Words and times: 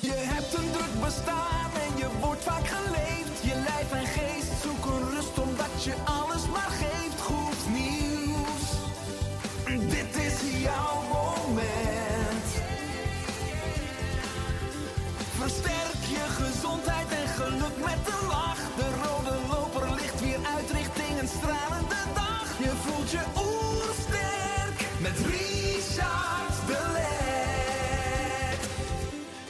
Je 0.00 0.12
hebt 0.14 0.54
een 0.54 0.70
druk 0.70 1.00
bestaan 1.04 1.70
en 1.74 1.98
je 1.98 2.06
wordt 2.20 2.42
vaak 2.42 2.66
geleefd. 2.66 3.11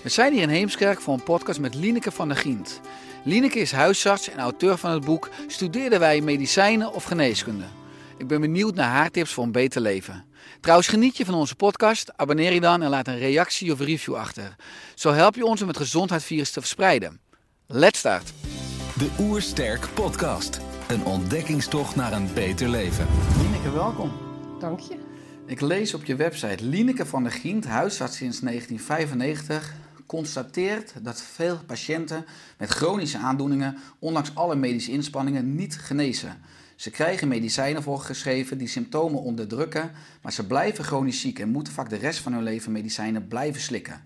We 0.02 0.08
zijn 0.08 0.32
hier 0.32 0.42
in 0.42 0.48
Heemskerk 0.48 1.00
voor 1.00 1.14
een 1.14 1.22
podcast 1.22 1.60
met 1.60 1.74
Lineke 1.74 2.10
van 2.10 2.28
der 2.28 2.36
Gient. 2.36 2.80
Lineke 3.24 3.58
is 3.58 3.72
huisarts 3.72 4.30
en 4.30 4.38
auteur 4.38 4.78
van 4.78 4.90
het 4.90 5.04
boek 5.04 5.30
Studeerden 5.46 6.00
wij 6.00 6.20
medicijnen 6.20 6.92
of 6.92 7.04
geneeskunde? 7.04 7.64
Ik 8.16 8.26
ben 8.26 8.40
benieuwd 8.40 8.74
naar 8.74 8.90
haar 8.90 9.10
tips 9.10 9.32
voor 9.32 9.44
een 9.44 9.52
beter 9.52 9.80
leven. 9.80 10.24
Trouwens, 10.60 10.88
geniet 10.88 11.16
je 11.16 11.24
van 11.24 11.34
onze 11.34 11.54
podcast? 11.54 12.12
Abonneer 12.16 12.52
je 12.52 12.60
dan 12.60 12.82
en 12.82 12.90
laat 12.90 13.08
een 13.08 13.18
reactie 13.18 13.72
of 13.72 13.80
review 13.80 14.14
achter. 14.14 14.56
Zo 14.94 15.12
help 15.12 15.34
je 15.34 15.46
ons 15.46 15.62
om 15.62 15.68
het 15.68 15.76
gezondheidsvirus 15.76 16.50
te 16.50 16.60
verspreiden. 16.60 17.20
Let's 17.66 17.98
start! 17.98 18.32
De 18.98 19.08
Oersterk 19.20 19.88
Podcast. 19.94 20.60
Een 20.88 21.04
ontdekkingstocht 21.04 21.96
naar 21.96 22.12
een 22.12 22.32
beter 22.34 22.68
leven. 22.68 23.06
Lineke, 23.42 23.70
welkom. 23.70 24.12
Dank 24.60 24.80
je. 24.80 24.96
Ik 25.46 25.60
lees 25.60 25.94
op 25.94 26.04
je 26.04 26.16
website 26.16 26.64
Lineke 26.64 27.06
van 27.06 27.22
der 27.22 27.32
Gient, 27.32 27.66
huisarts 27.66 28.16
sinds 28.16 28.40
1995, 28.40 29.74
constateert 30.12 30.92
dat 31.02 31.22
veel 31.22 31.58
patiënten 31.66 32.24
met 32.58 32.70
chronische 32.70 33.18
aandoeningen, 33.18 33.78
ondanks 33.98 34.34
alle 34.34 34.56
medische 34.56 34.90
inspanningen, 34.90 35.54
niet 35.54 35.78
genezen. 35.78 36.40
Ze 36.76 36.90
krijgen 36.90 37.28
medicijnen 37.28 37.82
voorgeschreven 37.82 38.58
die 38.58 38.68
symptomen 38.68 39.22
onderdrukken, 39.22 39.90
maar 40.22 40.32
ze 40.32 40.46
blijven 40.46 40.84
chronisch 40.84 41.20
ziek 41.20 41.38
en 41.38 41.48
moeten 41.48 41.72
vaak 41.72 41.90
de 41.90 41.96
rest 41.96 42.18
van 42.18 42.32
hun 42.32 42.42
leven 42.42 42.72
medicijnen 42.72 43.28
blijven 43.28 43.60
slikken. 43.60 44.02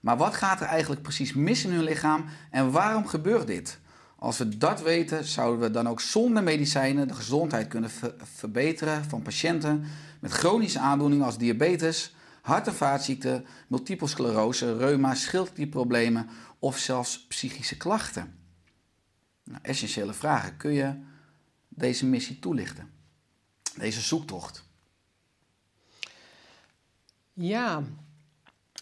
Maar 0.00 0.16
wat 0.16 0.34
gaat 0.34 0.60
er 0.60 0.66
eigenlijk 0.66 1.02
precies 1.02 1.32
mis 1.32 1.64
in 1.64 1.72
hun 1.72 1.84
lichaam 1.84 2.24
en 2.50 2.70
waarom 2.70 3.06
gebeurt 3.06 3.46
dit? 3.46 3.78
Als 4.18 4.38
we 4.38 4.58
dat 4.58 4.82
weten, 4.82 5.24
zouden 5.24 5.60
we 5.60 5.70
dan 5.70 5.88
ook 5.88 6.00
zonder 6.00 6.42
medicijnen 6.42 7.08
de 7.08 7.14
gezondheid 7.14 7.68
kunnen 7.68 7.90
ver- 7.90 8.14
verbeteren 8.22 9.04
van 9.04 9.22
patiënten 9.22 9.84
met 10.20 10.32
chronische 10.32 10.78
aandoeningen 10.78 11.24
als 11.24 11.38
diabetes, 11.38 12.13
hart- 12.44 12.66
en 12.66 12.74
vaatziekten, 12.74 13.46
multiple 13.68 14.06
sclerose, 14.06 14.76
reuma, 14.76 15.14
schildklierproblemen 15.14 16.28
of 16.58 16.78
zelfs 16.78 17.26
psychische 17.26 17.76
klachten. 17.76 18.38
Nou, 19.44 19.58
essentiële 19.62 20.12
vragen. 20.12 20.56
Kun 20.56 20.72
je 20.72 20.94
deze 21.68 22.06
missie 22.06 22.38
toelichten? 22.38 22.90
Deze 23.76 24.00
zoektocht. 24.00 24.64
Ja, 27.32 27.82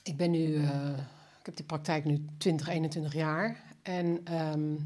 ik 0.03 0.17
ben 0.17 0.31
nu, 0.31 0.55
eh, 0.57 0.99
ik 1.39 1.47
heb 1.47 1.57
die 1.57 1.65
praktijk 1.65 2.05
nu 2.05 2.25
20, 2.39 2.69
21 2.69 3.15
jaar. 3.15 3.63
En 3.83 4.21
ehm, 4.25 4.77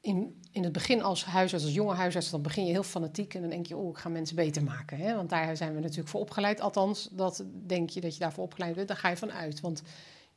in, 0.00 0.39
in 0.50 0.64
het 0.64 0.72
begin 0.72 1.02
als 1.02 1.24
huisarts, 1.24 1.64
als 1.64 1.74
jonge 1.74 1.94
huisarts, 1.94 2.30
dan 2.30 2.42
begin 2.42 2.64
je 2.64 2.72
heel 2.72 2.82
fanatiek 2.82 3.34
en 3.34 3.40
dan 3.40 3.50
denk 3.50 3.66
je, 3.66 3.76
oh, 3.76 3.88
ik 3.88 3.96
ga 3.96 4.08
mensen 4.08 4.36
beter 4.36 4.62
maken. 4.62 4.98
Hè? 4.98 5.14
Want 5.14 5.30
daar 5.30 5.56
zijn 5.56 5.74
we 5.74 5.80
natuurlijk 5.80 6.08
voor 6.08 6.20
opgeleid. 6.20 6.60
Althans, 6.60 7.08
dat 7.12 7.44
denk 7.66 7.90
je 7.90 8.00
dat 8.00 8.14
je 8.14 8.20
daarvoor 8.20 8.44
opgeleid 8.44 8.74
bent, 8.74 8.88
daar 8.88 8.96
ga 8.96 9.08
je 9.08 9.16
van 9.16 9.32
uit. 9.32 9.60
Want 9.60 9.82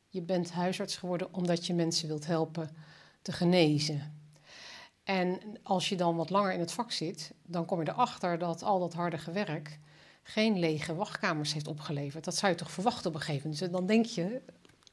je 0.07 0.22
bent 0.22 0.52
huisarts 0.52 0.97
geworden 0.97 1.34
omdat 1.34 1.66
je 1.66 1.73
mensen 1.73 2.07
wilt 2.07 2.25
helpen 2.25 2.69
te 3.22 3.31
genezen. 3.31 4.22
En 5.03 5.40
als 5.63 5.90
je 5.90 5.96
dan 5.96 6.16
wat 6.16 6.29
langer 6.29 6.53
in 6.53 6.59
het 6.59 6.72
vak 6.72 6.91
zit, 6.91 7.31
dan 7.44 7.66
kom 7.66 7.81
je 7.81 7.90
erachter 7.90 8.38
dat 8.38 8.63
al 8.63 8.79
dat 8.79 8.94
harde 8.94 9.18
gewerk 9.18 9.79
geen 10.23 10.59
lege 10.59 10.96
wachtkamers 10.96 11.53
heeft 11.53 11.68
opgeleverd. 11.68 12.23
Dat 12.23 12.35
zou 12.35 12.52
je 12.52 12.57
toch 12.57 12.72
verwachten 12.72 13.09
op 13.09 13.16
een 13.16 13.22
gegeven 13.22 13.50
moment. 13.50 13.59
Dus 13.59 13.72
dan 13.72 13.85
denk 13.88 14.06
je, 14.06 14.41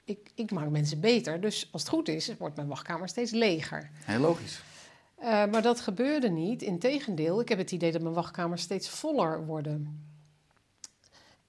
ik, 0.04 0.30
ik 0.34 0.50
maak 0.50 0.68
mensen 0.68 1.00
beter. 1.00 1.40
Dus 1.40 1.68
als 1.72 1.82
het 1.82 1.90
goed 1.90 2.08
is, 2.08 2.36
wordt 2.38 2.56
mijn 2.56 2.68
wachtkamer 2.68 3.08
steeds 3.08 3.30
leger. 3.30 3.90
Heel 4.04 4.20
logisch. 4.20 4.62
Eh, 5.20 5.46
maar 5.46 5.62
dat 5.62 5.80
gebeurde 5.80 6.28
niet. 6.28 6.62
Integendeel, 6.62 7.40
ik 7.40 7.48
heb 7.48 7.58
het 7.58 7.72
idee 7.72 7.92
dat 7.92 8.02
mijn 8.02 8.14
wachtkamers 8.14 8.62
steeds 8.62 8.88
voller 8.88 9.46
worden. 9.46 10.04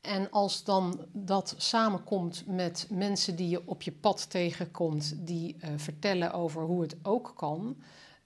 En 0.02 0.30
als 0.30 0.64
dan 0.64 1.06
dat 1.12 1.56
samenkomt 1.58 2.44
met 2.48 2.88
mensen 2.90 3.36
die 3.36 3.50
je 3.50 3.68
op 3.68 3.82
je 3.82 3.92
pad 3.92 4.30
tegenkomt, 4.30 5.14
die 5.18 5.56
eh, 5.60 5.70
vertellen 5.76 6.34
over 6.34 6.62
hoe 6.62 6.82
het 6.82 6.96
ook 7.02 7.34
kan 7.36 7.78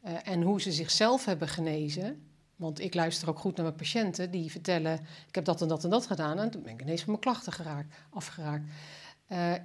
eh, 0.01 0.13
en 0.23 0.41
hoe 0.41 0.61
ze 0.61 0.71
zichzelf 0.71 1.25
hebben 1.25 1.47
genezen. 1.47 2.29
Want 2.55 2.79
ik 2.79 2.93
luister 2.93 3.29
ook 3.29 3.39
goed 3.39 3.55
naar 3.55 3.65
mijn 3.65 3.77
patiënten 3.77 4.31
die 4.31 4.51
vertellen: 4.51 4.93
Ik 5.27 5.35
heb 5.35 5.45
dat 5.45 5.61
en 5.61 5.67
dat 5.67 5.83
en 5.83 5.89
dat 5.89 6.05
gedaan 6.05 6.39
en 6.39 6.51
toen 6.51 6.63
ben 6.63 6.73
ik 6.73 6.81
ineens 6.81 7.01
van 7.01 7.09
mijn 7.09 7.23
klachten 7.23 7.53
geraakt, 7.53 7.95
afgeraakt. 8.09 8.65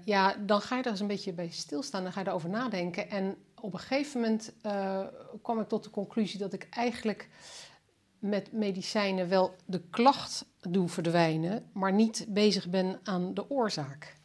Ja, 0.04 0.36
dan 0.46 0.60
ga 0.60 0.76
je 0.76 0.82
er 0.82 0.90
eens 0.90 1.00
een 1.00 1.06
beetje 1.06 1.32
bij 1.32 1.50
stilstaan, 1.50 2.02
dan 2.02 2.12
ga 2.12 2.20
je 2.20 2.26
erover 2.26 2.48
nadenken. 2.48 3.10
En 3.10 3.36
op 3.60 3.72
een 3.72 3.78
gegeven 3.78 4.20
moment 4.20 4.52
eh, 4.62 5.04
kwam 5.42 5.60
ik 5.60 5.68
tot 5.68 5.84
de 5.84 5.90
conclusie 5.90 6.38
dat 6.38 6.52
ik 6.52 6.66
eigenlijk 6.70 7.28
met 8.18 8.52
medicijnen 8.52 9.28
wel 9.28 9.54
de 9.64 9.80
klacht 9.90 10.44
doe 10.60 10.88
verdwijnen, 10.88 11.70
maar 11.72 11.92
niet 11.92 12.26
bezig 12.28 12.68
ben 12.68 13.00
aan 13.02 13.34
de 13.34 13.50
oorzaak. 13.50 14.16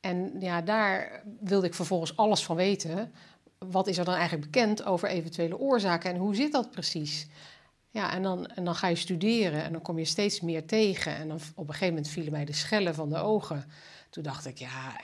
En 0.00 0.40
ja, 0.40 0.60
daar 0.60 1.22
wilde 1.40 1.66
ik 1.66 1.74
vervolgens 1.74 2.16
alles 2.16 2.44
van 2.44 2.56
weten. 2.56 3.12
Wat 3.58 3.86
is 3.86 3.98
er 3.98 4.04
dan 4.04 4.14
eigenlijk 4.14 4.50
bekend 4.50 4.84
over 4.84 5.08
eventuele 5.08 5.58
oorzaken 5.58 6.10
en 6.10 6.16
hoe 6.16 6.34
zit 6.34 6.52
dat 6.52 6.70
precies? 6.70 7.26
Ja, 7.90 8.12
en 8.12 8.22
dan, 8.22 8.46
en 8.46 8.64
dan 8.64 8.74
ga 8.74 8.88
je 8.88 8.96
studeren 8.96 9.62
en 9.62 9.72
dan 9.72 9.82
kom 9.82 9.98
je 9.98 10.04
steeds 10.04 10.40
meer 10.40 10.66
tegen. 10.66 11.16
En 11.16 11.28
dan 11.28 11.40
op 11.54 11.66
een 11.68 11.72
gegeven 11.72 11.94
moment 11.94 12.12
vielen 12.12 12.32
mij 12.32 12.44
de 12.44 12.52
schellen 12.52 12.94
van 12.94 13.08
de 13.08 13.18
ogen. 13.18 13.64
Toen 14.10 14.22
dacht 14.22 14.46
ik, 14.46 14.58
ja, 14.58 15.00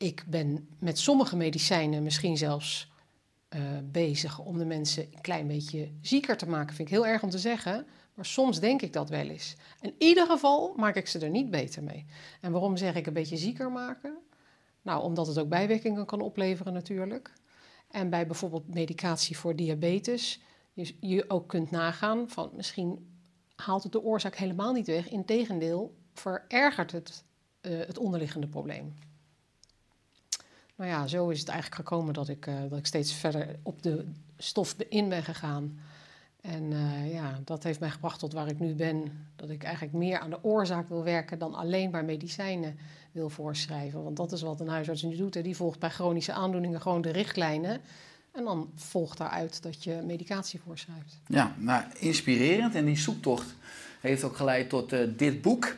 ik 0.00 0.24
ben 0.26 0.68
met 0.78 0.98
sommige 0.98 1.36
medicijnen 1.36 2.02
misschien 2.02 2.36
zelfs 2.36 2.90
eh, 3.48 3.60
bezig 3.84 4.38
om 4.38 4.58
de 4.58 4.64
mensen 4.64 5.02
een 5.02 5.20
klein 5.20 5.46
beetje 5.46 5.90
zieker 6.00 6.36
te 6.36 6.48
maken. 6.48 6.74
Vind 6.74 6.88
ik 6.88 6.94
heel 6.94 7.06
erg 7.06 7.22
om 7.22 7.30
te 7.30 7.38
zeggen, 7.38 7.86
maar 8.14 8.24
soms 8.24 8.60
denk 8.60 8.82
ik 8.82 8.92
dat 8.92 9.08
wel 9.08 9.28
eens. 9.28 9.56
In 9.80 9.94
ieder 9.98 10.26
geval 10.26 10.74
maak 10.76 10.96
ik 10.96 11.06
ze 11.06 11.18
er 11.18 11.30
niet 11.30 11.50
beter 11.50 11.82
mee. 11.82 12.06
En 12.40 12.52
waarom 12.52 12.76
zeg 12.76 12.94
ik 12.94 13.06
een 13.06 13.12
beetje 13.12 13.36
zieker 13.36 13.72
maken? 13.72 14.18
Nou, 14.82 15.02
omdat 15.02 15.26
het 15.26 15.38
ook 15.38 15.48
bijwerkingen 15.48 16.06
kan 16.06 16.20
opleveren 16.20 16.72
natuurlijk. 16.72 17.32
En 17.90 18.10
bij 18.10 18.26
bijvoorbeeld 18.26 18.74
medicatie 18.74 19.38
voor 19.38 19.56
diabetes, 19.56 20.40
je, 20.72 20.94
je 21.00 21.30
ook 21.30 21.48
kunt 21.48 21.70
nagaan 21.70 22.28
van 22.28 22.50
misschien 22.56 23.18
haalt 23.54 23.82
het 23.82 23.92
de 23.92 24.02
oorzaak 24.02 24.36
helemaal 24.36 24.72
niet 24.72 24.86
weg. 24.86 25.08
Integendeel, 25.08 25.94
verergert 26.12 26.92
het 26.92 27.24
eh, 27.60 27.78
het 27.78 27.98
onderliggende 27.98 28.48
probleem. 28.48 28.94
Nou 30.80 30.92
ja, 30.92 31.06
zo 31.06 31.28
is 31.28 31.40
het 31.40 31.48
eigenlijk 31.48 31.88
gekomen 31.88 32.14
dat 32.14 32.28
ik, 32.28 32.46
eh, 32.46 32.54
dat 32.68 32.78
ik 32.78 32.86
steeds 32.86 33.14
verder 33.14 33.56
op 33.62 33.82
de 33.82 34.04
stof 34.38 34.74
in 34.88 35.08
ben 35.08 35.22
gegaan. 35.22 35.80
En 36.40 36.72
eh, 36.72 37.12
ja, 37.12 37.40
dat 37.44 37.62
heeft 37.62 37.80
mij 37.80 37.90
gebracht 37.90 38.18
tot 38.18 38.32
waar 38.32 38.48
ik 38.48 38.58
nu 38.58 38.74
ben. 38.74 39.26
Dat 39.36 39.50
ik 39.50 39.62
eigenlijk 39.62 39.94
meer 39.94 40.18
aan 40.18 40.30
de 40.30 40.44
oorzaak 40.44 40.88
wil 40.88 41.04
werken 41.04 41.38
dan 41.38 41.54
alleen 41.54 41.90
maar 41.90 42.04
medicijnen 42.04 42.78
wil 43.12 43.28
voorschrijven. 43.28 44.02
Want 44.02 44.16
dat 44.16 44.32
is 44.32 44.42
wat 44.42 44.60
een 44.60 44.68
huisarts 44.68 45.02
nu 45.02 45.16
doet. 45.16 45.34
Hè. 45.34 45.42
Die 45.42 45.56
volgt 45.56 45.78
bij 45.78 45.90
chronische 45.90 46.32
aandoeningen 46.32 46.80
gewoon 46.80 47.02
de 47.02 47.12
richtlijnen. 47.12 47.80
En 48.32 48.44
dan 48.44 48.70
volgt 48.74 49.18
daaruit 49.18 49.62
dat 49.62 49.84
je 49.84 50.02
medicatie 50.06 50.60
voorschrijft. 50.60 51.18
Ja, 51.26 51.54
nou, 51.58 51.84
inspirerend. 51.98 52.74
En 52.74 52.84
die 52.84 52.98
zoektocht 52.98 53.54
heeft 54.00 54.24
ook 54.24 54.36
geleid 54.36 54.68
tot 54.68 54.92
eh, 54.92 55.00
dit 55.16 55.42
boek. 55.42 55.76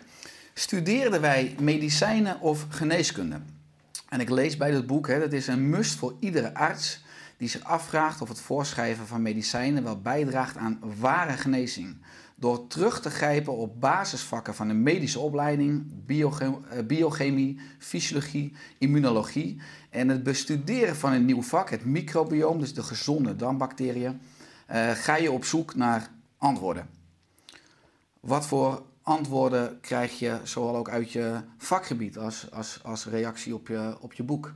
Studeerden 0.55 1.21
wij 1.21 1.55
medicijnen 1.61 2.41
of 2.41 2.67
geneeskunde? 2.69 3.41
En 4.13 4.21
ik 4.21 4.31
lees 4.31 4.57
bij 4.57 4.71
dit 4.71 4.87
boek, 4.87 5.07
hè, 5.09 5.19
dat 5.19 5.33
is 5.33 5.47
een 5.47 5.69
must 5.69 5.95
voor 5.95 6.17
iedere 6.21 6.55
arts 6.55 7.05
die 7.37 7.49
zich 7.49 7.65
afvraagt 7.65 8.21
of 8.21 8.29
het 8.29 8.41
voorschrijven 8.41 9.07
van 9.07 9.23
medicijnen 9.23 9.83
wel 9.83 10.01
bijdraagt 10.01 10.57
aan 10.57 10.81
ware 10.99 11.33
genezing. 11.33 11.97
door 12.37 12.67
terug 12.67 13.01
te 13.01 13.11
grijpen 13.11 13.57
op 13.57 13.81
basisvakken 13.81 14.55
van 14.55 14.69
de 14.69 14.75
medische 14.75 15.19
opleiding, 15.19 15.93
eh, 16.07 16.57
biochemie, 16.87 17.61
fysiologie, 17.79 18.53
immunologie 18.79 19.61
en 19.91 20.09
het 20.09 20.23
bestuderen 20.23 20.97
van 20.97 21.13
een 21.13 21.25
nieuw 21.25 21.43
vak, 21.43 21.71
het 21.71 21.85
microbioom, 21.85 22.59
dus 22.59 22.75
de 22.75 22.83
gezonde 22.83 23.37
darmbacteriën, 23.37 24.21
eh, 24.67 24.91
ga 24.91 25.17
je 25.17 25.33
op 25.33 25.45
zoek 25.45 25.75
naar 25.75 26.11
antwoorden. 26.39 26.89
Wat 28.21 28.47
voor 28.47 28.83
antwoorden 29.03 29.81
krijg 29.81 30.19
je 30.19 30.41
zowel 30.45 30.77
ook 30.77 30.89
uit 30.89 31.13
je 31.13 31.41
vakgebied 31.59 32.19
als, 32.19 32.51
als, 32.51 32.81
als 32.83 33.07
reactie 33.07 33.55
op 33.55 33.69
je, 33.69 33.97
op 34.01 34.13
je 34.13 34.23
boek? 34.23 34.55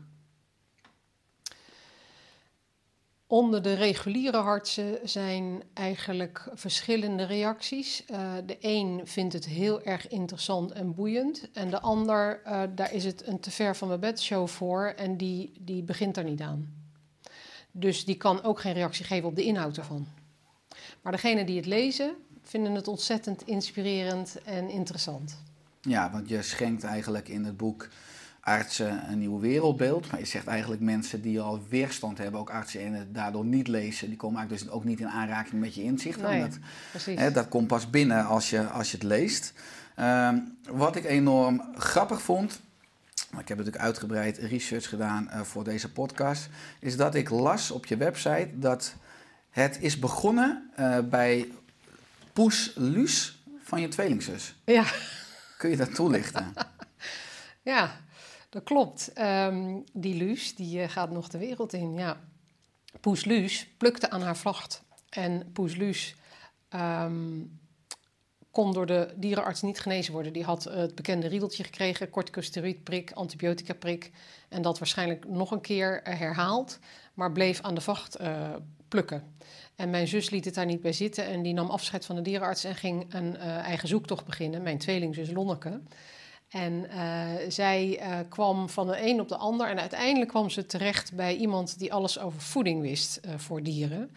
Onder 3.29 3.63
de 3.63 3.75
reguliere 3.75 4.37
artsen 4.37 4.99
zijn 5.05 5.63
eigenlijk 5.73 6.49
verschillende 6.53 7.25
reacties. 7.25 8.05
Uh, 8.11 8.33
de 8.47 8.57
een 8.61 9.01
vindt 9.05 9.33
het 9.33 9.47
heel 9.47 9.83
erg 9.83 10.09
interessant 10.09 10.73
en 10.73 10.95
boeiend. 10.95 11.51
En 11.53 11.71
de 11.71 11.81
ander, 11.81 12.41
uh, 12.47 12.63
daar 12.75 12.93
is 12.93 13.05
het 13.05 13.27
een 13.27 13.41
te 13.41 13.51
ver 13.51 13.77
van 13.77 13.89
mijn 13.89 14.01
bedshow 14.01 14.49
voor 14.49 14.87
en 14.87 15.17
die, 15.17 15.53
die 15.61 15.83
begint 15.83 16.17
er 16.17 16.25
niet 16.25 16.41
aan. 16.41 16.75
Dus 17.71 18.05
die 18.05 18.17
kan 18.17 18.43
ook 18.43 18.61
geen 18.61 18.73
reactie 18.73 19.05
geven 19.05 19.29
op 19.29 19.37
de 19.37 19.45
inhoud 19.45 19.77
ervan. 19.77 20.07
Maar 21.03 21.13
degenen 21.13 21.47
die 21.47 21.57
het 21.57 21.67
lezen, 21.67 22.17
vinden 22.49 22.75
het 22.75 22.89
ontzettend 22.89 23.47
inspirerend 23.47 24.43
en 24.45 24.69
interessant. 24.69 25.37
Ja, 25.81 26.11
want 26.11 26.29
je 26.29 26.43
schenkt 26.43 26.85
eigenlijk 26.85 27.29
in 27.29 27.45
het 27.45 27.57
boek 27.57 27.89
artsen 28.41 29.11
een 29.11 29.19
nieuw 29.19 29.41
wereldbeeld. 29.41 30.11
Maar 30.11 30.21
je 30.21 30.27
zegt 30.27 30.47
eigenlijk 30.47 30.83
mensen 30.83 31.23
die 31.23 31.41
al 31.41 31.61
weerstand 31.69 32.19
hebben, 32.19 32.41
ook 32.41 32.51
artsen 32.51 32.81
en 32.81 32.93
het 32.93 33.15
daardoor 33.15 33.45
niet 33.45 33.69
lezen, 33.69 34.09
die 34.09 34.17
komen 34.17 34.39
eigenlijk 34.39 34.67
dus 34.67 34.75
ook 34.77 34.85
niet 34.85 35.01
in 35.01 35.09
aanraking 35.09 35.61
met 35.61 35.75
je 35.75 35.83
inzicht. 35.83 36.23
Nee, 36.23 36.49
hè, 37.05 37.31
dat 37.31 37.49
komt 37.49 37.67
pas 37.67 37.91
binnen 37.91 38.27
als 38.27 38.51
je, 38.51 38.67
als 38.67 38.91
je 38.91 38.97
het 38.97 39.07
leest. 39.07 39.53
Um, 40.01 40.59
wat 40.71 40.97
ik 40.97 41.05
enorm 41.05 41.63
grappig 41.75 42.23
vond, 42.23 42.61
ik 43.39 43.49
heb 43.49 43.59
natuurlijk 43.59 43.85
uitgebreid 43.85 44.39
research 44.39 44.89
gedaan 44.89 45.29
uh, 45.33 45.41
voor 45.41 45.65
deze 45.65 45.93
podcast, 45.93 46.49
is 46.81 46.97
dat 46.97 47.15
ik 47.15 47.31
las 47.31 47.71
op 47.71 47.87
je 47.87 47.97
website 47.97 48.49
dat 48.55 48.95
het 49.51 49.79
is 49.81 49.99
begonnen 49.99 50.71
uh, 50.79 50.99
bij 50.99 51.49
Poes 52.37 52.73
Luus 52.75 53.43
van 53.59 53.81
je 53.81 53.89
tweelingzus. 53.89 54.55
Ja. 54.65 54.85
Kun 55.59 55.71
je 55.71 55.77
dat 55.77 55.95
toelichten? 55.95 56.53
ja, 57.73 58.01
dat 58.49 58.63
klopt. 58.63 59.13
Um, 59.19 59.85
die 59.93 60.15
Luus 60.15 60.55
die 60.55 60.79
uh, 60.79 60.89
gaat 60.89 61.11
nog 61.11 61.29
de 61.29 61.39
wereld 61.39 61.73
in. 61.73 61.95
Ja. 61.95 62.21
Poes 63.01 63.25
Luus 63.25 63.69
plukte 63.77 64.11
aan 64.11 64.23
haar 64.23 64.37
vacht. 64.37 64.83
En 65.09 65.51
Poes 65.53 65.77
Luus 65.77 66.15
um, 66.75 67.59
kon 68.51 68.73
door 68.73 68.87
de 68.87 69.15
dierenarts 69.17 69.63
niet 69.63 69.81
genezen 69.81 70.13
worden. 70.13 70.33
Die 70.33 70.45
had 70.45 70.65
het 70.65 70.95
bekende 70.95 71.27
riedeltje 71.27 71.65
gekregen, 71.65 72.11
corticosteroïdprik, 72.11 73.13
antibiotica 73.13 73.75
prik. 73.75 74.11
En 74.49 74.63
dat 74.63 74.79
waarschijnlijk 74.79 75.29
nog 75.29 75.51
een 75.51 75.61
keer 75.61 76.09
uh, 76.09 76.19
herhaald, 76.19 76.79
maar 77.17 77.33
bleef 77.33 77.61
aan 77.61 77.75
de 77.75 77.81
vacht 77.81 78.21
uh, 78.21 78.55
plukken. 78.89 79.37
En 79.77 79.91
mijn 79.91 80.09
zus 80.09 80.31
liet 80.31 80.45
het 80.45 80.55
daar 80.55 80.67
niet 80.67 80.81
bij 80.81 80.93
zitten 80.93 81.27
en 81.27 81.43
die 81.43 81.55
nam 81.55 81.71
afscheid 81.71 82.05
van 82.05 82.17
de 82.17 82.23
dierenarts 82.23 82.65
en 82.65 82.75
ging 82.75 83.15
een 83.15 83.35
uh, 83.35 83.57
eigen 83.57 83.89
zoektocht 83.89 84.25
beginnen. 84.25 84.63
Mijn 84.63 84.79
tweelingzus 84.79 85.31
Lonneke. 85.31 85.81
En 86.49 86.73
uh, 86.73 87.31
zij 87.49 88.01
kwam 88.29 88.69
van 88.69 88.87
de 88.87 89.07
een 89.07 89.21
op 89.21 89.29
de 89.29 89.37
ander 89.37 89.69
en 89.69 89.81
uiteindelijk 89.81 90.31
kwam 90.31 90.51
ze 90.51 90.67
terecht 90.67 91.15
bij 91.15 91.37
iemand 91.37 91.79
die 91.79 91.93
alles 91.93 92.19
over 92.19 92.41
voeding 92.41 92.81
wist 92.81 93.21
voor 93.37 93.63
dieren. 93.63 94.11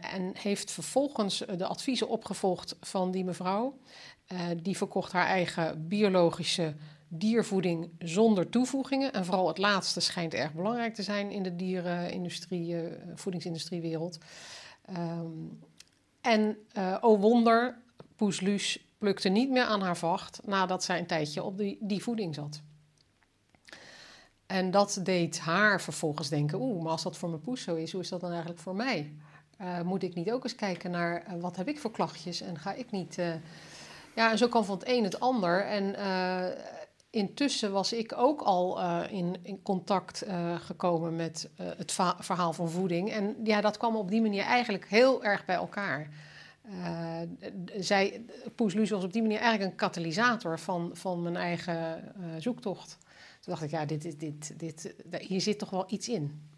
en 0.00 0.32
heeft 0.38 0.70
vervolgens 0.70 1.38
de 1.56 1.66
adviezen 1.66 2.08
opgevolgd 2.08 2.76
van 2.80 3.10
die 3.10 3.24
mevrouw. 3.24 3.78
die 4.56 4.76
verkocht 4.76 5.12
haar 5.12 5.26
eigen 5.26 5.88
biologische 5.88 6.74
diervoeding 7.12 7.90
zonder 7.98 8.48
toevoegingen. 8.48 9.12
En 9.12 9.24
vooral 9.24 9.48
het 9.48 9.58
laatste 9.58 10.00
schijnt 10.00 10.34
erg 10.34 10.52
belangrijk 10.52 10.94
te 10.94 11.02
zijn 11.02 11.30
in 11.30 11.42
de 11.42 11.56
dierenindustrie, 11.56 12.76
voedingsindustriewereld. 13.14 14.18
Um, 14.90 15.58
en 16.20 16.56
oh 17.00 17.20
wonder, 17.20 17.78
Poes 18.16 18.40
Luus 18.40 18.84
plukte 18.98 19.28
niet 19.28 19.50
meer 19.50 19.64
aan 19.64 19.82
haar 19.82 19.96
vacht 19.96 20.40
nadat 20.44 20.84
zij 20.84 20.98
een 20.98 21.06
tijdje 21.06 21.42
op 21.42 21.58
die, 21.58 21.78
die 21.80 22.02
voeding 22.02 22.34
zat. 22.34 22.60
En 24.46 24.70
dat 24.70 25.00
deed 25.02 25.38
haar 25.38 25.80
vervolgens 25.80 26.28
denken: 26.28 26.60
oeh, 26.60 26.82
maar 26.82 26.92
als 26.92 27.02
dat 27.02 27.16
voor 27.16 27.28
mijn 27.28 27.40
poes 27.40 27.62
zo 27.62 27.74
is, 27.74 27.92
hoe 27.92 28.00
is 28.00 28.08
dat 28.08 28.20
dan 28.20 28.30
eigenlijk 28.30 28.60
voor 28.60 28.74
mij? 28.74 29.12
Uh, 29.60 29.80
moet 29.80 30.02
ik 30.02 30.14
niet 30.14 30.30
ook 30.30 30.44
eens 30.44 30.54
kijken 30.54 30.90
naar 30.90 31.24
uh, 31.26 31.40
wat 31.40 31.56
heb 31.56 31.68
ik 31.68 31.78
voor 31.78 31.90
klachtjes 31.90 32.40
en 32.40 32.58
ga 32.58 32.72
ik 32.72 32.90
niet. 32.90 33.18
Uh... 33.18 33.32
Ja, 34.14 34.30
en 34.30 34.38
zo 34.38 34.48
kan 34.48 34.64
van 34.64 34.78
het 34.78 34.88
een 34.88 35.04
het 35.04 35.20
ander. 35.20 35.64
En 35.64 35.94
intussen 37.10 37.72
was 37.72 37.92
ik 37.92 38.12
ook 38.16 38.40
al 38.40 38.80
in, 39.08 39.36
in, 39.42 39.62
contact 39.62 40.24
gekomen 40.58 41.16
met 41.16 41.48
het 41.56 41.92
verhaal 42.18 42.52
van 42.52 42.70
voeding. 42.70 43.10
En 43.10 43.36
ja, 43.44 43.60
dat 43.60 43.76
kwam 43.76 43.96
op 43.96 44.10
die 44.10 44.20
manier 44.20 44.42
eigenlijk 44.42 44.88
heel 44.88 45.24
erg 45.24 45.44
bij 45.44 45.56
elkaar. 45.56 46.08
Zij, 47.78 48.24
Poes 48.54 48.74
Luus 48.74 48.90
was 48.90 49.04
op 49.04 49.12
die 49.12 49.22
manier 49.22 49.38
eigenlijk 49.38 49.70
een 49.70 49.76
katalysator 49.76 50.58
van, 50.58 50.90
van 50.92 51.22
mijn 51.22 51.36
eigen 51.36 52.12
zoektocht. 52.38 52.98
Toen 53.40 53.52
dacht 53.52 53.62
ik, 53.62 53.70
ja, 53.70 53.84
dit, 53.84 54.02
dit, 54.02 54.20
dit, 54.20 54.54
dit, 54.56 54.94
hier 55.18 55.40
zit 55.40 55.58
toch 55.58 55.70
wel 55.70 55.84
iets 55.88 56.08
in. 56.08 56.48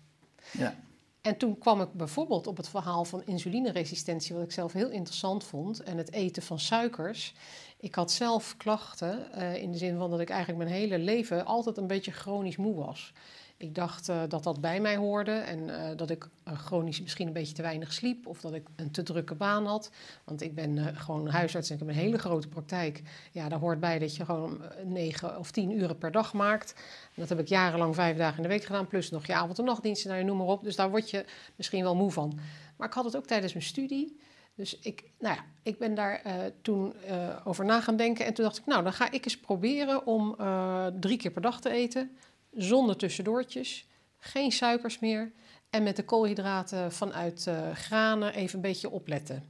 Ja. 0.52 0.76
En 1.20 1.36
toen 1.36 1.58
kwam 1.58 1.80
ik 1.80 1.92
bijvoorbeeld 1.92 2.46
op 2.46 2.56
het 2.56 2.68
verhaal 2.68 3.04
van 3.04 3.22
insulineresistentie, 3.24 4.34
wat 4.34 4.44
ik 4.44 4.52
zelf 4.52 4.72
heel 4.72 4.90
interessant 4.90 5.44
vond, 5.44 5.82
en 5.82 5.96
het 5.96 6.12
eten 6.12 6.42
van 6.42 6.58
suikers. 6.58 7.34
Ik 7.82 7.94
had 7.94 8.12
zelf 8.12 8.56
klachten 8.56 9.26
uh, 9.38 9.54
in 9.54 9.72
de 9.72 9.78
zin 9.78 9.96
van 9.98 10.10
dat 10.10 10.20
ik 10.20 10.30
eigenlijk 10.30 10.64
mijn 10.64 10.74
hele 10.74 10.98
leven 10.98 11.46
altijd 11.46 11.76
een 11.76 11.86
beetje 11.86 12.10
chronisch 12.10 12.56
moe 12.56 12.74
was. 12.74 13.12
Ik 13.56 13.74
dacht 13.74 14.08
uh, 14.08 14.22
dat 14.28 14.42
dat 14.42 14.60
bij 14.60 14.80
mij 14.80 14.96
hoorde 14.96 15.30
en 15.30 15.58
uh, 15.58 15.88
dat 15.96 16.10
ik 16.10 16.28
chronisch 16.44 17.00
misschien 17.00 17.26
een 17.26 17.32
beetje 17.32 17.54
te 17.54 17.62
weinig 17.62 17.92
sliep 17.92 18.26
of 18.26 18.40
dat 18.40 18.52
ik 18.52 18.66
een 18.76 18.90
te 18.90 19.02
drukke 19.02 19.34
baan 19.34 19.66
had. 19.66 19.90
Want 20.24 20.42
ik 20.42 20.54
ben 20.54 20.96
gewoon 20.96 21.28
huisarts 21.28 21.68
en 21.68 21.74
ik 21.74 21.80
heb 21.80 21.88
een 21.88 22.02
hele 22.02 22.18
grote 22.18 22.48
praktijk. 22.48 23.02
Ja, 23.32 23.48
daar 23.48 23.58
hoort 23.58 23.80
bij 23.80 23.98
dat 23.98 24.16
je 24.16 24.24
gewoon 24.24 24.60
negen 24.84 25.38
of 25.38 25.50
tien 25.50 25.70
uren 25.70 25.98
per 25.98 26.12
dag 26.12 26.32
maakt. 26.32 26.74
Dat 27.14 27.28
heb 27.28 27.38
ik 27.38 27.48
jarenlang 27.48 27.94
vijf 27.94 28.16
dagen 28.16 28.36
in 28.36 28.42
de 28.42 28.48
week 28.48 28.64
gedaan, 28.64 28.86
plus 28.86 29.10
nog 29.10 29.26
je 29.26 29.34
avond- 29.34 29.58
en 29.58 29.64
nachtdiensten, 29.64 30.10
nou, 30.10 30.24
noem 30.24 30.36
maar 30.36 30.46
op. 30.46 30.64
Dus 30.64 30.76
daar 30.76 30.90
word 30.90 31.10
je 31.10 31.24
misschien 31.56 31.82
wel 31.82 31.96
moe 31.96 32.10
van. 32.10 32.38
Maar 32.76 32.88
ik 32.88 32.94
had 32.94 33.04
het 33.04 33.16
ook 33.16 33.26
tijdens 33.26 33.52
mijn 33.52 33.64
studie. 33.64 34.18
Dus 34.62 34.78
ik, 34.78 35.04
nou 35.18 35.34
ja, 35.34 35.44
ik 35.62 35.78
ben 35.78 35.94
daar 35.94 36.22
uh, 36.26 36.32
toen 36.60 36.94
uh, 37.08 37.36
over 37.44 37.64
na 37.64 37.80
gaan 37.80 37.96
denken. 37.96 38.24
En 38.24 38.34
toen 38.34 38.44
dacht 38.44 38.58
ik, 38.58 38.66
nou, 38.66 38.82
dan 38.82 38.92
ga 38.92 39.10
ik 39.10 39.24
eens 39.24 39.38
proberen 39.38 40.06
om 40.06 40.36
uh, 40.40 40.86
drie 41.00 41.16
keer 41.16 41.30
per 41.30 41.42
dag 41.42 41.60
te 41.60 41.70
eten 41.70 42.16
zonder 42.52 42.96
tussendoortjes, 42.96 43.86
geen 44.18 44.52
suikers 44.52 44.98
meer 44.98 45.32
en 45.70 45.82
met 45.82 45.96
de 45.96 46.04
koolhydraten 46.04 46.92
vanuit 46.92 47.50
granen 47.74 48.34
even 48.34 48.54
een 48.54 48.60
beetje 48.60 48.90
opletten. 48.90 49.44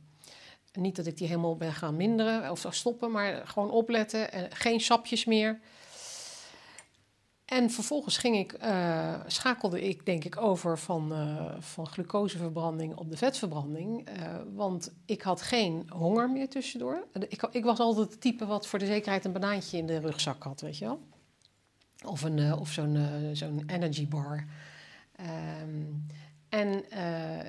Niet 0.72 0.96
dat 0.96 1.06
ik 1.06 1.16
die 1.16 1.26
helemaal 1.26 1.56
ben 1.56 1.72
gaan 1.72 1.96
minderen 1.96 2.50
of 2.50 2.66
stoppen, 2.70 3.10
maar 3.10 3.46
gewoon 3.46 3.70
opletten 3.70 4.32
en 4.32 4.56
geen 4.56 4.80
sapjes 4.80 5.24
meer. 5.24 5.60
En 7.52 7.70
vervolgens 7.70 8.18
ging 8.18 8.36
ik, 8.36 8.56
uh, 8.62 9.14
schakelde 9.26 9.88
ik 9.88 10.06
denk 10.06 10.24
ik 10.24 10.40
over 10.40 10.78
van, 10.78 11.12
uh, 11.12 11.50
van 11.58 11.86
glucoseverbranding 11.86 12.96
op 12.96 13.10
de 13.10 13.16
vetverbranding. 13.16 14.08
Uh, 14.08 14.36
want 14.54 14.92
ik 15.06 15.22
had 15.22 15.42
geen 15.42 15.90
honger 15.90 16.30
meer 16.30 16.48
tussendoor. 16.48 17.06
Ik, 17.28 17.48
ik 17.50 17.64
was 17.64 17.78
altijd 17.78 18.10
het 18.10 18.20
type 18.20 18.46
wat 18.46 18.66
voor 18.66 18.78
de 18.78 18.86
zekerheid 18.86 19.24
een 19.24 19.32
banaantje 19.32 19.78
in 19.78 19.86
de 19.86 19.98
rugzak 19.98 20.42
had, 20.42 20.60
weet 20.60 20.78
je 20.78 20.84
wel. 20.84 21.00
Of, 22.04 22.22
een, 22.22 22.54
of 22.54 22.70
zo'n 22.70 23.30
zo'n 23.32 23.62
energy 23.66 24.08
bar. 24.08 24.44
Um, 25.62 26.06
en 26.52 26.84
uh, 26.92 26.98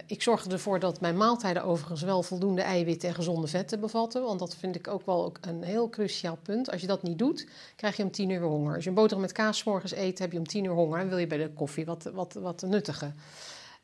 ik 0.05 0.21
zorgde 0.21 0.51
ervoor 0.51 0.79
dat 0.79 1.01
mijn 1.01 1.17
maaltijden 1.17 1.63
overigens 1.63 2.01
wel 2.01 2.23
voldoende 2.23 2.61
eiwitten 2.61 3.09
en 3.09 3.15
gezonde 3.15 3.47
vetten 3.47 3.79
bevatten. 3.79 4.23
Want 4.23 4.39
dat 4.39 4.55
vind 4.55 4.75
ik 4.75 4.87
ook 4.87 5.05
wel 5.05 5.31
een 5.41 5.63
heel 5.63 5.89
cruciaal 5.89 6.37
punt. 6.43 6.71
Als 6.71 6.81
je 6.81 6.87
dat 6.87 7.03
niet 7.03 7.17
doet, 7.17 7.47
krijg 7.75 7.97
je 7.97 8.03
om 8.03 8.11
tien 8.11 8.29
uur 8.29 8.41
honger. 8.41 8.75
Als 8.75 8.83
je 8.83 8.89
een 8.89 8.95
boterham 8.95 9.21
met 9.21 9.31
kaas 9.31 9.63
morgens 9.63 9.95
eet, 9.95 10.19
heb 10.19 10.31
je 10.31 10.37
om 10.37 10.47
tien 10.47 10.63
uur 10.63 10.73
honger. 10.73 10.99
En 10.99 11.09
wil 11.09 11.17
je 11.17 11.27
bij 11.27 11.37
de 11.37 11.49
koffie 11.49 11.85
wat, 11.85 12.03
wat, 12.13 12.33
wat 12.33 12.61
nuttige. 12.61 13.13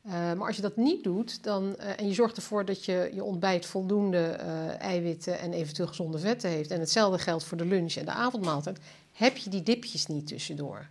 Uh, 0.06 0.12
maar 0.12 0.46
als 0.46 0.56
je 0.56 0.62
dat 0.62 0.76
niet 0.76 1.04
doet 1.04 1.42
dan, 1.42 1.76
uh, 1.78 2.00
en 2.00 2.06
je 2.06 2.14
zorgt 2.14 2.36
ervoor 2.36 2.64
dat 2.64 2.84
je 2.84 3.10
je 3.14 3.24
ontbijt 3.24 3.66
voldoende 3.66 4.26
eiwitten 4.78 5.38
en 5.38 5.52
eventueel 5.52 5.88
gezonde 5.88 6.18
vetten 6.18 6.50
heeft, 6.50 6.70
en 6.70 6.80
hetzelfde 6.80 7.18
geldt 7.18 7.44
voor 7.44 7.56
de 7.56 7.66
lunch 7.66 7.94
en 7.94 8.04
de 8.04 8.10
avondmaaltijd, 8.10 8.78
heb 9.12 9.36
je 9.36 9.50
die 9.50 9.62
dipjes 9.62 10.06
niet 10.06 10.26
tussendoor. 10.26 10.88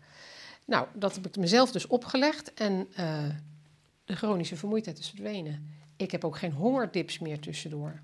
Nou, 0.65 0.87
dat 0.93 1.15
heb 1.15 1.27
ik 1.27 1.37
mezelf 1.37 1.71
dus 1.71 1.87
opgelegd 1.87 2.53
en 2.53 2.87
de 4.09 4.15
chronische 4.15 4.55
vermoeidheid 4.55 4.99
is 4.99 5.09
verdwenen. 5.09 5.67
Ik 5.95 6.11
heb 6.11 6.23
ook 6.23 6.37
geen 6.37 6.51
hongerdips 6.51 7.19
meer 7.19 7.39
tussendoor. 7.39 8.01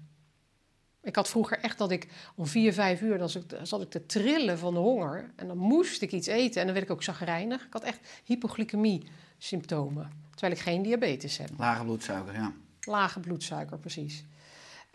Ik 1.01 1.15
had 1.15 1.29
vroeger 1.29 1.59
echt 1.59 1.77
dat 1.77 1.91
ik 1.91 2.07
om 2.35 2.45
vier, 2.45 2.73
vijf 2.73 3.01
uur 3.01 3.17
dan 3.17 3.29
zat 3.63 3.81
ik 3.81 3.89
te 3.89 4.05
trillen 4.05 4.57
van 4.57 4.73
de 4.73 4.79
honger. 4.79 5.31
En 5.35 5.47
dan 5.47 5.57
moest 5.57 6.01
ik 6.01 6.11
iets 6.11 6.27
eten 6.27 6.59
en 6.59 6.65
dan 6.65 6.75
werd 6.75 6.85
ik 6.87 6.91
ook 6.91 7.03
zagrijnig. 7.03 7.65
Ik 7.65 7.73
had 7.73 7.83
echt 7.83 8.21
hypoglycemie-symptomen. 8.23 10.11
Terwijl 10.31 10.53
ik 10.53 10.59
geen 10.59 10.81
diabetes 10.81 11.37
heb. 11.37 11.49
Lage 11.57 11.83
bloedsuiker, 11.83 12.33
ja. 12.33 12.53
Lage 12.81 13.19
bloedsuiker, 13.19 13.77
precies. 13.77 14.25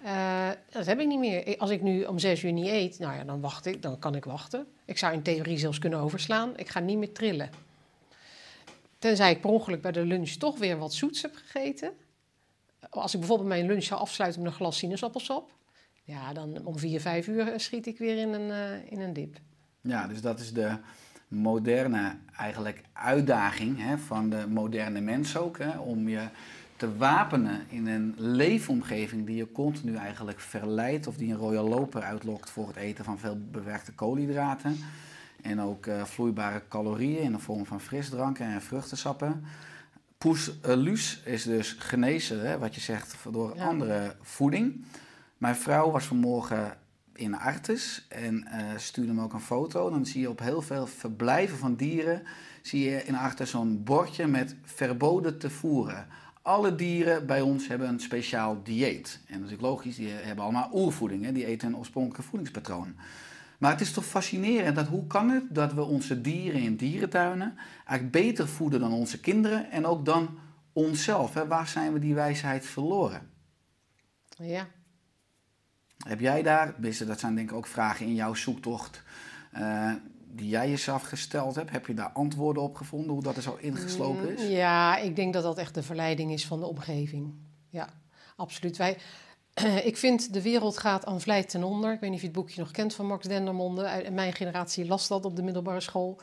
Eh, 0.03 0.49
dat 0.71 0.87
heb 0.87 1.01
ik 1.01 1.07
niet 1.07 1.19
meer. 1.19 1.59
Als 1.59 1.71
ik 1.71 1.83
nu 1.83 2.05
om 2.05 2.19
zes 2.19 2.43
uur 2.43 2.53
niet 2.53 2.67
eet, 2.67 2.99
nou 2.99 3.17
ja, 3.17 3.25
dan 3.25 3.41
wacht 3.41 3.67
ik, 3.67 3.83
dan 3.83 3.99
kan 3.99 4.15
ik 4.15 4.25
wachten. 4.25 4.67
Ik 4.85 4.99
zou 4.99 5.13
in 5.13 5.23
theorie 5.23 5.59
zelfs 5.59 5.79
kunnen 5.79 5.99
overslaan. 5.99 6.57
Ik 6.57 6.69
ga 6.69 6.81
niet 6.81 6.99
meer 6.99 7.13
trillen. 7.13 7.51
Tenzij 9.01 9.31
ik 9.31 9.41
per 9.41 9.51
ongeluk 9.51 9.83
bij 9.83 9.93
de 9.93 10.05
lunch 10.05 10.29
toch 10.29 10.59
weer 10.59 10.79
wat 10.79 10.95
zoets 10.95 11.23
heb 11.23 11.35
gegeten. 11.35 11.93
Als 12.91 13.13
ik 13.13 13.19
bijvoorbeeld 13.19 13.49
mijn 13.49 13.67
lunch 13.67 13.83
zou 13.83 14.01
afsluiten 14.01 14.43
met 14.43 14.51
een 14.51 14.57
glas 14.57 14.79
sinaasappelsap. 14.79 15.53
Ja, 16.03 16.33
dan 16.33 16.65
om 16.65 16.79
vier, 16.79 17.01
vijf 17.01 17.27
uur 17.27 17.53
schiet 17.57 17.87
ik 17.87 17.99
weer 17.99 18.19
in 18.19 18.33
een, 18.33 18.51
eh, 18.51 18.93
in 18.93 19.01
een 19.01 19.13
dip. 19.13 19.37
Ja, 19.81 20.07
dus 20.07 20.21
dat 20.21 20.41
is 20.41 20.53
de 20.53 20.77
moderne 21.29 22.17
eigenlijk 22.37 22.83
uitdaging 22.93 23.79
hè, 23.79 23.99
van 23.99 24.31
de 24.31 24.47
moderne 24.49 25.01
mens 25.01 25.37
ook. 25.37 25.59
Hè, 25.59 25.79
om 25.79 26.09
je 26.09 26.29
te 26.77 26.97
wapenen 26.97 27.61
in 27.69 27.87
een 27.87 28.15
leefomgeving 28.17 29.27
die 29.27 29.37
je 29.37 29.53
continu 29.53 29.97
eigenlijk 29.97 30.41
verleidt 30.41 31.07
of 31.07 31.17
die 31.17 31.33
een 31.33 31.39
royal 31.39 31.69
loper 31.69 32.03
uitlokt 32.03 32.51
voor 32.51 32.67
het 32.67 32.77
eten 32.77 33.05
van 33.05 33.19
veel 33.19 33.39
bewerkte 33.51 33.93
koolhydraten. 33.93 34.77
En 35.43 35.61
ook 35.61 35.87
eh, 35.87 36.05
vloeibare 36.05 36.63
calorieën 36.69 37.23
in 37.23 37.33
de 37.33 37.39
vorm 37.39 37.67
van 37.67 37.81
frisdranken 37.81 38.47
en 38.47 38.63
vruchtensappen. 38.63 39.45
Poes 40.19 40.49
uh, 40.67 40.75
Luus 40.77 41.21
is 41.25 41.43
dus 41.43 41.77
genezen, 41.79 42.41
hè, 42.49 42.59
wat 42.59 42.75
je 42.75 42.81
zegt, 42.81 43.17
door 43.31 43.57
Ja. 43.57 43.65
andere 43.65 44.17
voeding. 44.23 44.85
Mijn 45.39 45.57
vrouw 45.57 45.91
was 45.91 46.05
vanmorgen 46.05 46.77
in 47.13 47.39
Artes 47.39 48.07
en 48.09 48.47
eh, 48.47 48.65
stuurde 48.77 49.13
me 49.13 49.23
ook 49.23 49.33
een 49.33 49.41
foto. 49.41 49.91
Dan 49.91 50.07
zie 50.07 50.21
je 50.21 50.31
op 50.31 50.39
heel 50.39 50.63
veel 50.63 50.87
verblijven 50.87 51.59
van 51.59 51.75
dieren, 51.75 52.23
zie 52.63 52.91
je 52.91 53.05
in 53.05 53.17
Artes 53.17 53.51
zo'n 53.51 53.83
bordje 53.85 54.27
met 54.27 54.57
verboden 54.63 55.39
te 55.39 55.51
voeren. 55.51 56.07
Alle 56.43 56.75
dieren 56.75 57.27
bij 57.27 57.41
ons 57.41 57.69
hebben 57.69 57.89
een 57.89 58.01
speciaal 58.01 58.63
dieet. 58.63 59.21
En 59.27 59.35
natuurlijk 59.35 59.63
logisch, 59.63 59.97
die 59.97 60.09
hebben 60.09 60.45
allemaal 60.45 60.71
oervoeding, 60.73 61.25
hè? 61.25 61.33
die 61.33 61.47
eten 61.47 61.69
een 61.69 61.77
oorspronkelijke 61.77 62.23
voedingspatroon. 62.29 62.95
Maar 63.61 63.71
het 63.71 63.81
is 63.81 63.93
toch 63.93 64.05
fascinerend 64.05 64.77
dat 64.77 64.87
hoe 64.87 65.07
kan 65.07 65.29
het 65.31 65.45
dat 65.55 65.73
we 65.73 65.83
onze 65.83 66.21
dieren 66.21 66.61
in 66.61 66.77
dierentuinen 66.77 67.57
eigenlijk 67.77 68.11
beter 68.11 68.49
voeden 68.49 68.81
dan 68.81 68.93
onze 68.93 69.21
kinderen 69.21 69.71
en 69.71 69.87
ook 69.87 70.05
dan 70.05 70.39
onszelf? 70.73 71.35
Hè? 71.35 71.47
Waar 71.47 71.67
zijn 71.69 71.93
we 71.93 71.99
die 71.99 72.15
wijsheid 72.15 72.67
verloren? 72.67 73.31
Ja. 74.37 74.67
Heb 75.99 76.21
jij 76.21 76.43
daar, 76.43 76.75
dat 77.07 77.21
zijn 77.21 77.35
denk 77.35 77.51
ik 77.51 77.57
ook 77.57 77.67
vragen 77.67 78.07
in 78.07 78.15
jouw 78.15 78.35
zoektocht 78.35 79.03
eh, 79.53 79.93
die 80.33 80.49
jij 80.49 80.71
jezelf 80.71 81.03
gesteld 81.03 81.55
hebt. 81.55 81.71
Heb 81.71 81.87
je 81.87 81.95
daar 81.95 82.11
antwoorden 82.11 82.63
op 82.63 82.77
gevonden, 82.77 83.11
hoe 83.11 83.23
dat 83.23 83.37
er 83.37 83.43
zo 83.43 83.57
ingeslopen 83.61 84.35
is? 84.37 84.43
Mm, 84.43 84.49
Ja, 84.49 84.97
ik 84.97 85.17
denk 85.17 85.33
dat 85.33 85.43
dat 85.43 85.59
echt 85.59 85.75
de 85.75 85.83
verleiding 85.83 86.33
is 86.33 86.47
van 86.47 86.61
de 86.61 86.67
omgeving. 86.67 87.35
Ja, 87.69 87.89
absoluut. 88.37 88.77
Wij, 88.77 88.99
ik 89.91 89.97
vind 89.97 90.33
de 90.33 90.43
wereld 90.43 90.79
gaat 90.79 91.07
aan 91.07 91.21
vlijt 91.21 91.51
ten 91.51 91.65
onder. 91.65 91.93
Ik 91.93 92.01
weet 92.01 92.11
niet 92.11 92.19
of 92.19 92.25
je 92.25 92.31
het 92.31 92.37
boekje 92.37 92.61
nog 92.61 92.71
kent 92.71 92.95
van 92.95 93.07
Max 93.07 93.27
Dendermonde. 93.27 94.09
Mijn 94.13 94.33
generatie 94.33 94.87
las 94.87 95.09
dat 95.09 95.25
op 95.25 95.37
de 95.37 95.43
middelbare 95.43 95.81
school. 95.81 96.21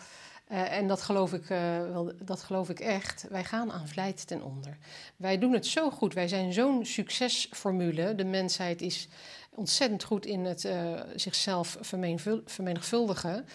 Eh, 0.47 0.77
en 0.77 0.87
dat 0.87 1.01
geloof, 1.01 1.33
ik, 1.33 1.49
eh, 1.49 1.59
wel, 1.91 2.11
dat 2.23 2.43
geloof 2.43 2.69
ik 2.69 2.79
echt. 2.79 3.25
Wij 3.29 3.43
gaan 3.43 3.71
aan 3.71 3.87
vlijt 3.87 4.27
ten 4.27 4.43
onder. 4.43 4.77
Wij 5.15 5.37
doen 5.37 5.53
het 5.53 5.65
zo 5.65 5.89
goed. 5.89 6.13
Wij 6.13 6.27
zijn 6.27 6.53
zo'n 6.53 6.85
succesformule. 6.85 8.15
De 8.15 8.25
mensheid 8.25 8.81
is 8.81 9.07
ontzettend 9.55 10.03
goed 10.03 10.25
in 10.25 10.45
het 10.45 10.65
eh, 10.65 10.93
zichzelf 11.15 11.77
vermenigvul- 11.81 12.41
vermenigvuldigen. 12.45 13.45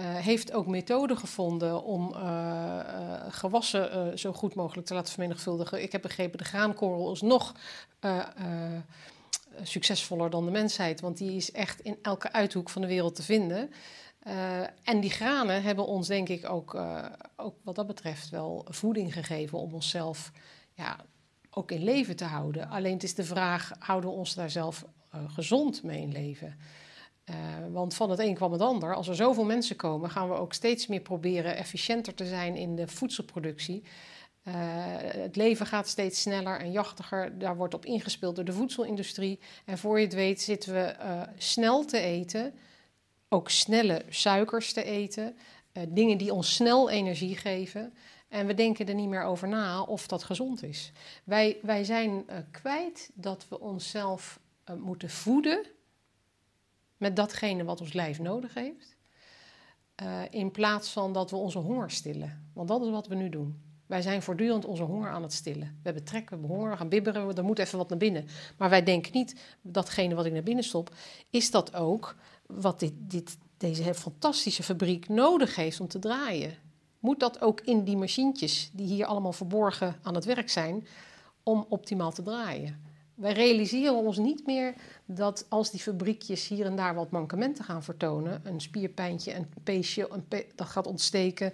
Heeft 0.00 0.52
ook 0.52 0.66
methoden 0.66 1.18
gevonden 1.18 1.84
om 1.84 2.14
gewassen 3.28 4.18
zo 4.18 4.32
goed 4.32 4.54
mogelijk 4.54 4.86
te 4.86 4.94
laten 4.94 5.12
vermenigvuldigen. 5.12 5.82
Ik 5.82 5.92
heb 5.92 6.02
begrepen, 6.02 6.38
de 6.38 6.44
graankorrel 6.44 7.12
is 7.12 7.20
nog 7.20 7.54
succesvoller 9.62 10.30
dan 10.30 10.44
de 10.44 10.50
mensheid, 10.50 11.00
want 11.00 11.16
die 11.16 11.36
is 11.36 11.52
echt 11.52 11.80
in 11.80 11.98
elke 12.02 12.32
uithoek 12.32 12.70
van 12.70 12.82
de 12.82 12.88
wereld 12.88 13.14
te 13.14 13.22
vinden. 13.22 13.70
Eh, 14.24 14.60
en 14.60 15.00
die 15.00 15.10
granen 15.10 15.62
hebben 15.62 15.86
ons, 15.86 16.06
denk 16.06 16.28
ik, 16.28 16.48
ook, 16.48 16.74
eh, 16.74 17.04
ook 17.36 17.54
wat 17.62 17.74
dat 17.74 17.86
betreft 17.86 18.28
wel 18.28 18.66
voeding 18.68 19.12
gegeven 19.12 19.58
om 19.58 19.74
onszelf 19.74 20.32
ja, 20.72 20.96
ook 21.50 21.70
in 21.70 21.84
leven 21.84 22.16
te 22.16 22.24
houden. 22.24 22.68
Alleen 22.68 22.92
het 22.92 23.02
is 23.02 23.14
de 23.14 23.24
vraag, 23.24 23.72
houden 23.78 24.10
we 24.10 24.16
ons 24.16 24.34
daar 24.34 24.50
zelf 24.50 24.84
eh, 25.10 25.20
gezond 25.26 25.82
mee 25.82 26.00
in 26.00 26.12
leven? 26.12 26.56
Want 27.70 27.94
van 27.94 28.10
het 28.10 28.18
een 28.18 28.34
kwam 28.34 28.52
het 28.52 28.60
ander. 28.60 28.94
Als 28.94 29.08
er 29.08 29.14
zoveel 29.14 29.44
mensen 29.44 29.76
komen, 29.76 30.10
gaan 30.10 30.28
we 30.28 30.34
ook 30.34 30.52
steeds 30.52 30.86
meer 30.86 31.00
proberen 31.00 31.56
efficiënter 31.56 32.14
te 32.14 32.26
zijn 32.26 32.56
in 32.56 32.76
de 32.76 32.88
voedselproductie. 32.88 33.82
Eh, 34.44 34.54
het 34.98 35.36
leven 35.36 35.66
gaat 35.66 35.88
steeds 35.88 36.20
sneller 36.20 36.60
en 36.60 36.72
jachtiger. 36.72 37.38
Daar 37.38 37.56
wordt 37.56 37.74
op 37.74 37.84
ingespeeld 37.84 38.36
door 38.36 38.44
de 38.44 38.52
voedselindustrie. 38.52 39.40
En 39.64 39.78
voor 39.78 39.98
je 39.98 40.04
het 40.04 40.14
weet 40.14 40.40
zitten 40.40 40.72
we 40.72 40.80
eh, 40.80 41.22
snel 41.36 41.84
te 41.84 41.98
eten, 41.98 42.54
ook 43.28 43.50
snelle 43.50 44.04
suikers 44.08 44.72
te 44.72 44.84
eten, 44.84 45.36
eh, 45.72 45.82
dingen 45.88 46.18
die 46.18 46.32
ons 46.32 46.54
snel 46.54 46.90
energie 46.90 47.36
geven. 47.36 47.94
En 48.28 48.46
we 48.46 48.54
denken 48.54 48.86
er 48.86 48.94
niet 48.94 49.08
meer 49.08 49.22
over 49.22 49.48
na 49.48 49.82
of 49.82 50.06
dat 50.06 50.22
gezond 50.22 50.62
is. 50.62 50.92
Wij, 51.24 51.58
wij 51.62 51.84
zijn 51.84 52.24
kwijt 52.50 53.10
dat 53.14 53.48
we 53.48 53.60
onszelf 53.60 54.40
moeten 54.78 55.10
voeden 55.10 55.66
met 56.96 57.16
datgene 57.16 57.64
wat 57.64 57.80
ons 57.80 57.92
lijf 57.92 58.18
nodig 58.18 58.54
heeft. 58.54 58.96
in 60.30 60.50
plaats 60.50 60.90
van 60.90 61.12
dat 61.12 61.30
we 61.30 61.36
onze 61.36 61.58
honger 61.58 61.90
stillen. 61.90 62.50
Want 62.54 62.68
dat 62.68 62.82
is 62.82 62.90
wat 62.90 63.06
we 63.06 63.14
nu 63.14 63.28
doen. 63.28 63.63
Wij 63.86 64.02
zijn 64.02 64.22
voortdurend 64.22 64.64
onze 64.64 64.82
honger 64.82 65.10
aan 65.10 65.22
het 65.22 65.32
stillen. 65.32 65.78
We 65.82 65.90
hebben 65.90 66.04
we 66.04 66.22
hebben 66.28 66.48
honger, 66.48 66.70
we 66.70 66.76
gaan 66.76 66.88
bibberen, 66.88 67.36
er 67.36 67.44
moet 67.44 67.58
even 67.58 67.78
wat 67.78 67.88
naar 67.88 67.98
binnen. 67.98 68.26
Maar 68.56 68.70
wij 68.70 68.82
denken 68.82 69.12
niet, 69.12 69.34
datgene 69.62 70.14
wat 70.14 70.26
ik 70.26 70.32
naar 70.32 70.42
binnen 70.42 70.64
stop, 70.64 70.94
is 71.30 71.50
dat 71.50 71.74
ook 71.74 72.14
wat 72.46 72.80
dit, 72.80 72.92
dit, 72.96 73.38
deze 73.56 73.94
fantastische 73.94 74.62
fabriek 74.62 75.08
nodig 75.08 75.56
heeft 75.56 75.80
om 75.80 75.88
te 75.88 75.98
draaien? 75.98 76.54
Moet 76.98 77.20
dat 77.20 77.40
ook 77.40 77.60
in 77.60 77.84
die 77.84 77.96
machientjes 77.96 78.70
die 78.72 78.86
hier 78.86 79.06
allemaal 79.06 79.32
verborgen 79.32 79.96
aan 80.02 80.14
het 80.14 80.24
werk 80.24 80.50
zijn, 80.50 80.86
om 81.42 81.66
optimaal 81.68 82.12
te 82.12 82.22
draaien? 82.22 82.92
Wij 83.14 83.32
realiseren 83.32 83.94
ons 83.94 84.18
niet 84.18 84.46
meer 84.46 84.74
dat 85.04 85.46
als 85.48 85.70
die 85.70 85.80
fabriekjes 85.80 86.48
hier 86.48 86.66
en 86.66 86.76
daar 86.76 86.94
wat 86.94 87.10
mankementen 87.10 87.64
gaan 87.64 87.82
vertonen, 87.82 88.40
een 88.44 88.60
spierpijntje, 88.60 89.34
een 89.34 89.48
peesje, 89.62 90.08
een 90.10 90.44
dat 90.54 90.66
gaat 90.66 90.86
ontsteken, 90.86 91.52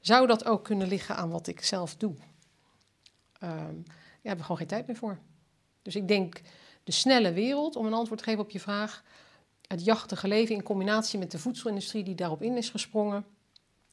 zou 0.00 0.26
dat 0.26 0.44
ook 0.44 0.64
kunnen 0.64 0.88
liggen 0.88 1.16
aan 1.16 1.30
wat 1.30 1.46
ik 1.46 1.64
zelf 1.64 1.96
doe? 1.96 2.14
Ehm, 3.38 3.76
ja, 4.22 4.36
we 4.36 4.42
gewoon 4.42 4.56
geen 4.56 4.66
tijd 4.66 4.86
meer 4.86 4.96
voor. 4.96 5.18
Dus 5.82 5.96
ik 5.96 6.08
denk 6.08 6.40
de 6.84 6.92
snelle 6.92 7.32
wereld, 7.32 7.76
om 7.76 7.86
een 7.86 7.92
antwoord 7.92 8.18
te 8.18 8.24
geven 8.24 8.44
op 8.44 8.50
je 8.50 8.60
vraag, 8.60 9.04
het 9.66 9.84
jachtige 9.84 10.28
leven 10.28 10.54
in 10.54 10.62
combinatie 10.62 11.18
met 11.18 11.30
de 11.30 11.38
voedselindustrie 11.38 12.04
die 12.04 12.14
daarop 12.14 12.42
in 12.42 12.56
is 12.56 12.70
gesprongen, 12.70 13.24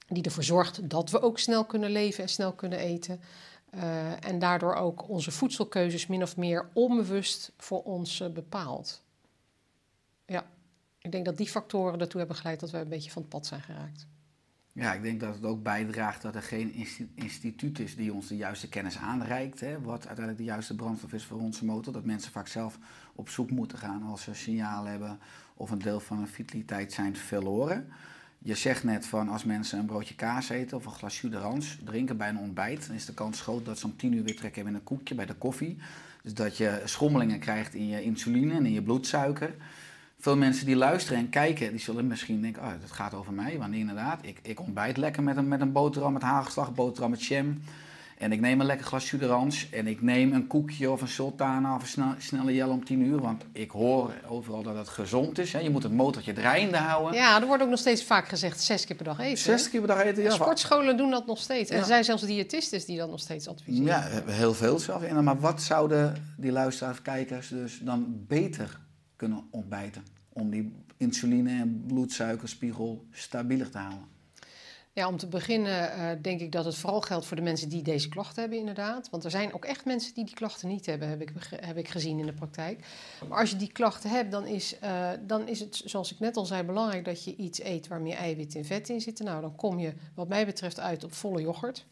die 0.07 0.24
ervoor 0.24 0.43
zorgt 0.43 0.89
dat 0.89 1.09
we 1.09 1.21
ook 1.21 1.39
snel 1.39 1.65
kunnen 1.65 1.91
leven 1.91 2.24
en 2.24 2.29
snel 2.29 2.53
kunnen 2.53 2.79
eten. 2.79 3.21
eh, 3.69 4.25
en 4.25 4.39
daardoor 4.39 4.75
ook 4.75 5.09
onze 5.09 5.31
voedselkeuzes 5.31 6.07
min 6.07 6.21
of 6.21 6.38
meer 6.38 6.69
onbewust 6.74 7.51
voor 7.57 7.83
ons 7.83 8.19
eh, 8.19 8.29
bepaalt. 8.29 9.03
Ja, 10.25 10.45
ik 11.00 11.12
denk 11.12 11.25
dat 11.25 11.38
die 11.38 11.47
factoren 11.47 12.00
ertoe 12.00 12.19
hebben 12.19 12.38
geleid 12.38 12.59
dat 12.59 12.71
we 12.71 12.77
een 12.77 12.89
beetje 12.89 13.12
van 13.12 13.21
het 13.21 13.31
pad 13.31 13.45
zijn 13.45 13.62
geraakt. 13.62 14.07
Ja, 14.77 14.94
ik 14.94 15.01
denk 15.01 15.20
dat 15.20 15.36
het 15.36 15.44
ook 15.44 15.63
bijdraagt 15.63 16.22
dat 16.22 16.36
er 16.36 16.41
geen 16.41 16.74
insti- 16.74 17.10
instituut 17.13 17.79
is 17.79 17.96
die 17.96 18.13
ons 18.13 18.27
de 18.27 18.36
juiste 18.36 18.70
kennis 18.70 18.98
aanreikt. 18.98 19.60
Hè, 19.60 19.82
wat 19.82 20.08
uiteindelijk 20.08 20.38
de 20.38 20.44
juiste 20.44 20.75
brandstof 20.75 21.13
is 21.13 21.24
voor 21.25 21.39
onze 21.39 21.65
motor. 21.65 21.94
Dat 21.94 22.05
mensen 22.05 22.32
vaak 22.32 22.48
zelf 22.48 22.79
op 23.15 23.29
zoek 23.29 23.50
moeten 23.50 23.77
gaan 23.77 24.03
als 24.03 24.22
ze 24.22 24.34
signaal 24.34 24.86
hebben 24.86 25.20
of 25.53 25.72
een 25.72 25.79
deel 25.79 26.00
van 26.00 26.17
hun 26.17 26.27
vitaliteit 26.27 26.94
zijn 26.94 27.15
verloren. 27.15 27.88
Je 28.39 28.55
zegt 28.55 28.84
net 28.84 29.05
van 29.05 29.29
als 29.29 29.44
mensen 29.44 29.79
een 29.79 29.86
broodje 29.86 30.15
kaas 30.15 30.50
eten 30.50 30.77
of 30.77 30.86
een 30.86 30.91
glas 30.91 31.22
jus 31.22 31.32
d'orange 31.32 31.84
drinken 31.84 32.17
bij 32.17 32.29
een 32.29 32.38
ontbijt, 32.38 32.88
dan 32.88 32.96
is 32.96 33.05
de 33.05 33.13
kans 33.13 33.41
groot 33.41 33.65
dat 33.65 33.79
ze 33.79 33.86
om 33.86 33.96
tien 33.96 34.13
uur 34.13 34.24
weer 34.24 34.36
trek 34.36 34.55
hebben 34.55 34.74
in 34.74 34.79
een 34.79 34.86
koekje 34.86 35.15
bij 35.15 35.25
de 35.25 35.34
koffie. 35.34 35.77
Dus 36.24 36.34
dat 36.34 36.58
je 36.58 36.82
schommelingen 36.86 37.39
krijgt 37.39 37.74
in 37.74 37.88
je 37.88 38.03
insuline 38.03 38.53
en 38.53 38.65
in 38.65 38.74
je 38.74 38.84
bloedsuiker. 38.84 39.55
Veel 40.19 40.38
mensen 40.38 40.65
die 40.65 40.75
luisteren 40.75 41.19
en 41.19 41.29
kijken, 41.29 41.69
die 41.72 41.79
zullen 41.79 42.07
misschien 42.07 42.41
denken, 42.41 42.62
oh, 42.62 42.72
dat 42.81 42.91
gaat 42.91 43.13
over 43.13 43.34
mij. 43.34 43.57
Want 43.57 43.74
inderdaad, 43.74 44.19
ik, 44.22 44.39
ik 44.41 44.60
ontbijt 44.60 44.98
lekker 44.98 45.24
met 45.24 45.38
een, 45.38 45.48
met 45.48 45.62
een 45.62 45.72
boterham 45.72 46.13
met 46.13 46.22
hagelslag, 46.22 46.74
boterham 46.74 47.10
met 47.12 47.24
jam. 47.24 47.62
En 48.17 48.31
ik 48.31 48.39
neem 48.39 48.60
een 48.60 48.65
lekker 48.65 48.86
glas 48.86 49.10
jus 49.10 49.19
d'orange. 49.19 49.65
En 49.72 49.88
ik 49.88 50.01
neem 50.01 50.34
een 50.34 50.48
koekje 50.48 50.91
of 50.91 51.01
een 51.01 51.07
sultana 51.07 51.75
of 51.75 51.81
een 51.81 51.88
snel- 51.88 52.13
snelle 52.17 52.53
jel 52.53 52.69
om 52.69 52.86
10 52.86 53.01
uur. 53.01 53.19
Want 53.22 53.43
ik 53.51 53.72
hoor 53.72 54.12
overal 54.27 54.63
dat 54.63 54.75
het 54.75 54.88
gezond 54.89 55.38
is. 55.39 55.53
Hè. 55.53 55.60
Je 55.60 55.69
moet 55.69 55.84
het 55.84 55.91
motortje 55.93 56.34
draaiende 56.34 56.77
houden. 56.77 57.13
Ja, 57.13 57.41
er 57.41 57.48
wordt 57.48 57.63
ook 57.63 57.69
nog 57.69 57.79
steeds 57.79 58.03
vaak 58.03 58.27
gezegd 58.27 58.62
zes 58.62 58.86
keer 58.86 58.95
per 58.95 59.05
dag 59.05 59.19
eten. 59.19 59.38
60 59.38 59.72
keer 59.72 59.79
per 59.79 59.89
dag 59.89 60.00
eten. 60.03 60.17
En 60.17 60.24
Ja, 60.29 60.36
sportscholen 60.36 60.98
doen 60.98 61.12
dat 61.12 61.25
nog 61.25 61.38
steeds. 61.39 61.69
En 61.69 61.79
er 61.79 61.86
zijn 61.86 62.03
zelfs 62.03 62.24
diëtisten 62.24 62.86
die 62.86 62.98
dat 62.98 63.10
nog 63.10 63.19
steeds 63.19 63.48
adviseren. 63.48 63.86
ja, 63.86 64.01
heel 64.25 64.53
veel 64.53 64.79
zelf. 64.79 65.12
Maar 65.12 65.39
wat 65.39 65.62
zouden 65.62 66.15
die 66.38 66.51
luisteraars, 66.51 67.01
kijkers 67.01 67.48
dus 67.48 67.79
dan 67.84 68.05
beter 68.27 68.79
kunnen 69.15 69.48
ontbijten? 69.50 70.03
Om 70.34 70.50
die 70.50 70.74
insuline 70.98 71.50
en 71.50 71.84
bloedsuikerspiegel 71.88 73.05
stabieler 73.12 73.69
te 73.69 73.77
houden. 73.77 74.13
Ja, 74.95 75.07
om 75.07 75.17
te 75.17 75.27
beginnen 75.27 75.91
eh, 75.91 76.10
denk 76.22 76.41
ik 76.41 76.51
dat 76.51 76.65
het 76.65 76.75
vooral 76.75 77.01
geldt 77.01 77.25
voor 77.25 77.36
de 77.36 77.43
mensen 77.43 77.69
die 77.69 77.81
deze 77.81 78.10
klachten 78.10 78.41
hebben, 78.41 78.60
inderdaad. 78.60 79.10
Want 79.10 79.24
er 79.24 79.31
zijn 79.31 79.53
ook 79.53 79.65
echt 79.65 79.86
mensen 79.86 80.13
die 80.13 80.25
die 80.25 80.36
klachten 80.36 80.67
niet 80.67 80.86
hebben, 80.86 81.10
heb 81.10 81.22
ik, 81.22 81.31
heb 81.50 81.77
ik 81.77 81.88
gezien 81.88 82.19
in 82.19 82.25
de 82.25 82.34
praktijk. 82.34 82.86
Maar 83.29 83.39
als 83.39 83.50
je 83.50 83.55
die 83.55 83.72
klachten 83.72 84.10
hebt, 84.10 84.31
dan 84.31 84.48
is, 84.48 84.79
eh, 84.79 85.10
dan 85.22 85.48
is 85.48 85.60
het, 85.60 85.81
zoals 85.86 86.12
ik 86.12 86.19
net 86.19 86.38
al 86.38 86.45
zei, 86.45 86.63
belangrijk 86.63 87.05
dat 87.05 87.24
je 87.24 87.36
iets 87.36 87.62
eet 87.62 87.88
waar 87.88 88.01
meer 88.01 88.15
eiwit 88.15 88.55
en 88.55 88.65
vet 88.65 88.89
in 88.89 89.01
zitten. 89.01 89.25
Nou, 89.25 89.41
dan 89.41 89.55
kom 89.55 89.79
je, 89.79 89.93
wat 90.13 90.27
mij 90.27 90.45
betreft, 90.45 90.79
uit 90.79 91.03
op 91.03 91.13
volle 91.13 91.41
yoghurt. 91.41 91.86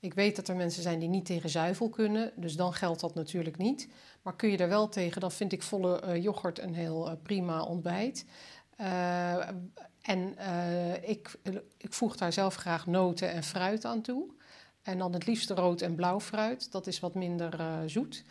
Ik 0.00 0.14
weet 0.14 0.36
dat 0.36 0.48
er 0.48 0.56
mensen 0.56 0.82
zijn 0.82 0.98
die 0.98 1.08
niet 1.08 1.24
tegen 1.24 1.50
zuivel 1.50 1.88
kunnen, 1.88 2.32
dus 2.36 2.56
dan 2.56 2.72
geldt 2.72 3.00
dat 3.00 3.14
natuurlijk 3.14 3.56
niet. 3.56 3.88
Maar 4.22 4.36
kun 4.36 4.50
je 4.50 4.56
er 4.56 4.68
wel 4.68 4.88
tegen, 4.88 5.20
dan 5.20 5.32
vind 5.32 5.52
ik 5.52 5.62
volle 5.62 6.00
eh, 6.00 6.22
yoghurt 6.22 6.58
een 6.58 6.74
heel 6.74 7.10
eh, 7.10 7.16
prima 7.22 7.62
ontbijt. 7.62 8.24
Eh, 8.76 9.48
en 10.02 10.36
ik, 11.02 11.38
ik 11.76 11.92
voeg 11.92 12.16
daar 12.16 12.32
zelf 12.32 12.54
graag 12.54 12.86
noten 12.86 13.30
en 13.30 13.42
fruit 13.42 13.84
aan 13.84 14.00
toe. 14.00 14.24
En 14.82 14.98
dan 14.98 15.12
het 15.12 15.26
liefst 15.26 15.50
rood 15.50 15.80
en 15.80 15.94
blauw 15.94 16.20
fruit. 16.20 16.72
Dat 16.72 16.86
is 16.86 17.00
wat 17.00 17.14
minder 17.14 17.82
zoet. 17.90 18.24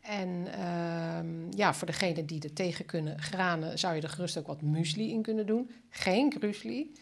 En 0.00 0.46
ehm, 0.52 1.52
ja, 1.56 1.74
voor 1.74 1.86
degenen 1.86 2.26
die 2.26 2.42
er 2.42 2.52
tegen 2.52 2.84
kunnen, 2.84 3.18
granen, 3.20 3.78
zou 3.78 3.94
je 3.94 4.00
er 4.00 4.08
gerust 4.08 4.38
ook 4.38 4.46
wat 4.46 4.62
muesli 4.62 5.10
in 5.10 5.22
kunnen 5.22 5.46
doen. 5.46 5.70
Geen 5.88 6.32
grusli, 6.32 6.92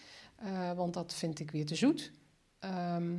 want 0.76 0.94
dat 0.94 1.14
vind 1.14 1.40
ik 1.40 1.50
weer 1.50 1.66
te 1.66 1.74
zoet. 1.74 2.10
Ehm, 2.62 3.12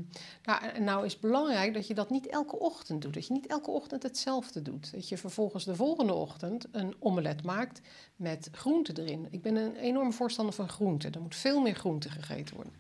nou, 0.43 0.79
nou 0.79 1.05
is 1.05 1.19
belangrijk 1.19 1.73
dat 1.73 1.87
je 1.87 1.93
dat 1.93 2.09
niet 2.09 2.27
elke 2.27 2.59
ochtend 2.59 3.01
doet. 3.01 3.13
Dat 3.13 3.27
je 3.27 3.33
niet 3.33 3.47
elke 3.47 3.71
ochtend 3.71 4.03
hetzelfde 4.03 4.61
doet. 4.61 4.91
Dat 4.93 5.09
je 5.09 5.17
vervolgens 5.17 5.65
de 5.65 5.75
volgende 5.75 6.13
ochtend 6.13 6.65
een 6.71 6.95
omelet 6.99 7.43
maakt 7.43 7.81
met 8.15 8.49
groenten 8.51 8.97
erin. 8.97 9.27
Ik 9.29 9.41
ben 9.41 9.55
een 9.55 9.75
enorme 9.75 10.11
voorstander 10.11 10.53
van 10.53 10.69
groenten. 10.69 11.11
Er 11.11 11.21
moet 11.21 11.35
veel 11.35 11.61
meer 11.61 11.75
groente 11.75 12.09
gegeten 12.09 12.55
worden. 12.55 12.73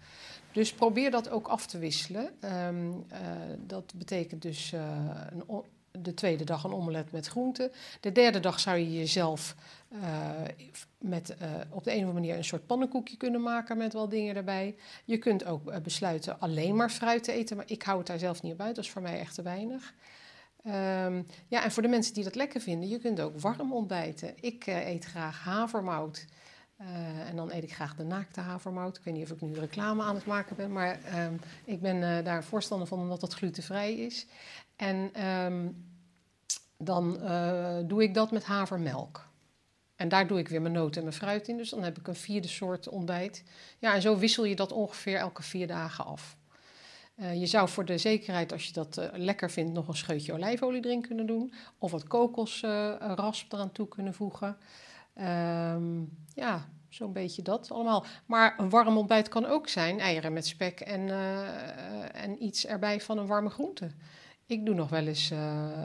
Dus 0.51 0.73
probeer 0.73 1.11
dat 1.11 1.29
ook 1.29 1.47
af 1.47 1.67
te 1.67 1.77
wisselen. 1.77 2.29
Ehm, 2.39 2.91
eh, 3.07 3.19
dat 3.59 3.93
betekent 3.95 4.41
dus 4.41 4.73
eh, 4.73 4.81
een 5.31 5.63
de 5.99 6.13
tweede 6.13 6.43
dag 6.43 6.63
een 6.63 6.73
omelet 6.73 7.11
met 7.11 7.27
groenten. 7.27 7.71
De 7.99 8.11
derde 8.11 8.39
dag 8.39 8.59
zou 8.59 8.77
je 8.77 8.93
jezelf 8.93 9.55
eh, 10.01 10.29
met, 10.97 11.37
eh, 11.37 11.49
op 11.69 11.83
de 11.83 11.91
een 11.91 11.97
of 11.97 12.03
andere 12.03 12.19
manier 12.19 12.37
een 12.37 12.43
soort 12.43 12.65
pannenkoekje 12.65 13.17
kunnen 13.17 13.41
maken 13.41 13.77
met 13.77 13.93
wel 13.93 14.09
dingen 14.09 14.35
erbij. 14.35 14.75
Je 15.05 15.17
kunt 15.17 15.45
ook 15.45 15.69
eh, 15.69 15.79
besluiten 15.79 16.39
alleen 16.39 16.75
maar 16.75 16.89
fruit 16.89 17.23
te 17.23 17.31
eten, 17.31 17.57
maar 17.57 17.65
ik 17.69 17.83
hou 17.83 17.97
het 17.97 18.07
daar 18.07 18.19
zelf 18.19 18.41
niet 18.41 18.53
op 18.53 18.61
uit. 18.61 18.75
Dat 18.75 18.83
is 18.83 18.91
voor 18.91 19.01
mij 19.01 19.19
echt 19.19 19.35
te 19.35 19.41
weinig. 19.41 19.93
Ehm, 20.63 21.21
ja, 21.47 21.63
en 21.63 21.71
voor 21.71 21.81
de 21.81 21.89
mensen 21.89 22.13
die 22.13 22.23
dat 22.23 22.35
lekker 22.35 22.61
vinden, 22.61 22.89
je 22.89 22.99
kunt 22.99 23.19
ook 23.19 23.39
warm 23.39 23.73
ontbijten. 23.73 24.33
Ik 24.41 24.67
eet 24.67 25.05
graag 25.05 25.39
havermout. 25.43 26.25
En 27.27 27.35
dan 27.35 27.51
eet 27.51 27.63
ik 27.63 27.73
graag 27.73 27.95
de 27.95 28.03
naakte 28.03 28.39
havermout. 28.39 28.97
Ik 28.97 29.03
weet 29.03 29.13
niet 29.13 29.23
of 29.23 29.31
ik 29.31 29.41
nu 29.41 29.53
reclame 29.53 30.03
aan 30.03 30.15
het 30.15 30.25
maken 30.25 30.55
ben, 30.55 30.71
maar 30.71 30.99
ehm, 31.03 31.33
ik 31.65 31.81
ben 31.81 32.23
daar 32.23 32.43
voorstander 32.43 32.87
van 32.87 32.99
omdat 32.99 33.19
dat 33.19 33.33
glutenvrij 33.33 33.93
is. 33.93 34.25
En 34.75 35.09
ehm, 35.13 35.67
dan 36.77 37.21
eh, 37.21 37.77
doe 37.85 38.03
ik 38.03 38.13
dat 38.13 38.31
met 38.31 38.43
havermelk. 38.43 39.31
En 39.95 40.09
daar 40.09 40.27
doe 40.27 40.39
ik 40.39 40.47
weer 40.47 40.61
mijn 40.61 40.73
noten 40.73 40.95
en 40.95 41.03
mijn 41.07 41.19
fruit 41.19 41.47
in. 41.47 41.57
Dus 41.57 41.69
dan 41.69 41.83
heb 41.83 41.97
ik 41.97 42.07
een 42.07 42.15
vierde 42.15 42.47
soort 42.47 42.89
ontbijt. 42.89 43.43
Ja, 43.79 43.93
en 43.93 44.01
zo 44.01 44.17
wissel 44.17 44.45
je 44.45 44.55
dat 44.55 44.71
ongeveer 44.71 45.17
elke 45.17 45.43
vier 45.43 45.67
dagen 45.67 46.05
af. 46.05 46.37
Eh, 47.15 47.39
je 47.39 47.45
zou 47.45 47.69
voor 47.69 47.85
de 47.85 47.97
zekerheid, 47.97 48.51
als 48.51 48.65
je 48.65 48.73
dat 48.73 48.97
eh, 48.97 49.07
lekker 49.13 49.51
vindt, 49.51 49.73
nog 49.73 49.87
een 49.87 49.95
scheutje 49.95 50.33
olijfolie 50.33 50.85
erin 50.85 51.01
kunnen 51.01 51.25
doen. 51.25 51.53
Of 51.77 51.91
wat 51.91 52.07
kokosrasp 52.07 53.53
eraan 53.53 53.71
toe 53.71 53.87
kunnen 53.87 54.13
voegen. 54.13 54.57
Ehm, 55.13 56.01
ja, 56.33 56.69
zo'n 56.89 57.13
beetje 57.13 57.41
dat 57.41 57.71
allemaal. 57.71 58.05
Maar 58.25 58.59
een 58.59 58.69
warm 58.69 58.97
ontbijt 58.97 59.29
kan 59.29 59.45
ook 59.45 59.67
zijn 59.67 59.99
eieren 59.99 60.33
met 60.33 60.47
spek 60.47 60.79
en, 60.79 61.09
en 62.13 62.43
iets 62.43 62.65
erbij 62.65 63.01
van 63.01 63.17
een 63.17 63.27
warme 63.27 63.49
groente. 63.49 63.91
Ik 64.45 64.65
doe 64.65 64.75
nog 64.75 64.89
wel 64.89 65.07
eens, 65.07 65.31
eh, 65.31 65.77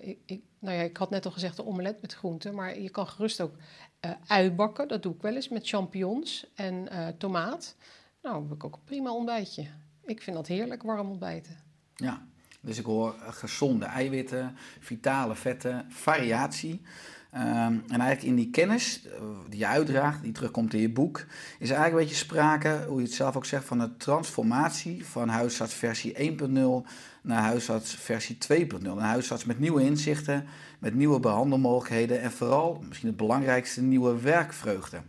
ik, 0.00 0.18
ik, 0.26 0.42
nou 0.58 0.76
ja, 0.76 0.82
ik 0.82 0.96
had 0.96 1.10
net 1.10 1.24
al 1.24 1.30
gezegd 1.30 1.58
een 1.58 1.66
omelet 1.66 2.00
met 2.00 2.14
groenten, 2.14 2.54
maar 2.54 2.80
je 2.80 2.90
kan 2.90 3.06
gerust 3.06 3.40
ook 3.40 3.56
eh 4.00 4.10
ui 4.26 4.50
bakken. 4.50 4.88
Dat 4.88 5.02
doe 5.02 5.14
ik 5.14 5.22
wel 5.22 5.34
eens 5.34 5.48
met 5.48 5.68
champignons 5.68 6.46
en 6.54 6.88
eh, 6.88 7.08
tomaat. 7.08 7.76
Nou, 8.22 8.42
heb 8.42 8.52
ik 8.52 8.64
ook 8.64 8.74
een 8.74 8.84
prima 8.84 9.12
ontbijtje. 9.12 9.66
Ik 10.04 10.22
vind 10.22 10.36
dat 10.36 10.46
heerlijk, 10.46 10.82
warm 10.82 11.10
ontbijten. 11.10 11.56
Ja, 11.94 12.26
dus 12.60 12.78
ik 12.78 12.84
hoor 12.84 13.14
gezonde 13.18 13.84
eiwitten, 13.84 14.56
vitale 14.80 15.34
vetten, 15.34 15.86
variatie. 15.88 16.82
Ehm, 17.30 17.44
en 17.88 18.00
eigenlijk 18.00 18.22
in 18.22 18.34
die 18.34 18.50
kennis 18.50 19.02
die 19.48 19.58
je 19.58 19.66
uitdraagt, 19.66 20.22
die 20.22 20.32
terugkomt 20.32 20.74
in 20.74 20.80
je 20.80 20.90
boek, 20.90 21.26
is 21.58 21.70
eigenlijk 21.70 21.92
een 21.92 21.98
beetje 21.98 22.24
sprake, 22.24 22.84
hoe 22.88 22.98
je 23.00 23.06
het 23.06 23.14
zelf 23.14 23.36
ook 23.36 23.44
zegt, 23.44 23.64
van 23.64 23.78
de 23.78 23.96
transformatie 23.96 25.06
van 25.06 25.28
huisarts 25.28 25.74
versie 25.74 26.14
1.0 26.14 26.86
naar 27.22 27.42
huisarts 27.42 27.94
versie 27.94 28.38
2.0. 28.52 28.68
Een 28.82 28.98
huisarts 28.98 29.44
met 29.44 29.58
nieuwe 29.58 29.82
inzichten, 29.82 30.46
met 30.78 30.94
nieuwe 30.94 31.20
behandelmogelijkheden 31.20 32.20
en 32.20 32.32
vooral, 32.32 32.82
misschien 32.88 33.08
het 33.08 33.16
belangrijkste, 33.16 33.82
nieuwe 33.82 34.20
werkvreugde. 34.20 35.02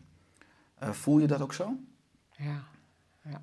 Eh, 0.76 0.90
voel 0.90 1.20
je 1.20 1.28
dat 1.28 1.42
ook 1.42 1.54
zo? 1.54 1.74
Ja, 2.38 2.64
ja. 3.24 3.42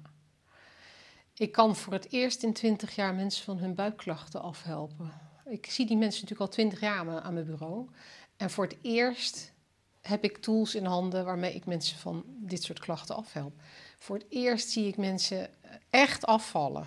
Ik 1.34 1.52
kan 1.52 1.76
voor 1.76 1.92
het 1.92 2.12
eerst 2.12 2.42
in 2.42 2.52
twintig 2.52 2.94
jaar 2.94 3.14
mensen 3.14 3.44
van 3.44 3.58
hun 3.58 3.74
buikklachten 3.74 4.42
afhelpen. 4.42 5.12
Ik 5.44 5.66
zie 5.70 5.86
die 5.86 5.96
mensen 5.96 6.20
natuurlijk 6.22 6.50
al 6.50 6.54
twintig 6.56 6.80
jaar 6.80 6.98
aan 6.98 7.06
mijn- 7.06 7.20
aan 7.20 7.34
mijn 7.34 7.46
bureau. 7.46 7.88
En 8.36 8.50
voor 8.50 8.64
het 8.64 8.76
eerst 8.82 9.52
heb 10.00 10.24
ik 10.24 10.36
tools 10.38 10.74
in 10.74 10.84
handen 10.84 11.24
waarmee 11.24 11.54
ik 11.54 11.66
mensen 11.66 11.98
van 11.98 12.24
dit 12.26 12.62
soort 12.62 12.78
klachten 12.78 13.16
afhelp. 13.16 13.60
Voor 13.98 14.16
het 14.16 14.26
eerst 14.28 14.68
zie 14.70 14.86
ik 14.86 14.96
mensen 14.96 15.48
echt 15.90 16.26
afvallen. 16.26 16.86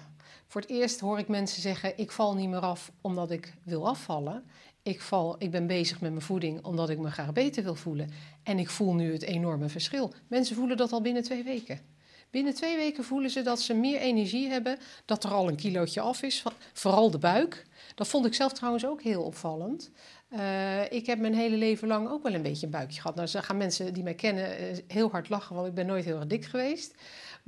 Voor 0.49 0.61
het 0.61 0.69
eerst 0.69 0.99
hoor 0.99 1.19
ik 1.19 1.27
mensen 1.27 1.61
zeggen: 1.61 1.97
Ik 1.97 2.11
val 2.11 2.35
niet 2.35 2.49
meer 2.49 2.59
af 2.59 2.91
omdat 3.01 3.31
ik 3.31 3.53
wil 3.63 3.87
afvallen. 3.87 4.43
Ik, 4.83 5.01
val, 5.01 5.35
ik 5.39 5.51
ben 5.51 5.67
bezig 5.67 6.01
met 6.01 6.11
mijn 6.11 6.23
voeding 6.23 6.65
omdat 6.65 6.89
ik 6.89 6.97
me 6.97 7.11
graag 7.11 7.33
beter 7.33 7.63
wil 7.63 7.75
voelen. 7.75 8.11
En 8.43 8.59
ik 8.59 8.69
voel 8.69 8.93
nu 8.93 9.11
het 9.13 9.21
enorme 9.21 9.69
verschil. 9.69 10.13
Mensen 10.27 10.55
voelen 10.55 10.77
dat 10.77 10.91
al 10.91 11.01
binnen 11.01 11.23
twee 11.23 11.43
weken. 11.43 11.79
Binnen 12.29 12.53
twee 12.53 12.75
weken 12.75 13.03
voelen 13.03 13.29
ze 13.29 13.41
dat 13.41 13.61
ze 13.61 13.73
meer 13.73 13.99
energie 13.99 14.47
hebben, 14.47 14.77
dat 15.05 15.23
er 15.23 15.31
al 15.31 15.47
een 15.47 15.55
kilootje 15.55 16.01
af 16.01 16.21
is, 16.21 16.43
vooral 16.73 17.11
de 17.11 17.17
buik. 17.17 17.65
Dat 17.95 18.07
vond 18.07 18.25
ik 18.25 18.33
zelf 18.33 18.53
trouwens 18.53 18.85
ook 18.85 19.01
heel 19.01 19.23
opvallend. 19.23 19.91
Eh, 20.29 20.91
ik 20.91 21.05
heb 21.05 21.19
mijn 21.19 21.33
hele 21.33 21.55
leven 21.55 21.87
lang 21.87 22.09
ook 22.09 22.23
wel 22.23 22.33
een 22.33 22.41
beetje 22.41 22.65
een 22.65 22.71
buikje 22.71 23.01
gehad. 23.01 23.15
Nou, 23.15 23.27
ze 23.27 23.41
gaan 23.41 23.57
mensen 23.57 23.93
die 23.93 24.03
mij 24.03 24.13
kennen 24.13 24.57
eh, 24.57 24.77
heel 24.87 25.09
hard 25.09 25.29
lachen, 25.29 25.55
want 25.55 25.67
ik 25.67 25.73
ben 25.73 25.85
nooit 25.85 26.05
heel 26.05 26.15
erg 26.15 26.27
dik 26.27 26.45
geweest. 26.45 26.95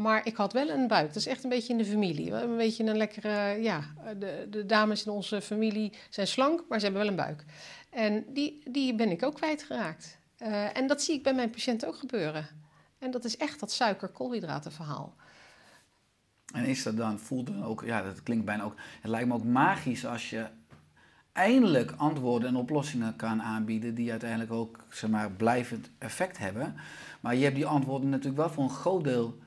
Maar 0.01 0.25
ik 0.25 0.35
had 0.35 0.53
wel 0.53 0.69
een 0.69 0.87
buik. 0.87 1.07
Dat 1.07 1.15
is 1.15 1.27
echt 1.27 1.43
een 1.43 1.49
beetje 1.49 1.73
in 1.73 1.77
de 1.77 1.85
familie. 1.85 2.25
We 2.25 2.31
hebben 2.31 2.51
Een 2.51 2.57
beetje 2.57 2.83
een 2.83 2.97
lekkere, 2.97 3.61
ja, 3.61 3.83
de, 4.19 4.47
de 4.49 4.65
dames 4.65 5.05
in 5.05 5.11
onze 5.11 5.41
familie 5.41 5.93
zijn 6.09 6.27
slank, 6.27 6.63
maar 6.69 6.79
ze 6.79 6.85
hebben 6.85 7.01
wel 7.03 7.11
een 7.11 7.17
buik. 7.17 7.45
En 7.89 8.25
die, 8.33 8.61
die 8.69 8.95
ben 8.95 9.11
ik 9.11 9.23
ook 9.23 9.35
kwijtgeraakt. 9.35 10.17
Eh 10.37 10.77
en 10.77 10.87
dat 10.87 11.01
zie 11.01 11.15
ik 11.15 11.23
bij 11.23 11.33
mijn 11.33 11.49
patiënten 11.49 11.87
ook 11.87 11.95
gebeuren. 11.95 12.47
En 12.99 13.11
dat 13.11 13.25
is 13.25 13.37
echt 13.37 13.59
dat 13.59 13.71
suiker-koolhydraten 13.71 14.71
verhaal. 14.71 15.15
En 16.53 16.65
is 16.65 16.83
dat 16.83 16.97
dan, 16.97 17.19
voelt 17.19 17.47
dan 17.47 17.63
ook, 17.63 17.83
ja, 17.85 18.01
dat 18.01 18.23
klinkt 18.23 18.45
bijna 18.45 18.63
ook, 18.63 18.75
het 19.01 19.11
lijkt 19.11 19.27
me 19.27 19.33
ook 19.33 19.43
magisch 19.43 20.05
als 20.05 20.29
je 20.29 20.45
eindelijk 21.31 21.93
antwoorden 21.97 22.49
en 22.49 22.55
oplossingen 22.55 23.15
kan 23.15 23.41
aanbieden 23.41 23.95
die 23.95 24.11
uiteindelijk 24.11 24.51
ook, 24.51 24.83
zeg 24.89 25.09
maar, 25.09 25.31
blijvend 25.31 25.89
effect 25.97 26.37
hebben. 26.37 26.75
Maar 27.19 27.35
je 27.35 27.43
hebt 27.43 27.55
die 27.55 27.65
antwoorden 27.65 28.09
natuurlijk 28.09 28.37
wel 28.37 28.49
voor 28.49 28.63
een 28.63 28.69
groot 28.69 29.03
deel 29.03 29.39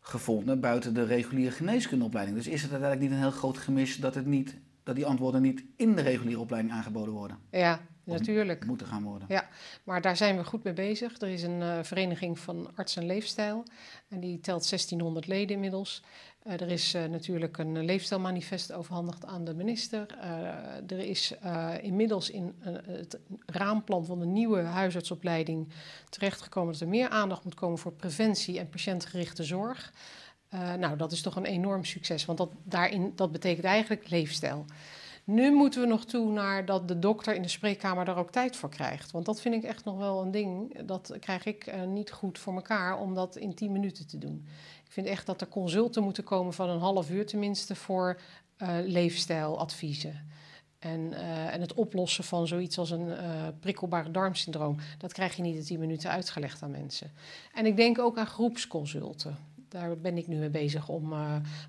gevonden 0.00 0.60
buiten 0.60 0.94
de 0.94 1.04
reguliere 1.04 1.50
geneeskundeopleiding. 1.50 2.36
Dus 2.36 2.46
is 2.46 2.62
het 2.62 2.70
uiteindelijk 2.70 3.10
niet 3.10 3.18
een 3.18 3.24
heel 3.24 3.38
groot 3.38 3.58
gemis 3.58 3.96
dat, 3.96 4.14
het 4.14 4.26
niet, 4.26 4.56
dat 4.82 4.94
die 4.94 5.06
antwoorden 5.06 5.42
niet 5.42 5.64
in 5.76 5.96
de 5.96 6.02
reguliere 6.02 6.40
opleiding 6.40 6.74
aangeboden 6.74 7.14
worden? 7.14 7.38
Ja, 7.50 7.80
natuurlijk. 8.04 8.66
Moeten 8.66 8.86
gaan 8.86 9.02
worden. 9.02 9.28
Ja, 9.30 9.48
maar 9.84 10.00
daar 10.00 10.16
zijn 10.16 10.36
we 10.36 10.44
goed 10.44 10.64
mee 10.64 10.72
bezig. 10.72 11.20
Er 11.20 11.28
is 11.28 11.42
een 11.42 11.62
eh, 11.62 11.78
vereniging 11.82 12.38
van 12.38 12.70
arts 12.74 12.96
en 12.96 13.06
leefstijl 13.06 13.64
en 14.08 14.20
die 14.20 14.40
telt 14.40 14.68
1600 14.68 15.26
leden 15.26 15.54
inmiddels. 15.54 16.02
Eh, 16.42 16.52
er 16.52 16.70
is 16.70 16.94
eh, 16.94 17.04
natuurlijk 17.04 17.58
een 17.58 17.84
leefstijlmanifest 17.84 18.72
overhandigd 18.72 19.24
aan 19.26 19.44
de 19.44 19.54
minister. 19.54 20.06
Eh, 20.20 20.90
er 20.90 20.98
is 20.98 21.34
inmiddels 21.80 22.30
in 22.30 22.54
het 22.86 23.18
raamplan 23.46 24.04
van 24.04 24.18
de 24.18 24.26
nieuwe 24.26 24.60
huisartsopleiding 24.60 25.68
terechtgekomen 26.08 26.72
dat 26.72 26.80
er 26.80 26.88
meer 26.88 27.08
aandacht 27.08 27.44
moet 27.44 27.54
komen 27.54 27.78
voor 27.78 27.92
preventie 27.92 28.58
en 28.58 28.68
patiëntgerichte 28.68 29.44
zorg. 29.44 29.92
Nou, 30.78 30.96
dat 30.96 31.12
is 31.12 31.22
toch 31.22 31.36
een 31.36 31.44
enorm 31.44 31.84
succes, 31.84 32.24
want 32.24 32.38
dat, 32.38 32.50
daarin, 32.62 33.12
dat 33.14 33.32
betekent 33.32 33.64
eigenlijk 33.64 34.08
leefstijl. 34.08 34.64
Nu 35.24 35.52
moeten 35.52 35.80
we 35.80 35.86
nog 35.86 36.04
toe 36.04 36.32
naar 36.32 36.64
dat 36.64 36.88
de 36.88 36.98
dokter 36.98 37.34
in 37.34 37.42
de 37.42 37.48
spreekkamer 37.48 38.04
daar 38.04 38.16
ook 38.16 38.30
tijd 38.30 38.56
voor 38.56 38.68
krijgt. 38.68 39.10
Want 39.10 39.24
dat 39.26 39.40
vind 39.40 39.54
ik 39.54 39.62
echt 39.62 39.84
nog 39.84 39.96
wel 39.96 40.22
een 40.22 40.30
ding. 40.30 40.78
Dat 40.82 41.16
krijg 41.20 41.44
ik 41.44 41.86
niet 41.86 42.10
goed 42.10 42.38
voor 42.38 42.54
elkaar 42.54 42.98
om 42.98 43.14
dat 43.14 43.36
in 43.36 43.54
10 43.54 43.72
minuten 43.72 44.06
te 44.06 44.18
doen. 44.18 44.46
Ik 44.90 44.96
vind 44.96 45.08
echt 45.08 45.26
dat 45.26 45.40
er 45.40 45.48
consulten 45.48 46.02
moeten 46.02 46.24
komen 46.24 46.52
van 46.52 46.70
een 46.70 46.78
half 46.78 47.10
uur 47.10 47.26
tenminste 47.26 47.74
voor 47.74 48.20
eh, 48.56 48.76
leefstijladviezen. 48.84 50.28
En, 50.78 51.12
eh, 51.12 51.54
en 51.54 51.60
het 51.60 51.74
oplossen 51.74 52.24
van 52.24 52.46
zoiets 52.46 52.78
als 52.78 52.90
een 52.90 53.10
eh 53.10 53.48
prikkelbare 53.60 54.10
darmsyndroom, 54.10 54.76
dat 54.98 55.12
krijg 55.12 55.36
je 55.36 55.42
niet 55.42 55.56
in 55.56 55.64
10 55.64 55.78
minuten 55.80 56.10
uitgelegd 56.10 56.62
aan 56.62 56.70
mensen. 56.70 57.12
En 57.54 57.66
ik 57.66 57.76
denk 57.76 57.98
ook 57.98 58.18
aan 58.18 58.26
groepsconsulten. 58.26 59.36
Daar 59.68 59.98
ben 59.98 60.16
ik 60.16 60.26
nu 60.26 60.36
mee 60.36 60.50
bezig 60.50 60.88
om. 60.88 61.14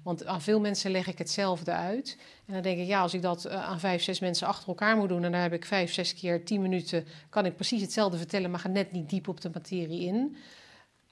want 0.04 0.26
aan 0.26 0.42
veel 0.42 0.60
mensen 0.60 0.92
leg 0.92 1.08
ik 1.08 1.18
hetzelfde 1.18 1.72
uit. 1.72 2.18
En 2.46 2.54
dan 2.54 2.62
denk 2.62 2.80
ik, 2.80 2.88
ja, 2.88 3.02
als 3.02 3.14
ik 3.14 3.22
dat 3.22 3.50
aan 3.50 3.80
vijf, 3.80 4.04
zes 4.04 4.20
mensen 4.20 4.48
achter 4.48 4.68
elkaar 4.68 4.98
moet 4.98 5.10
doen. 5.10 5.24
en 5.24 5.32
dan 5.32 5.42
heb 5.42 5.54
ik 5.54 5.66
vijf, 5.66 5.94
zes 5.94 6.14
keer 6.14 6.46
tien 6.46 6.62
minuten. 6.62 7.06
kan 7.30 7.46
ik 7.46 7.56
precies 7.56 7.82
hetzelfde 7.82 8.18
vertellen, 8.18 8.52
maar 8.52 8.60
ga 8.60 8.68
net 8.68 8.92
niet 8.92 9.10
diep 9.10 9.28
op 9.28 9.42
de 9.42 9.50
materie 9.54 10.02
in. 10.02 10.36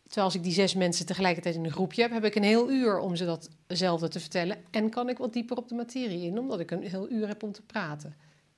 Terwijl 0.09 0.27
als 0.27 0.35
ik 0.35 0.43
die 0.43 0.53
zes 0.53 0.73
mensen 0.73 1.05
tegelijkertijd 1.05 1.55
in 1.55 1.65
een 1.65 1.71
groepje 1.71 2.01
heb, 2.01 2.11
heb 2.11 2.23
ik 2.23 2.35
een 2.35 2.43
heel 2.43 2.71
uur 2.71 2.99
om 2.99 3.15
ze 3.15 3.25
datzelfde 3.67 4.07
te 4.07 4.19
vertellen. 4.19 4.57
En 4.71 4.89
kan 4.89 5.09
ik 5.09 5.17
wat 5.17 5.33
dieper 5.33 5.57
op 5.57 5.67
de 5.67 5.75
materie 5.75 6.25
in, 6.25 6.39
omdat 6.39 6.59
ik 6.59 6.71
een 6.71 6.83
heel 6.83 7.09
uur 7.09 7.27
heb 7.27 7.43
om 7.43 7.51
te 7.51 7.61
praten. 7.61 8.15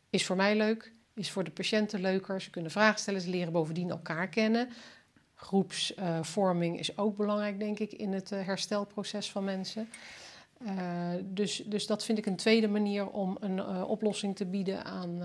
Is 0.09 0.25
voor 0.25 0.35
mij 0.35 0.57
leuk, 0.57 0.91
is 1.13 1.31
voor 1.31 1.43
de 1.43 1.51
patiënten 1.51 2.01
leuker. 2.01 2.41
Ze 2.41 2.49
kunnen 2.49 2.71
vragen 2.71 2.99
stellen, 2.99 3.21
ze 3.21 3.29
leren 3.29 3.51
bovendien 3.51 3.89
elkaar 3.89 4.27
kennen. 4.27 4.69
Groepsvorming 5.35 6.79
is 6.79 6.97
ook 6.97 7.17
belangrijk, 7.17 7.59
denk 7.59 7.79
ik, 7.79 7.91
in 7.91 8.13
het 8.13 8.31
eh, 8.31 8.45
herstelproces 8.45 9.31
van 9.31 9.43
mensen. 9.43 9.89
Eh, 10.65 11.09
dus, 11.23 11.63
dus 11.65 11.87
dat 11.87 12.05
vind 12.05 12.17
ik 12.17 12.25
een 12.25 12.35
tweede 12.35 12.67
manier 12.67 13.09
om 13.09 13.37
een 13.39 13.59
eh, 13.59 13.89
oplossing 13.89 14.35
te 14.35 14.45
bieden 14.45 14.85
aan, 14.85 15.21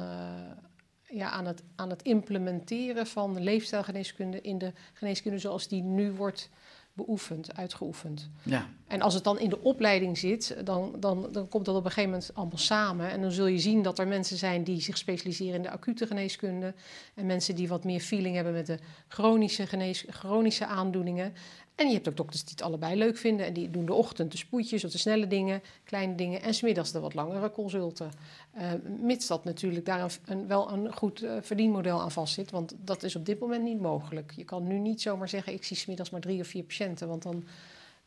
ja, 1.08 1.30
aan, 1.30 1.46
het, 1.46 1.62
aan 1.76 1.90
het 1.90 2.02
implementeren 2.02 3.06
van 3.06 3.42
leefstijlgeneeskunde 3.42 4.40
in 4.40 4.58
de 4.58 4.72
geneeskunde 4.92 5.38
zoals 5.38 5.68
die 5.68 5.82
nu 5.82 6.12
wordt 6.12 6.50
beoefend, 6.96 7.56
uitgeoefend. 7.56 8.30
Ja, 8.42 8.68
En 8.86 9.00
als 9.00 9.14
het 9.14 9.24
dan 9.24 9.38
in 9.38 9.48
de 9.48 9.62
opleiding 9.62 10.18
zit, 10.18 10.56
dan, 10.64 10.96
dan, 11.00 11.28
dan 11.32 11.48
komt 11.48 11.64
dat 11.64 11.76
op 11.76 11.84
een 11.84 11.90
gegeven 11.90 12.10
moment 12.10 12.30
allemaal 12.34 12.58
samen. 12.58 13.10
En 13.10 13.20
dan 13.20 13.30
zul 13.30 13.46
je 13.46 13.58
zien 13.58 13.82
dat 13.82 13.98
er 13.98 14.08
mensen 14.08 14.36
zijn 14.36 14.64
die 14.64 14.80
zich 14.80 14.96
specialiseren 14.96 15.54
in 15.54 15.62
de 15.62 15.70
acute 15.70 16.06
geneeskunde. 16.06 16.74
En 17.14 17.26
mensen 17.26 17.54
die 17.54 17.68
wat 17.68 17.84
meer 17.84 18.00
feeling 18.00 18.34
hebben 18.34 18.52
met 18.52 18.66
de 18.66 18.78
chronische, 19.08 19.66
genees, 19.66 20.04
chronische 20.08 20.66
aandoeningen. 20.66 21.34
En 21.76 21.86
je 21.88 21.94
hebt 21.94 22.08
ook 22.08 22.16
dokters 22.16 22.42
die 22.44 22.50
het 22.50 22.62
allebei 22.62 22.96
leuk 22.98 23.16
vinden. 23.16 23.46
En 23.46 23.52
die 23.52 23.70
doen 23.70 23.86
de 23.86 23.92
ochtend 23.92 24.30
de 24.32 24.36
spoedjes 24.38 24.84
of 24.84 24.90
de 24.90 24.98
snelle 24.98 25.26
dingen, 25.26 25.62
kleine 25.84 26.14
dingen. 26.14 26.42
En 26.42 26.54
smiddags 26.54 26.92
de 26.92 27.00
wat 27.00 27.14
langere 27.14 27.50
consulten. 27.50 28.10
Eh, 28.52 28.70
mits 29.00 29.26
dat 29.26 29.44
natuurlijk 29.44 29.86
daar 29.86 30.00
een, 30.02 30.10
een- 30.24 30.46
wel 30.46 30.72
een 30.72 30.92
goed 30.94 31.22
eh, 31.22 31.36
verdienmodel 31.40 32.00
aan 32.00 32.10
vastzit. 32.12 32.50
Want 32.50 32.74
dat 32.78 33.02
is 33.02 33.16
op 33.16 33.26
dit 33.26 33.38
moment 33.40 33.62
niet 33.62 33.80
mogelijk. 33.80 34.32
Je 34.36 34.44
kan 34.44 34.66
nu 34.66 34.78
niet 34.78 35.00
zomaar 35.02 35.28
zeggen, 35.28 35.52
ik 35.52 35.64
zie 35.64 35.76
smiddags 35.76 36.10
maar 36.10 36.20
drie 36.20 36.40
of 36.40 36.46
vier 36.46 36.64
patiënten. 36.64 37.08
Want 37.08 37.22
dan 37.22 37.44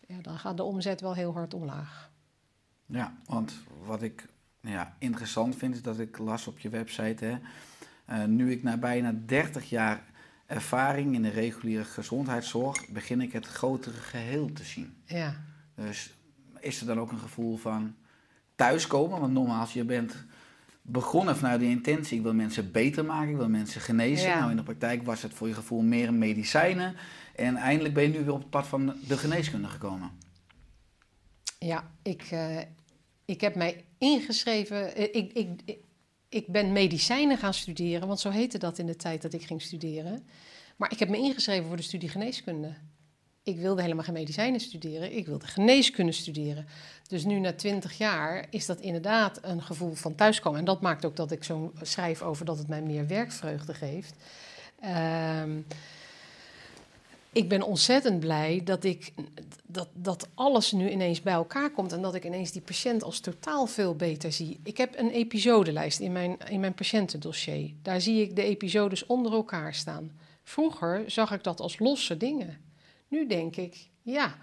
ja, 0.08 0.16
dan 0.22 0.38
gaat 0.40 0.58
de 0.58 0.64
omzet 0.64 1.02
wel 1.02 1.14
heel 1.14 1.34
hard 1.34 1.54
omlaag. 1.54 2.10
ja 2.86 3.14
want 3.26 3.54
wat 3.86 4.02
ik 4.02 4.26
ja, 4.62 4.96
interessant 5.00 5.56
vind 5.56 5.76
is 5.76 5.82
dat 5.82 6.00
ik 6.00 6.18
las 6.18 6.48
op 6.48 6.60
je 6.60 6.70
website... 6.70 7.26
Hè, 7.26 7.38
eh, 8.06 8.24
nu 8.26 8.52
ik 8.52 8.64
na 8.64 8.78
bijna 8.78 9.16
30 9.26 9.70
jaar 9.70 10.04
ervaring 10.50 11.16
in 11.16 11.22
de 11.22 11.30
reguliere 11.30 11.84
gezondheidszorg... 11.84 12.88
begin 12.90 13.22
ik 13.22 13.34
het 13.34 13.46
grotere 13.46 13.98
geheel 13.98 14.54
te 14.54 14.64
zien. 14.64 14.94
Ja, 15.06 15.36
Dus 15.76 16.14
is 16.60 16.80
er 16.82 16.86
dan 16.88 17.00
ook 17.00 17.12
een 17.12 17.20
gevoel 17.20 17.58
van 17.58 17.96
thuiskomen? 18.56 19.20
Want 19.20 19.34
nogmaals, 19.34 19.74
je 19.74 19.84
bent 19.84 20.26
begonnen 20.82 21.38
vanuit 21.38 21.60
de 21.60 21.66
intentie... 21.66 22.18
ik 22.18 22.24
wil 22.24 22.34
mensen 22.34 22.72
beter 22.72 23.06
maken, 23.06 23.30
ik 23.30 23.38
wil 23.38 23.50
mensen 23.50 23.82
genezen. 23.82 24.30
Ja. 24.30 24.40
Nou, 24.40 24.52
in 24.52 24.58
de 24.58 24.64
praktijk 24.64 25.04
was 25.06 25.22
het 25.22 25.34
voor 25.34 25.48
je 25.48 25.54
gevoel 25.54 25.82
meer 25.82 26.14
medicijnen... 26.14 26.96
En 27.36 27.56
eindelijk 27.56 27.94
ben 27.94 28.04
je 28.04 28.10
nu 28.10 28.24
weer 28.24 28.34
op 28.34 28.40
het 28.40 28.50
pad 28.50 28.68
van 28.68 28.96
de 29.08 29.18
geneeskunde 29.18 29.68
gekomen. 29.68 30.12
ja 31.60 31.92
ik, 32.02 32.22
eh, 32.32 32.58
ik 33.26 33.42
heb 33.42 33.56
mij 33.56 33.86
ingeschreven. 33.98 34.96
eh, 34.96 35.04
Ik, 35.04 35.34
ik, 35.34 35.50
ik, 35.66 35.78
ik 36.30 36.48
ben 36.48 36.72
medicijnen 36.72 37.38
gaan 37.38 37.54
studeren, 37.54 38.08
want 38.08 38.20
zo 38.20 38.30
heette 38.30 38.58
dat 38.58 38.78
in 38.78 38.86
de 38.86 38.96
tijd 38.96 39.22
dat 39.22 39.34
ik 39.34 39.44
ging 39.44 39.62
studeren. 39.62 40.28
Maar 40.76 40.92
ik 40.92 41.00
heb 41.00 41.10
me 41.10 41.18
ingeschreven 41.18 41.68
voor 41.68 41.78
de 41.78 41.84
studie 41.84 42.10
geneeskunde. 42.10 42.74
Ik 43.44 43.58
wilde 43.58 43.82
helemaal 43.82 44.04
geen 44.04 44.14
medicijnen 44.14 44.60
studeren, 44.60 45.16
ik 45.16 45.26
wilde 45.26 45.48
geneeskunde 45.48 46.12
studeren. 46.12 46.68
Dus 47.08 47.24
nu 47.24 47.40
na 47.40 47.54
twintig 47.54 47.98
jaar 47.98 48.48
is 48.50 48.66
dat 48.66 48.80
inderdaad 48.80 49.40
een 49.42 49.62
gevoel 49.62 49.94
van 49.94 50.16
thuiskomen. 50.16 50.60
En 50.60 50.66
dat 50.66 50.82
maakt 50.82 51.06
ook 51.06 51.16
dat 51.16 51.32
ik 51.32 51.44
zo 51.44 51.72
schrijf 51.82 52.22
over 52.22 52.46
dat 52.46 52.58
het 52.58 52.68
mij 52.68 52.82
meer 52.82 53.08
werkvreugde 53.08 53.74
geeft. 53.74 54.14
Ehm, 54.80 55.62
ik 57.32 57.50
ben 57.50 57.62
ontzettend 57.62 58.20
blij 58.20 58.62
dat, 58.64 58.84
ik, 58.84 59.14
dat, 59.64 59.88
dat 59.94 60.28
alles 60.34 60.72
nu 60.72 60.90
ineens 60.90 61.22
bij 61.22 61.34
elkaar 61.34 61.72
komt 61.72 61.92
en 61.92 62.02
dat 62.02 62.16
ik 62.16 62.26
ineens 62.26 62.52
die 62.52 62.62
patiënt 62.62 63.04
als 63.04 63.20
totaal 63.20 63.66
veel 63.66 63.96
beter 63.96 64.32
zie. 64.32 64.60
Ik 64.64 64.78
heb 64.78 64.98
een 64.98 65.10
episodelijst 65.10 66.00
in 66.00 66.12
mijn, 66.12 66.38
in 66.50 66.60
mijn 66.60 66.74
patiëntendossier. 66.74 67.74
Daar 67.82 68.02
zie 68.02 68.22
ik 68.22 68.36
de 68.36 68.44
episodes 68.44 69.06
onder 69.06 69.34
elkaar 69.34 69.74
staan. 69.74 70.12
Vroeger 70.44 71.12
zag 71.12 71.32
ik 71.32 71.44
dat 71.44 71.60
als 71.60 71.80
losse 71.80 72.18
dingen. 72.18 72.58
Nu 73.08 73.28
denk 73.28 73.56
ik, 73.56 73.90
ja, 74.02 74.38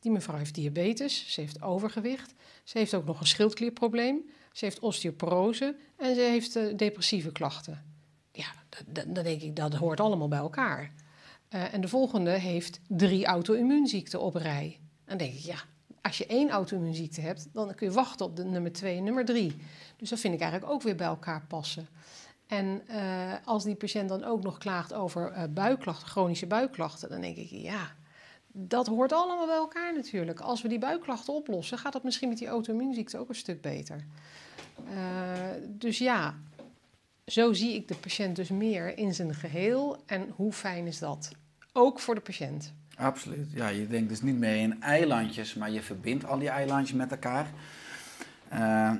die 0.00 0.12
mevrouw 0.12 0.38
heeft 0.38 0.54
diabetes, 0.54 1.32
ze 1.32 1.40
heeft 1.40 1.62
overgewicht, 1.62 2.34
ze 2.64 2.78
heeft 2.78 2.94
ook 2.94 3.04
nog 3.04 3.20
een 3.20 3.26
schildklierprobleem, 3.26 4.30
ze 4.52 4.64
heeft 4.64 4.78
osteoporose 4.78 5.76
en 5.96 6.14
ze 6.14 6.20
heeft 6.20 6.56
eh, 6.56 6.76
depressieve 6.76 7.32
klachten. 7.32 7.84
Ja, 8.32 8.46
dan 8.86 9.12
dan 9.14 9.24
denk 9.24 9.42
ik, 9.42 9.56
dat 9.56 9.74
hoort 9.74 10.00
allemaal 10.00 10.28
bij 10.28 10.38
elkaar. 10.38 10.92
Eh, 11.54 11.74
en 11.74 11.80
de 11.80 11.88
volgende 11.88 12.30
heeft 12.30 12.80
drie 12.88 13.26
auto-immuunziekten 13.26 14.20
op 14.20 14.34
rij. 14.34 14.80
Dan 15.04 15.16
denk 15.16 15.34
ik, 15.34 15.40
ja, 15.40 15.56
als 16.02 16.18
je 16.18 16.26
één 16.26 16.50
auto-immuunziekte 16.50 17.20
hebt, 17.20 17.48
dan 17.52 17.74
kun 17.74 17.86
je 17.86 17.92
wachten 17.92 18.26
op 18.26 18.36
de 18.36 18.44
nummer 18.44 18.72
twee 18.72 18.96
en 18.96 19.04
nummer 19.04 19.24
drie. 19.24 19.56
Dus 19.96 20.10
dat 20.10 20.18
vind 20.18 20.34
ik 20.34 20.40
eigenlijk 20.40 20.72
ook 20.72 20.82
weer 20.82 20.94
bij 20.94 21.06
elkaar 21.06 21.44
passen. 21.48 21.88
En 22.46 22.82
eh, 22.86 23.32
als 23.44 23.64
die 23.64 23.74
patiënt 23.74 24.08
dan 24.08 24.24
ook 24.24 24.42
nog 24.42 24.58
klaagt 24.58 24.94
over 24.94 25.30
eh, 25.30 25.44
buikklachten, 25.50 26.08
chronische 26.08 26.46
buikklachten, 26.46 27.08
dan 27.08 27.20
denk 27.20 27.36
ik, 27.36 27.50
ja, 27.50 27.92
dat 28.52 28.86
hoort 28.86 29.12
allemaal 29.12 29.46
bij 29.46 29.56
elkaar 29.56 29.94
natuurlijk. 29.94 30.40
Als 30.40 30.62
we 30.62 30.68
die 30.68 30.78
buikklachten 30.78 31.34
oplossen, 31.34 31.78
gaat 31.78 31.92
dat 31.92 32.04
misschien 32.04 32.28
met 32.28 32.38
die 32.38 32.48
auto-immuunziekte 32.48 33.18
ook 33.18 33.28
een 33.28 33.34
stuk 33.34 33.60
beter. 33.60 34.04
Dus 35.68 35.98
ja, 35.98 36.38
zo 37.26 37.52
zie 37.52 37.74
ik 37.74 37.88
de 37.88 37.94
patiënt 37.94 38.36
dus 38.36 38.48
meer 38.48 38.98
in 38.98 39.14
zijn 39.14 39.34
geheel. 39.34 39.96
En 40.06 40.28
hoe 40.36 40.52
fijn 40.52 40.86
is 40.86 40.98
dat? 40.98 41.30
Ook 41.76 42.00
voor 42.00 42.14
de 42.14 42.20
patiënt. 42.20 42.72
Absoluut. 42.96 43.52
Ja, 43.52 43.68
je 43.68 43.86
denkt 43.86 44.08
dus 44.08 44.22
niet 44.22 44.38
meer 44.38 44.56
in 44.56 44.82
eilandjes, 44.82 45.54
maar 45.54 45.70
je 45.70 45.82
verbindt 45.82 46.26
al 46.26 46.38
die 46.38 46.48
eilandjes 46.48 46.96
met 46.96 47.10
elkaar. 47.10 47.46
Eh, 48.48 48.92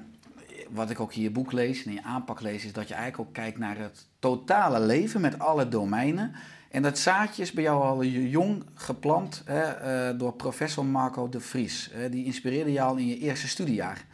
wat 0.71 0.91
ik 0.91 1.01
ook 1.01 1.15
in 1.15 1.23
je 1.23 1.31
boek 1.31 1.53
lees 1.53 1.85
en 1.85 1.91
in 1.91 1.97
je 1.97 2.03
aanpak 2.03 2.41
lees, 2.41 2.65
is 2.65 2.73
dat 2.73 2.89
je 2.89 2.95
eigenlijk 2.95 3.29
ook 3.29 3.35
kijkt 3.35 3.59
naar 3.59 3.79
het 3.79 4.07
totale 4.19 4.81
leven 4.81 5.21
met 5.21 5.39
alle 5.39 5.69
domeinen. 5.69 6.35
En 6.71 6.83
dat 6.83 6.99
zaadje 6.99 7.43
is 7.43 7.53
bij 7.53 7.65
jou 7.65 7.83
al 7.83 8.05
jong 8.05 8.65
geplant 8.75 9.43
hè, 9.45 9.63
eh, 9.63 10.19
door 10.19 10.33
professor 10.33 10.85
Marco 10.85 11.29
de 11.29 11.41
Vries. 11.41 11.91
Eh, 11.91 12.11
die 12.11 12.25
inspireerde 12.25 12.73
jou 12.73 12.91
al 12.91 12.97
in 12.97 13.07
je 13.07 13.19
eerste 13.19 13.49
studiejaar. 13.49 14.05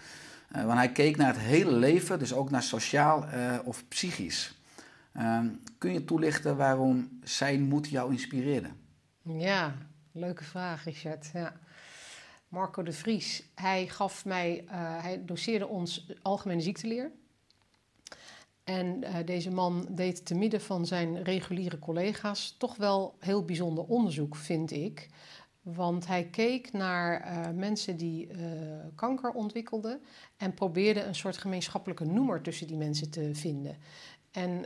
Want 0.49 0.79
hij 0.79 0.93
keek 0.93 1.17
naar 1.17 1.33
het 1.33 1.43
hele 1.43 1.73
leven, 1.73 2.19
dus 2.19 2.33
ook 2.33 2.51
naar 2.51 2.63
sociaal 2.63 3.25
of 3.65 3.89
psychisch. 3.89 4.59
Ehm, 5.13 5.47
kun 5.81 5.93
je 5.93 6.05
toelichten 6.05 6.57
waarom 6.57 7.19
zijn 7.23 7.63
moed 7.63 7.89
jou 7.89 8.13
inspireerde? 8.13 8.71
Ja, 9.23 9.77
leuke 10.13 10.45
vraag, 10.45 10.85
Richard. 10.85 11.31
Ja. 11.33 11.61
Marco 12.49 12.83
de 12.83 12.93
Vries, 12.93 13.51
hij 13.55 13.87
gaf 13.87 14.25
mij, 14.25 14.65
eh, 14.67 15.03
hij 15.03 15.25
doseerde 15.25 15.67
ons 15.67 16.13
algemene 16.23 16.61
ziekteleer. 16.61 17.11
En 18.65 19.03
eh, 19.03 19.27
deze 19.27 19.51
man 19.51 19.87
deed 19.91 20.27
te 20.27 20.35
midden 20.35 20.61
van 20.61 20.87
zijn 20.87 21.23
reguliere 21.23 21.79
collega's 21.79 22.55
toch 22.59 22.77
wel 22.77 23.17
heel 23.19 23.45
bijzonder 23.45 23.85
onderzoek, 23.85 24.37
vind 24.37 24.71
ik. 24.71 25.09
Want 25.63 26.07
hij 26.07 26.25
keek 26.25 26.73
naar 26.73 27.21
eh, 27.21 27.51
mensen 27.51 27.97
die 27.97 28.29
kanker 28.95 29.31
ontwikkelden 29.31 30.01
en 30.37 30.55
probeerde 30.55 31.03
een 31.03 31.15
soort 31.15 31.37
gemeenschappelijke 31.37 32.05
noemer 32.05 32.43
tussen 32.43 32.67
die 32.67 32.77
mensen 32.77 33.11
te 33.11 33.31
vinden. 33.35 33.77
En 34.31 34.65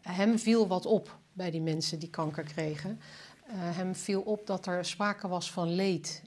hem 0.00 0.38
viel 0.38 0.66
wat 0.66 0.86
op 0.86 1.18
bij 1.32 1.50
die 1.50 1.60
mensen 1.60 1.98
die 1.98 2.10
kanker 2.10 2.44
kregen. 2.44 3.00
Eh, 3.46 3.54
hem 3.56 3.94
viel 3.94 4.20
op 4.20 4.46
dat 4.46 4.66
er 4.66 4.84
sprake 4.84 5.28
was 5.28 5.52
van 5.52 5.74
leed 5.74 6.22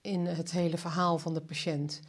in 0.00 0.26
het 0.26 0.50
hele 0.50 0.78
verhaal 0.78 1.18
van 1.18 1.34
de 1.34 1.40
patiënt. 1.40 2.00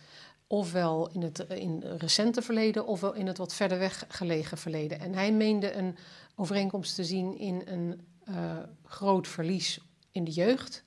Ofwel 0.48 1.10
in 1.12 1.22
het 1.22 1.40
in 1.40 1.84
recente 1.98 2.42
verleden, 2.42 2.88
ofwel 2.88 3.14
in 3.14 3.28
het 3.28 3.38
wat 3.38 3.54
verder 3.54 3.80
weg 3.80 4.06
gelegen 4.08 4.58
verleden. 4.58 5.00
En 5.00 5.14
hij 5.14 5.32
meende 5.32 5.74
een 5.74 5.98
overeenkomst 6.36 6.96
te 6.96 7.04
zien 7.04 7.38
in 7.38 7.62
een 7.66 8.02
eh, 8.24 8.58
groot 8.86 9.28
verlies 9.28 9.80
in 10.12 10.24
de 10.24 10.32
jeugd 10.32 10.84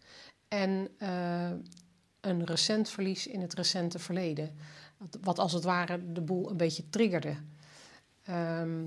en 0.49 0.89
eh, 0.99 1.51
een 2.21 2.45
recent 2.45 2.89
verlies 2.89 3.27
in 3.27 3.41
het 3.41 3.55
recente 3.55 3.99
verleden. 3.99 4.57
Wat- 5.21 5.39
als 5.39 5.53
het 5.53 5.65
ware 5.65 6.13
de 6.13 6.21
boel 6.21 6.51
een 6.51 6.57
beetje 6.57 6.89
triggerde. 6.89 7.37
Ehm, 8.23 8.85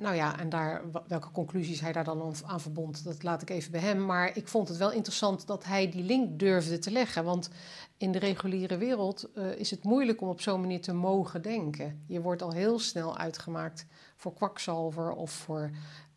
nou 0.00 0.14
ja, 0.14 0.38
en 0.38 0.48
daar, 0.48 0.82
welke 1.06 1.30
conclusies 1.30 1.80
hij 1.80 1.92
daar 1.92 2.04
dan 2.04 2.34
aan- 2.46 2.60
verbond, 2.60 3.04
dat 3.04 3.22
laat 3.22 3.42
ik 3.42 3.50
even 3.50 3.70
bij 3.70 3.80
hem. 3.80 4.06
Maar 4.06 4.36
ik 4.36 4.48
vond 4.48 4.68
het 4.68 4.76
wel 4.76 4.92
interessant 4.92 5.46
dat 5.46 5.64
hij 5.64 5.90
die 5.90 6.02
link 6.02 6.38
durfde 6.38 6.78
te 6.78 6.90
leggen. 6.90 7.24
Want 7.24 7.50
in 7.96 8.12
de 8.12 8.18
reguliere 8.18 8.76
wereld 8.76 9.28
eh, 9.34 9.56
is 9.56 9.70
het 9.70 9.84
moeilijk 9.84 10.20
om 10.20 10.28
op 10.28 10.40
zo'n 10.40 10.60
manier 10.60 10.80
te 10.80 10.92
mogen 10.92 11.42
denken. 11.42 12.04
Je 12.06 12.20
wordt 12.20 12.42
al 12.42 12.52
heel 12.52 12.78
snel 12.78 13.16
uitgemaakt 13.18 13.86
voor 14.16 14.34
kwakzalver 14.34 15.12
of 15.12 15.30
voor 15.30 15.70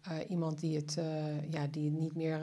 Eh, 0.04 0.18
iemand 0.30 0.60
die 0.60 0.76
het, 0.76 0.98
eh, 0.98 1.52
ja, 1.52 1.68
die 1.72 1.90
het 1.90 2.00
niet 2.00 2.16
meer 2.16 2.40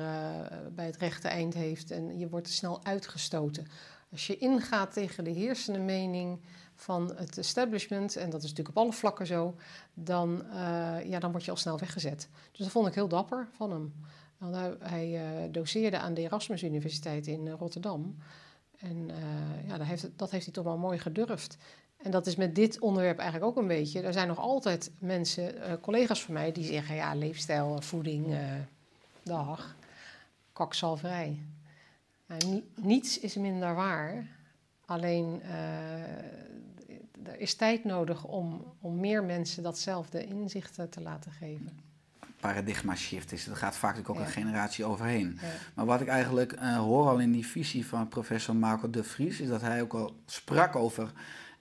bij 0.75 0.87
het 0.87 0.97
rechte 0.97 1.29
eind 1.29 1.55
heeft 1.55 1.91
en 1.91 2.19
je 2.19 2.29
wordt 2.29 2.49
snel 2.49 2.85
uitgestoten. 2.85 3.67
Als 4.11 4.27
je 4.27 4.39
ingaat 4.39 4.93
tegen 4.93 5.25
de 5.25 5.31
heersende 5.31 5.79
mening 5.79 6.41
van 6.81 7.13
het 7.17 7.39
establishment, 7.39 8.17
en 8.17 8.31
dat 8.31 8.43
is 8.43 8.49
natuurlijk 8.51 8.77
op 8.77 8.83
alle 8.83 8.93
vlakken 8.93 9.27
zo, 9.27 9.55
dan, 9.95 10.43
eh, 10.51 11.05
ja, 11.05 11.19
dan 11.19 11.31
word 11.31 11.45
je 11.45 11.51
al 11.51 11.57
snel 11.57 11.79
weggezet. 11.79 12.29
Dus 12.51 12.59
dat 12.61 12.71
vond 12.71 12.87
ik 12.87 12.95
heel 12.95 13.09
dapper 13.09 13.49
van 13.53 13.71
hem. 13.71 13.95
Want 14.39 14.55
hij 14.55 14.77
hij, 14.81 15.17
eh, 15.17 15.53
doseerde 15.53 15.99
aan 15.99 16.15
de 16.15 16.21
Erasmus 16.21 16.63
Universiteit 16.63 17.27
in 17.27 17.47
eh, 17.47 17.55
Rotterdam. 17.59 18.17
En 18.79 19.11
ja, 19.67 19.79
dat 19.79 19.87
heeft, 19.87 20.09
dat 20.17 20.31
heeft 20.31 20.45
hij 20.45 20.55
toch 20.55 20.65
wel 20.65 20.79
mooi 20.79 20.99
gedurfd. 20.99 21.57
En 21.97 22.11
dat 22.11 22.27
is 22.27 22.37
met 22.37 22.55
dit 22.55 22.79
onderwerp 22.79 23.19
eigenlijk 23.19 23.51
ook 23.51 23.57
een 23.57 23.69
beetje. 23.69 24.01
Er 24.01 24.13
zijn 24.13 24.29
nog 24.29 24.39
altijd 24.39 24.91
mensen, 24.99 25.55
collega's 25.81 26.23
van 26.25 26.35
mij, 26.35 26.53
die 26.53 26.65
zeggen: 26.65 26.95
ja, 26.95 27.15
leefstijl, 27.15 27.81
voeding, 27.81 28.37
dag, 29.23 29.77
kwakzalverij. 30.53 31.43
Ja, 32.27 32.37
ni- 32.47 32.71
niets 32.75 33.19
is 33.19 33.35
minder 33.35 33.75
waar. 33.75 34.27
Alleen 34.85 35.43
er 37.25 37.41
is 37.41 37.55
tijd 37.55 37.85
nodig 37.85 38.25
om, 38.25 38.65
om 38.81 39.01
meer 39.01 39.25
mensen 39.25 39.63
datzelfde 39.63 40.25
inzicht 40.27 40.79
te 40.91 41.01
laten 41.01 41.33
geven. 41.33 41.79
paradigma 42.41 42.95
shift 42.97 43.33
is. 43.33 43.45
Dat 43.45 43.57
gaat 43.57 43.77
vaak 43.77 43.95
natuurlijk 43.97 44.19
ook 44.21 44.27
Ja. 44.27 44.37
een 44.37 44.43
generatie 44.43 44.85
overheen. 44.85 45.39
Ja. 45.43 45.49
Maar 45.75 45.85
wat 45.87 46.01
ik 46.01 46.09
eigenlijk 46.09 46.53
eh, 46.53 46.77
hoor 46.77 47.09
al 47.09 47.19
in 47.19 47.33
die 47.33 47.47
visie 47.47 47.87
van 47.87 48.09
professor 48.09 48.57
Marco 48.57 48.91
de 48.91 49.05
Vries, 49.05 49.41
is 49.41 49.49
dat 49.49 49.61
hij 49.61 49.83
ook 49.83 49.93
al 49.95 50.17
sprak 50.27 50.77
over 50.77 51.13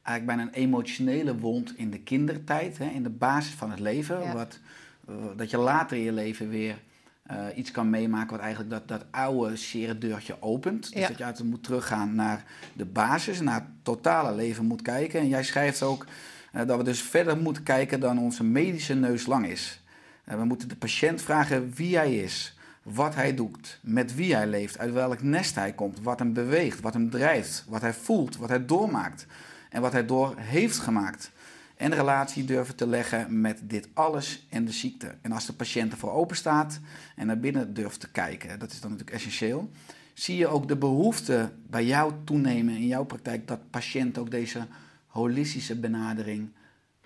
eigenlijk 0.03 0.25
bijna 0.25 0.41
een 0.51 0.63
emotionele 0.63 1.37
wond 1.37 1.77
in 1.77 1.91
de 1.91 1.99
kindertijd, 1.99 2.77
hè, 2.77 2.85
in 2.85 3.03
de 3.03 3.09
basis 3.09 3.53
van 3.53 3.69
het 3.71 3.79
leven. 3.79 4.19
Ja. 4.21 4.33
Wat, 4.33 4.59
eh, 5.07 5.15
dat 5.35 5.49
je 5.49 5.57
later 5.57 5.97
in 5.97 6.03
je 6.03 6.11
leven 6.11 6.49
weer 6.49 6.81
eh, 7.29 7.37
iets 7.55 7.71
kan 7.71 7.89
meemaken 7.89 8.31
wat 8.31 8.39
eigenlijk 8.39 8.69
dat, 8.71 8.87
dat 8.87 9.05
oude 9.11 9.55
zere 9.55 9.97
deurtje 9.97 10.35
opent. 10.39 10.93
Dus 10.93 11.01
Ja. 11.01 11.07
dat 11.07 11.17
je 11.17 11.25
altijd 11.25 11.49
moet 11.49 11.63
teruggaan 11.63 12.15
naar 12.15 12.43
de 12.73 12.85
basis, 12.85 13.41
naar 13.41 13.53
het 13.55 13.63
totale 13.83 14.35
leven 14.35 14.65
moet 14.65 14.81
kijken. 14.81 15.19
En 15.19 15.27
jij 15.27 15.43
schrijft 15.43 15.83
ook 15.83 16.05
eh, 16.51 16.65
dat 16.67 16.77
we 16.77 16.83
dus 16.83 17.01
verder 17.01 17.37
moeten 17.37 17.63
kijken 17.63 17.99
dan 17.99 18.19
onze 18.19 18.43
medische 18.43 18.93
neus 18.93 19.25
lang 19.25 19.47
is. 19.47 19.81
Eh, 20.23 20.37
we 20.37 20.45
moeten 20.45 20.67
de 20.67 20.75
patiënt 20.75 21.21
vragen 21.21 21.71
wie 21.75 21.95
hij 21.97 22.15
is, 22.15 22.57
wat 22.83 23.15
hij 23.15 23.35
doet, 23.35 23.79
met 23.81 24.15
wie 24.15 24.35
hij 24.35 24.47
leeft, 24.47 24.77
uit 24.77 24.93
welk 24.93 25.21
nest 25.21 25.55
hij 25.55 25.73
komt, 25.73 25.99
wat 26.01 26.19
hem 26.19 26.33
beweegt, 26.33 26.79
wat 26.79 26.93
hem 26.93 27.09
drijft, 27.09 27.65
wat 27.67 27.81
hij 27.81 27.93
voelt, 27.93 28.37
wat 28.37 28.49
hij 28.49 28.65
doormaakt 28.65 29.25
en 29.69 29.81
wat 29.81 29.91
hij 29.91 30.05
door 30.05 30.33
heeft 30.37 30.77
gemaakt. 30.79 31.31
En 31.79 31.93
relatie 31.93 32.45
durven 32.45 32.75
te 32.75 32.87
leggen 32.87 33.41
met 33.41 33.59
dit 33.63 33.87
alles 33.93 34.45
en 34.49 34.65
de 34.65 34.71
ziekte. 34.71 35.15
En 35.21 35.31
als 35.31 35.45
de 35.45 35.53
patiënt 35.53 35.91
ervoor 35.91 36.11
open 36.11 36.35
staat 36.35 36.79
en 37.15 37.27
naar 37.27 37.39
binnen 37.39 37.73
durft 37.73 37.99
te 37.99 38.11
kijken, 38.11 38.59
dat 38.59 38.71
is 38.71 38.81
dan 38.81 38.91
natuurlijk 38.91 39.17
essentieel. 39.17 39.69
Zie 40.13 40.37
je 40.37 40.47
ook 40.47 40.67
de 40.67 40.75
behoefte 40.75 41.51
bij 41.67 41.85
jou 41.85 42.13
toenemen 42.23 42.75
in 42.75 42.87
jouw 42.87 43.03
praktijk 43.03 43.47
dat 43.47 43.69
patiënten 43.69 44.21
ook 44.21 44.31
deze 44.31 44.67
holistische 45.07 45.79
benadering 45.79 46.49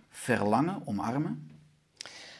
verlangen, 0.09 0.81
omarmen? 0.85 1.49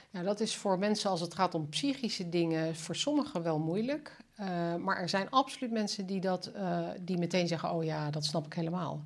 Ja, 0.09 0.23
dat 0.23 0.39
is 0.39 0.55
voor 0.55 0.79
mensen 0.79 1.09
als 1.09 1.21
het 1.21 1.35
gaat 1.35 1.55
om 1.55 1.69
psychische 1.69 2.29
dingen 2.29 2.75
voor 2.75 2.95
sommigen 2.95 3.43
wel 3.43 3.59
moeilijk. 3.59 4.17
Eh, 4.35 4.75
maar 4.75 4.97
er 4.97 5.09
zijn 5.09 5.29
absoluut 5.29 5.71
mensen 5.71 6.05
die, 6.05 6.21
dat, 6.21 6.45
eh, 6.45 6.87
die 6.99 7.17
meteen 7.17 7.47
zeggen: 7.47 7.71
Oh 7.71 7.83
ja, 7.83 8.09
dat 8.09 8.25
snap 8.25 8.45
ik 8.45 8.53
helemaal. 8.53 9.03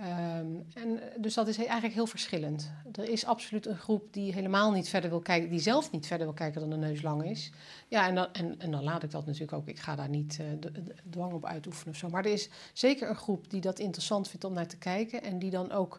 Ehm, 0.00 0.46
en, 0.74 1.00
dus 1.16 1.34
dat 1.34 1.48
is 1.48 1.56
eigenlijk 1.56 1.94
heel 1.94 2.06
verschillend. 2.06 2.72
Er 2.92 3.08
is 3.08 3.24
absoluut 3.24 3.66
een 3.66 3.76
groep 3.76 4.12
die 4.12 4.32
helemaal 4.32 4.72
niet 4.72 4.88
verder 4.88 5.10
wil 5.10 5.20
kijken, 5.20 5.50
die 5.50 5.60
zelf 5.60 5.90
niet 5.90 6.06
verder 6.06 6.26
wil 6.26 6.34
kijken 6.34 6.60
dan 6.60 6.70
de 6.70 6.76
neus 6.76 7.02
lang 7.02 7.24
is. 7.24 7.52
Ja, 7.88 8.08
en 8.08 8.14
dan, 8.14 8.32
en, 8.32 8.54
en 8.58 8.70
dan 8.70 8.82
laat 8.82 9.02
ik 9.02 9.10
dat 9.10 9.26
natuurlijk 9.26 9.52
ook. 9.52 9.66
Ik 9.66 9.78
ga 9.78 9.96
daar 9.96 10.08
niet 10.08 10.38
eh, 10.40 10.70
dwang 11.10 11.32
op 11.32 11.44
uitoefenen 11.44 11.92
of 11.92 11.98
zo. 11.98 12.08
Maar 12.08 12.24
er 12.24 12.32
is 12.32 12.48
zeker 12.72 13.08
een 13.08 13.16
groep 13.16 13.50
die 13.50 13.60
dat 13.60 13.78
interessant 13.78 14.28
vindt 14.28 14.44
om 14.44 14.52
naar 14.52 14.66
te 14.66 14.78
kijken 14.78 15.22
en 15.22 15.38
die 15.38 15.50
dan 15.50 15.72
ook 15.72 15.98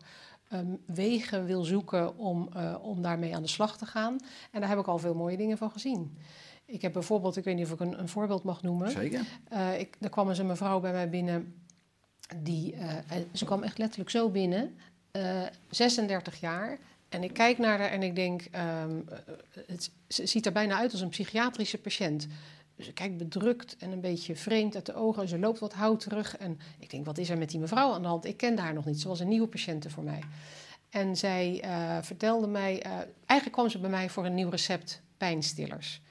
ehm, 0.50 0.76
wegen 0.86 1.46
wil 1.46 1.64
zoeken 1.64 2.18
om, 2.18 2.50
eh, 2.54 2.76
om 2.82 3.02
daarmee 3.02 3.36
aan 3.36 3.42
de 3.42 3.48
slag 3.48 3.78
te 3.78 3.86
gaan. 3.86 4.18
En 4.52 4.60
daar 4.60 4.70
heb 4.70 4.80
ik 4.80 4.88
al 4.88 4.98
veel 4.98 5.16
mooie 5.16 5.38
dingen 5.38 5.58
van 5.58 5.72
gezien. 5.72 6.18
Ik 6.66 6.82
heb 6.82 6.94
bijvoorbeeld, 6.94 7.38
ik 7.38 7.44
weet 7.44 7.56
niet 7.56 7.66
of 7.66 7.72
ik 7.72 7.80
een, 7.80 8.00
een 8.00 8.10
voorbeeld 8.10 8.44
mag 8.44 8.62
noemen. 8.62 8.92
Zeker. 8.92 9.26
Eh, 9.48 9.80
ik, 9.80 9.98
er 10.00 10.10
kwam 10.10 10.30
eens 10.30 10.38
een 10.38 10.46
mevrouw 10.46 10.80
bij 10.80 10.92
mij 10.92 11.10
binnen. 11.10 11.61
Die, 12.36 12.74
eh, 12.76 13.17
ze 13.34 13.46
kwam 13.46 13.63
echt 13.63 13.78
letterlijk 13.78 14.10
zo 14.10 14.30
binnen. 14.30 14.76
eh, 15.12 15.41
36 15.70 16.39
jaar. 16.39 16.78
En 17.10 17.24
ik 17.24 17.34
kijk 17.34 17.58
naar 17.58 17.80
haar 17.80 17.89
en 17.89 18.04
ik 18.04 18.15
denk, 18.15 18.41
ehm, 18.52 19.00
eh, 19.10 19.17
het, 19.67 19.91
ze 20.08 20.26
ziet 20.26 20.46
er 20.46 20.52
bijna 20.52 20.78
uit 20.78 20.91
als 20.91 21.02
een 21.02 21.10
psychiatrische 21.10 21.78
patiënt. 21.78 22.28
Ze 22.80 22.94
kijkt 22.94 23.17
bedrukt 23.17 23.76
en 23.78 23.91
een 23.91 24.02
beetje 24.02 24.36
vreemd 24.36 24.76
uit 24.76 24.86
de 24.86 24.94
ogen. 24.96 25.28
Ze 25.28 25.39
loopt 25.39 25.60
wat 25.60 25.74
hout 25.74 26.00
terug. 26.00 26.38
En 26.38 26.60
ik 26.80 26.89
denk, 26.89 27.06
wat 27.06 27.17
is 27.17 27.30
er 27.30 27.38
met 27.38 27.50
die 27.50 27.60
mevrouw 27.60 27.94
aan 27.94 28.02
de 28.02 28.08
hand? 28.08 28.26
Ik 28.26 28.38
kende 28.38 28.62
haar 28.62 28.74
nog 28.74 28.86
niet. 28.86 29.02
Ze 29.02 29.08
was 29.08 29.20
een 29.20 29.28
nieuwe 29.28 29.48
patiënte 29.48 29.89
voor 29.89 30.04
mij. 30.04 30.20
En 30.89 31.15
zij 31.17 31.60
eh, 31.62 31.98
vertelde 32.02 32.48
mij... 32.48 32.82
eh, 32.82 32.91
eigenlijk 33.26 33.52
kwam 33.52 33.70
ze 33.70 33.80
bij 33.80 33.89
mij 33.89 34.10
voor 34.10 34.26
een 34.26 34.34
nieuw 34.36 34.50
recept 34.50 35.02
pijnstillers. 35.17 36.02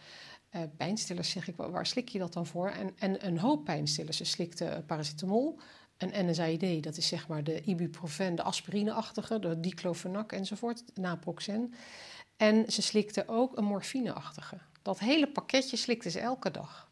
Eh, 0.51 0.61
pijnstillers 0.77 1.31
zeg 1.31 1.49
ik, 1.49 1.57
waar 1.57 1.87
slik 1.87 2.09
je 2.09 2.19
dat 2.19 2.33
dan 2.33 2.47
voor? 2.47 2.69
En, 2.71 2.91
en 2.99 3.27
een 3.27 3.39
hoop 3.39 3.65
pijnstillers. 3.65 4.17
Ze 4.17 4.25
slikte 4.25 4.65
eh, 4.65 4.79
paracetamol, 4.87 5.59
een 6.01 6.27
NSAID, 6.27 6.83
dat 6.83 6.97
is 6.97 7.09
zeg 7.09 7.29
maar 7.29 7.45
de 7.45 7.63
ibuprofen, 7.63 8.35
de 8.35 8.43
aspirineachtige, 8.43 9.39
de 9.39 9.61
diclofenac 9.61 10.33
enzovoort, 10.33 10.83
naproxen. 10.95 11.75
En 12.37 12.73
ze 12.73 12.83
slikte 12.83 13.29
ook 13.29 13.57
een 13.57 13.65
morfineachtige. 13.65 14.59
Dat 14.83 14.99
hele 14.99 15.27
pakketje 15.27 15.77
slikte 15.77 16.11
ze 16.11 16.21
elke 16.21 16.51
dag. 16.51 16.89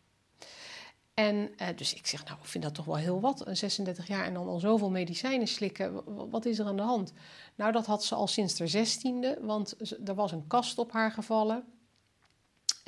En 1.14 1.51
eh, 1.57 1.68
dus 1.77 1.94
ik 1.94 2.07
zeg, 2.07 2.25
nou, 2.25 2.38
ik 2.38 2.44
vind 2.44 2.64
dat 2.64 2.75
toch 2.75 2.85
wel 2.85 2.97
heel 2.97 3.21
wat, 3.21 3.47
een 3.47 3.57
36 3.57 4.07
jaar 4.07 4.25
en 4.25 4.35
dan 4.35 4.49
al 4.49 4.59
zoveel 4.59 4.90
medicijnen 4.90 5.47
slikken. 5.47 6.03
Wat 6.31 6.44
is 6.44 6.59
er 6.59 6.66
aan 6.66 6.77
de 6.77 6.83
hand? 6.83 7.12
Nou, 7.55 7.73
dat 7.73 7.87
had 7.87 8.05
ze 8.05 8.14
al 8.14 8.27
sinds 8.27 8.59
haar 8.59 8.68
zestiende, 8.68 9.38
want 9.42 9.77
er 10.09 10.14
was 10.14 10.33
een 10.33 10.47
kast 10.47 10.79
op 10.79 10.92
haar 10.92 11.12
gevallen. 11.12 11.64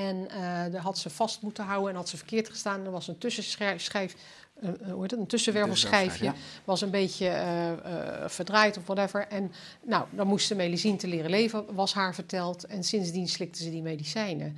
En 0.09 0.29
eh 0.31 0.73
daar 0.73 0.83
had 0.83 0.99
ze 0.99 1.11
vast 1.11 1.43
moeten 1.43 1.65
houden 1.65 1.91
en 1.91 1.97
had 1.97 2.09
ze 2.09 2.17
verkeerd 2.17 2.49
gestaan. 2.49 2.85
Er 2.85 2.91
was 2.91 3.09
een 3.09 3.19
tussenschijf, 3.19 3.93
uh, 4.63 4.69
hoe 4.93 5.03
heet 5.03 5.11
het, 5.11 5.21
een 5.21 5.27
tussenwervelschijfje. 5.27 6.33
Was 6.65 6.81
een 6.81 6.91
beetje 6.91 7.29
verdraaid 8.27 8.77
of 8.77 8.87
whatever. 8.87 9.29
En 9.29 9.53
nou, 9.83 10.07
dan 10.11 10.27
moest 10.27 10.47
ze 10.47 10.55
medicijn 10.55 10.97
te 10.97 11.09
leren 11.09 11.31
leven, 11.31 11.75
was 11.75 11.95
haar 11.95 12.15
verteld. 12.15 12.67
En 12.67 12.85
sindsdien 12.85 13.29
slikte 13.29 13.63
ze 13.63 13.71
die 13.71 13.83
medicijnen. 13.83 14.57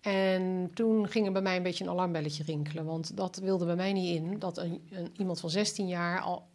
En 0.00 0.70
toen 0.74 1.08
ging 1.08 1.26
er 1.26 1.32
bij 1.32 1.42
mij 1.42 1.56
een 1.56 1.62
beetje 1.62 1.84
een 1.84 1.90
alarmbelletje 1.90 2.44
rinkelen. 2.44 2.84
Want 2.84 3.16
dat 3.16 3.36
wilde 3.36 3.64
bij 3.64 3.76
mij 3.76 3.92
niet 3.92 4.14
in. 4.14 4.38
Dat 4.38 4.58
een, 4.58 4.82
een, 4.90 5.12
iemand 5.16 5.40
van 5.40 5.50
16 5.50 5.88
jaar 5.88 6.20
al 6.20 6.46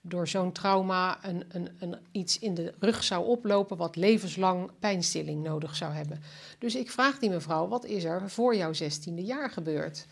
door 0.00 0.28
zo'n 0.28 0.52
trauma 0.52 1.24
een, 1.24 1.44
een, 1.48 1.76
een, 1.78 1.96
iets 2.12 2.38
in 2.38 2.54
de 2.54 2.74
rug 2.78 3.04
zou 3.04 3.26
oplopen... 3.26 3.76
wat 3.76 3.96
levenslang 3.96 4.70
pijnstilling 4.78 5.42
nodig 5.42 5.76
zou 5.76 5.92
hebben. 5.92 6.22
Dus 6.58 6.76
ik 6.76 6.90
vraag 6.90 7.18
die 7.18 7.30
mevrouw, 7.30 7.68
wat 7.68 7.84
is 7.84 8.04
er 8.04 8.30
voor 8.30 8.56
jouw 8.56 8.72
16e 8.72 9.14
jaar 9.14 9.50
gebeurd? 9.50 10.06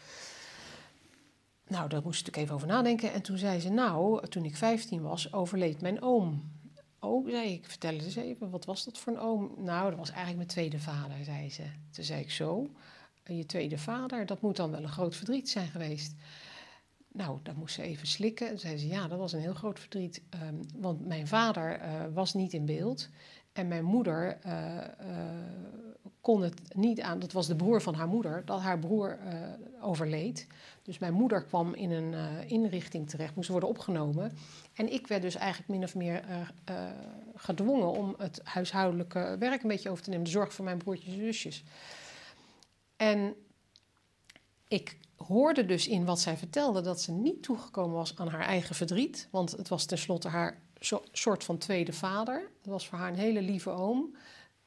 Nou, 1.69 1.89
daar 1.89 2.03
moest 2.03 2.27
ik 2.27 2.37
even 2.37 2.55
over 2.55 2.67
nadenken. 2.67 3.13
En 3.13 3.23
toen 3.23 3.39
zei 3.39 3.61
ze, 3.61 3.69
nou, 3.69 4.27
toen 4.29 4.45
ik 4.45 4.57
15 4.57 5.03
was, 5.03 5.33
overleed 5.33 5.81
mijn 5.81 6.03
oom. 6.03 6.55
Oh, 7.01 7.29
zei 7.31 7.53
ik, 7.53 7.65
vertel 7.65 7.93
eens 7.93 8.17
even, 8.17 8.51
wat 8.51 8.65
was 8.65 8.85
dat 8.85 8.99
voor 8.99 9.13
een 9.13 9.19
oom? 9.19 9.55
Nou, 9.57 9.89
dat 9.89 9.99
was 9.99 10.09
eigenlijk 10.09 10.37
mijn 10.37 10.49
tweede 10.49 10.79
vader, 10.79 11.25
zei 11.25 11.51
ze. 11.51 11.63
Toen 11.91 12.05
zei 12.05 12.21
ik, 12.21 12.31
zo, 12.31 12.69
je 13.25 13.47
tweede 13.47 13.79
vader, 13.79 14.27
dat 14.27 14.41
moet 14.41 14.57
dan 14.57 14.71
wel 14.71 14.83
een 14.83 14.89
groot 14.89 15.17
verdriet 15.17 15.51
zijn 15.51 15.69
geweest. 15.69 16.15
Nou, 17.17 17.39
dan 17.43 17.57
moest 17.57 17.75
ze 17.75 17.83
even 17.83 18.07
slikken. 18.07 18.49
Toen 18.49 18.59
zei 18.59 18.79
ze, 18.79 18.87
ja, 18.87 19.09
dat 19.09 19.19
was 19.19 19.33
een 19.33 19.41
heel 19.41 19.55
groot 19.55 19.81
verdriet. 19.81 20.23
ehm, 20.31 20.55
want 20.75 21.07
mijn 21.07 21.27
vader 21.27 21.81
uh, 21.81 21.87
was 22.15 22.35
niet 22.35 22.53
in 22.53 22.67
beeld. 22.67 23.09
En 23.53 23.69
mijn 23.69 23.85
moeder 23.85 24.39
uh, 24.47 24.53
uh, 24.53 24.83
kon 26.21 26.43
het 26.43 26.75
niet 26.75 27.01
aan. 27.01 27.19
Dat 27.19 27.33
was 27.33 27.47
de 27.47 27.57
broer 27.57 27.83
van 27.83 27.95
haar 27.95 28.09
moeder, 28.09 28.43
dat 28.45 28.61
haar 28.61 28.79
broer 28.79 29.19
overleed. 29.81 30.47
Dus 30.83 30.99
mijn 30.99 31.13
moeder 31.13 31.45
kwam 31.45 31.75
in 31.75 31.91
een 31.91 32.15
inrichting 32.49 33.09
terecht, 33.09 33.35
moest 33.35 33.49
worden 33.49 33.69
opgenomen. 33.69 34.33
En 34.75 34.93
ik 34.93 35.07
werd 35.07 35.23
dus 35.23 35.35
eigenlijk 35.35 35.69
min 35.69 35.83
of 35.83 35.95
meer 35.95 36.23
gedwongen 37.35 37.91
om 37.91 38.15
het 38.19 38.41
huishoudelijke 38.45 39.37
werk 39.39 39.63
een 39.63 39.69
beetje 39.69 39.91
over 39.91 40.03
te 40.03 40.11
nemen. 40.11 40.25
De 40.25 40.31
zorg 40.31 40.53
voor 40.53 40.65
mijn 40.65 40.79
broertjes 40.79 41.15
en 41.15 41.21
zusjes. 41.21 41.65
En 42.97 43.35
ik 44.69 44.97
hoorde 45.17 45.67
dus 45.67 45.89
in 45.89 46.05
wat 46.05 46.21
zij 46.21 46.37
vertelde 46.37 46.81
dat 46.81 47.01
ze 47.01 47.13
niet 47.13 47.43
toegekomen 47.43 47.97
was 47.97 48.17
aan 48.17 48.29
haar 48.29 48.47
eigen 48.47 48.75
verdriet. 48.75 49.29
Want 49.31 49.51
het 49.51 49.69
was 49.69 49.85
tenslotte 49.85 50.29
haar 50.29 50.63
so 50.81 51.03
soort 51.13 51.45
van 51.45 51.59
tweede 51.59 51.93
vader. 51.93 52.51
Het 52.59 52.67
was 52.67 52.89
voor 52.89 52.99
haar 52.99 53.09
een 53.09 53.19
hele 53.19 53.43
lieve 53.43 53.71
oom. 53.71 54.17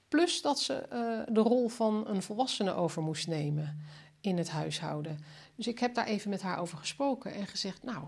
Plus 0.08 0.42
dat 0.42 0.60
ze 0.60 0.86
uh, 0.94 1.36
de 1.36 1.40
rol 1.40 1.68
van 1.68 2.08
een 2.08 2.22
volwassene 2.22 2.74
over 2.74 3.02
moest 3.02 3.28
nemen 3.28 3.80
in 4.22 4.38
het 4.38 4.50
huishouden. 4.50 5.20
Dus 5.56 5.68
ik 5.68 5.80
heb 5.80 5.96
daar 5.96 6.06
even 6.06 6.30
met 6.30 6.42
haar 6.42 6.60
over 6.60 6.78
gesproken 6.78 7.34
en 7.34 7.48
gezegd: 7.48 7.84
Nou, 7.84 8.04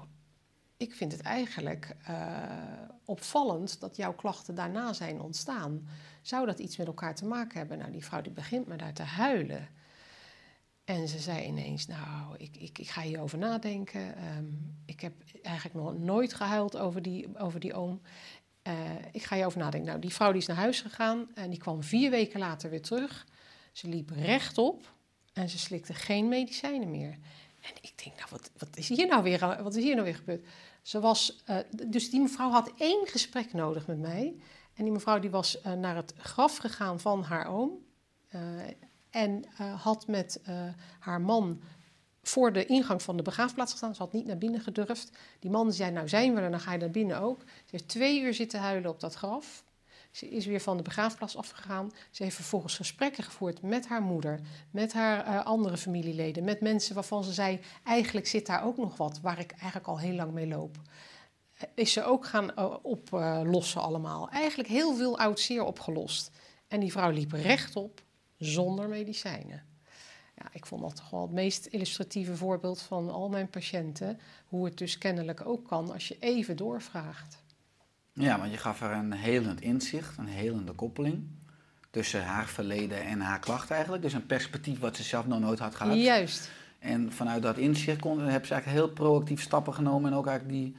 ik 0.78 0.96
vind 0.96 1.12
het 1.12 1.22
eigenlijk 1.22 1.96
eh, 2.06 2.42
opvallend 3.06 3.80
dat 3.80 3.96
jouw 3.96 4.14
klachten 4.14 4.56
daarna 4.56 4.94
zijn 4.94 5.22
ontstaan. 5.22 5.88
Zou 6.22 6.46
dat 6.46 6.60
iets 6.60 6.78
met 6.78 6.88
elkaar 6.88 7.16
te 7.16 7.26
maken 7.26 7.58
hebben? 7.58 7.78
Nou, 7.78 7.92
die 7.92 8.06
vrouw 8.06 8.22
die 8.22 8.32
begint 8.32 8.68
me 8.68 8.76
daar 8.76 8.94
te 8.94 9.04
huilen. 9.04 9.68
En 10.92 11.08
ze 11.08 11.20
zei 11.20 11.46
ineens, 11.46 11.88
nou, 11.88 12.36
ik, 12.38 12.58
ik, 12.58 12.80
ik 12.80 12.90
ga 12.90 13.02
hierover 13.02 13.38
nadenken. 13.38 14.16
Ehm, 14.16 14.46
ik 14.86 15.00
heb 15.00 15.14
eigenlijk 15.42 15.76
nog 15.76 15.98
nooit 15.98 16.34
gehuild 16.34 16.78
over 16.78 17.02
die, 17.02 17.38
over 17.38 17.60
die 17.60 17.74
oom. 17.74 18.02
Eh, 18.62 18.74
ik 19.12 19.24
ga 19.24 19.36
hierover 19.36 19.60
nadenken. 19.60 19.90
Nou, 19.90 20.02
die 20.02 20.14
vrouw 20.14 20.32
die 20.32 20.42
is 20.42 20.48
naar 20.48 20.58
huis 20.58 20.82
gegaan 20.82 21.28
en 21.34 21.50
die 21.50 21.60
kwam 21.60 21.84
vier 21.84 22.10
weken 22.10 22.40
later 22.40 22.70
weer 22.70 22.82
terug. 22.82 23.28
Ze 23.72 23.88
liep 23.88 24.10
rechtop 24.10 24.94
en 25.34 25.50
ze 25.50 25.58
slikte 25.58 25.94
geen 25.94 26.28
medicijnen 26.28 26.92
meer. 26.92 27.18
En 27.62 27.74
ik 27.82 28.04
denk, 28.04 28.16
nou, 28.18 28.28
wat, 28.30 28.52
wat, 28.58 28.78
is, 28.78 28.90
hier 28.90 29.08
nou 29.08 29.24
weer, 29.24 29.64
wat 29.64 29.76
is 29.76 29.84
hier 29.84 29.94
nou 29.96 30.06
weer 30.06 30.16
gebeurd? 30.16 30.46
Ze 30.82 31.00
was, 31.00 31.44
uh, 31.50 31.58
dus 31.88 32.10
die 32.10 32.22
mevrouw 32.22 32.50
had 32.50 32.72
één 32.78 33.08
gesprek 33.08 33.54
nodig 33.54 33.88
met 33.88 34.00
mij. 34.00 34.36
En 34.74 34.84
die 34.84 34.94
mevrouw 34.94 35.20
die 35.20 35.30
was 35.30 35.58
uh, 35.66 35.74
naar 35.74 35.96
het 35.96 36.14
graf 36.18 36.58
gegaan 36.58 37.00
van 37.00 37.24
haar 37.24 37.48
oom. 37.48 37.72
En 39.12 39.46
had 39.78 40.08
met 40.08 40.42
haar 41.00 41.22
man 41.22 41.62
voor 42.24 42.54
de 42.54 42.66
ingang 42.66 43.02
van 43.02 43.18
de 43.18 43.24
begraafplaats 43.24 43.72
gestaan. 43.72 43.96
Ze 43.96 44.02
had 44.02 44.14
niet 44.14 44.26
naar 44.26 44.38
binnen 44.38 44.62
gedurfd. 44.62 45.12
Die 45.40 45.52
man 45.52 45.74
zei, 45.74 45.92
nou 45.92 46.10
zijn 46.10 46.36
we 46.36 46.42
er, 46.42 46.52
dan 46.52 46.60
ga 46.60 46.72
je 46.72 46.78
naar 46.78 46.92
binnen 46.92 47.20
ook. 47.20 47.40
Ze 47.40 47.70
heeft 47.72 47.88
twee 47.88 48.22
uur 48.22 48.34
zitten 48.34 48.60
huilen 48.60 48.90
op 48.90 49.00
dat 49.00 49.14
graf. 49.14 49.64
Ze 50.12 50.30
is 50.30 50.46
weer 50.46 50.62
van 50.62 50.78
de 50.78 50.84
begraafplaats 50.84 51.38
afgegaan. 51.38 51.92
Ze 52.12 52.24
heeft 52.24 52.36
vervolgens 52.36 52.76
gesprekken 52.76 53.24
gevoerd 53.24 53.62
met 53.62 53.88
haar 53.88 54.02
moeder, 54.02 54.40
met 54.72 54.94
haar 54.94 55.28
uh, 55.28 55.46
andere 55.46 55.78
familieleden, 55.78 56.44
met 56.44 56.62
mensen 56.62 56.96
waarvan 56.96 57.24
ze 57.24 57.34
zei: 57.34 57.60
eigenlijk 57.84 58.28
zit 58.28 58.46
daar 58.46 58.64
ook 58.64 58.78
nog 58.78 58.98
wat 58.98 59.20
waar 59.20 59.40
ik 59.40 59.52
eigenlijk 59.52 59.88
al 59.88 60.00
heel 60.00 60.16
lang 60.16 60.32
mee 60.32 60.48
loop. 60.48 60.78
Is 61.76 61.94
ze 61.94 62.04
ook 62.04 62.26
gaan 62.26 62.58
oplossen 62.84 63.82
allemaal. 63.82 64.30
Eigenlijk 64.30 64.70
heel 64.70 64.96
veel 64.96 65.18
oud 65.18 65.40
zeer 65.40 65.64
opgelost. 65.64 66.32
En 66.68 66.80
die 66.80 66.92
vrouw 66.92 67.10
liep 67.10 67.32
rechtop 67.32 68.02
zonder 68.42 68.90
medicijnen. 68.90 69.64
Ja, 70.36 70.46
ik 70.52 70.66
vond 70.66 70.82
dat 70.82 70.96
toch 70.96 71.10
wel 71.10 71.22
het 71.22 71.32
meest 71.32 71.66
illustratieve 71.66 72.36
voorbeeld 72.36 72.82
van 72.82 73.10
al 73.10 73.30
mijn 73.30 73.50
patiënten. 73.50 74.20
Hoe 74.48 74.66
het 74.66 74.78
dus 74.78 74.98
kennelijk 74.98 75.46
ook 75.46 75.68
kan 75.68 75.92
als 75.92 76.08
je 76.08 76.18
even 76.20 76.58
doorvraagt. 76.58 77.44
Ja, 78.14 78.40
want 78.40 78.52
je 78.52 78.58
gaf 78.58 78.80
haar 78.80 78.98
een 78.98 79.12
helend 79.12 79.62
inzicht, 79.62 80.18
een 80.18 80.28
helende 80.28 80.72
koppeling 80.72 81.28
tussen 81.90 82.24
haar 82.24 82.48
verleden 82.48 83.04
en 83.04 83.20
haar 83.20 83.40
klacht 83.40 83.72
eigenlijk. 83.72 84.04
Dus 84.04 84.14
een 84.14 84.26
perspectief 84.26 84.80
wat 84.80 84.96
ze 84.96 85.04
zelf 85.04 85.28
nog 85.28 85.40
nooit 85.40 85.60
had 85.60 85.76
gehad. 85.76 85.98
Juist. 85.98 86.50
En 86.80 87.12
vanuit 87.12 87.42
dat 87.44 87.58
inzicht 87.58 88.00
kon, 88.00 88.20
heb 88.20 88.46
ze 88.46 88.54
eigenlijk 88.54 88.84
heel 88.84 88.94
proactief 88.94 89.42
stappen 89.42 89.74
genomen 89.74 90.12
en 90.12 90.18
ook 90.18 90.28
eigenlijk 90.28 90.58
die 90.58 90.76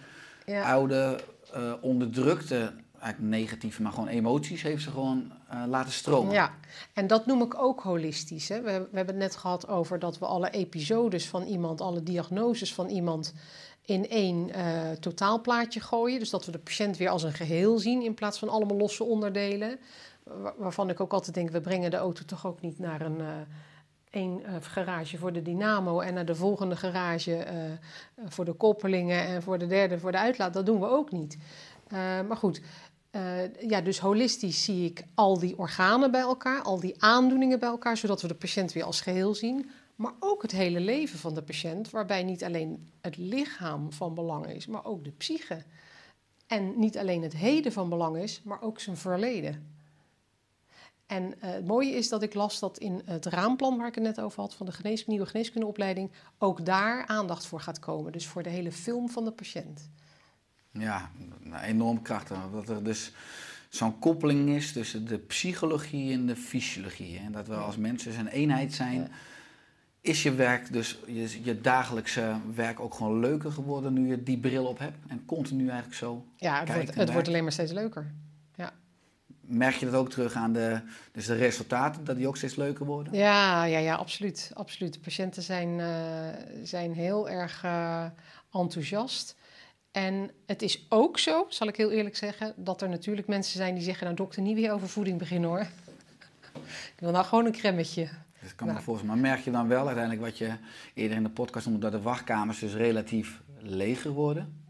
ja. 0.46 0.72
oude, 0.72 1.20
uh, 1.56 1.72
onderdrukte, 1.80 2.72
eigenlijk 3.02 3.34
negatieve, 3.34 3.82
maar 3.82 3.92
gewoon 3.92 4.08
emoties 4.08 4.62
heeft 4.62 4.82
ze 4.82 4.90
gewoon 4.90 5.32
uh, 5.52 5.62
laten 5.66 5.92
stromen. 5.92 6.32
Ja, 6.32 6.54
en 6.92 7.06
dat 7.06 7.26
noem 7.26 7.42
ik 7.42 7.58
ook 7.58 7.80
holistisch. 7.80 8.48
Hè? 8.48 8.60
We, 8.60 8.88
we 8.90 8.96
hebben 8.96 9.14
het 9.14 9.24
net 9.24 9.36
gehad 9.36 9.68
over 9.68 9.98
dat 9.98 10.18
we 10.18 10.26
alle 10.26 10.50
episodes 10.50 11.28
van 11.28 11.42
iemand, 11.42 11.80
alle 11.80 12.02
diagnoses 12.02 12.74
van 12.74 12.88
iemand 12.88 13.34
in 13.84 14.08
één 14.08 14.48
uh, 14.48 14.90
totaalplaatje 14.90 15.80
gooien. 15.80 16.18
Dus 16.18 16.30
dat 16.30 16.44
we 16.44 16.52
de 16.52 16.58
patiënt 16.58 16.96
weer 16.96 17.08
als 17.08 17.22
een 17.22 17.32
geheel 17.32 17.78
zien 17.78 18.02
in 18.02 18.14
plaats 18.14 18.38
van 18.38 18.48
allemaal 18.48 18.76
losse 18.76 19.04
onderdelen. 19.04 19.78
Waar, 20.22 20.54
waarvan 20.56 20.90
ik 20.90 21.00
ook 21.00 21.12
altijd 21.12 21.34
denk, 21.34 21.50
we 21.50 21.60
brengen 21.60 21.90
de 21.90 21.96
auto 21.96 22.24
toch 22.24 22.46
ook 22.46 22.60
niet 22.60 22.78
naar 22.78 23.00
een... 23.00 23.18
Uh, 23.18 23.26
één 24.10 24.42
garage 24.60 25.18
voor 25.18 25.32
de 25.32 25.42
dynamo 25.42 26.00
en 26.00 26.14
naar 26.14 26.24
de 26.24 26.34
volgende 26.34 26.76
garage 26.76 27.46
voor 28.28 28.44
de 28.44 28.52
koppelingen 28.52 29.26
en 29.26 29.42
voor 29.42 29.58
de 29.58 29.66
derde 29.66 29.98
voor 29.98 30.12
de 30.12 30.18
uitlaat. 30.18 30.54
Dat 30.54 30.66
doen 30.66 30.80
we 30.80 30.88
ook 30.88 31.12
niet. 31.12 31.38
maar 32.28 32.36
goed, 32.36 32.60
ja, 33.68 33.80
dus 33.80 33.98
holistisch 33.98 34.64
zie 34.64 34.84
ik 34.84 35.04
al 35.14 35.38
die 35.38 35.58
organen 35.58 36.10
bij 36.10 36.20
elkaar, 36.20 36.62
al 36.62 36.80
die 36.80 37.02
aandoeningen 37.02 37.58
bij 37.58 37.68
elkaar, 37.68 37.96
zodat 37.96 38.22
we 38.22 38.28
de 38.28 38.34
patiënt 38.34 38.72
weer 38.72 38.84
als 38.84 39.00
geheel 39.00 39.34
zien 39.34 39.70
maar 40.02 40.14
ook 40.18 40.42
het 40.42 40.52
hele 40.52 40.80
leven 40.80 41.18
van 41.18 41.34
de 41.34 41.42
patiënt, 41.42 41.90
waarbij 41.90 42.22
niet 42.22 42.44
alleen 42.44 42.90
het 43.00 43.16
lichaam 43.16 43.92
van 43.92 44.14
belang 44.14 44.46
is, 44.46 44.66
maar 44.66 44.84
ook 44.84 45.04
de 45.04 45.10
psyche. 45.10 45.62
En 46.46 46.78
niet 46.78 46.98
alleen 46.98 47.22
het 47.22 47.32
heden 47.32 47.72
van 47.72 47.88
belang 47.88 48.16
is, 48.16 48.42
maar 48.42 48.62
ook 48.62 48.80
zijn 48.80 48.96
verleden. 48.96 49.70
En 51.06 51.24
uh, 51.24 51.32
het 51.40 51.66
mooie 51.66 51.90
is 51.90 52.08
dat 52.08 52.22
ik 52.22 52.34
las 52.34 52.58
dat 52.58 52.78
in 52.78 53.02
het 53.04 53.26
raamplan 53.26 53.76
waar 53.76 53.86
ik 53.86 53.94
het 53.94 54.04
net 54.04 54.20
over 54.20 54.40
had 54.40 54.54
van 54.54 54.66
de 54.66 55.02
nieuwe 55.06 55.26
geneeskundeopleiding 55.26 56.10
ook 56.38 56.64
daar 56.64 57.06
aandacht 57.06 57.46
voor 57.46 57.60
gaat 57.60 57.78
komen. 57.78 58.12
Dus 58.12 58.26
voor 58.26 58.42
de 58.42 58.50
hele 58.50 58.72
film 58.72 59.08
van 59.08 59.24
de 59.24 59.32
patiënt. 59.32 59.90
Ja, 60.72 61.10
enorm 61.62 62.02
krachtig. 62.02 62.36
Dat 62.52 62.68
er 62.68 62.84
dus 62.84 63.12
zo'n 63.68 63.98
koppeling 63.98 64.48
is 64.48 64.72
tussen 64.72 65.06
de 65.06 65.18
psychologie 65.18 66.12
en 66.12 66.26
de 66.26 66.36
fysiologie. 66.36 67.18
En 67.18 67.32
dat 67.32 67.46
we 67.46 67.54
als 67.54 67.76
mensen 67.76 68.18
een 68.18 68.26
eenheid 68.26 68.72
zijn. 68.72 69.10
Is 70.00 70.22
je 70.22 70.34
werk, 70.34 70.72
dus 70.72 70.98
je, 71.06 71.44
je 71.44 71.60
dagelijkse 71.60 72.36
werk 72.54 72.80
ook 72.80 72.94
gewoon 72.94 73.20
leuker 73.20 73.52
geworden 73.52 73.92
nu 73.92 74.08
je 74.08 74.22
die 74.22 74.38
bril 74.38 74.66
op 74.66 74.78
hebt? 74.78 74.96
En 75.08 75.24
continu 75.26 75.64
eigenlijk 75.64 75.94
zo 75.94 76.26
Ja, 76.36 76.60
het, 76.60 76.72
wordt, 76.74 76.94
het 76.94 77.12
wordt 77.12 77.28
alleen 77.28 77.42
maar 77.42 77.52
steeds 77.52 77.72
leuker. 77.72 78.12
Ja. 78.54 78.72
Merk 79.40 79.74
je 79.74 79.86
dat 79.86 79.94
ook 79.94 80.10
terug 80.10 80.34
aan 80.34 80.52
de, 80.52 80.80
dus 81.12 81.26
de 81.26 81.34
resultaten, 81.34 82.04
dat 82.04 82.16
die 82.16 82.28
ook 82.28 82.36
steeds 82.36 82.56
leuker 82.56 82.86
worden? 82.86 83.12
Ja, 83.14 83.64
ja, 83.64 83.78
ja 83.78 83.94
absoluut. 83.94 84.50
absoluut. 84.54 84.92
De 84.92 85.00
patiënten 85.00 85.42
zijn, 85.42 85.78
uh, 85.78 86.64
zijn 86.64 86.92
heel 86.92 87.30
erg 87.30 87.64
uh, 87.64 88.04
enthousiast. 88.52 89.36
En 89.92 90.30
het 90.46 90.62
is 90.62 90.86
ook 90.88 91.18
zo, 91.18 91.46
zal 91.48 91.68
ik 91.68 91.76
heel 91.76 91.90
eerlijk 91.90 92.16
zeggen, 92.16 92.54
dat 92.56 92.82
er 92.82 92.88
natuurlijk 92.88 93.26
mensen 93.26 93.56
zijn 93.56 93.74
die 93.74 93.82
zeggen... 93.82 94.04
nou 94.04 94.16
dokter, 94.16 94.42
niet 94.42 94.56
weer 94.56 94.72
over 94.72 94.88
voeding 94.88 95.18
beginnen 95.18 95.48
hoor. 95.50 95.60
ik 96.94 96.98
wil 96.98 97.10
nou 97.10 97.24
gewoon 97.24 97.46
een 97.46 97.52
cremmetje. 97.52 98.08
Dat 98.42 98.54
kan 98.54 98.66
me 98.66 98.80
volgens 98.80 99.06
Maar 99.06 99.18
merk 99.18 99.40
je 99.40 99.50
dan 99.50 99.68
wel 99.68 99.86
uiteindelijk 99.86 100.24
wat 100.24 100.38
je 100.38 100.52
eerder 100.94 101.16
in 101.16 101.22
de 101.22 101.28
podcast 101.28 101.66
noemde, 101.66 101.80
dat 101.80 101.92
de 101.92 102.00
wachtkamers 102.00 102.58
dus 102.58 102.74
relatief 102.74 103.42
leger 103.58 104.10
worden? 104.10 104.60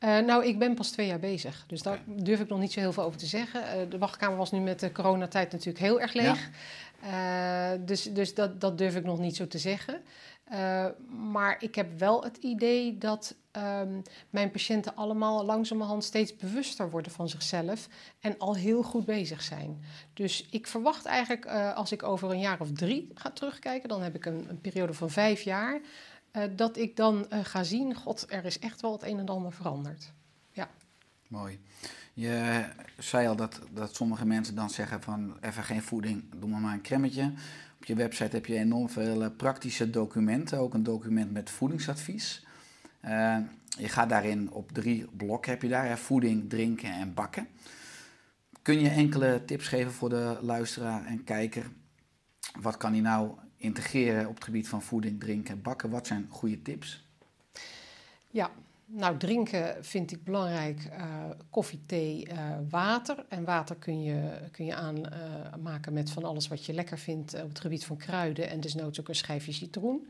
Uh, 0.00 0.18
nou, 0.18 0.44
ik 0.44 0.58
ben 0.58 0.74
pas 0.74 0.90
twee 0.90 1.06
jaar 1.06 1.18
bezig, 1.18 1.64
dus 1.66 1.82
daar 1.82 1.98
durf 2.06 2.40
ik 2.40 2.48
nog 2.48 2.58
niet 2.58 2.72
zo 2.72 2.80
heel 2.80 2.92
veel 2.92 3.02
over 3.02 3.18
te 3.18 3.26
zeggen. 3.26 3.62
Uh, 3.62 3.90
de 3.90 3.98
wachtkamer 3.98 4.36
was 4.36 4.52
nu 4.52 4.60
met 4.60 4.80
de 4.80 4.92
coronatijd 4.92 5.52
natuurlijk 5.52 5.84
heel 5.84 6.00
erg 6.00 6.12
leeg. 6.12 6.50
Ja. 7.02 7.72
Uh, 7.74 7.80
dus 7.86 8.02
dus 8.02 8.34
dat, 8.34 8.60
dat 8.60 8.78
durf 8.78 8.96
ik 8.96 9.04
nog 9.04 9.18
niet 9.18 9.36
zo 9.36 9.46
te 9.46 9.58
zeggen. 9.58 10.02
maar 11.32 11.56
ik 11.58 11.74
heb 11.74 11.98
wel 11.98 12.24
het 12.24 12.36
idee 12.36 12.98
dat 12.98 13.34
um, 13.56 14.02
mijn 14.30 14.50
patiënten 14.50 14.96
allemaal 14.96 15.44
langzamerhand 15.44 16.04
steeds 16.04 16.36
bewuster 16.36 16.90
worden 16.90 17.12
van 17.12 17.28
zichzelf 17.28 17.88
en 18.20 18.38
al 18.38 18.56
heel 18.56 18.82
goed 18.82 19.04
bezig 19.04 19.42
zijn. 19.42 19.82
Dus 20.12 20.46
ik 20.50 20.66
verwacht 20.66 21.04
eigenlijk, 21.04 21.46
uh, 21.46 21.74
als 21.74 21.92
ik 21.92 22.02
over 22.02 22.30
een 22.30 22.38
jaar 22.38 22.60
of 22.60 22.72
drie 22.72 23.10
ga 23.14 23.30
terugkijken, 23.30 23.88
dan 23.88 24.02
heb 24.02 24.14
ik 24.14 24.26
een, 24.26 24.58
periode 24.60 24.94
van 24.94 25.10
vijf 25.10 25.42
jaar, 25.42 25.80
uh, 26.32 26.42
dat 26.56 26.76
ik 26.76 26.96
dan 26.96 27.26
uh, 27.32 27.38
ga 27.42 27.62
zien, 27.62 27.94
god, 27.94 28.26
er 28.28 28.44
is 28.44 28.58
echt 28.58 28.80
wel 28.80 28.92
het 28.92 29.02
een 29.02 29.18
en 29.18 29.28
ander 29.28 29.52
veranderd. 29.52 30.12
Ja. 30.52 30.68
Mooi. 31.28 31.60
Je 32.14 32.64
zei 32.98 33.28
al 33.28 33.36
dat, 33.36 33.60
dat 33.70 33.94
sommige 33.94 34.26
mensen 34.26 34.54
dan 34.54 34.70
zeggen 34.70 35.02
van 35.02 35.36
even 35.40 35.62
geen 35.62 35.82
voeding, 35.82 36.24
doe 36.36 36.48
maar 36.48 36.60
maar 36.60 36.72
een 36.72 36.82
cremmetje. 36.82 37.32
Op 37.76 37.84
je 37.84 37.94
website 37.94 38.36
heb 38.36 38.46
je 38.46 38.56
enorm 38.56 38.88
veel 38.90 39.30
praktische 39.30 39.90
documenten, 39.90 40.58
ook 40.58 40.74
een 40.74 40.82
document 40.82 41.32
met 41.32 41.50
voedingsadvies. 41.50 42.45
Uh, 43.06 43.38
je 43.78 43.88
gaat 43.88 44.08
daarin 44.08 44.50
op 44.50 44.72
drie 44.72 45.06
blokken 45.16 45.52
heb 45.52 45.62
je 45.62 45.68
daar, 45.68 45.86
hè, 45.86 45.96
voeding, 45.96 46.48
drinken 46.48 46.92
en 46.92 47.14
bakken. 47.14 47.48
Kun 48.62 48.80
je 48.80 48.88
enkele 48.88 49.44
tips 49.44 49.68
geven 49.68 49.92
voor 49.92 50.08
de 50.08 50.38
luisteraar 50.40 51.06
en 51.06 51.24
kijker? 51.24 51.70
Wat 52.60 52.76
kan 52.76 52.92
hij 52.92 53.00
nou 53.00 53.30
integreren 53.56 54.28
op 54.28 54.34
het 54.34 54.44
gebied 54.44 54.68
van 54.68 54.82
voeding, 54.82 55.20
drinken 55.20 55.54
en 55.54 55.62
bakken? 55.62 55.90
Wat 55.90 56.06
zijn 56.06 56.26
goede 56.28 56.62
tips? 56.62 57.04
Ja, 58.30 58.50
nou, 58.86 59.16
drinken 59.16 59.84
vind 59.84 60.12
ik 60.12 60.24
belangrijk. 60.24 60.88
Uh, 60.98 61.24
koffie, 61.50 61.80
thee, 61.86 62.28
uh, 62.28 62.56
water. 62.70 63.24
En 63.28 63.44
water 63.44 63.76
kun 63.76 64.02
je, 64.02 64.48
kun 64.50 64.64
je 64.64 64.74
aanmaken 64.74 65.92
met 65.92 66.10
van 66.10 66.24
alles 66.24 66.48
wat 66.48 66.66
je 66.66 66.72
lekker 66.72 66.98
vindt 66.98 67.42
op 67.42 67.48
het 67.48 67.60
gebied 67.60 67.84
van 67.84 67.96
kruiden. 67.96 68.50
En 68.50 68.60
desnoods 68.60 69.00
ook 69.00 69.08
een 69.08 69.14
schijfje 69.14 69.52
citroen. 69.52 70.08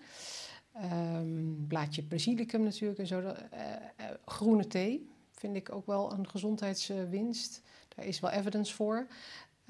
Um, 0.83 1.65
blaadje 1.69 2.03
basilicum 2.03 2.63
natuurlijk 2.63 2.99
en 2.99 3.07
zo. 3.07 3.21
Uh, 3.21 3.31
uh, 3.31 4.07
groene 4.25 4.67
thee 4.67 5.11
vind 5.33 5.57
ik 5.57 5.73
ook 5.73 5.87
wel 5.87 6.13
een 6.13 6.29
gezondheidswinst. 6.29 7.63
Daar 7.89 8.05
is 8.07 8.21
wel 8.21 8.31
evidence 8.31 8.75
voor. 8.75 9.07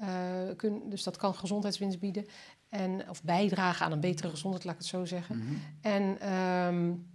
Uh, 0.01 0.07
kun, 0.55 0.89
dus 0.89 1.03
dat 1.03 1.17
kan 1.17 1.35
gezondheidswinst 1.35 1.99
bieden. 1.99 2.25
En, 2.69 3.09
of 3.09 3.23
bijdragen 3.23 3.85
aan 3.85 3.91
een 3.91 3.99
betere 3.99 4.29
gezondheid, 4.29 4.63
laat 4.63 4.73
ik 4.73 4.79
het 4.79 4.89
zo 4.89 5.05
zeggen. 5.05 5.35
Mm 5.35 5.47
-hmm. 5.47 5.59
En 5.81 6.33
um, 6.33 7.07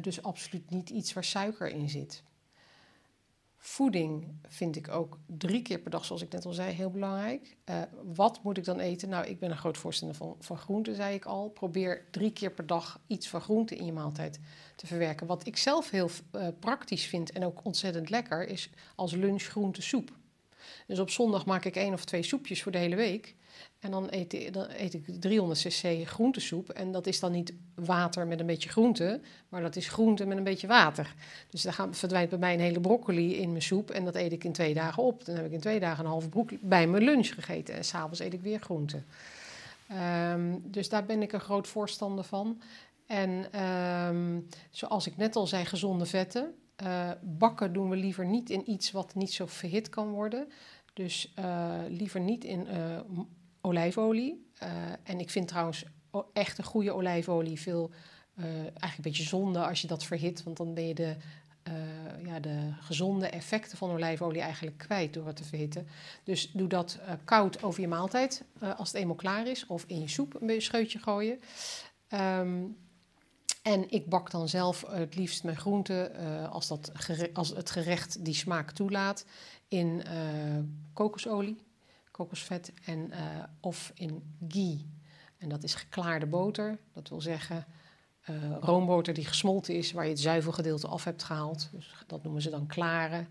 dus 0.00 0.22
absoluut 0.22 0.70
niet 0.70 0.90
iets 0.90 1.12
waar 1.12 1.24
suiker 1.24 1.68
in 1.68 1.88
zit. 1.88 2.22
Voeding 3.66 4.26
vind 4.48 4.76
ik 4.76 4.88
ook 4.88 5.18
drie 5.26 5.62
keer 5.62 5.78
per 5.78 5.90
dag, 5.90 6.04
zoals 6.04 6.22
ik 6.22 6.32
net 6.32 6.44
al 6.44 6.52
zei, 6.52 6.72
heel 6.72 6.90
belangrijk. 6.90 7.56
Eh, 7.64 7.82
wat 8.14 8.42
moet 8.42 8.56
ik 8.56 8.64
dan 8.64 8.80
eten? 8.80 9.08
Nou, 9.08 9.26
ik 9.26 9.38
ben 9.38 9.50
een 9.50 9.56
groot 9.56 9.78
voorstander 9.78 10.16
van, 10.38 10.58
groenten, 10.58 10.94
zei 10.94 11.14
ik 11.14 11.24
al. 11.24 11.48
Probeer 11.48 12.06
drie 12.10 12.32
keer 12.32 12.50
per 12.50 12.66
dag 12.66 13.00
iets 13.06 13.28
van 13.28 13.40
groente 13.40 13.76
in 13.76 13.84
je 13.84 13.92
maaltijd 13.92 14.40
te 14.76 14.86
verwerken. 14.86 15.26
Wat 15.26 15.46
ik 15.46 15.56
zelf 15.56 15.90
heel 15.90 16.10
eh, 16.30 16.48
praktisch 16.60 17.04
vind 17.06 17.32
en 17.32 17.44
ook 17.44 17.64
ontzettend 17.64 18.10
lekker, 18.10 18.48
is 18.48 18.70
als 18.94 19.12
lunch 19.12 19.42
groentesoep. 19.42 20.10
Dus 20.86 20.98
op 20.98 21.10
zondag 21.10 21.46
maak 21.46 21.64
ik 21.64 21.76
één 21.76 21.92
of 21.92 22.04
twee 22.04 22.22
soepjes 22.22 22.62
voor 22.62 22.72
de 22.72 22.78
hele 22.78 22.96
week. 22.96 23.34
En 23.86 23.92
dan 23.92 24.06
eet, 24.10 24.52
dan 24.52 24.66
eet 24.76 24.94
ik 24.94 25.20
300 25.20 25.60
cc 25.60 26.06
groentesoep. 26.08 26.68
En 26.68 26.92
dat 26.92 27.06
is 27.06 27.20
dan 27.20 27.32
niet 27.32 27.52
water 27.74 28.26
met 28.26 28.40
een 28.40 28.46
beetje 28.46 28.68
groente, 28.68 29.20
maar 29.48 29.62
dat 29.62 29.76
is 29.76 29.88
groente 29.88 30.26
met 30.26 30.36
een 30.36 30.44
beetje 30.44 30.66
water. 30.66 31.14
Dus 31.50 31.64
gaan, 31.64 31.94
verdwijnt 31.94 32.30
bij 32.30 32.38
mij 32.38 32.54
een 32.54 32.60
hele 32.60 32.80
broccoli 32.80 33.36
in 33.36 33.50
mijn 33.50 33.62
soep. 33.62 33.90
En 33.90 34.04
dat 34.04 34.14
eet 34.14 34.32
ik 34.32 34.44
in 34.44 34.52
twee 34.52 34.74
dagen 34.74 35.02
op. 35.02 35.24
Dan 35.24 35.34
heb 35.34 35.44
ik 35.44 35.52
in 35.52 35.60
twee 35.60 35.80
dagen 35.80 36.04
een 36.04 36.10
halve 36.10 36.28
broccoli 36.28 36.58
bij 36.62 36.86
mijn 36.86 37.04
lunch 37.04 37.34
gegeten. 37.34 37.74
En 37.74 37.84
s'avonds 37.84 38.20
eet 38.20 38.32
ik 38.32 38.40
weer 38.40 38.60
groente. 38.60 39.02
Ehm, 39.88 40.58
dus 40.62 40.88
daar 40.88 41.04
ben 41.04 41.22
ik 41.22 41.32
een 41.32 41.40
groot 41.40 41.68
voorstander 41.68 42.24
van. 42.24 42.60
En 43.06 43.52
ehm, 43.52 44.40
zoals 44.70 45.06
ik 45.06 45.16
net 45.16 45.36
al 45.36 45.46
zei, 45.46 45.64
gezonde 45.64 46.06
vetten. 46.06 46.54
Eh, 46.76 47.10
bakken 47.22 47.72
doen 47.72 47.90
we 47.90 47.96
liever 47.96 48.26
niet 48.26 48.50
in 48.50 48.70
iets 48.70 48.90
wat 48.90 49.14
niet 49.14 49.32
zo 49.32 49.46
verhit 49.46 49.88
kan 49.88 50.08
worden. 50.08 50.48
Dus 50.92 51.32
eh, 51.34 51.74
liever 51.88 52.20
niet 52.20 52.44
in 52.44 52.66
eh, 52.66 53.00
olijfolie. 53.66 54.50
Eh, 54.58 54.68
en 55.02 55.20
ik 55.20 55.30
vind 55.30 55.48
trouwens 55.48 55.84
echt 56.32 56.58
een 56.58 56.64
goede 56.64 56.92
olijfolie 56.92 57.60
veel 57.60 57.90
eh, 58.34 58.44
eigenlijk 58.44 58.96
een 58.96 59.02
beetje 59.02 59.22
zonde 59.22 59.66
als 59.66 59.80
je 59.80 59.86
dat 59.86 60.04
verhit. 60.04 60.42
Want 60.42 60.56
dan 60.56 60.74
ben 60.74 60.86
je 60.86 60.94
de, 60.94 61.16
eh, 61.62 61.74
ja, 62.24 62.40
de 62.40 62.72
gezonde 62.80 63.26
effecten 63.28 63.78
van 63.78 63.90
olijfolie 63.90 64.40
eigenlijk 64.40 64.78
kwijt 64.78 65.14
door 65.14 65.26
het 65.26 65.36
te 65.36 65.44
verhitten. 65.44 65.88
Dus 66.24 66.50
doe 66.52 66.68
dat 66.68 66.98
koud 67.24 67.62
over 67.62 67.80
je 67.80 67.88
maaltijd 67.88 68.44
als 68.76 68.92
het 68.92 69.00
eenmaal 69.00 69.16
klaar 69.16 69.46
is. 69.46 69.66
Of 69.66 69.84
in 69.86 70.00
je 70.00 70.08
soep 70.08 70.42
een 70.42 70.62
scheutje 70.62 70.98
gooien. 70.98 71.40
Ehm, 72.08 72.64
en 73.62 73.90
ik 73.90 74.08
bak 74.08 74.30
dan 74.30 74.48
zelf 74.48 74.84
het 74.88 75.16
liefst 75.16 75.44
mijn 75.44 75.56
groenten, 75.56 76.16
als, 76.50 76.68
dat 76.68 76.92
als 77.32 77.48
het 77.48 77.70
gerecht 77.70 78.24
die 78.24 78.34
smaak 78.34 78.70
toelaat, 78.70 79.24
in 79.68 80.02
kokosolie, 80.92 81.65
kokosvet 82.16 82.72
en, 82.84 83.10
eh, 83.10 83.42
of 83.60 83.92
in 83.94 84.36
ghee. 84.48 84.90
En 85.38 85.48
dat 85.48 85.62
is 85.62 85.74
geklaarde 85.74 86.26
boter. 86.26 86.78
Dat 86.92 87.08
wil 87.08 87.20
zeggen 87.20 87.66
eh, 88.20 88.34
roomboter 88.60 89.14
die 89.14 89.24
gesmolten 89.24 89.74
is, 89.74 89.92
waar 89.92 90.04
je 90.04 90.10
het 90.10 90.20
zuivelgedeelte 90.20 90.86
af 90.86 91.04
hebt 91.04 91.22
gehaald. 91.22 91.68
Dus 91.72 91.94
dat 92.06 92.22
noemen 92.22 92.42
ze 92.42 92.50
dan 92.50 92.66
klare. 92.66 93.26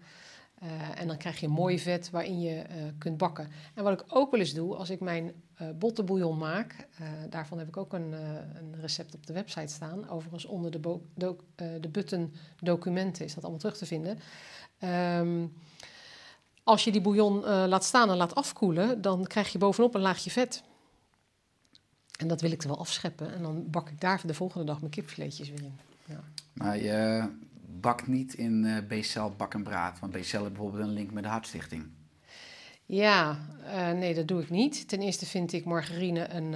Eh, 0.55 0.99
en 0.99 1.07
dan 1.07 1.17
krijg 1.17 1.39
je 1.39 1.47
mooi 1.47 1.79
vet 1.79 2.09
waarin 2.09 2.41
je 2.41 2.65
kunt 2.97 3.17
bakken. 3.17 3.49
En 3.73 3.83
wat 3.83 4.01
ik 4.01 4.05
ook 4.07 4.31
wel 4.31 4.39
eens 4.39 4.53
doe, 4.53 4.75
als 4.75 4.89
ik 4.89 4.99
mijn 4.99 5.33
eh 5.55 5.69
bottenbouillon 5.75 6.37
maak, 6.37 6.87
daarvan 7.29 7.57
heb 7.57 7.67
ik 7.67 7.77
ook 7.77 7.93
een, 7.93 8.11
een 8.57 8.75
recept 8.81 9.15
op 9.15 9.25
de 9.25 9.33
website 9.33 9.73
staan. 9.73 10.09
Overigens 10.09 10.45
onder 10.45 10.71
de, 10.71 11.39
de 11.79 11.89
button 11.89 12.33
documenten 12.61 13.25
is 13.25 13.33
dat 13.33 13.43
allemaal 13.43 13.59
terug 13.61 13.77
te 13.77 13.85
vinden. 13.85 14.19
Ehm, 14.79 15.45
als 16.65 16.83
je 16.83 16.91
die 16.91 17.01
bouillon 17.01 17.45
eh, 17.45 17.63
laat 17.67 17.83
staan 17.83 18.09
en 18.09 18.17
laat 18.17 18.35
afkoelen, 18.35 19.01
dan 19.01 19.27
krijg 19.27 19.51
je 19.51 19.57
bovenop 19.57 19.95
een 19.95 20.01
laagje 20.01 20.31
vet. 20.31 20.63
En 22.19 22.27
dat 22.27 22.41
wil 22.41 22.51
ik 22.51 22.61
er 22.61 22.67
wel 22.67 22.79
afscheppen. 22.79 23.33
En 23.33 23.41
dan 23.41 23.69
bak 23.69 23.89
ik 23.89 24.01
daar 24.01 24.21
de 24.25 24.33
volgende 24.33 24.65
dag 24.65 24.79
mijn 24.79 24.91
kipfiletjes 24.91 25.49
weer 25.49 25.63
in. 25.63 25.77
Ja. 26.05 26.23
Maar 26.53 26.77
je 26.77 27.29
bakt 27.79 28.07
niet 28.07 28.33
in 28.33 28.65
eh 28.65 28.99
B-cel 28.99 29.33
bak 29.37 29.53
en 29.53 29.63
braad. 29.63 29.99
Want 29.99 30.11
B-cel 30.11 30.41
heeft 30.41 30.53
bijvoorbeeld 30.53 30.83
een 30.83 30.93
link 30.93 31.11
met 31.11 31.23
de 31.23 31.29
Hartstichting. 31.29 31.85
Ja, 32.85 33.39
eh, 33.65 33.91
nee, 33.91 34.13
dat 34.13 34.27
doe 34.27 34.41
ik 34.41 34.49
niet. 34.49 34.87
Ten 34.87 35.01
eerste 35.01 35.25
vind 35.25 35.53
ik 35.53 35.65
margarine 35.65 36.29
een, 36.29 36.53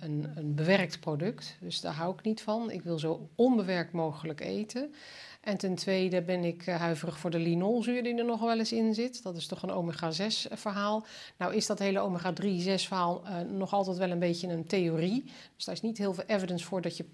een, 0.00 0.32
een 0.34 0.54
bewerkt 0.54 1.00
product. 1.00 1.56
Dus 1.60 1.80
daar 1.80 1.94
hou 1.94 2.14
ik 2.14 2.22
niet 2.22 2.42
van. 2.42 2.70
Ik 2.70 2.82
wil 2.82 2.98
zo 2.98 3.28
onbewerkt 3.34 3.92
mogelijk 3.92 4.40
eten. 4.40 4.94
En 5.40 5.56
ten 5.56 5.74
tweede 5.74 6.22
ben 6.22 6.44
ik 6.44 6.66
eh, 6.66 6.76
huiverig 6.76 7.18
voor 7.18 7.30
de 7.30 7.38
linolzuur 7.38 8.02
die 8.02 8.14
er 8.14 8.24
nog 8.24 8.40
wel 8.40 8.58
eens 8.58 8.72
in 8.72 8.94
zit. 8.94 9.22
Dat 9.22 9.36
is 9.36 9.46
toch 9.46 9.62
een 9.62 9.70
omega-6 9.70 10.52
verhaal. 10.52 11.06
Nou 11.36 11.54
is 11.54 11.66
dat 11.66 11.78
hele 11.78 12.00
omega-3-6 12.00 12.86
verhaal 12.86 13.24
eh, 13.24 13.40
nog 13.40 13.72
altijd 13.72 13.96
wel 13.96 14.10
een 14.10 14.18
beetje 14.18 14.48
een 14.48 14.66
theorie. 14.66 15.24
Dus 15.56 15.64
daar 15.64 15.74
is 15.74 15.80
niet 15.80 15.98
heel 15.98 16.14
veel 16.14 16.24
evidence 16.26 16.64
voor 16.64 16.80
dat 16.80 16.96
je... 16.96 17.04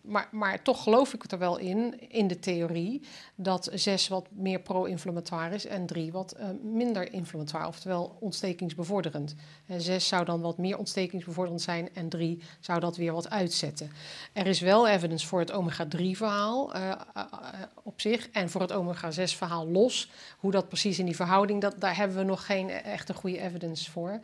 maar, 0.00 0.28
maar 0.30 0.62
toch 0.62 0.82
geloof 0.82 1.14
ik 1.14 1.32
er 1.32 1.38
wel 1.38 1.58
in, 1.58 2.10
in 2.10 2.28
de 2.28 2.38
theorie, 2.38 3.02
dat 3.34 3.68
6 3.72 4.08
wat 4.08 4.26
meer 4.30 4.60
pro-inflammatoire 4.60 5.54
is 5.54 5.66
en 5.66 5.86
3 5.86 6.12
wat 6.12 6.32
eh, 6.32 6.46
minder 6.62 7.12
inflammatoire, 7.12 7.66
oftewel 7.66 8.16
ontstekingsbevorderend. 8.20 9.34
En 9.66 9.80
6 9.80 10.08
zou 10.08 10.24
dan 10.24 10.40
wat 10.40 10.58
meer 10.58 10.78
ontstekingsbevorderend 10.78 11.62
zijn 11.62 11.88
en 11.94 12.08
3 12.08 12.42
zou 12.60 12.80
dat 12.80 12.96
weer 12.96 13.12
wat 13.12 13.30
uitzetten. 13.30 13.90
Er 14.32 14.46
is 14.46 14.60
wel 14.60 14.88
evidence 14.88 15.26
voor 15.26 15.40
het 15.40 15.52
omega-3 15.52 16.10
verhaal 16.10 16.74
eh, 16.74 16.90
eh, 16.90 16.96
eh, 17.14 17.26
op 17.82 18.00
zich 18.00 18.28
en 18.30 18.50
voor 18.50 18.60
het 18.60 18.72
omega-6 18.72 19.36
verhaal 19.36 19.68
los. 19.68 20.10
Hoe 20.38 20.50
dat 20.50 20.68
precies 20.68 20.98
in 20.98 21.04
die 21.04 21.16
verhouding, 21.16 21.60
dat, 21.60 21.80
daar 21.80 21.96
hebben 21.96 22.16
we 22.16 22.22
nog 22.22 22.46
geen 22.46 22.70
echte 22.70 23.14
goede 23.14 23.40
evidence 23.40 23.90
voor. 23.90 24.20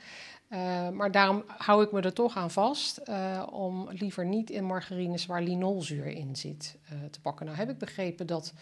Uh, 0.53 0.89
maar 0.89 1.11
daarom 1.11 1.45
hou 1.47 1.83
ik 1.83 1.93
me 1.93 2.01
er 2.01 2.13
toch 2.13 2.37
aan 2.37 2.51
vast 2.51 3.01
uh, 3.09 3.47
om 3.51 3.89
liever 3.91 4.27
niet 4.27 4.51
in 4.51 4.65
margarines 4.65 5.27
waar 5.27 5.43
linolzuur 5.43 6.07
in 6.07 6.37
zit 6.37 6.77
uh, 6.93 6.99
te 7.11 7.21
pakken. 7.21 7.47
Nou 7.47 7.59
heb 7.59 7.71
ik 7.71 7.79
begrepen 7.79 8.27
dat 8.27 8.53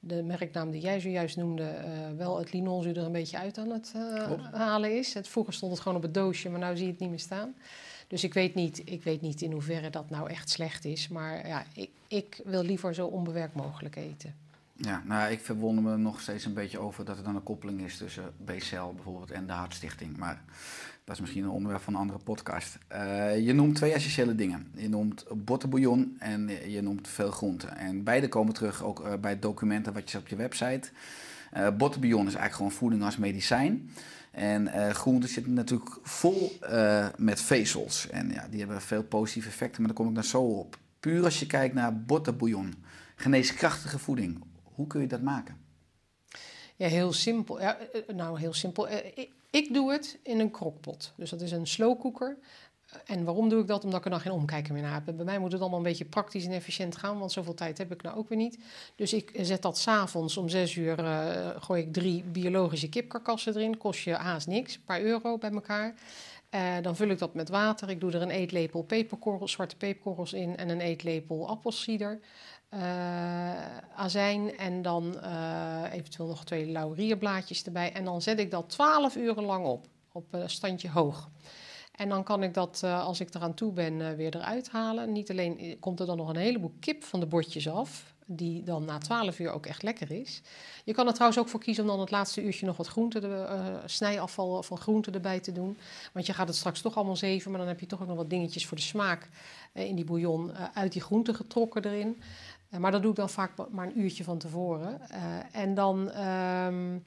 de 0.00 0.22
merknaam 0.22 0.70
die 0.70 0.80
jij 0.80 1.00
zojuist 1.00 1.36
noemde 1.36 1.74
wel 2.16 2.38
het 2.38 2.52
linolzuur 2.52 2.96
er 2.96 3.04
een 3.04 3.12
beetje 3.12 3.38
uit 3.38 3.58
aan 3.58 3.70
het 3.70 3.92
halen 4.52 4.98
is. 4.98 5.14
Het, 5.14 5.28
vroeger 5.28 5.52
stond 5.52 5.72
het 5.72 5.80
gewoon 5.80 5.96
op 5.96 6.02
het 6.02 6.14
doosje, 6.14 6.50
maar 6.50 6.70
nu 6.70 6.76
zie 6.76 6.86
je 6.86 6.90
het 6.90 7.00
niet 7.00 7.10
meer 7.10 7.18
staan. 7.18 7.54
Dus 8.08 8.24
ik 8.24 8.34
weet 8.34 8.54
niet, 8.54 8.82
ik 8.84 9.02
weet 9.02 9.20
niet 9.20 9.42
in 9.42 9.52
hoeverre 9.52 9.90
dat 9.90 10.10
nou 10.10 10.30
echt 10.30 10.50
slecht 10.50 10.84
is. 10.84 11.08
Maar 11.08 11.46
ja, 11.46 11.64
ik, 11.74 11.90
ik 12.08 12.40
wil 12.44 12.62
liever 12.62 12.94
zo 12.94 13.06
onbewerkt 13.06 13.54
mogelijk 13.54 13.96
eten. 13.96 14.34
Ja, 14.76 15.02
nou, 15.06 15.32
ik 15.32 15.40
verwonder 15.40 15.84
me 15.84 15.96
nog 15.96 16.20
steeds 16.20 16.44
een 16.44 16.54
beetje 16.54 16.78
over 16.78 17.04
dat 17.04 17.18
er 17.18 17.24
dan 17.24 17.36
een 17.36 17.42
koppeling 17.42 17.80
is 17.80 17.96
tussen 17.96 18.32
BCL 18.44 18.92
bijvoorbeeld 18.94 19.30
en 19.30 19.46
de 19.46 19.52
Hartstichting. 19.52 20.16
Maar 20.16 20.42
dat 21.04 21.14
is 21.14 21.20
misschien 21.20 21.42
een 21.42 21.50
onderwerp 21.50 21.82
van 21.82 21.94
een 21.94 22.00
andere 22.00 22.18
podcast. 22.18 22.78
Uh, 22.92 23.46
je 23.46 23.52
noemt 23.52 23.74
twee 23.74 23.92
essentiële 23.92 24.34
dingen. 24.34 24.66
Je 24.74 24.88
noemt 24.88 25.24
bottenbouillon 25.34 26.16
en 26.18 26.70
je 26.70 26.82
noemt 26.82 27.08
veel 27.08 27.30
groenten. 27.30 27.76
En 27.76 28.04
beide 28.04 28.28
komen 28.28 28.54
terug 28.54 28.82
ook 28.82 29.06
uh, 29.06 29.12
bij 29.20 29.38
documenten 29.38 29.92
wat 29.92 30.10
je 30.10 30.18
op 30.18 30.28
je 30.28 30.36
website. 30.36 30.90
Uh, 31.56 31.68
bottenbouillon 31.76 32.26
is 32.26 32.34
eigenlijk 32.34 32.54
gewoon 32.54 32.72
voeding 32.72 33.02
als 33.02 33.16
medicijn. 33.16 33.90
En 34.30 34.94
groenten 34.94 35.28
zitten 35.28 35.52
natuurlijk 35.52 35.98
vol 36.02 36.58
met 37.16 37.40
vezels. 37.40 38.08
En 38.08 38.30
ja, 38.30 38.46
die 38.50 38.58
hebben 38.58 38.82
veel 38.82 39.02
positieve 39.02 39.48
effecten, 39.48 39.82
maar 39.82 39.90
daar 39.90 40.00
kom 40.00 40.08
ik 40.08 40.14
daar 40.14 40.24
zo 40.24 40.42
op. 40.42 40.78
Puur 41.00 41.24
als 41.24 41.40
je 41.40 41.46
kijkt 41.46 41.74
naar 41.74 42.02
bottenbouillon, 42.02 42.74
geneeskrachtige 43.16 43.98
voeding. 43.98 44.42
Hoe 44.74 44.86
kun 44.86 45.00
je 45.00 45.06
dat 45.06 45.22
maken? 45.22 45.60
Ja, 46.76 46.88
heel 46.88 47.12
simpel. 47.12 47.60
Ja, 47.60 47.78
nou, 48.14 48.38
heel 48.38 48.54
simpel. 48.54 48.88
Ik, 48.90 49.30
ik 49.50 49.74
doe 49.74 49.92
het 49.92 50.18
in 50.22 50.40
een 50.40 50.50
krokpot. 50.50 51.12
Dus 51.16 51.30
dat 51.30 51.40
is 51.40 51.52
een 51.52 51.66
slowcooker. 51.66 52.38
En 53.04 53.24
waarom 53.24 53.48
doe 53.48 53.60
ik 53.60 53.66
dat? 53.66 53.84
Omdat 53.84 53.98
ik 53.98 54.04
er 54.04 54.10
dan 54.10 54.20
geen 54.20 54.32
omkijken 54.32 54.72
meer 54.72 54.82
naar 54.82 55.02
heb. 55.04 55.16
Bij 55.16 55.24
mij 55.24 55.38
moet 55.38 55.52
het 55.52 55.60
allemaal 55.60 55.78
een 55.78 55.84
beetje 55.84 56.04
praktisch 56.04 56.46
en 56.46 56.52
efficiënt 56.52 56.96
gaan, 56.96 57.18
want 57.18 57.32
zoveel 57.32 57.54
tijd 57.54 57.78
heb 57.78 57.92
ik 57.92 58.02
nou 58.02 58.16
ook 58.16 58.28
weer 58.28 58.38
niet. 58.38 58.58
Dus 58.96 59.12
ik 59.12 59.32
zet 59.36 59.62
dat 59.62 59.78
s'avonds 59.78 60.36
om 60.36 60.48
zes 60.48 60.74
uur, 60.74 60.98
gooi 61.58 61.82
ik 61.82 61.92
drie 61.92 62.22
biologische 62.22 62.88
kipkarkassen 62.88 63.54
erin. 63.56 63.78
Kost 63.78 64.00
je 64.00 64.14
haast 64.14 64.46
niks, 64.46 64.74
een 64.74 64.84
paar 64.84 65.00
euro 65.00 65.38
bij 65.38 65.50
elkaar. 65.50 65.94
Dan 66.82 66.96
vul 66.96 67.08
ik 67.08 67.18
dat 67.18 67.34
met 67.34 67.48
water. 67.48 67.90
Ik 67.90 68.00
doe 68.00 68.12
er 68.12 68.22
een 68.22 68.30
eetlepel 68.30 68.82
peperkorrels, 68.82 69.52
zwarte 69.52 69.76
peperkorrels 69.76 70.32
in 70.32 70.56
en 70.56 70.68
een 70.68 70.80
eetlepel 70.80 71.48
appelsieder. 71.48 72.20
Uh, 72.74 72.80
azijn 73.96 74.56
en 74.56 74.82
dan 74.82 75.16
uh, 75.24 75.82
eventueel 75.92 76.28
nog 76.28 76.44
twee 76.44 76.66
laurierblaadjes 76.66 77.64
erbij. 77.64 77.92
En 77.92 78.04
dan 78.04 78.22
zet 78.22 78.38
ik 78.38 78.50
dat 78.50 78.70
12 78.70 79.16
uren 79.16 79.44
lang 79.44 79.66
op, 79.66 79.86
op 80.12 80.34
uh, 80.34 80.42
standje 80.46 80.90
hoog. 80.90 81.30
En 81.92 82.08
dan 82.08 82.24
kan 82.24 82.42
ik 82.42 82.54
dat, 82.54 82.82
als 82.82 83.20
ik 83.20 83.34
eraan 83.34 83.54
toe 83.54 83.72
ben, 83.72 84.16
weer 84.16 84.36
eruit 84.36 84.70
halen. 84.70 85.12
Niet 85.12 85.30
alleen 85.30 85.76
komt 85.80 86.00
er 86.00 86.06
dan 86.06 86.16
nog 86.16 86.28
een 86.28 86.36
heleboel 86.36 86.72
kip 86.80 87.04
van 87.04 87.20
de 87.20 87.26
bordjes 87.26 87.68
af, 87.68 88.14
die 88.26 88.62
dan 88.62 88.84
na 88.84 88.98
12 88.98 89.38
uur 89.38 89.50
ook 89.50 89.66
echt 89.66 89.82
lekker 89.82 90.10
is. 90.10 90.42
Je 90.84 90.92
kan 90.92 91.06
er 91.06 91.12
trouwens 91.12 91.40
ook 91.40 91.48
voor 91.48 91.60
kiezen 91.60 91.84
om 91.84 91.90
dan 91.90 92.00
het 92.00 92.10
laatste 92.10 92.42
uurtje 92.42 92.66
nog 92.66 92.76
wat 92.76 92.86
groente, 92.86 93.48
snijafval 93.84 94.62
van 94.62 94.78
groente 94.78 95.10
erbij 95.10 95.40
te 95.40 95.52
doen. 95.52 95.76
Want 96.12 96.26
je 96.26 96.32
gaat 96.32 96.48
het 96.48 96.56
straks 96.56 96.80
toch 96.80 96.96
allemaal 96.96 97.16
zeven, 97.16 97.50
maar 97.50 97.60
dan 97.60 97.68
heb 97.68 97.80
je 97.80 97.86
toch 97.86 98.00
ook 98.02 98.08
nog 98.08 98.16
wat 98.16 98.30
dingetjes 98.30 98.66
voor 98.66 98.76
de 98.76 98.82
smaak 98.82 99.28
in 99.72 99.94
die 99.94 100.04
bouillon 100.04 100.52
uit 100.74 100.92
die 100.92 101.02
groente 101.02 101.34
getrokken 101.34 101.84
erin. 101.84 102.22
Uh, 102.72 102.78
maar 102.78 102.90
dat 102.90 103.02
doe 103.02 103.10
ik 103.10 103.16
dan 103.16 103.30
vaak 103.30 103.70
maar 103.70 103.86
een 103.86 104.00
uurtje 104.00 104.24
van 104.24 104.38
tevoren. 104.38 105.00
Uh, 105.10 105.16
en 105.52 105.74
dan. 105.74 106.18
Um, 106.18 107.04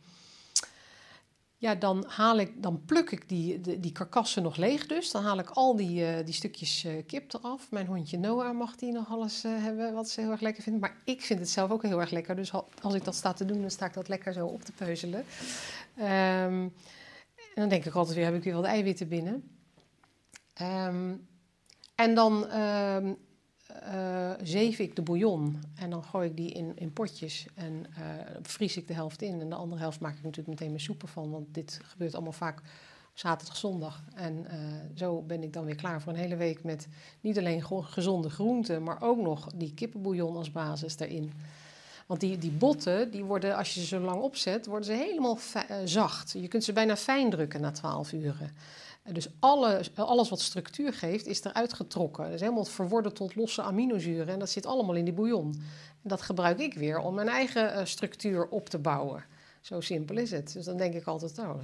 ja, 1.57 1.75
dan, 1.75 2.05
haal 2.07 2.37
ik, 2.37 2.63
dan 2.63 2.85
pluk 2.85 3.11
ik 3.11 3.29
die, 3.29 3.79
die 3.79 3.91
karkassen 3.91 4.43
nog 4.43 4.55
leeg 4.55 4.85
dus. 4.87 5.11
Dan 5.11 5.23
haal 5.23 5.39
ik 5.39 5.49
al 5.49 5.75
die, 5.75 6.05
eh, 6.05 6.25
die 6.25 6.33
stukjes 6.33 6.83
eh, 6.83 7.05
kip 7.05 7.33
eraf. 7.33 7.71
Mijn 7.71 7.87
hondje 7.87 8.17
Noah 8.17 8.57
mag 8.57 8.75
die 8.75 8.91
nog 8.91 9.09
alles 9.09 9.43
eh, 9.43 9.51
hebben 9.63 9.93
wat 9.93 10.09
ze 10.09 10.21
heel 10.21 10.31
erg 10.31 10.41
lekker 10.41 10.63
vindt. 10.63 10.79
Maar 10.79 10.97
ik 11.05 11.21
vind 11.21 11.39
het 11.39 11.49
zelf 11.49 11.71
ook 11.71 11.83
heel 11.83 11.99
erg 11.99 12.09
lekker. 12.09 12.35
Dus 12.35 12.53
al- 12.53 12.67
als 12.81 12.93
ik 12.93 13.03
dat 13.03 13.15
sta 13.15 13.33
te 13.33 13.45
doen, 13.45 13.61
dan 13.61 13.69
sta 13.69 13.85
ik 13.85 13.93
dat 13.93 14.07
lekker 14.07 14.33
zo 14.33 14.45
op 14.45 14.61
te 14.61 14.71
peuzelen. 14.71 15.25
Ehm, 15.95 16.67
en 17.33 17.55
dan 17.55 17.69
denk 17.69 17.85
ik 17.85 17.93
altijd 17.93 18.15
weer, 18.15 18.25
heb 18.25 18.35
ik 18.35 18.43
weer 18.43 18.55
wat 18.55 18.65
eiwitten 18.65 19.07
binnen. 19.07 19.57
Ehm, 20.53 21.15
en 21.95 22.15
dan 22.15 22.47
ehm 22.47 23.13
eh, 23.81 24.31
zeef 24.43 24.79
ik 24.79 24.95
de 24.95 25.01
bouillon 25.01 25.63
en 25.75 25.89
dan 25.89 26.03
gooi 26.03 26.29
ik 26.29 26.37
die 26.37 26.51
in, 26.51 26.71
in 26.75 26.93
potjes 26.93 27.47
en 27.55 27.85
eh, 27.95 28.03
vries 28.41 28.77
ik 28.77 28.87
de 28.87 28.93
helft 28.93 29.21
in. 29.21 29.41
En 29.41 29.49
de 29.49 29.55
andere 29.55 29.81
helft 29.81 29.99
maak 29.99 30.17
ik 30.17 30.23
natuurlijk 30.23 30.47
meteen 30.47 30.67
mijn 30.67 30.79
soep 30.79 31.01
ervan, 31.01 31.31
want 31.31 31.53
dit 31.53 31.79
gebeurt 31.83 32.13
allemaal 32.13 32.31
vaak 32.31 32.61
zaterdag, 33.13 33.57
zondag. 33.57 34.03
En 34.15 34.45
eh, 34.47 34.57
zo 34.93 35.21
ben 35.21 35.43
ik 35.43 35.53
dan 35.53 35.65
weer 35.65 35.75
klaar 35.75 36.01
voor 36.01 36.13
een 36.13 36.19
hele 36.19 36.35
week 36.35 36.63
met 36.63 36.87
niet 37.21 37.37
alleen 37.37 37.63
gezonde 37.83 38.29
groenten, 38.29 38.83
maar 38.83 39.01
ook 39.01 39.21
nog 39.21 39.49
die 39.55 39.73
kippenbouillon 39.73 40.35
als 40.35 40.51
basis 40.51 40.97
daarin. 40.97 41.33
Want 42.05 42.19
die, 42.19 42.37
die 42.37 42.51
botten, 42.51 43.11
die 43.11 43.23
worden, 43.23 43.57
als 43.57 43.73
je 43.73 43.79
ze 43.79 43.85
zo 43.85 43.99
lang 43.99 44.21
opzet, 44.21 44.65
worden 44.65 44.85
ze 44.85 44.93
helemaal 44.93 45.37
zacht. 45.85 46.31
Je 46.31 46.47
kunt 46.47 46.63
ze 46.63 46.73
bijna 46.73 46.95
fijn 46.95 47.29
drukken 47.29 47.61
na 47.61 47.71
12 47.71 48.11
uren. 48.13 48.51
Dus 49.11 49.27
alles, 49.39 49.95
alles 49.95 50.29
wat 50.29 50.41
structuur 50.41 50.93
geeft, 50.93 51.25
is 51.25 51.43
eruit 51.43 51.73
getrokken. 51.73 52.23
Dat 52.23 52.33
is 52.33 52.39
helemaal 52.39 52.65
verworden 52.65 53.13
tot 53.13 53.35
losse 53.35 53.61
aminozuren. 53.61 54.27
En 54.27 54.39
dat 54.39 54.49
zit 54.49 54.65
allemaal 54.65 54.95
in 54.95 55.05
die 55.05 55.13
bouillon. 55.13 55.53
En 56.03 56.09
dat 56.09 56.21
gebruik 56.21 56.59
ik 56.59 56.73
weer 56.73 56.99
om 56.99 57.13
mijn 57.13 57.27
eigen 57.27 57.73
eh, 57.73 57.85
structuur 57.85 58.47
op 58.47 58.69
te 58.69 58.79
bouwen. 58.79 59.23
Zo 59.61 59.81
simpel 59.81 60.17
is 60.17 60.31
het. 60.31 60.53
Dus 60.53 60.65
dan 60.65 60.77
denk 60.77 60.93
ik 60.93 61.05
altijd, 61.05 61.35
nou, 61.35 61.59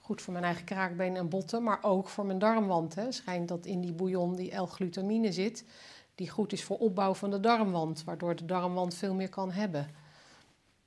goed 0.00 0.22
voor 0.22 0.32
mijn 0.32 0.44
eigen 0.44 0.64
kraakbeen 0.64 1.16
en 1.16 1.28
botten, 1.28 1.62
maar 1.62 1.78
ook 1.82 2.08
voor 2.08 2.26
mijn 2.26 2.38
darmwand. 2.38 2.94
Hè. 2.94 3.12
Schijnt 3.12 3.48
dat 3.48 3.66
in 3.66 3.80
die 3.80 3.92
bouillon 3.92 4.34
die 4.34 4.56
L-glutamine 4.56 5.32
zit, 5.32 5.64
die 6.14 6.30
goed 6.30 6.52
is 6.52 6.64
voor 6.64 6.78
opbouw 6.78 7.14
van 7.14 7.30
de 7.30 7.40
darmwand, 7.40 8.04
waardoor 8.04 8.36
de 8.36 8.44
darmwand 8.44 8.94
veel 8.94 9.14
meer 9.14 9.28
kan 9.28 9.50
hebben. 9.50 9.86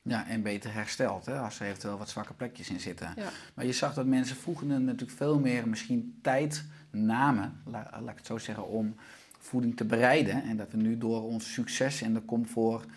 Ja, 0.08 0.28
en 0.28 0.42
beter 0.42 0.74
hersteld, 0.74 1.26
hè, 1.26 1.40
als 1.40 1.60
er 1.60 1.68
eventueel 1.68 1.98
wat 1.98 2.10
zwakke 2.10 2.34
plekjes 2.34 2.70
in 2.70 2.80
zitten. 2.80 3.14
Ja. 3.16 3.30
Maar 3.54 3.66
je 3.66 3.72
zag 3.72 3.94
dat 3.94 4.06
mensen 4.06 4.36
vroeger 4.36 4.66
natuurlijk 4.68 5.12
veel 5.18 5.40
meer 5.40 5.68
misschien 5.68 6.20
tijd 6.22 6.64
namen, 6.92 7.62
la- 7.66 7.90
laat 7.92 8.10
ik 8.10 8.18
het 8.18 8.26
zo 8.26 8.38
zeggen, 8.38 8.68
om 8.68 8.96
voeding 9.40 9.78
te 9.78 9.86
bereiden. 9.86 10.44
En 10.44 10.58
dat 10.58 10.72
we 10.72 10.78
nu 10.78 10.98
door 10.98 11.22
ons 11.24 11.54
succes 11.54 12.02
en 12.02 12.14
de 12.14 12.26
comfort 12.26 12.88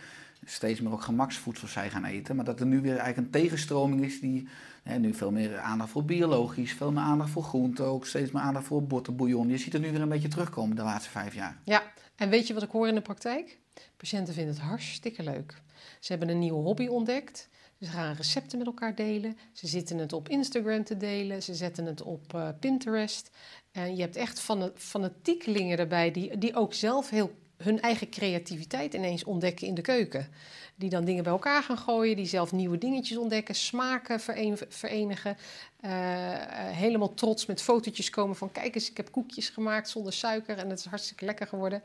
steeds 0.45 0.81
meer 0.81 0.93
ook 0.93 1.03
gemaksvoedsel 1.03 1.69
zijn 1.69 1.91
gaan 1.91 2.05
eten. 2.05 2.37
Maar 2.37 2.45
dat 2.45 2.61
er 2.61 2.67
nu 2.67 2.81
weer 2.81 2.97
eigenlijk 2.97 3.17
een 3.35 3.41
tegenstroming 3.43 4.05
is 4.05 4.21
die 4.21 4.49
hè, 4.83 4.99
nu 4.99 5.15
veel 5.15 5.31
meer 5.33 5.59
aandacht 5.59 5.91
voor 5.91 6.05
biologisch, 6.05 6.73
veel 6.73 6.93
meer 6.93 7.03
aandacht 7.03 7.31
voor 7.31 7.43
groente, 7.43 7.83
ook 7.83 8.07
steeds 8.07 8.31
meer 8.31 8.43
aandacht 8.43 8.67
voor 8.67 8.87
bottenbouillon. 8.87 9.49
Je 9.49 9.59
ziet 9.59 9.73
het 9.73 9.83
nu 9.83 9.91
weer 9.91 10.01
een 10.01 10.09
beetje 10.09 10.29
terugkomen 10.29 10.77
de 10.77 10.83
laatste 10.83 11.11
vijf 11.11 11.35
jaar. 11.35 11.57
Ja, 11.65 11.83
en 12.17 12.29
weet 12.29 12.47
je 12.47 12.55
wat 12.55 12.63
ik 12.63 12.71
hoor 12.71 12.89
in 12.89 12.95
de 12.95 13.01
praktijk? 13.01 13.59
Patiënten 13.97 14.35
vinden 14.35 14.55
het 14.55 14.63
hartstikke 14.63 15.23
leuk. 15.23 15.55
Ze 16.01 16.13
hebben 16.13 16.29
een 16.29 16.39
nieuwe 16.39 16.63
hobby 16.63 16.87
ontdekt. 16.87 17.49
Ze 17.81 17.87
gaan 17.87 18.15
recepten 18.15 18.59
met 18.59 18.67
elkaar 18.67 18.95
delen. 18.95 19.39
Ze 19.53 19.67
zitten 19.67 19.99
het 19.99 20.13
op 20.13 20.29
Instagram 20.29 20.85
te 20.85 20.97
delen. 20.97 21.43
Ze 21.43 21.55
zetten 21.55 21.87
het 21.87 22.03
op 22.03 22.35
eh, 22.35 22.49
Pinterest. 22.61 23.31
En 23.73 23.97
je 23.97 24.03
hebt 24.03 24.17
echt 24.17 24.41
fana- 24.41 24.73
fanatiekelingen 24.75 25.79
erbij 25.79 26.11
die, 26.11 26.39
die 26.39 26.55
ook 26.55 26.75
zelf 26.75 27.11
heel 27.11 27.31
hun 27.59 27.81
eigen 27.81 28.11
creativiteit 28.11 28.95
ineens 28.95 29.25
ontdekken 29.25 29.67
in 29.67 29.75
de 29.75 29.81
keuken. 29.81 30.29
Die 30.75 30.91
dan 30.91 31.05
dingen 31.05 31.23
bij 31.23 31.33
elkaar 31.33 31.63
gaan 31.63 31.79
gooien, 31.79 32.17
die 32.17 32.27
zelf 32.27 32.53
nieuwe 32.53 32.79
dingetjes 32.79 33.17
ontdekken, 33.17 33.55
smaken 33.55 34.21
verenigen. 34.69 35.37
Eh, 35.81 36.33
eh, 36.35 36.77
helemaal 36.77 37.15
trots 37.15 37.47
met 37.47 37.63
fotootjes 37.63 38.11
komen 38.11 38.37
van 38.37 38.53
kijk 38.53 38.75
eens, 38.75 38.91
ik 38.91 38.97
heb 38.97 39.11
koekjes 39.11 39.49
gemaakt 39.49 39.89
zonder 39.89 40.13
suiker 40.13 40.59
en 40.59 40.71
het 40.71 40.79
is 40.79 40.85
hartstikke 40.85 41.25
lekker 41.25 41.47
geworden. 41.47 41.83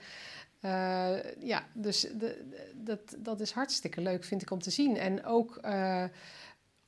Eh, 0.64 1.16
ja, 1.40 1.68
dus 1.74 2.02
de, 2.02 2.44
dat, 2.76 3.00
dat 3.18 3.40
is 3.40 3.52
hartstikke 3.52 4.02
leuk, 4.02 4.24
vind 4.24 4.42
ik, 4.42 4.52
om 4.52 4.60
te 4.62 4.70
zien. 4.72 4.98
En 4.98 5.26
ook 5.26 5.58
eh, 5.58 6.04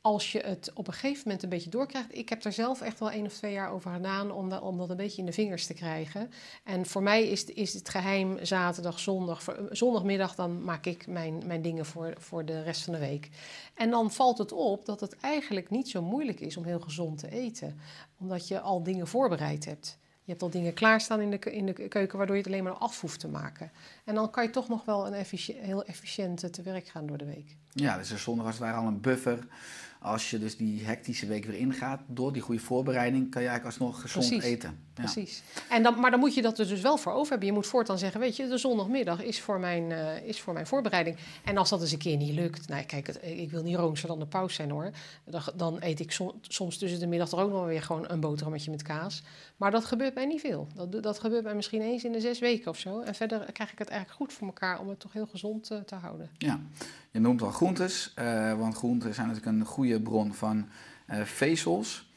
als 0.01 0.31
je 0.31 0.39
het 0.39 0.71
op 0.73 0.87
een 0.87 0.93
gegeven 0.93 1.21
moment 1.25 1.43
een 1.43 1.49
beetje 1.49 1.69
doorkrijgt. 1.69 2.17
Ik 2.17 2.29
heb 2.29 2.43
er 2.43 2.51
zelf 2.53 2.81
echt 2.81 2.99
wel 2.99 3.11
één 3.11 3.25
of 3.25 3.33
twee 3.33 3.51
jaar 3.51 3.71
over 3.71 3.91
gedaan 3.93 4.31
om, 4.31 4.49
dat- 4.49 4.61
om 4.61 4.77
dat 4.77 4.89
een 4.89 4.95
beetje 4.97 5.19
in 5.19 5.25
de 5.25 5.31
vingers 5.33 5.65
te 5.65 5.73
krijgen. 5.73 6.31
En 6.63 6.85
voor 6.85 7.03
mij 7.03 7.27
is, 7.27 7.45
is 7.45 7.73
het 7.73 7.89
geheim 7.89 8.45
zaterdag, 8.45 8.99
zondag. 8.99 9.43
voor- 9.43 9.67
Zondagmiddag 9.71 10.35
dan 10.35 10.63
maak 10.63 10.85
ik 10.85 11.07
mijn, 11.07 11.41
mijn 11.45 11.61
dingen 11.61 11.85
voor, 11.85 12.13
voor 12.17 12.45
de 12.45 12.61
rest 12.61 12.83
van 12.83 12.93
de 12.93 12.99
week. 12.99 13.29
En 13.73 13.89
dan 13.89 14.11
valt 14.11 14.37
het 14.37 14.51
op 14.51 14.85
dat 14.85 14.99
het 14.99 15.15
eigenlijk 15.19 15.69
niet 15.69 15.89
zo 15.89 16.01
moeilijk 16.01 16.39
is 16.39 16.57
om 16.57 16.63
heel 16.63 16.79
gezond 16.79 17.17
te 17.19 17.29
eten. 17.31 17.79
Omdat 18.19 18.47
je 18.47 18.59
al 18.59 18.83
dingen 18.83 19.07
voorbereid 19.07 19.65
hebt. 19.65 19.97
Je 20.25 20.31
hebt 20.31 20.41
al 20.41 20.49
dingen 20.49 20.73
klaarstaan 20.73 21.21
in 21.21 21.31
de, 21.31 21.39
in 21.39 21.65
de 21.65 21.87
keuken, 21.87 22.17
waardoor 22.17 22.35
je 22.35 22.41
het 22.41 22.51
alleen 22.51 22.63
maar 22.63 22.73
af 22.73 23.01
hoeft 23.01 23.19
te 23.19 23.27
maken. 23.27 23.71
En 24.03 24.15
dan 24.15 24.29
kan 24.29 24.43
je 24.43 24.49
toch 24.49 24.67
nog 24.67 24.85
wel 24.85 25.07
een 25.07 25.25
heel 25.61 25.85
efficiënt 25.85 26.53
te 26.53 26.61
werk 26.61 26.87
gaan 26.87 27.05
door 27.05 27.17
de 27.17 27.25
week. 27.25 27.55
Ja, 27.71 27.97
dus 27.97 28.11
er 28.11 28.19
zondag 28.19 28.45
als 28.45 28.59
het 28.59 28.73
al 28.73 28.87
een 28.87 29.01
buffer. 29.01 29.47
Als 30.05 30.29
je 30.29 30.39
dus 30.39 30.57
die 30.57 30.83
hectische 30.85 31.25
week 31.27 31.45
weer 31.45 31.57
ingaat, 31.59 32.01
door 32.07 32.33
die 32.33 32.41
goede 32.41 32.61
voorbereiding, 32.61 33.31
kan 33.31 33.41
je 33.41 33.47
eigenlijk 33.47 33.79
alsnog 33.79 34.01
gezond 34.01 34.27
Precies. 34.27 34.43
eten. 34.45 34.69
Ja. 34.69 35.03
Precies. 35.03 35.43
En 35.69 35.83
dan, 35.83 35.99
maar 35.99 36.11
dan 36.11 36.19
moet 36.19 36.33
je 36.33 36.41
dat 36.41 36.59
er 36.59 36.67
dus 36.67 36.81
wel 36.81 36.97
voor 36.97 37.11
over 37.11 37.29
hebben. 37.29 37.47
Je 37.47 37.53
moet 37.53 37.67
voortaan 37.67 37.97
zeggen, 37.97 38.19
weet 38.19 38.35
je, 38.35 38.47
de 38.47 38.57
zondagmiddag 38.57 39.23
is 39.23 39.41
voor 39.41 39.59
mijn, 39.59 39.91
eh, 39.91 40.27
is 40.27 40.41
voor 40.41 40.53
mijn 40.53 40.67
voorbereiding. 40.67 41.17
En 41.43 41.57
als 41.57 41.69
dat 41.69 41.81
eens 41.81 41.91
een 41.91 41.97
keer 41.97 42.17
niet 42.17 42.33
lukt, 42.33 42.67
nou 42.67 42.83
kijk, 42.83 43.07
het, 43.07 43.19
ik 43.23 43.51
wil 43.51 43.63
niet 43.63 43.75
roomser 43.75 44.07
dan 44.07 44.19
de 44.19 44.25
paus 44.25 44.53
zijn 44.53 44.69
hoor. 44.69 44.91
Dan, 45.23 45.41
dan 45.55 45.77
eet 45.79 45.99
ik 45.99 46.11
som- 46.11 46.33
soms 46.41 46.77
tussen 46.77 46.99
de 46.99 47.07
middag 47.07 47.31
er 47.31 47.39
ook 47.39 47.51
nog 47.51 47.65
weer 47.65 47.81
gewoon 47.81 48.05
een 48.07 48.19
boterhammetje 48.19 48.71
met 48.71 48.81
kaas. 48.81 49.23
Maar 49.57 49.71
dat 49.71 49.85
gebeurt 49.85 50.13
mij 50.15 50.25
niet 50.25 50.41
veel. 50.41 50.67
Dat, 50.75 51.03
dat 51.03 51.19
gebeurt 51.19 51.43
mij 51.43 51.55
misschien 51.55 51.81
eens 51.81 52.03
in 52.03 52.11
de 52.11 52.19
zes 52.19 52.39
weken 52.39 52.71
of 52.71 52.79
zo. 52.79 53.01
En 53.01 53.15
verder 53.15 53.51
krijg 53.51 53.71
ik 53.71 53.79
het 53.79 53.87
eigenlijk 53.89 54.21
goed 54.21 54.33
voor 54.33 54.47
elkaar 54.47 54.79
om 54.79 54.89
het 54.89 54.99
toch 54.99 55.13
heel 55.13 55.27
gezond 55.27 55.71
eh, 55.71 55.77
te 55.77 55.95
houden. 55.95 56.29
Ja, 56.37 56.59
je 57.11 57.19
noemt 57.19 57.41
al 57.41 57.51
groentes, 57.51 58.11
eh, 58.15 58.57
want 58.57 58.75
groenten 58.75 59.13
zijn 59.13 59.27
natuurlijk 59.27 59.57
een 59.57 59.65
goede 59.65 59.94
bron 60.01 60.33
van 60.33 60.67
eh, 61.05 61.21
vezels. 61.21 62.09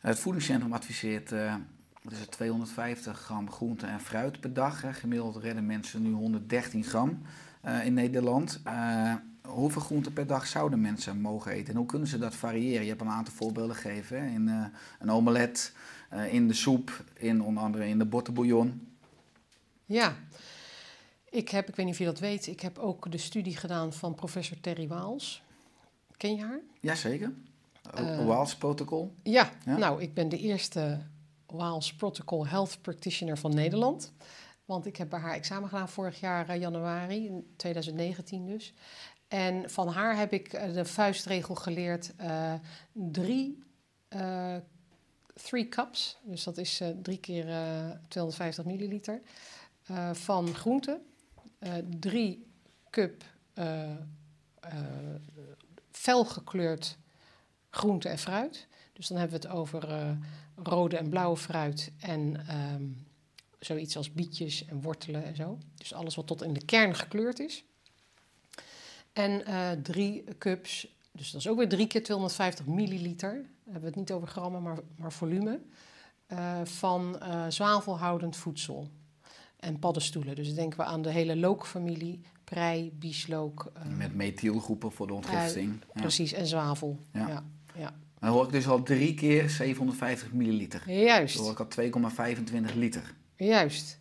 Het 0.00 0.18
voedingscentrum 0.18 0.72
adviseert 0.72 1.32
eh, 1.32 1.54
wat 2.02 2.12
is 2.12 2.18
het, 2.18 2.30
250 2.30 3.18
gram 3.18 3.50
groente 3.50 3.86
en 3.86 4.00
fruit 4.00 4.40
per 4.40 4.52
dag. 4.52 5.00
Gemiddeld 5.00 5.36
redden 5.36 5.66
mensen 5.66 6.02
nu 6.02 6.12
113 6.12 6.84
gram 6.84 7.22
eh, 7.60 7.86
in 7.86 7.94
Nederland. 7.94 8.60
Eh, 8.64 9.14
hoeveel 9.48 9.82
groenten 9.82 10.12
per 10.12 10.26
dag 10.26 10.46
zouden 10.46 10.80
mensen 10.80 11.20
mogen 11.20 11.52
eten 11.52 11.72
en 11.72 11.78
hoe 11.78 11.86
kunnen 11.86 12.08
ze 12.08 12.18
dat 12.18 12.34
variëren? 12.34 12.82
Je 12.82 12.88
hebt 12.88 13.00
een 13.00 13.08
aantal 13.08 13.34
voorbeelden 13.34 13.76
gegeven, 13.76 14.28
in 14.28 14.48
eh, 14.48 14.64
een 14.98 15.10
omelet, 15.10 15.74
eh, 16.08 16.34
in 16.34 16.48
de 16.48 16.54
soep, 16.54 17.04
in 17.14 17.42
onder 17.42 17.62
andere 17.62 17.88
in 17.88 17.98
de 17.98 18.04
bottenbouillon. 18.04 18.86
Ja, 19.84 20.16
ik 21.30 21.48
heb, 21.48 21.68
ik 21.68 21.76
weet 21.76 21.86
niet 21.86 21.94
of 21.94 22.00
je 22.00 22.06
dat 22.06 22.18
weet, 22.18 22.46
ik 22.46 22.60
heb 22.60 22.78
ook 22.78 23.10
de 23.10 23.18
studie 23.18 23.56
gedaan 23.56 23.92
van 23.92 24.14
professor 24.14 24.60
Terry 24.60 24.88
Waals. 24.88 25.42
Ken 26.16 26.36
je 26.36 26.42
haar? 26.42 26.60
Jazeker. 26.82 27.32
Uh, 28.00 28.26
Waals 28.26 28.56
protocol. 28.56 29.14
Ja, 29.22 29.52
Ja? 29.64 29.76
nou, 29.76 30.02
ik 30.02 30.14
ben 30.14 30.28
de 30.28 30.38
eerste 30.38 30.98
Waals 31.46 31.94
Protocol 31.94 32.46
Health 32.46 32.78
Practitioner 32.80 33.38
van 33.38 33.54
Nederland. 33.54 34.12
Want 34.64 34.86
ik 34.86 34.96
heb 34.96 35.10
bij 35.10 35.18
haar 35.18 35.34
examen 35.34 35.68
gedaan 35.68 35.88
vorig 35.88 36.20
jaar 36.20 36.48
eh, 36.48 36.60
januari, 36.60 37.26
in 37.26 37.52
2019 37.56 38.46
dus. 38.46 38.72
En 39.28 39.70
van 39.70 39.88
haar 39.88 40.16
heb 40.16 40.32
ik 40.32 40.52
eh, 40.52 40.72
de 40.72 40.84
vuistregel 40.84 41.54
geleerd. 41.54 42.12
eh, 42.16 42.54
drie, 42.92 43.62
three 45.34 45.68
cups, 45.68 46.18
dus 46.22 46.44
dat 46.44 46.56
is 46.58 46.82
drie 47.02 47.18
keer 47.18 47.48
eh 47.48 47.90
250 48.08 48.64
milliliter, 48.64 49.20
van 50.12 50.54
groenten. 50.54 51.02
Eh, 51.58 51.72
drie 51.98 52.46
cup 52.90 53.24
felgekleurd 56.02 56.98
groente 57.70 58.08
en 58.08 58.18
fruit. 58.18 58.66
Dus 58.92 59.06
dan 59.06 59.18
hebben 59.18 59.40
we 59.40 59.46
het 59.46 59.56
over 59.56 59.90
eh, 59.90 60.10
rode 60.56 60.96
en 60.96 61.08
blauwe 61.08 61.36
fruit 61.36 61.92
en 62.00 62.46
ehm, 62.46 62.84
zoiets 63.58 63.96
als 63.96 64.12
bietjes 64.12 64.64
en 64.64 64.82
wortelen 64.82 65.24
en 65.24 65.36
zo. 65.36 65.58
Dus 65.74 65.94
alles 65.94 66.14
wat 66.14 66.26
tot 66.26 66.42
in 66.42 66.52
de 66.52 66.64
kern 66.64 66.94
gekleurd 66.94 67.38
is. 67.38 67.64
En 69.12 69.46
eh, 69.46 69.70
drie 69.70 70.24
cups, 70.38 70.96
dus 71.12 71.30
dat 71.30 71.40
is 71.40 71.48
ook 71.48 71.58
weer 71.58 71.68
drie 71.68 71.86
keer 71.86 72.02
250 72.02 72.66
milliliter. 72.66 73.32
Dan 73.32 73.72
hebben 73.72 73.80
we 73.82 73.88
het 73.88 73.96
niet 73.96 74.12
over 74.12 74.28
grammen, 74.28 74.62
maar, 74.62 74.78
maar 74.96 75.12
volume. 75.12 75.60
eh, 76.26 76.64
van 76.64 77.22
zwavelhoudend 77.48 78.36
voedsel 78.36 78.88
en 79.56 79.78
paddenstoelen. 79.78 80.34
Dus 80.34 80.54
denken 80.54 80.78
we 80.78 80.84
aan 80.84 81.02
de 81.02 81.10
hele 81.10 81.36
lookfamilie, 81.36 82.20
prei, 82.52 82.92
bieslook. 82.98 83.70
eh, 83.74 83.82
Met 83.96 84.14
methylgroepen 84.14 84.92
voor 84.92 85.06
de 85.06 85.12
ontgifting. 85.12 85.80
Ja. 85.94 86.00
Precies, 86.00 86.32
en 86.32 86.46
zwavel. 86.46 86.98
Ja. 87.12 87.28
ja, 87.28 87.44
ja. 87.74 87.90
Dan 88.20 88.30
hoor 88.30 88.44
ik 88.44 88.52
dus 88.52 88.68
al 88.68 88.82
drie 88.82 89.14
keer 89.14 89.50
750 89.50 90.32
milliliter. 90.32 90.82
Dan 90.86 90.94
Juist, 90.94 91.36
hoor 91.36 91.50
ik 91.50 91.60
al 91.60 91.66
2,25 91.66 92.74
liter. 92.74 93.14
juist. 93.36 94.00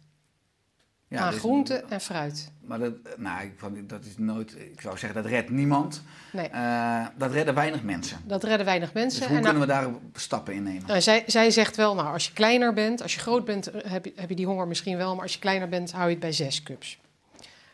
Ja, 1.07 1.19
aan 1.19 1.31
dus- 1.31 1.39
groente 1.39 1.75
en 1.89 2.01
fruit. 2.01 2.51
Maar 2.61 2.79
dat, 2.79 2.93
nou, 3.17 3.43
ik, 3.43 3.89
dat 3.89 4.05
is 4.05 4.17
nooit, 4.17 4.55
ik 4.59 4.81
zou 4.81 4.97
zeggen, 4.97 5.21
dat 5.23 5.31
redt 5.31 5.49
niemand. 5.49 6.01
Nee, 6.31 6.47
Eh, 6.47 7.05
dat 7.17 7.31
redden 7.31 7.53
weinig 7.53 7.83
mensen. 7.83 8.17
dat 8.25 8.43
redden 8.43 8.65
weinig 8.65 8.93
mensen. 8.93 9.19
Dus 9.19 9.27
hoe 9.27 9.37
En 9.37 9.43
kunnen 9.43 9.61
we 9.61 9.67
daar 9.67 9.89
stappen 10.13 10.53
in 10.53 10.63
nemen? 10.63 10.87
Nou, 10.87 11.01
zij, 11.01 11.23
zij 11.27 11.51
zegt 11.51 11.75
wel, 11.75 11.95
nou, 11.95 12.13
als 12.13 12.25
je 12.27 12.33
kleiner 12.33 12.73
bent, 12.73 13.01
als 13.01 13.13
je 13.13 13.19
groot 13.19 13.45
bent, 13.45 13.67
eh, 13.67 13.91
heb 13.91 14.05
je, 14.05 14.13
heb 14.15 14.29
je 14.29 14.35
die 14.35 14.45
honger 14.45 14.67
misschien 14.67 14.97
wel, 14.97 15.13
maar 15.13 15.23
als 15.23 15.33
je 15.33 15.39
kleiner 15.39 15.69
bent, 15.69 15.91
hou 15.91 16.03
je 16.05 16.09
het 16.11 16.19
bij 16.19 16.31
zes 16.31 16.63
cups. 16.63 16.99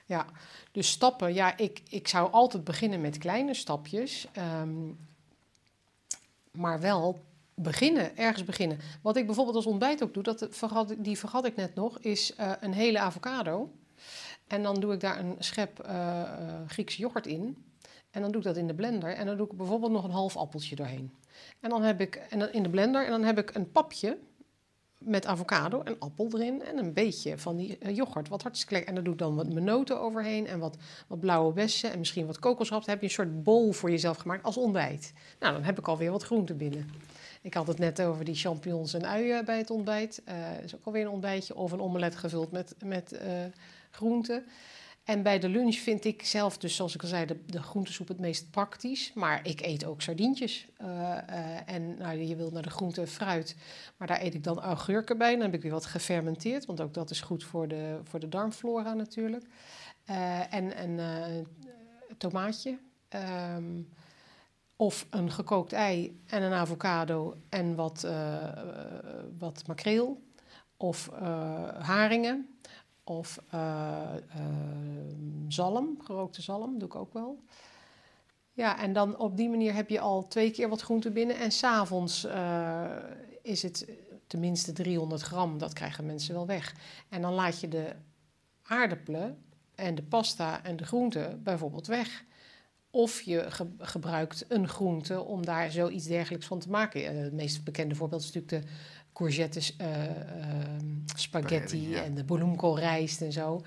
Ja, 0.05 0.25
dus 0.77 0.89
stappen, 0.89 1.33
ja, 1.33 1.57
ik, 1.57 1.81
ik 1.89 2.07
zou 2.07 2.31
altijd 2.31 2.63
beginnen 2.63 3.01
met 3.01 3.17
kleine 3.17 3.53
stapjes, 3.53 4.27
ehm, 4.31 4.91
maar 6.51 6.79
wel 6.79 7.19
beginnen, 7.53 8.17
ergens 8.17 8.43
beginnen. 8.43 8.79
Wat 9.01 9.15
ik 9.15 9.25
bijvoorbeeld 9.25 9.55
als 9.55 9.65
ontbijt 9.65 10.03
ook 10.03 10.13
doe, 10.13 10.23
dat 10.23 10.47
vergat, 10.49 10.95
die 10.97 11.17
vergat 11.17 11.45
ik 11.45 11.55
net 11.55 11.75
nog, 11.75 11.99
is 11.99 12.35
eh, 12.35 12.51
een 12.59 12.73
hele 12.73 12.99
avocado. 12.99 13.71
En 14.47 14.63
dan 14.63 14.79
doe 14.79 14.93
ik 14.93 14.99
daar 14.99 15.19
een 15.19 15.35
schep 15.39 15.79
eh, 15.79 16.23
Griekse 16.67 17.01
yoghurt 17.01 17.27
in. 17.27 17.65
En 18.11 18.21
dan 18.21 18.31
doe 18.31 18.41
ik 18.41 18.47
dat 18.47 18.57
in 18.57 18.67
de 18.67 18.75
blender. 18.75 19.13
En 19.13 19.25
dan 19.25 19.37
doe 19.37 19.47
ik 19.47 19.57
bijvoorbeeld 19.57 19.91
nog 19.91 20.03
een 20.03 20.11
half 20.11 20.37
appeltje 20.37 20.75
doorheen. 20.75 21.11
En 21.59 21.69
dan 21.69 21.83
heb 21.83 22.01
ik 22.01 22.15
en 22.15 22.39
dan 22.39 22.51
in 22.51 22.63
de 22.63 22.69
blender 22.69 23.05
en 23.05 23.11
dan 23.11 23.23
heb 23.23 23.37
ik 23.37 23.55
een 23.55 23.71
papje 23.71 24.17
met 24.97 25.25
avocado 25.25 25.81
en 25.81 25.99
appel 25.99 26.29
erin 26.33 26.63
en 26.63 26.77
een 26.77 26.93
beetje 26.93 27.37
van 27.37 27.55
die 27.55 27.77
eh, 27.77 27.95
yoghurt, 27.95 28.29
wat 28.29 28.41
hartstikke 28.41 28.73
lekker. 28.73 28.89
En 28.89 28.95
dan 28.95 29.03
doe 29.03 29.13
ik 29.13 29.19
dan 29.19 29.35
wat 29.35 29.53
menoten 29.53 29.99
overheen 29.99 30.47
en 30.47 30.59
wat, 30.59 30.77
wat 31.07 31.19
blauwe 31.19 31.53
bessen 31.53 31.91
en 31.91 31.99
misschien 31.99 32.25
wat 32.25 32.39
kokosrap. 32.39 32.79
Dan 32.79 32.89
heb 32.89 32.99
je 32.99 33.05
een 33.07 33.13
soort 33.13 33.43
bol 33.43 33.71
voor 33.71 33.89
jezelf 33.89 34.17
gemaakt 34.17 34.43
als 34.43 34.57
ontbijt. 34.57 35.13
Nou, 35.39 35.53
dan 35.53 35.63
heb 35.63 35.79
ik 35.79 35.87
alweer 35.87 36.11
wat 36.11 36.23
groente 36.23 36.53
binnen. 36.53 36.89
Ik 37.41 37.53
had 37.53 37.67
het 37.67 37.77
net 37.77 38.01
over 38.01 38.25
die 38.25 38.35
champignons 38.35 38.93
en 38.93 39.07
uien 39.07 39.45
bij 39.45 39.57
het 39.57 39.69
ontbijt. 39.69 40.21
Eh 40.25 40.35
is 40.63 40.75
ook 40.75 40.85
alweer 40.85 41.01
een 41.05 41.09
ontbijtje 41.11 41.55
of 41.55 41.71
een 41.71 41.81
omelet 41.81 42.15
gevuld 42.15 42.51
met, 42.51 42.75
met 42.83 43.11
eh 43.11 43.29
groenten. 43.91 44.45
En 45.07 45.23
bij 45.23 45.39
de 45.39 45.49
lunch 45.49 45.75
vind 45.75 46.05
ik 46.05 46.25
zelf, 46.25 46.57
dus 46.57 46.75
zoals 46.75 46.95
ik 46.95 47.01
al 47.01 47.07
zei, 47.07 47.25
de, 47.25 47.45
de 47.45 47.61
groentesoep 47.61 48.07
het 48.07 48.19
meest 48.19 48.51
praktisch. 48.51 49.11
Maar 49.13 49.47
ik 49.47 49.61
eet 49.61 49.85
ook 49.85 50.01
sardientjes. 50.01 50.67
Eh, 50.77 51.17
eh, 51.17 51.59
en 51.65 51.97
nou, 51.97 52.17
je 52.17 52.35
wilt 52.35 52.51
naar 52.51 52.61
de 52.61 52.69
groente 52.69 53.01
en 53.01 53.07
fruit. 53.07 53.55
Maar 53.97 54.07
daar 54.07 54.21
eet 54.21 54.33
ik 54.33 54.43
dan 54.43 54.59
augurken 54.59 55.17
bij. 55.17 55.31
Dan 55.31 55.41
heb 55.41 55.53
ik 55.53 55.61
weer 55.61 55.71
wat 55.71 55.85
gefermenteerd, 55.85 56.65
want 56.65 56.81
ook 56.81 56.93
dat 56.93 57.09
is 57.09 57.21
goed 57.21 57.43
voor 57.43 57.67
de, 57.67 57.99
voor 58.03 58.19
de 58.19 58.29
darmflora 58.29 58.93
natuurlijk. 58.93 59.45
Eh, 60.05 60.53
en 60.53 60.83
een 60.83 61.47
tomaatje. 62.17 62.77
Ehm, 63.09 63.81
of 64.75 65.07
een 65.09 65.31
gekookt 65.31 65.73
ei 65.73 66.21
en 66.25 66.43
een 66.43 66.53
avocado 66.53 67.35
en 67.49 67.75
wat, 67.75 68.07
wat 69.37 69.63
makreel. 69.67 70.21
Of 70.77 71.09
haringen. 71.79 72.56
Of 73.09 73.39
eh, 73.49 74.15
eh, 74.15 74.41
zalm, 75.47 75.97
gerookte 76.03 76.41
zalm, 76.41 76.79
doe 76.79 76.87
ik 76.87 76.95
ook 76.95 77.13
wel. 77.13 77.43
Ja, 78.53 78.79
en 78.79 78.93
dan 78.93 79.17
op 79.17 79.37
die 79.37 79.49
manier 79.49 79.73
heb 79.73 79.89
je 79.89 79.99
al 79.99 80.27
twee 80.27 80.51
keer 80.51 80.69
wat 80.69 80.81
groente 80.81 81.11
binnen. 81.11 81.37
En 81.37 81.51
s'avonds 81.51 82.23
eh 82.25 82.85
is 83.41 83.63
het 83.63 83.87
tenminste 84.27 84.73
300 84.73 85.21
gram, 85.21 85.57
dat 85.57 85.73
krijgen 85.73 86.05
mensen 86.05 86.33
wel 86.33 86.45
weg. 86.45 86.75
En 87.09 87.21
dan 87.21 87.33
laat 87.33 87.59
je 87.59 87.67
de 87.67 87.95
aardappelen 88.63 89.37
en 89.75 89.95
de 89.95 90.03
pasta 90.03 90.63
en 90.63 90.75
de 90.75 90.85
groenten 90.85 91.43
bijvoorbeeld 91.43 91.87
weg. 91.87 92.23
Of 92.91 93.21
je 93.21 93.45
ge- 93.51 93.73
gebruikt 93.77 94.45
een 94.47 94.67
groente 94.67 95.23
om 95.23 95.45
daar 95.45 95.71
zoiets 95.71 96.05
dergelijks 96.05 96.45
van 96.45 96.59
te 96.59 96.69
maken. 96.69 97.23
Het 97.23 97.33
meest 97.33 97.63
bekende 97.63 97.95
voorbeeld 97.95 98.21
is 98.21 98.31
natuurlijk 98.33 98.63
de 98.65 98.71
courgettes, 99.17 99.75
eh, 99.77 100.05
ehm, 100.05 100.15
spaghetti 101.05 101.21
Spaghetti, 101.21 101.89
ja. 101.89 102.03
en 102.03 102.13
de 102.15 102.23
bloemkoolrijst 102.23 103.21
en 103.21 103.31
zo. 103.31 103.61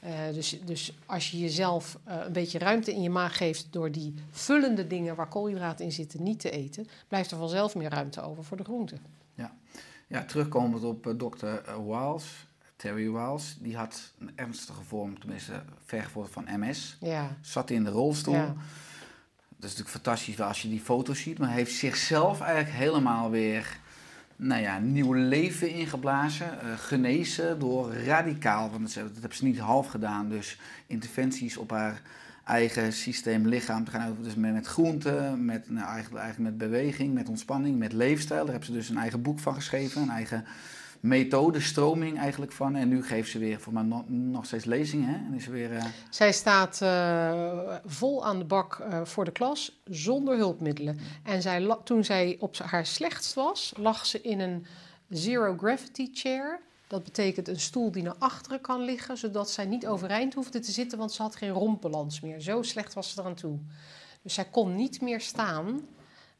Eh, 0.00 0.12
dus, 0.32 0.58
dus 0.64 0.98
als 1.06 1.30
je 1.30 1.38
jezelf 1.38 1.98
eh, 2.04 2.16
een 2.26 2.32
beetje 2.32 2.58
ruimte 2.58 2.92
in 2.92 3.02
je 3.02 3.10
maag 3.10 3.36
geeft 3.36 3.66
door 3.70 3.90
die 3.90 4.14
vullende 4.30 4.86
dingen 4.86 5.16
waar 5.16 5.28
koolhydraten 5.28 5.84
in 5.84 5.92
zitten 5.92 6.22
niet 6.22 6.40
te 6.40 6.50
eten, 6.50 6.88
blijft 7.08 7.30
er 7.30 7.38
vanzelf 7.38 7.74
meer 7.74 7.90
ruimte 7.90 8.22
over 8.22 8.44
voor 8.44 8.56
de 8.56 8.64
groenten. 8.64 9.00
Ja, 10.08 10.24
terugkomend 10.24 10.84
op 10.84 11.14
dokter 11.16 11.62
Wiles, 11.86 12.46
Terry 12.76 13.10
Wiles, 13.10 13.56
die 13.60 13.76
had 13.76 14.12
een 14.18 14.30
ernstige 14.34 14.82
vorm, 14.82 15.18
tenminste 15.18 15.62
vergevorderd 15.84 16.34
van 16.34 16.60
MS. 16.60 16.96
Ja, 17.00 17.36
Zat 17.40 17.70
in 17.70 17.84
de 17.84 17.90
rolstoel. 17.90 18.34
Ja. 18.34 18.46
Dat 18.46 18.54
is 19.70 19.76
natuurlijk 19.76 19.88
fantastisch 19.88 20.40
als 20.40 20.62
je 20.62 20.68
die 20.68 20.80
foto's 20.80 21.20
ziet, 21.20 21.38
maar 21.38 21.50
heeft 21.50 21.74
zichzelf 21.74 22.40
eigenlijk 22.40 22.76
helemaal 22.76 23.30
weer 23.30 23.78
nou 24.36 24.62
ja, 24.62 24.78
nieuw 24.78 25.12
leven 25.12 25.70
ingeblazen. 25.70 26.60
eh, 26.60 26.78
genezen 26.78 27.58
door 27.58 27.94
radicaal, 27.94 28.70
want 28.70 28.94
dat 28.94 29.04
dat 29.04 29.20
hebben 29.20 29.36
ze 29.36 29.44
niet 29.44 29.58
half 29.58 29.86
gedaan, 29.86 30.28
dus 30.28 30.58
interventies 30.86 31.56
op 31.56 31.70
haar 31.70 32.02
eigen 32.44 32.92
systeem, 32.92 33.46
lichaam 33.46 33.84
te 33.84 33.90
gaan. 33.90 34.16
Dus 34.22 34.34
met, 34.34 34.52
met 34.52 34.66
groenten, 34.66 35.44
met, 35.44 35.70
nou, 35.70 35.86
eigenlijk, 35.88 36.24
eigenlijk 36.24 36.50
met 36.50 36.70
beweging, 36.70 37.14
met 37.14 37.28
ontspanning, 37.28 37.78
met 37.78 37.92
leefstijl. 37.92 38.40
Daar 38.42 38.50
hebben 38.50 38.66
ze 38.66 38.72
dus 38.72 38.88
een 38.88 38.98
eigen 38.98 39.22
boek 39.22 39.38
van 39.38 39.54
geschreven, 39.54 40.02
een 40.02 40.10
eigen 40.10 40.44
methode, 41.06 41.60
stroming 41.60 42.18
eigenlijk 42.18 42.52
van. 42.52 42.76
En 42.76 42.88
nu 42.88 43.02
geeft 43.04 43.30
ze 43.30 43.38
weer 43.38 43.60
voor 43.60 43.72
mij 43.72 43.82
nog, 43.82 44.08
nog 44.08 44.46
steeds 44.46 44.64
lezingen. 44.64 45.08
Hè? 45.08 45.14
En 45.14 45.34
is 45.34 45.46
weer, 45.46 45.72
eh, 45.72 45.84
Zij 46.10 46.32
staat 46.32 46.80
eh, 46.82 47.76
vol 47.84 48.24
aan 48.24 48.38
de 48.38 48.44
bak 48.44 48.78
eh, 48.78 49.04
voor 49.04 49.24
de 49.24 49.32
klas 49.32 49.80
zonder 49.84 50.36
hulpmiddelen. 50.36 50.98
En 51.22 51.42
zij, 51.42 51.76
toen 51.84 52.04
zij 52.04 52.36
op 52.40 52.56
haar 52.58 52.86
slechtst 52.86 53.34
was, 53.34 53.72
lag 53.76 54.06
ze 54.06 54.20
in 54.20 54.40
een 54.40 54.66
zero 55.08 55.56
gravity 55.56 56.08
chair. 56.12 56.60
Dat 56.86 57.04
betekent 57.04 57.48
een 57.48 57.60
stoel 57.60 57.90
die 57.90 58.02
naar 58.02 58.16
achteren 58.18 58.60
kan 58.60 58.80
liggen, 58.80 59.16
zodat 59.16 59.50
zij 59.50 59.64
niet 59.64 59.86
overeind 59.86 60.34
hoefde 60.34 60.58
te 60.58 60.72
zitten, 60.72 60.98
want 60.98 61.12
ze 61.12 61.22
had 61.22 61.36
geen 61.36 61.50
rompbalans 61.50 62.20
meer. 62.20 62.40
Zo 62.40 62.62
slecht 62.62 62.94
was 62.94 63.10
ze 63.10 63.20
eraan 63.20 63.34
toe. 63.34 63.58
Dus 64.22 64.34
zij 64.34 64.44
kon 64.44 64.76
niet 64.76 65.00
meer 65.00 65.20
staan 65.20 65.80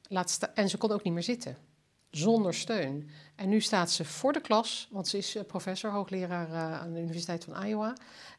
laat 0.09 0.31
sta- 0.31 0.51
en 0.55 0.69
ze 0.69 0.79
kon 0.79 0.91
ook 0.91 1.03
niet 1.03 1.13
meer 1.13 1.23
zitten. 1.23 1.57
Zonder 2.11 2.55
steun. 2.55 3.11
En 3.35 3.49
nu 3.49 3.61
staat 3.61 3.91
ze 3.91 4.05
voor 4.05 4.33
de 4.33 4.41
klas, 4.41 4.89
want 4.91 5.09
ze 5.09 5.19
is 5.19 5.35
eh, 5.37 5.45
professor, 5.45 5.91
hoogleraar 5.91 6.49
eh, 6.49 6.81
aan 6.81 6.93
de 6.93 7.01
Universiteit 7.01 7.45
van 7.45 7.65
Iowa. 7.65 7.95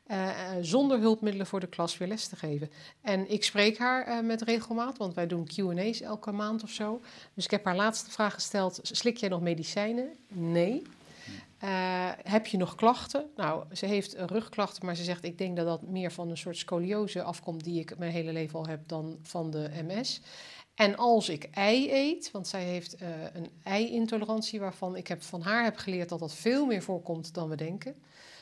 eh, 0.06 0.40
zonder 0.62 1.00
hulpmiddelen 1.00 1.48
voor 1.48 1.60
de 1.60 1.68
klas 1.68 1.98
weer 1.98 2.08
les 2.08 2.28
te 2.28 2.36
geven. 2.36 2.72
En 3.02 3.32
ik 3.32 3.44
spreek 3.44 3.78
haar 3.78 4.26
met 4.26 4.42
regelmaat, 4.42 4.98
want 4.98 5.14
wij 5.14 5.28
doen 5.28 5.48
QA's 5.56 6.02
elke 6.02 6.32
maand 6.32 6.64
of 6.64 6.70
zo. 6.70 7.02
Dus 7.34 7.46
ik 7.46 7.52
heb 7.52 7.66
haar 7.66 7.76
laatste 7.76 8.12
vraag 8.12 8.34
gesteld: 8.34 8.80
slik 8.84 9.18
jij 9.18 9.30
nog 9.30 9.42
medicijnen? 9.42 10.10
Nee. 10.28 10.82
Heb 12.24 12.46
je 12.46 12.58
nog 12.58 12.76
klachten? 12.76 13.30
Nou, 13.36 13.64
ze 13.76 13.86
heeft 13.86 14.16
rugklachten, 14.18 14.86
maar 14.86 14.96
ze 14.96 15.04
zegt: 15.04 15.24
Ik 15.24 15.38
denk 15.38 15.56
dat 15.56 15.66
dat 15.66 15.82
meer 15.82 16.12
van 16.12 16.30
een 16.30 16.38
soort 16.38 16.58
scoliose 16.58 17.24
afkomt, 17.24 17.64
die 17.64 17.80
ik 17.80 17.98
mijn 17.98 18.12
hele 18.12 18.32
leven 18.32 18.60
al 18.60 18.68
heb, 18.68 18.88
dan 18.88 19.18
van 19.22 19.52
de 19.52 19.70
MS. 19.88 20.22
En 20.78 20.96
als 20.98 21.30
ik 21.30 21.48
ei 21.52 21.92
eet, 21.92 22.32
want 22.32 22.48
zij 22.48 22.64
heeft 22.64 22.96
eh, 22.96 23.08
een 23.34 23.50
ei-intolerantie 23.64 24.60
waarvan 24.60 24.96
ik 24.96 25.08
heb, 25.08 25.22
van 25.24 25.42
haar 25.42 25.64
heb 25.64 25.78
geleerd 25.78 26.10
dat 26.10 26.20
dat 26.20 26.34
veel 26.34 26.66
meer 26.66 26.82
voorkomt 26.82 27.34
dan 27.34 27.50
we 27.50 27.56
denken. 27.56 27.96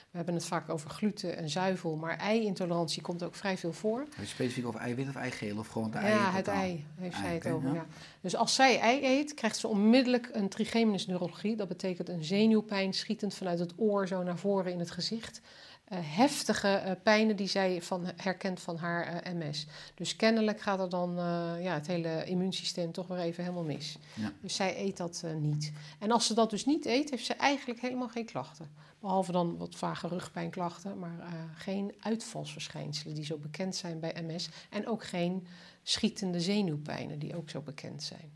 We 0.09 0.21
hebben 0.21 0.35
het 0.35 0.45
vaak 0.45 0.69
over 0.69 0.89
gluten 0.89 1.37
en 1.37 1.49
zuivel, 1.49 1.95
maar 1.95 2.17
ei-intolerantie 2.17 3.01
komt 3.01 3.23
ook 3.23 3.35
vrij 3.35 3.57
veel 3.57 3.73
voor. 3.73 4.07
specifiek 4.23 4.65
over 4.67 4.79
eiwit 4.79 5.07
of 5.07 5.15
eigeel 5.15 5.57
of 5.57 5.67
gewoon 5.67 5.91
de 5.91 5.97
ja, 5.97 6.03
eieren 6.03 6.33
het 6.33 6.47
ei 6.47 6.85
heeft 6.95 7.15
zij 7.15 7.25
Ei, 7.25 7.33
het 7.35 7.47
over. 7.47 7.67
ja. 7.67 7.73
Ja. 7.73 7.85
Dus 8.21 8.35
als 8.35 8.55
zij 8.55 8.79
ei 8.79 9.05
eet, 9.05 9.33
krijgt 9.33 9.57
ze 9.57 9.67
onmiddellijk 9.67 10.29
een 10.31 10.49
trigeminusneurologie. 10.49 11.55
Dat 11.55 11.67
betekent 11.67 12.09
een 12.09 12.23
zenuwpijn 12.23 12.93
schietend 12.93 13.33
vanuit 13.33 13.59
het 13.59 13.73
oor 13.77 14.07
zo 14.07 14.23
naar 14.23 14.37
voren 14.37 14.71
in 14.71 14.79
het 14.79 14.91
gezicht. 14.91 15.41
Eh, 15.85 15.97
heftige 16.01 16.67
eh, 16.67 16.91
pijnen 17.03 17.35
die 17.35 17.47
zij 17.47 17.81
van, 17.81 18.11
herkent 18.15 18.59
van 18.59 18.77
haar 18.77 19.23
eh, 19.23 19.33
MS. 19.33 19.65
Dus 19.95 20.15
kennelijk 20.15 20.61
gaat 20.61 20.79
er 20.79 20.89
dan 20.89 21.13
ja, 21.61 21.73
het 21.73 21.87
hele 21.87 22.23
immuunsysteem 22.25 22.91
toch 22.91 23.07
weer 23.07 23.19
even 23.19 23.43
helemaal 23.43 23.63
mis. 23.63 23.97
Ja. 24.13 24.31
Dus 24.41 24.55
zij 24.55 24.79
eet 24.79 24.97
dat 24.97 25.23
niet. 25.39 25.71
En 25.99 26.11
als 26.11 26.25
ze 26.27 26.33
dat 26.33 26.49
dus 26.49 26.65
niet 26.65 26.85
eet, 26.85 27.09
heeft 27.09 27.25
ze 27.25 27.33
eigenlijk 27.33 27.81
helemaal 27.81 28.09
geen 28.09 28.25
klachten. 28.25 28.69
Behalve 28.99 29.31
dan 29.31 29.57
wat 29.57 29.75
vage 29.75 30.07
rugpijnklachten, 30.07 30.99
maar 30.99 31.27
geen 31.55 31.93
uitvalsverschijnselen 31.99 33.15
die 33.15 33.25
zo 33.25 33.37
bekend 33.37 33.75
zijn 33.75 33.99
bij 33.99 34.15
MS. 34.21 34.49
En 34.69 34.87
ook 34.87 35.03
geen 35.03 35.47
schietende 35.83 36.39
zenuwpijnen 36.39 37.19
die 37.19 37.35
ook 37.35 37.49
zo 37.49 37.61
bekend 37.61 38.03
zijn. 38.03 38.31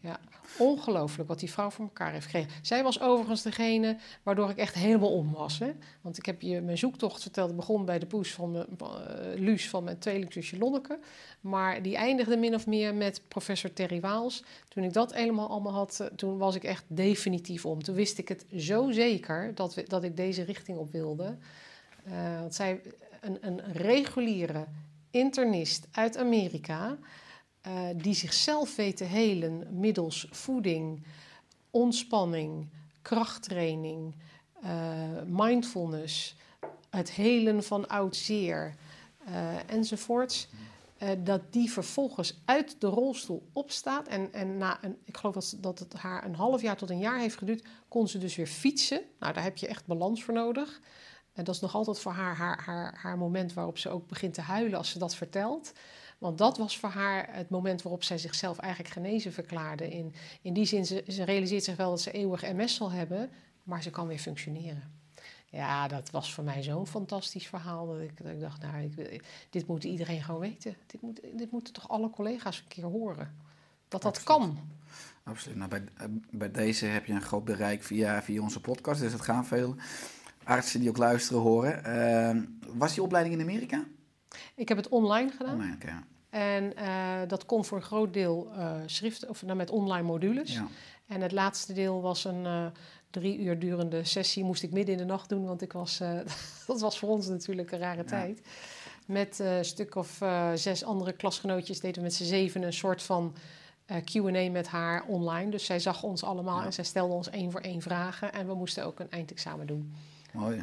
Ja, 0.00 0.20
ongelooflijk 0.58 1.28
wat 1.28 1.40
die 1.40 1.50
vrouw 1.50 1.70
voor 1.70 1.84
elkaar 1.84 2.12
heeft 2.12 2.24
gekregen. 2.24 2.50
Zij 2.62 2.82
was 2.82 3.00
overigens 3.00 3.42
degene 3.42 3.96
waardoor 4.22 4.50
ik 4.50 4.56
echt 4.56 4.74
helemaal 4.74 5.12
om 5.12 5.32
was. 5.32 5.58
Hè? 5.58 5.72
Want 6.00 6.18
ik 6.18 6.26
heb 6.26 6.42
je 6.42 6.60
mijn 6.60 6.78
zoektocht 6.78 7.22
verteld. 7.22 7.56
Begon 7.56 7.84
bij 7.84 7.98
de 7.98 8.06
poes 8.06 8.32
van 8.32 8.50
mijn, 8.50 8.66
uh, 8.82 8.88
Luus 9.34 9.68
van 9.68 9.84
mijn 9.84 9.98
tweelingzusje 9.98 10.58
Lonneke. 10.58 10.98
Maar 11.40 11.82
die 11.82 11.96
eindigde 11.96 12.36
min 12.36 12.54
of 12.54 12.66
meer 12.66 12.94
met 12.94 13.22
professor 13.28 13.72
Terry 13.72 14.00
Waals. 14.00 14.44
Toen 14.68 14.84
ik 14.84 14.92
dat 14.92 15.14
helemaal 15.14 15.48
allemaal 15.48 15.72
had, 15.72 16.00
eh, 16.00 16.06
toen 16.06 16.38
was 16.38 16.54
ik 16.54 16.64
echt 16.64 16.84
definitief 16.86 17.66
om. 17.66 17.82
Toen 17.82 17.94
wist 17.94 18.18
ik 18.18 18.28
het 18.28 18.44
zo 18.56 18.90
zeker 18.90 19.54
dat, 19.54 19.74
we, 19.74 19.84
dat 19.88 20.02
ik 20.02 20.16
deze 20.16 20.42
richting 20.42 20.78
op 20.78 20.92
wilde. 20.92 21.36
Uh, 22.08 22.40
want 22.40 22.54
zij, 22.54 22.80
een, 23.20 23.38
een 23.40 23.60
reguliere 23.72 24.66
internist 25.10 25.88
uit 25.90 26.16
Amerika... 26.16 26.98
Uh, 27.66 27.88
die 27.96 28.14
zichzelf 28.14 28.76
weet 28.76 28.96
te 28.96 29.04
helen 29.04 29.66
middels 29.70 30.26
voeding, 30.30 31.02
ontspanning, 31.70 32.68
krachttraining, 33.02 34.14
uh, 34.64 35.22
mindfulness, 35.26 36.36
het 36.90 37.10
helen 37.10 37.64
van 37.64 37.88
oud 37.88 38.16
zeer 38.16 38.74
eh, 39.24 39.70
enzovoorts. 39.70 40.48
eh, 40.98 41.08
dat 41.24 41.52
die 41.52 41.70
vervolgens 41.72 42.40
uit 42.44 42.76
de 42.80 42.86
rolstoel 42.86 43.48
opstaat. 43.52 44.08
En, 44.08 44.32
en 44.32 44.58
na 44.58 44.78
een, 44.84 44.96
ik 45.04 45.16
geloof 45.16 45.34
dat, 45.34 45.56
dat 45.60 45.78
het 45.78 45.92
haar 45.92 46.24
een 46.24 46.34
half 46.34 46.62
jaar 46.62 46.76
tot 46.76 46.90
een 46.90 46.98
jaar 46.98 47.18
heeft 47.18 47.36
geduurd, 47.36 47.66
kon 47.88 48.08
ze 48.08 48.18
dus 48.18 48.36
weer 48.36 48.46
fietsen. 48.46 49.00
Nou, 49.18 49.32
daar 49.32 49.42
heb 49.42 49.56
je 49.56 49.66
echt 49.66 49.86
balans 49.86 50.24
voor 50.24 50.34
nodig. 50.34 50.80
En 51.32 51.44
dat 51.44 51.54
is 51.54 51.60
nog 51.60 51.74
altijd 51.74 51.98
voor 51.98 52.12
haar, 52.12 52.36
haar, 52.36 52.62
haar, 52.64 52.98
haar 53.02 53.18
moment 53.18 53.52
waarop 53.52 53.78
ze 53.78 53.88
ook 53.88 54.08
begint 54.08 54.34
te 54.34 54.40
huilen 54.40 54.78
als 54.78 54.90
ze 54.90 54.98
dat 54.98 55.14
vertelt. 55.14 55.72
Want 56.20 56.38
dat 56.38 56.58
was 56.58 56.78
voor 56.78 56.88
haar 56.88 57.28
het 57.30 57.50
moment 57.50 57.82
waarop 57.82 58.02
zij 58.02 58.18
zichzelf 58.18 58.58
eigenlijk 58.58 58.94
genezen 58.94 59.32
verklaarde. 59.32 59.88
In, 59.88 60.14
in 60.42 60.52
die 60.52 60.64
zin, 60.64 60.86
ze, 60.86 61.04
ze 61.08 61.24
realiseert 61.24 61.64
zich 61.64 61.76
wel 61.76 61.90
dat 61.90 62.00
ze 62.00 62.10
eeuwig 62.10 62.42
MS 62.42 62.74
zal 62.74 62.90
hebben, 62.90 63.30
maar 63.62 63.82
ze 63.82 63.90
kan 63.90 64.06
weer 64.06 64.18
functioneren. 64.18 64.92
Ja, 65.46 65.88
dat 65.88 66.10
was 66.10 66.34
voor 66.34 66.44
mij 66.44 66.62
zo'n 66.62 66.86
fantastisch 66.86 67.46
verhaal. 67.46 67.86
Dat 67.86 68.00
ik, 68.00 68.22
dat 68.22 68.32
ik 68.32 68.40
dacht, 68.40 68.62
nou, 68.62 68.82
ik, 68.82 69.24
dit 69.50 69.66
moet 69.66 69.84
iedereen 69.84 70.22
gewoon 70.22 70.40
weten. 70.40 70.76
Dit, 70.86 71.00
moet, 71.00 71.20
dit 71.34 71.50
moeten 71.50 71.72
toch 71.72 71.88
alle 71.88 72.10
collega's 72.10 72.58
een 72.58 72.68
keer 72.68 72.84
horen. 72.84 73.34
Dat 73.88 74.02
dat 74.02 74.22
kan. 74.22 74.58
Absoluut. 75.22 75.58
Nou, 75.58 75.70
bij, 75.70 75.84
bij 76.30 76.50
deze 76.50 76.86
heb 76.86 77.06
je 77.06 77.12
een 77.12 77.22
groot 77.22 77.44
bereik 77.44 77.82
via, 77.82 78.22
via 78.22 78.42
onze 78.42 78.60
podcast. 78.60 79.00
Dus 79.00 79.12
het 79.12 79.20
gaan 79.20 79.46
veel 79.46 79.76
artsen 80.44 80.80
die 80.80 80.88
ook 80.88 80.96
luisteren 80.96 81.42
horen. 81.42 81.84
Eh, 81.84 82.42
was 82.74 82.94
die 82.94 83.02
opleiding 83.02 83.34
in 83.34 83.42
Amerika? 83.42 83.84
Ik 84.54 84.68
heb 84.68 84.76
het 84.76 84.88
online 84.88 85.30
gedaan. 85.30 85.54
Online, 85.54 85.76
ja. 85.86 86.04
En 86.30 86.76
eh, 86.76 87.28
dat 87.28 87.46
kon 87.46 87.64
voor 87.64 87.76
een 87.78 87.84
groot 87.84 88.12
deel 88.14 88.50
eh, 88.56 88.72
schrift, 88.86 89.26
of 89.26 89.42
nou, 89.42 89.56
met 89.56 89.70
online 89.70 90.06
modules. 90.06 90.52
Ja. 90.52 90.66
En 91.06 91.20
het 91.20 91.32
laatste 91.32 91.72
deel 91.72 92.00
was 92.00 92.24
een 92.24 92.46
eh, 92.46 92.66
drie 93.10 93.38
uur 93.38 93.58
durende 93.58 94.04
sessie. 94.04 94.44
Moest 94.44 94.62
ik 94.62 94.72
midden 94.72 94.94
in 94.94 95.00
de 95.00 95.06
nacht 95.06 95.28
doen, 95.28 95.44
want 95.46 95.62
ik 95.62 95.72
was, 95.72 96.00
dat 96.66 96.80
was 96.80 96.98
voor 96.98 97.08
ons 97.08 97.28
natuurlijk 97.28 97.72
een 97.72 97.78
rare 97.78 98.04
tijd. 98.04 98.40
Met 99.06 99.38
een 99.38 99.64
stuk 99.64 99.94
of 99.94 100.22
zes 100.54 100.84
andere 100.84 101.12
klasgenootjes 101.12 101.80
deden 101.80 101.96
we 101.96 102.02
met 102.02 102.14
z'n 102.14 102.24
zeven 102.24 102.62
een 102.62 102.72
soort 102.72 103.02
van 103.02 103.34
Q&A 104.04 104.50
met 104.50 104.66
haar 104.66 105.04
online. 105.04 105.50
Dus 105.50 105.64
zij 105.64 105.78
zag 105.78 106.02
ons 106.02 106.24
allemaal 106.24 106.58
Ja. 106.58 106.64
en 106.64 106.72
zij 106.72 106.84
stelde 106.84 107.14
ons 107.14 107.30
één 107.30 107.50
voor 107.50 107.60
één 107.60 107.82
vragen. 107.82 108.32
En 108.32 108.46
we 108.46 108.54
moesten 108.54 108.84
ook 108.84 109.00
een 109.00 109.10
eindexamen 109.10 109.66
doen. 109.66 109.94
Mooi. 110.32 110.62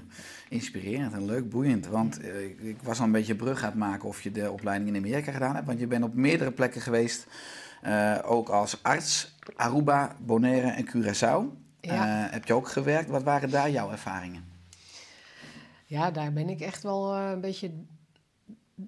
Inspirerend 0.50 1.14
en 1.14 1.26
leuk, 1.26 1.50
boeiend. 1.50 1.88
Want 1.88 2.20
eh, 2.20 2.44
ik, 2.44 2.82
was 2.82 3.00
al 3.00 3.06
een 3.06 3.12
beetje 3.12 3.36
brug 3.36 3.64
aan 3.64 3.70
het 3.70 3.80
maken 3.80 4.08
of 4.08 4.22
je 4.22 4.32
de 4.32 4.52
opleiding 4.52 4.90
in 4.90 5.04
Amerika 5.04 5.32
gedaan 5.32 5.56
hebt. 5.56 5.68
Want 5.68 5.80
je 5.80 5.88
bent 5.88 6.04
op 6.04 6.14
meerdere 6.14 6.52
plekken 6.52 6.82
geweest, 6.82 7.28
eh, 7.82 8.18
ook 8.26 8.50
als 8.50 8.84
arts. 8.84 9.36
Aruba, 9.56 10.16
Bonaire 10.20 10.68
en 10.68 10.86
Curaçao. 10.86 11.66
Ja. 11.82 12.26
Eh, 12.26 12.32
heb 12.32 12.46
je 12.46 12.54
ook 12.54 12.68
gewerkt? 12.68 13.10
Wat 13.10 13.24
waren 13.24 13.50
daar 13.50 13.72
jouw 13.72 13.92
ervaringen? 13.92 14.46
Ja, 15.86 16.12
daar 16.12 16.34
ben 16.34 16.50
ik 16.50 16.60
echt 16.60 16.84
wel 16.84 17.16
een 17.16 17.42
beetje 17.42 17.72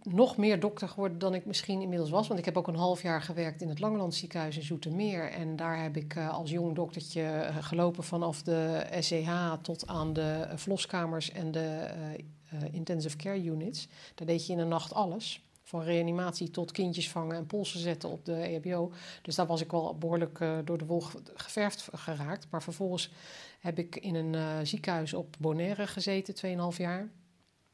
nog 0.03 0.37
meer 0.37 0.59
dokter 0.59 0.87
geworden 0.89 1.19
dan 1.19 1.33
ik 1.33 1.45
misschien 1.45 1.81
inmiddels 1.81 2.09
was. 2.09 2.27
Want 2.27 2.39
ik 2.39 2.45
heb 2.45 2.57
ook 2.57 2.67
een 2.67 2.75
half 2.75 3.01
jaar 3.01 3.21
gewerkt 3.21 3.61
in 3.61 3.69
het 3.69 3.79
Langeland 3.79 4.15
ziekenhuis 4.15 4.55
in 4.57 4.63
Zoetermeer. 4.63 5.31
En 5.31 5.55
daar 5.55 5.81
heb 5.81 5.97
ik 5.97 6.15
eh, 6.15 6.29
als 6.29 6.49
jong 6.49 6.75
doktertje 6.75 7.21
eh, 7.21 7.55
gelopen 7.63 8.03
vanaf 8.03 8.41
de 8.43 8.85
SEH 8.99 9.53
tot 9.61 9.87
aan 9.87 10.13
de 10.13 10.47
verloskamers 10.55 11.31
en 11.31 11.51
de 11.51 11.59
eh, 11.59 12.59
intensive 12.71 13.17
care 13.17 13.43
units. 13.43 13.87
Daar 14.15 14.27
deed 14.27 14.45
je 14.47 14.53
in 14.53 14.59
een 14.59 14.67
nacht 14.67 14.93
alles. 14.93 15.43
Van 15.63 15.81
reanimatie 15.83 16.49
tot 16.51 16.71
kindjes 16.71 17.09
vangen 17.09 17.35
en 17.35 17.45
polsen 17.45 17.79
zetten 17.79 18.09
op 18.09 18.25
de 18.25 18.35
EHBO. 18.35 18.91
Dus 19.21 19.35
daar 19.35 19.45
was 19.47 19.61
ik 19.61 19.71
wel 19.71 19.97
behoorlijk 19.97 20.39
eh, 20.39 20.57
door 20.65 20.77
de 20.77 20.85
wol 20.85 21.01
ge- 21.01 21.21
geverfd 21.33 21.87
geraakt. 21.93 22.47
Maar 22.49 22.63
vervolgens 22.63 23.11
heb 23.59 23.79
ik 23.79 23.95
in 23.95 24.15
een 24.15 24.67
ziekenhuis 24.67 25.13
op 25.13 25.35
Bonaire 25.39 25.87
gezeten, 25.87 26.35
2,5 26.71 26.77
jaar. 26.77 27.09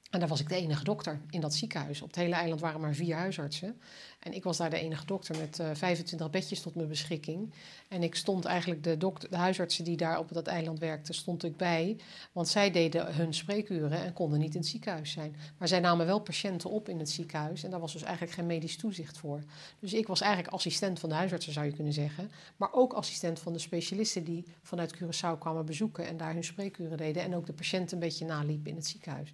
En 0.09 0.19
daar 0.19 0.29
was 0.29 0.39
ik 0.39 0.49
de 0.49 0.55
enige 0.55 0.83
dokter 0.83 1.19
in 1.29 1.41
dat 1.41 1.53
ziekenhuis. 1.53 2.01
Op 2.01 2.07
het 2.07 2.15
hele 2.15 2.35
eiland 2.35 2.61
waren 2.61 2.81
maar 2.81 2.93
vier 2.93 3.15
huisartsen. 3.15 3.81
En 4.19 4.33
ik 4.33 4.43
was 4.43 4.57
daar 4.57 4.69
de 4.69 4.79
enige 4.79 5.05
dokter 5.05 5.37
met 5.37 5.59
eh 5.59 5.69
25 5.73 6.29
bedjes 6.29 6.61
tot 6.61 6.75
mijn 6.75 6.87
beschikking. 6.87 7.53
En 7.87 8.03
ik 8.03 8.15
stond 8.15 8.45
eigenlijk 8.45 8.83
de, 8.83 8.97
dokter, 8.97 9.29
de 9.29 9.35
huisartsen 9.35 9.83
die 9.83 9.97
daar 9.97 10.19
op 10.19 10.33
dat 10.33 10.47
eiland 10.47 10.79
werkten, 10.79 11.13
stond 11.13 11.43
ik 11.43 11.57
bij. 11.57 11.97
Want 12.31 12.47
zij 12.47 12.71
deden 12.71 13.15
hun 13.15 13.33
spreekuren 13.33 14.03
en 14.03 14.13
konden 14.13 14.39
niet 14.39 14.53
in 14.53 14.59
het 14.59 14.69
ziekenhuis 14.69 15.11
zijn. 15.11 15.35
Maar 15.57 15.67
zij 15.67 15.79
namen 15.79 16.05
wel 16.05 16.19
patiënten 16.19 16.69
op 16.69 16.89
in 16.89 16.99
het 16.99 17.09
ziekenhuis. 17.09 17.63
En 17.63 17.69
daar 17.69 17.79
was 17.79 17.93
dus 17.93 18.03
eigenlijk 18.03 18.33
geen 18.33 18.45
medisch 18.45 18.77
toezicht 18.77 19.17
voor. 19.17 19.43
Dus 19.79 19.93
ik 19.93 20.07
was 20.07 20.21
eigenlijk 20.21 20.53
assistent 20.53 20.99
van 20.99 21.09
de 21.09 21.15
huisartsen, 21.15 21.53
zou 21.53 21.65
je 21.65 21.73
kunnen 21.73 21.93
zeggen. 21.93 22.31
Maar 22.57 22.73
ook 22.73 22.93
assistent 22.93 23.39
van 23.39 23.53
de 23.53 23.59
specialisten 23.59 24.23
die 24.23 24.45
vanuit 24.61 24.95
Curaçao 24.95 25.37
kwamen 25.39 25.65
bezoeken 25.65 26.07
en 26.07 26.17
daar 26.17 26.33
hun 26.33 26.43
spreekuren 26.43 26.97
deden. 26.97 27.23
En 27.23 27.35
ook 27.35 27.45
de 27.45 27.53
patiënt 27.53 27.91
een 27.91 27.99
beetje 27.99 28.25
naliepen 28.25 28.69
in 28.69 28.75
het 28.75 28.87
ziekenhuis. 28.87 29.33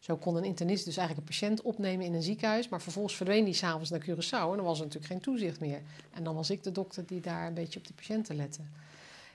Zo 0.00 0.16
kon 0.16 0.36
een 0.36 0.44
internist 0.44 0.84
dus 0.84 0.96
eigenlijk 0.96 1.28
een 1.28 1.34
patiënt 1.36 1.62
opnemen 1.62 2.06
in 2.06 2.14
een 2.14 2.22
ziekenhuis, 2.22 2.68
maar 2.68 2.82
vervolgens 2.82 3.16
verdween 3.16 3.44
die 3.44 3.54
s'avonds 3.54 3.90
naar 3.90 4.04
Curaçao 4.04 4.50
en 4.50 4.56
dan 4.56 4.62
was 4.62 4.78
er 4.78 4.84
natuurlijk 4.84 5.12
geen 5.12 5.20
toezicht 5.20 5.60
meer. 5.60 5.82
En 6.10 6.24
dan 6.24 6.34
was 6.34 6.50
ik 6.50 6.62
de 6.62 6.72
dokter 6.72 7.06
die 7.06 7.20
daar 7.20 7.46
een 7.46 7.54
beetje 7.54 7.78
op 7.78 7.86
die 7.86 7.94
patiënten 7.94 8.36
lette. 8.36 8.60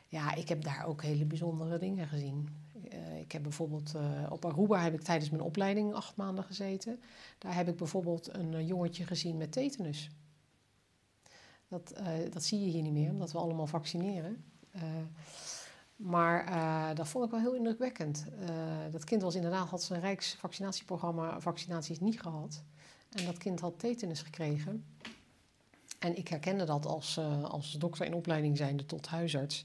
Ja, 0.07 0.35
ik 0.35 0.49
heb 0.49 0.63
daar 0.63 0.85
ook 0.85 1.01
hele 1.01 1.25
bijzondere 1.25 1.77
dingen 1.77 2.07
gezien. 2.07 2.49
Eh, 2.89 3.19
ik 3.19 3.31
heb 3.31 3.43
bijvoorbeeld 3.43 3.93
eh, 3.95 4.31
op 4.31 4.45
Aruba 4.45 4.81
heb 4.81 4.93
ik 4.93 5.01
tijdens 5.01 5.29
mijn 5.29 5.43
opleiding 5.43 5.93
acht 5.93 6.15
maanden 6.15 6.43
gezeten. 6.43 6.99
Daar 7.37 7.55
heb 7.55 7.67
ik 7.67 7.75
bijvoorbeeld 7.75 8.33
een 8.33 8.53
eh, 8.53 8.67
jongetje 8.67 9.05
gezien 9.05 9.37
met 9.37 9.51
tetanus. 9.51 10.09
Dat, 11.67 11.93
dat 12.29 12.43
zie 12.43 12.59
je 12.59 12.71
hier 12.71 12.81
niet 12.81 12.93
meer, 12.93 13.09
omdat 13.09 13.31
we 13.31 13.37
allemaal 13.37 13.67
vaccineren. 13.67 14.43
Maar 15.95 16.45
eh, 16.45 16.95
dat 16.95 17.07
vond 17.07 17.25
ik 17.25 17.31
wel 17.31 17.39
heel 17.39 17.55
indrukwekkend. 17.55 18.25
Eh, 18.39 18.47
dat 18.91 19.03
kind 19.03 19.21
was 19.21 19.35
inderdaad, 19.35 19.69
had 19.69 19.83
zijn 19.83 20.01
Rijksvaccinatieprogramma 20.01 21.39
vaccinaties 21.39 21.99
niet 21.99 22.21
gehad. 22.21 22.63
En 23.09 23.25
dat 23.25 23.37
kind 23.37 23.59
had 23.59 23.79
tetanus 23.79 24.21
gekregen. 24.21 24.85
En 25.99 26.17
ik 26.17 26.27
herkende 26.27 26.63
dat 26.63 26.85
als, 26.85 27.17
eh, 27.17 27.43
als 27.43 27.71
dokter 27.71 28.05
in 28.05 28.13
opleiding 28.13 28.57
zijnde 28.57 28.85
tot 28.85 29.07
huisarts. 29.07 29.63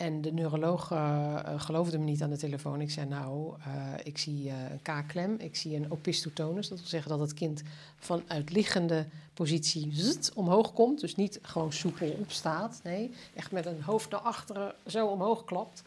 En 0.00 0.20
de 0.20 0.32
neuroloog 0.32 0.90
eh, 0.90 1.38
eh, 1.44 1.60
geloofde 1.60 1.98
me 1.98 2.04
niet 2.04 2.22
aan 2.22 2.30
de 2.30 2.36
telefoon. 2.36 2.80
Ik 2.80 2.90
zei, 2.90 3.06
nou, 3.08 3.54
eh, 3.64 3.72
ik 4.02 4.18
zie 4.18 4.48
eh, 4.48 4.70
een 4.70 4.82
kaakklem, 4.82 5.36
ik 5.38 5.56
zie 5.56 5.76
een 5.76 5.90
opistotonus. 5.90 6.68
Dat 6.68 6.78
wil 6.78 6.86
zeggen 6.86 7.10
dat 7.10 7.20
het 7.20 7.34
kind 7.34 7.62
vanuit 7.98 8.50
liggende 8.50 9.06
positie 9.34 9.88
zzzt, 9.92 10.32
omhoog 10.34 10.72
komt. 10.72 11.00
Dus 11.00 11.16
niet 11.16 11.38
gewoon 11.42 11.72
soepel 11.72 12.16
opstaat. 12.20 12.80
Nee, 12.82 13.14
echt 13.34 13.52
met 13.52 13.66
een 13.66 13.82
hoofd 13.82 14.10
naar 14.10 14.20
achteren 14.20 14.74
zo 14.86 15.06
omhoog 15.06 15.44
klapt. 15.44 15.82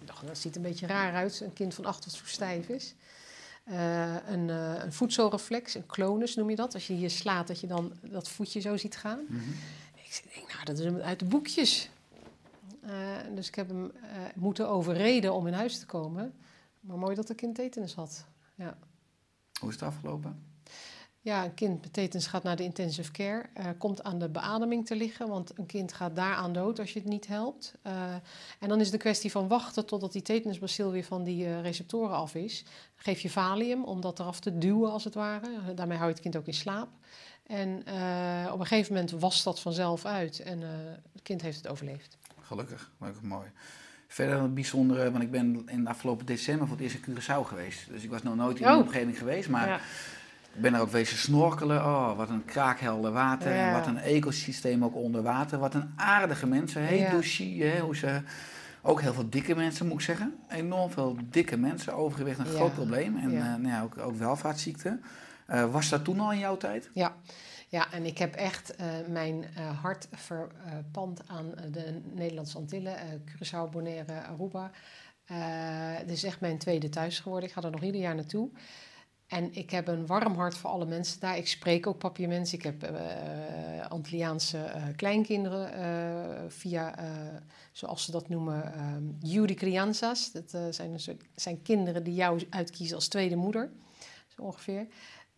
Ik 0.00 0.06
dacht, 0.06 0.26
dat 0.26 0.38
ziet 0.38 0.56
een 0.56 0.62
beetje 0.62 0.86
raar 0.86 1.14
uit, 1.14 1.40
een 1.40 1.52
kind 1.52 1.74
van 1.74 1.84
acht 1.84 2.04
wat 2.04 2.14
zo 2.14 2.24
stijf 2.24 2.68
is. 2.68 2.94
Een, 4.26 4.48
een 4.48 4.92
voedselreflex, 4.92 5.74
een 5.74 5.86
clonus 5.86 6.34
noem 6.34 6.50
je 6.50 6.56
dat. 6.56 6.74
Als 6.74 6.86
je 6.86 6.92
hier 6.92 7.10
slaat, 7.10 7.46
dat 7.46 7.60
je 7.60 7.66
dan 7.66 7.92
dat 8.00 8.28
voetje 8.28 8.60
zo 8.60 8.76
ziet 8.76 8.96
gaan. 8.96 9.20
Ik 9.94 10.22
denk, 10.34 10.52
nou, 10.52 10.64
dat 10.64 10.78
is 10.78 11.02
uit 11.02 11.18
de 11.18 11.24
boekjes. 11.24 11.90
Eh, 12.86 13.34
dus 13.34 13.48
ik 13.48 13.54
heb 13.54 13.68
hem 13.68 13.90
eh, 13.90 14.10
moeten 14.34 14.68
overreden 14.68 15.34
om 15.34 15.46
in 15.46 15.52
huis 15.52 15.78
te 15.78 15.86
komen. 15.86 16.34
Maar 16.80 16.98
mooi 16.98 17.14
dat 17.14 17.28
het 17.28 17.36
kind 17.36 17.54
tetanus 17.54 17.94
had. 17.94 18.24
Ja. 18.54 18.78
Hoe 19.60 19.68
is 19.68 19.74
het 19.74 19.84
afgelopen? 19.84 20.44
Ja, 21.20 21.44
een 21.44 21.54
kind 21.54 21.80
met 21.80 21.92
tetanus 21.92 22.26
gaat 22.26 22.42
naar 22.42 22.56
de 22.56 22.62
intensive 22.62 23.10
care, 23.10 23.48
eh, 23.54 23.66
komt 23.78 24.02
aan 24.02 24.18
de 24.18 24.28
beademing 24.28 24.86
te 24.86 24.96
liggen, 24.96 25.28
want 25.28 25.58
een 25.58 25.66
kind 25.66 25.92
gaat 25.92 26.16
daaraan 26.16 26.52
dood 26.52 26.78
als 26.78 26.92
je 26.92 26.98
het 26.98 27.08
niet 27.08 27.26
helpt. 27.26 27.74
En 28.60 28.68
dan 28.68 28.80
is 28.80 28.90
de 28.90 28.96
kwestie 28.96 29.30
van 29.30 29.48
wachten 29.48 29.86
totdat 29.86 30.12
die 30.12 30.22
tetanusbacil 30.22 30.90
weer 30.90 31.04
van 31.04 31.24
die 31.24 31.60
receptoren 31.60 32.16
af 32.16 32.34
is. 32.34 32.64
Geef 32.94 33.20
je 33.20 33.30
valium 33.30 33.84
om 33.84 34.00
dat 34.00 34.18
eraf 34.18 34.40
te 34.40 34.58
duwen 34.58 34.90
als 34.92 35.04
het 35.04 35.14
ware. 35.14 35.74
Daarmee 35.74 35.96
hou 35.96 36.08
je 36.08 36.14
het 36.14 36.22
kind 36.22 36.36
ook 36.36 36.46
in 36.46 36.54
slaap. 36.54 36.88
En 37.46 37.78
op 38.52 38.60
een 38.60 38.66
gegeven 38.66 38.92
moment 38.92 39.10
was 39.10 39.42
dat 39.42 39.60
vanzelf 39.60 40.04
uit 40.04 40.40
en 40.40 40.60
het 41.12 41.22
kind 41.22 41.42
heeft 41.42 41.56
het 41.56 41.68
overleefd. 41.68 42.18
Gelukkig, 42.46 42.90
leuk, 43.00 43.14
mooi. 43.22 43.46
Verder 44.08 44.36
een 44.38 44.54
bijzondere, 44.54 45.10
want 45.10 45.22
ik 45.22 45.30
ben 45.30 45.62
in 45.68 45.84
de 45.84 45.90
afgelopen 45.90 46.26
december 46.26 46.66
voor 46.66 46.76
het 46.76 46.84
eerst 46.84 46.96
in 47.06 47.14
Curaçao 47.14 47.40
geweest. 47.48 47.88
Dus 47.90 48.02
ik 48.02 48.10
was 48.10 48.22
nog 48.22 48.36
nooit 48.36 48.58
in 48.58 48.66
Oh. 48.66 48.72
de 48.72 48.78
omgeving 48.82 49.18
geweest, 49.18 49.48
maar 49.48 49.68
Ja. 49.68 49.76
ik 50.54 50.60
ben 50.60 50.74
er 50.74 50.80
ook 50.80 50.90
wezen 50.90 51.16
snorkelen. 51.18 51.84
Oh, 51.84 52.16
wat 52.16 52.28
een 52.28 52.44
kraakhelder 52.44 53.12
water 53.12 53.54
Ja. 53.54 53.72
wat 53.72 53.86
een 53.86 53.98
ecosysteem 53.98 54.84
ook 54.84 54.94
onder 54.94 55.22
water. 55.22 55.58
Wat 55.58 55.74
een 55.74 55.92
aardige 55.96 56.46
mensen, 56.46 56.82
heel 56.82 56.98
Ja. 56.98 57.10
douchie, 57.10 57.64
hè, 57.64 57.80
hoe 57.80 57.96
ze... 57.96 58.20
Ook 58.82 59.00
heel 59.00 59.14
veel 59.14 59.30
dikke 59.30 59.54
mensen, 59.54 59.86
moet 59.86 59.94
ik 59.98 60.04
zeggen. 60.04 60.34
Enorm 60.48 60.90
veel 60.90 61.16
dikke 61.30 61.56
mensen, 61.56 61.94
overgewicht 61.94 62.38
een 62.38 62.46
groot 62.46 62.74
probleem. 62.74 63.16
En 63.16 63.30
Ja. 63.30 63.38
eh, 63.38 63.44
nou 63.60 63.68
ja, 63.68 63.82
ook, 63.82 63.98
ook 63.98 64.16
welvaartsziekten. 64.16 65.02
Eh, 65.46 65.70
was 65.72 65.88
dat 65.88 66.04
toen 66.04 66.20
al 66.20 66.32
in 66.32 66.38
jouw 66.38 66.56
tijd? 66.56 66.90
Ja. 66.94 67.12
Ja, 67.68 67.92
en 67.92 68.04
ik 68.04 68.18
heb 68.18 68.34
echt 68.34 68.76
eh, 68.76 68.86
mijn 69.08 69.44
eh, 69.44 69.82
hart 69.82 70.08
verpand 70.12 71.28
aan 71.28 71.54
eh, 71.54 71.72
de 71.72 72.00
Nederlandse 72.14 72.56
Antillen, 72.58 73.24
Curaçao, 73.24 73.70
Bonaire, 73.70 74.22
Aruba. 74.22 74.70
Het 75.96 76.10
is 76.10 76.24
echt 76.24 76.40
mijn 76.40 76.58
tweede 76.58 76.88
thuis 76.88 77.20
geworden. 77.20 77.48
Ik 77.48 77.54
ga 77.54 77.62
er 77.62 77.70
nog 77.70 77.82
ieder 77.82 78.00
jaar 78.00 78.14
naartoe. 78.14 78.50
En 79.26 79.54
ik 79.54 79.70
heb 79.70 79.88
een 79.88 80.06
warm 80.06 80.34
hart 80.34 80.56
voor 80.56 80.70
alle 80.70 80.86
mensen 80.86 81.20
daar. 81.20 81.36
Ik 81.36 81.48
spreek 81.48 81.86
ook 81.86 81.98
papiermensen. 81.98 82.58
Ik 82.58 82.64
heb 82.64 82.82
eh 82.82 83.86
Antilliaanse 83.88 84.72
kleinkinderen 84.96 86.50
via, 86.50 86.94
zoals 87.72 88.04
ze 88.04 88.10
dat 88.10 88.28
noemen, 88.28 88.74
ehm 88.74 89.02
Judy 89.18 89.54
Crianzas. 89.54 90.32
Dat 90.32 90.74
zijn, 90.74 91.00
soort, 91.00 91.22
zijn 91.34 91.62
kinderen 91.62 92.04
die 92.04 92.14
jou 92.14 92.46
uitkiezen 92.50 92.96
als 92.96 93.08
tweede 93.08 93.36
moeder, 93.36 93.70
zo 94.26 94.42
ongeveer. 94.42 94.86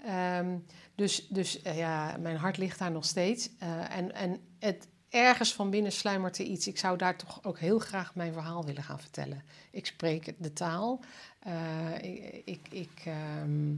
Ehm, 0.05 0.57
dus 0.94 1.26
dus 1.28 1.62
eh, 1.62 1.76
ja, 1.76 2.16
mijn 2.20 2.36
hart 2.36 2.57
ligt 2.57 2.78
daar 2.78 2.90
nog 2.90 3.05
steeds. 3.05 3.51
Eh, 3.59 3.96
en, 3.96 4.14
en 4.14 4.40
het, 4.59 4.88
ergens 5.09 5.55
van 5.55 5.70
binnen 5.70 5.92
sluimert 5.92 6.38
er 6.38 6.44
iets. 6.44 6.66
Ik 6.66 6.78
zou 6.78 6.99
daar 6.99 7.16
toch 7.16 7.44
ook 7.44 7.59
heel 7.59 7.78
graag 7.78 8.14
mijn 8.14 8.32
verhaal 8.32 8.64
willen 8.64 8.82
gaan 8.82 9.01
vertellen. 9.01 9.42
Ik 9.70 9.86
spreek 9.86 10.34
de 10.38 10.53
taal. 10.53 11.01
Eh, 11.38 11.94
ik, 12.01 12.42
ik, 12.44 12.61
ik, 12.70 13.03
ehm, 13.05 13.72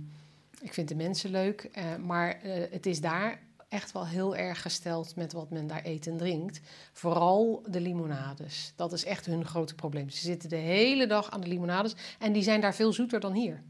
ik 0.60 0.74
vind 0.74 0.88
de 0.88 0.94
mensen 0.94 1.30
leuk. 1.30 1.70
maar 2.00 2.38
het 2.70 2.86
is 2.86 3.00
daar 3.00 3.38
echt 3.68 3.92
wel 3.92 4.06
heel 4.06 4.36
erg 4.36 4.62
gesteld 4.62 5.16
met 5.16 5.32
wat 5.32 5.50
men 5.50 5.66
daar 5.66 5.84
eet 5.84 6.06
en 6.06 6.16
drinkt. 6.16 6.60
Vooral 6.92 7.62
de 7.68 7.80
limonades. 7.80 8.72
Dat 8.76 8.92
is 8.92 9.04
echt 9.04 9.26
hun 9.26 9.44
grote 9.44 9.74
probleem. 9.74 10.10
Ze 10.10 10.20
zitten 10.20 10.48
de 10.48 10.56
hele 10.56 11.06
dag 11.06 11.30
aan 11.30 11.40
de 11.40 11.48
limonades. 11.48 11.94
En 12.18 12.32
die 12.32 12.42
zijn 12.42 12.60
daar 12.60 12.74
veel 12.74 12.92
zoeter 12.92 13.20
dan 13.20 13.32
hier. 13.32 13.62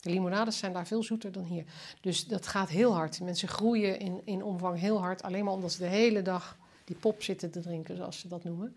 De 0.00 0.10
limonades 0.10 0.58
zijn 0.58 0.72
daar 0.72 0.86
veel 0.86 1.02
zoeter 1.02 1.32
dan 1.32 1.44
hier. 1.44 1.64
Dus 2.00 2.26
dat 2.26 2.46
gaat 2.46 2.68
heel 2.68 2.94
hard. 2.94 3.20
Mensen 3.20 3.48
groeien 3.48 3.98
in, 3.98 4.20
in 4.24 4.44
omvang 4.44 4.78
heel 4.78 5.00
hard. 5.00 5.22
Alleen 5.22 5.44
maar 5.44 5.54
omdat 5.54 5.72
ze 5.72 5.78
de 5.78 5.86
hele 5.86 6.22
dag 6.22 6.56
die 6.84 6.96
pop 6.96 7.22
zitten 7.22 7.50
te 7.50 7.60
drinken, 7.60 7.96
zoals 7.96 8.18
ze 8.18 8.28
dat 8.28 8.44
noemen. 8.44 8.76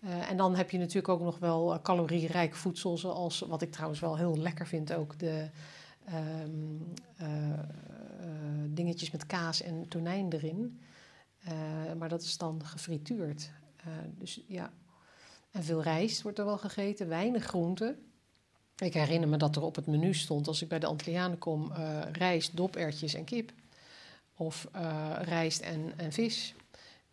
Eh, 0.00 0.30
en 0.30 0.36
dan 0.36 0.56
heb 0.56 0.70
je 0.70 0.78
natuurlijk 0.78 1.08
ook 1.08 1.20
nog 1.20 1.38
wel 1.38 1.74
eh, 1.74 1.82
calorierijk 1.82 2.54
voedsel, 2.54 2.96
zoals 2.96 3.40
wat 3.40 3.62
ik 3.62 3.72
trouwens 3.72 4.00
wel 4.00 4.16
heel 4.16 4.38
lekker 4.38 4.66
vind 4.66 4.92
ook, 4.92 5.18
de 5.18 5.48
ehm, 6.04 6.50
eh, 7.16 7.28
dingetjes 8.66 9.10
met 9.10 9.26
kaas 9.26 9.62
en 9.62 9.88
tonijn 9.88 10.32
erin. 10.32 10.80
Maar 11.98 12.08
dat 12.08 12.22
is 12.22 12.38
dan 12.38 12.64
gefrituurd. 12.64 13.50
Dus 14.18 14.44
ja, 14.46 14.72
en 15.50 15.64
veel 15.64 15.82
rijst 15.82 16.22
wordt 16.22 16.38
er 16.38 16.44
wel 16.44 16.58
gegeten, 16.58 17.08
weinig 17.08 17.44
groenten. 17.44 18.07
Ik 18.78 18.94
herinner 18.94 19.28
me 19.28 19.36
dat 19.36 19.56
er 19.56 19.62
op 19.62 19.74
het 19.74 19.86
menu 19.86 20.14
stond, 20.14 20.48
als 20.48 20.62
ik 20.62 20.68
bij 20.68 20.78
de 20.78 20.86
Antillianen 20.86 21.38
kom, 21.38 21.72
eh, 21.72 22.00
rijst, 22.12 22.56
dopertjes 22.56 23.14
en 23.14 23.24
kip. 23.24 23.52
Of 24.36 24.68
eh, 24.72 25.16
rijst 25.22 25.60
en, 25.60 25.92
en 25.96 26.12
vis. 26.12 26.54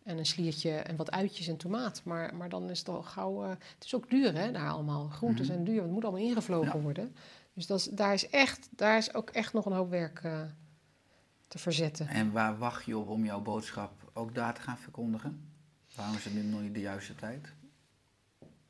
En 0.02 0.18
een 0.18 0.26
sliertje 0.26 0.70
en 0.70 0.96
wat 0.96 1.10
uitjes 1.10 1.48
en 1.48 1.56
tomaat. 1.56 2.00
Maar, 2.04 2.34
maar 2.34 2.48
dan 2.48 2.70
is 2.70 2.78
het 2.78 2.88
al 2.88 3.02
gauw... 3.02 3.42
eh, 3.44 3.48
het 3.48 3.84
is 3.84 3.94
ook 3.94 4.10
duur, 4.10 4.34
hè, 4.34 4.52
daar 4.52 4.70
allemaal. 4.70 5.08
Groenten 5.08 5.44
Mhm. 5.44 5.52
zijn 5.52 5.64
duur, 5.64 5.74
want 5.74 5.86
het 5.86 5.94
moet 5.94 6.04
allemaal 6.04 6.28
ingevlogen 6.28 6.76
Ja. 6.76 6.80
worden. 6.80 7.14
Dus 7.54 7.66
dat 7.66 7.78
is, 7.78 7.84
daar, 7.84 8.12
is 8.14 8.28
echt, 8.30 8.68
daar 8.70 8.96
is 8.96 9.14
ook 9.14 9.30
echt 9.30 9.52
nog 9.52 9.66
een 9.66 9.72
hoop 9.72 9.90
werk 9.90 10.20
te 11.48 11.58
verzetten. 11.58 12.08
En 12.08 12.32
waar 12.32 12.58
wacht 12.58 12.84
je 12.84 12.98
op 12.98 13.08
om 13.08 13.24
jouw 13.24 13.40
boodschap 13.40 13.92
ook 14.12 14.34
daar 14.34 14.54
te 14.54 14.60
gaan 14.60 14.78
verkondigen? 14.78 15.50
Waarom 15.94 16.16
is 16.16 16.24
het 16.24 16.34
nu 16.34 16.42
nog 16.42 16.60
niet 16.60 16.74
de 16.74 16.80
juiste 16.80 17.14
tijd? 17.14 17.52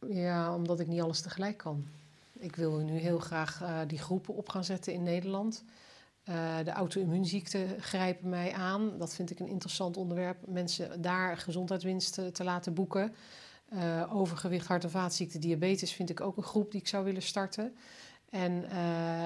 Ja, 0.09 0.55
omdat 0.55 0.81
ik 0.81 0.87
niet 0.87 1.01
alles 1.01 1.21
tegelijk 1.21 1.57
kan. 1.57 1.85
Ik 2.39 2.57
wil 2.57 2.79
nu 2.79 2.99
heel 2.99 3.19
graag 3.19 3.63
eh, 3.63 3.79
die 3.87 3.99
groepen 3.99 4.35
op 4.35 4.49
gaan 4.49 4.65
zetten 4.65 4.93
in 4.93 5.03
Nederland. 5.03 5.65
Eh, 6.25 6.57
de 6.65 6.71
auto-immuunziekten 6.71 7.83
grijpen 7.83 8.29
mij 8.29 8.53
aan. 8.53 8.99
Dat 8.99 9.15
vind 9.15 9.31
ik 9.31 9.41
een 9.41 9.49
interessant 9.49 9.97
onderwerp. 9.97 10.37
Mensen 10.47 11.03
daar 11.03 11.37
gezondheidswinst 11.37 12.15
te, 12.15 12.31
te 12.31 12.45
laten 12.45 12.75
boeken. 12.75 13.15
Eh, 13.69 14.17
overgewicht, 14.17 14.67
hart- 14.67 14.85
en 14.85 14.91
vaatziekten, 14.91 15.41
diabetes 15.41 15.93
vind 15.93 16.11
ik 16.11 16.21
ook 16.21 16.37
een 16.37 16.43
groep 16.43 16.71
die 16.71 16.81
ik 16.81 16.89
zou 16.89 17.05
willen 17.05 17.23
starten. 17.23 17.77
En 18.31 18.65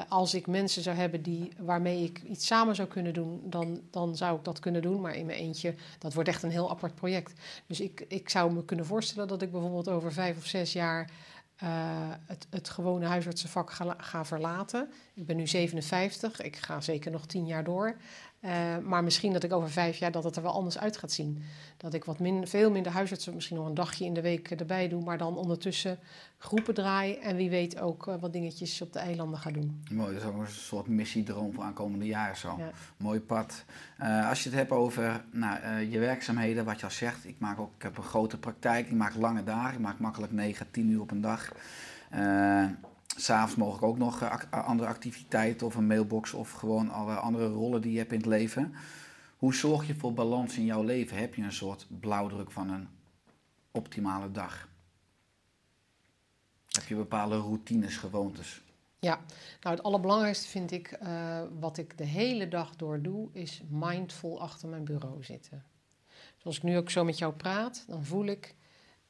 als 0.09 0.35
ik 0.35 0.47
mensen 0.47 0.83
zou 0.83 0.97
hebben 0.97 1.23
die, 1.23 1.53
waarmee 1.59 2.05
ik 2.05 2.23
iets 2.23 2.47
samen 2.47 2.75
zou 2.75 2.89
kunnen 2.89 3.15
doen, 3.15 3.41
dan, 3.45 3.81
dan 3.91 4.17
zou 4.17 4.37
ik 4.39 4.45
dat 4.45 4.59
kunnen 4.59 4.83
doen. 4.83 5.01
Maar 5.01 5.15
in 5.15 5.27
mijn 5.27 5.39
eentje, 5.39 5.75
dat 5.99 6.15
wordt 6.15 6.29
echt 6.29 6.43
een 6.43 6.51
heel 6.51 6.71
apart 6.71 6.95
project. 6.95 7.41
Dus 7.67 7.81
ik, 7.81 8.05
ik 8.09 8.29
zou 8.29 8.53
me 8.53 8.65
kunnen 8.65 8.87
voorstellen 8.87 9.29
dat 9.29 9.43
ik 9.43 9.51
bijvoorbeeld 9.51 9.89
over 9.89 10.13
vijf 10.13 10.37
of 10.37 10.47
zes 10.47 10.73
jaar 10.73 11.11
het, 12.27 12.47
het 12.51 12.69
gewone 12.69 13.07
huisartsenvak 13.07 13.71
ga, 13.71 13.95
ga 13.99 14.25
verlaten. 14.25 14.91
Ik 15.15 15.27
ben 15.27 15.37
nu 15.37 15.47
57, 15.47 16.41
ik 16.41 16.57
ga 16.57 16.81
zeker 16.81 17.11
nog 17.11 17.27
tien 17.27 17.47
jaar 17.47 17.65
door. 17.65 17.97
Eh, 18.41 18.79
maar 18.79 19.05
misschien 19.05 19.33
dat 19.33 19.43
ik 19.43 19.53
over 19.53 19.71
vijf 19.71 19.97
jaar 19.97 20.11
dat 20.11 20.25
het 20.25 20.37
er 20.37 20.43
wel 20.43 20.53
anders 20.53 20.79
uit 20.79 20.97
gaat 20.97 21.13
zien. 21.13 21.43
Dat 21.77 21.95
ik 21.95 22.05
wat 22.05 22.19
min, 22.19 22.47
veel 22.47 22.71
minder 22.71 22.93
huisartsen, 22.93 23.35
misschien 23.35 23.57
nog 23.57 23.67
een 23.67 23.75
dagje 23.75 24.05
in 24.05 24.15
de 24.15 24.21
week 24.21 24.51
erbij 24.51 24.89
doe, 24.89 25.03
maar 25.03 25.19
dan 25.19 25.37
ondertussen 25.37 25.99
groepen 26.39 26.75
draai 26.75 27.15
en 27.15 27.37
wie 27.37 27.51
weet 27.51 27.81
ook 27.81 28.07
eh, 28.07 28.15
wat 28.21 28.33
dingetjes 28.33 28.83
op 28.83 28.93
de 28.93 28.99
eilanden 28.99 29.39
ga 29.39 29.51
doen. 29.51 29.83
Mooi, 29.91 30.13
dat 30.13 30.23
is 30.23 30.29
ook 30.29 30.41
een 30.41 30.47
soort 30.47 30.87
missiedroom 30.87 31.53
voor 31.53 31.65
aankomende 31.65 32.07
jaren 32.07 32.37
zo. 32.37 32.55
Ja. 32.59 32.71
Mooi 32.97 33.21
pad. 33.21 33.65
Eh, 33.99 34.29
als 34.29 34.43
je 34.43 34.49
het 34.49 34.59
hebt 34.59 34.71
over 34.71 35.25
nou, 35.31 35.81
je 35.81 35.99
werkzaamheden, 35.99 36.65
wat 36.65 36.79
je 36.79 36.85
al 36.85 36.91
zegt. 36.91 37.27
Ik, 37.27 37.37
maak 37.39 37.59
ook, 37.59 37.71
ik 37.77 37.83
heb 37.83 37.97
een 37.97 38.03
grote 38.03 38.39
praktijk, 38.39 38.87
ik 38.87 38.97
maak 38.97 39.15
lange 39.15 39.45
dagen. 39.45 39.75
Ik 39.75 39.81
maak 39.81 39.99
makkelijk 39.99 40.33
9, 40.33 40.71
10 40.71 40.91
uur 40.91 41.01
op 41.01 41.11
een 41.11 41.21
dag. 41.21 41.53
Eh, 43.17 43.21
S'avonds 43.23 43.55
mogelijk 43.55 43.85
ook 43.85 43.99
nog 43.99 44.23
eh, 44.23 44.31
ac- 44.31 44.53
andere 44.55 44.89
activiteiten 44.89 45.67
of 45.67 45.75
een 45.75 45.87
mailbox 45.87 46.33
of 46.33 46.53
gewoon 46.53 46.91
alle 46.91 47.15
andere 47.15 47.49
rollen 47.49 47.81
die 47.83 47.93
je 47.93 47.99
hebt 47.99 48.13
in 48.13 48.19
het 48.19 48.27
leven. 48.27 48.75
Hoe 49.37 49.55
zorg 49.55 49.87
je 49.87 49.95
voor 49.95 50.13
balans 50.15 50.57
in 50.57 50.65
jouw 50.65 50.83
leven? 50.83 51.17
Heb 51.17 51.35
je 51.35 51.43
een 51.43 51.53
soort 51.53 51.87
blauwdruk 52.01 52.51
van 52.51 52.71
een 52.71 52.89
optimale 53.71 54.31
dag? 54.31 54.69
Heb 56.69 56.85
je 56.87 56.95
bepaalde 56.95 57.37
routines, 57.37 57.97
gewoontes? 57.97 58.63
Ja, 58.99 59.21
nou 59.61 59.75
het 59.77 59.85
allerbelangrijkste 59.85 60.49
vind 60.49 60.71
ik, 60.71 60.87
eh, 60.93 61.43
wat 61.61 61.79
ik 61.79 61.99
de 61.99 62.05
hele 62.05 62.49
dag 62.49 62.77
door 62.77 63.03
doe, 63.03 63.29
is 63.33 63.63
mindful 63.69 64.41
achter 64.41 64.69
mijn 64.69 64.85
bureau 64.85 65.25
zitten. 65.25 65.65
Zoals 66.37 66.57
ik 66.57 66.63
nu 66.63 66.77
ook 66.77 66.91
zo 66.91 67.05
met 67.05 67.19
jou 67.19 67.33
praat, 67.33 67.85
dan 67.89 68.05
voel 68.05 68.25
ik 68.27 68.55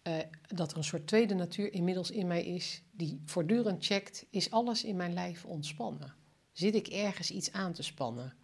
eh, 0.03 0.18
dat 0.55 0.70
er 0.70 0.76
een 0.76 0.84
soort 0.84 1.07
tweede 1.07 1.34
natuur 1.34 1.72
inmiddels 1.72 2.11
in 2.11 2.26
mij 2.26 2.44
is, 2.44 2.82
die 2.90 3.20
voortdurend 3.24 3.84
checkt, 3.84 4.26
is 4.30 4.51
alles 4.51 4.84
in 4.84 4.96
mijn 4.96 5.12
lijf 5.12 5.44
ontspannen? 5.44 6.14
Zit 6.53 6.74
ik 6.74 6.86
ergens 6.86 7.30
iets 7.30 7.53
aan 7.53 7.72
te 7.72 7.82
spannen? 7.82 8.34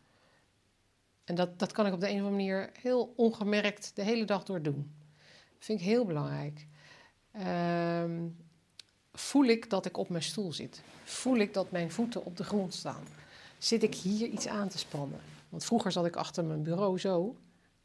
En 1.24 1.34
dat, 1.34 1.58
dat 1.58 1.72
kan 1.72 1.86
ik 1.86 1.92
op 1.92 2.00
de 2.00 2.08
een 2.08 2.20
of 2.20 2.26
andere 2.26 2.36
manier 2.36 2.70
heel 2.80 3.12
ongemerkt 3.16 3.92
de 3.94 4.02
hele 4.02 4.24
dag 4.24 4.44
door 4.44 4.62
doen. 4.62 4.94
Dat 5.54 5.64
vind 5.64 5.80
ik 5.80 5.86
heel 5.86 6.04
belangrijk. 6.04 6.66
Ehm, 7.32 8.28
voel 9.12 9.44
ik 9.44 9.70
dat 9.70 9.86
ik 9.86 9.96
op 9.96 10.08
mijn 10.08 10.22
stoel 10.22 10.52
zit? 10.52 10.82
Voel 11.04 11.36
ik 11.36 11.54
dat 11.54 11.70
mijn 11.70 11.90
voeten 11.90 12.24
op 12.24 12.36
de 12.36 12.44
grond 12.44 12.74
staan? 12.74 13.04
Zit 13.58 13.82
ik 13.82 13.94
hier 13.94 14.28
iets 14.28 14.46
aan 14.46 14.68
te 14.68 14.78
spannen? 14.78 15.20
Want 15.48 15.64
vroeger 15.64 15.92
zat 15.92 16.06
ik 16.06 16.16
achter 16.16 16.44
mijn 16.44 16.62
bureau 16.62 16.98
zo. 16.98 17.36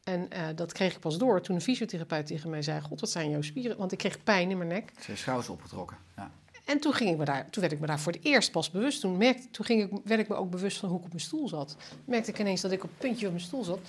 En 0.04 0.30
eh, 0.30 0.48
dat 0.56 0.72
kreeg 0.72 0.94
ik 0.94 1.00
pas 1.00 1.18
door 1.18 1.42
toen 1.42 1.56
een 1.56 1.62
fysiotherapeut 1.62 2.26
tegen 2.26 2.50
mij 2.50 2.62
zei: 2.62 2.82
God, 2.82 3.00
wat 3.00 3.10
zijn 3.10 3.30
jouw 3.30 3.42
spieren? 3.42 3.78
Want 3.78 3.92
ik 3.92 3.98
kreeg 3.98 4.24
pijn 4.24 4.50
in 4.50 4.58
mijn 4.58 4.70
nek. 4.70 4.92
Zijn 5.00 5.18
schouders 5.18 5.50
opgetrokken. 5.50 5.98
Ja. 6.16 6.32
En 6.66 6.80
toen, 6.80 6.94
ging 6.94 7.10
ik 7.10 7.18
me 7.18 7.26
daar, 7.26 7.50
toen 7.50 7.62
werd 7.62 7.74
ik 7.74 7.80
me 7.80 7.88
daar 7.88 8.00
voor 8.00 8.12
het 8.12 8.24
eerst 8.24 8.52
pas 8.52 8.72
bewust. 8.72 9.02
Toen, 9.02 9.18
merkte, 9.18 9.50
toen 9.52 9.66
ging 9.66 9.84
ik, 9.84 10.00
werd 10.04 10.20
ik 10.20 10.28
me 10.28 10.36
ook 10.36 10.50
bewust 10.50 10.78
van 10.78 10.90
hoe 10.90 10.98
ik 10.98 11.04
op 11.04 11.10
mijn 11.10 11.22
stoel 11.22 11.48
zat. 11.48 11.76
merkte 12.06 12.32
ik 12.32 12.40
ineens 12.40 12.62
dat 12.62 12.72
ik 12.72 12.84
op 12.84 12.90
het 12.90 13.00
puntje 13.00 13.26
op 13.26 13.32
mijn 13.32 13.46
stoel 13.46 13.64
zat, 13.64 13.80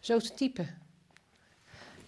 zo 0.00 0.18
te 0.18 0.34
typen. 0.34 0.68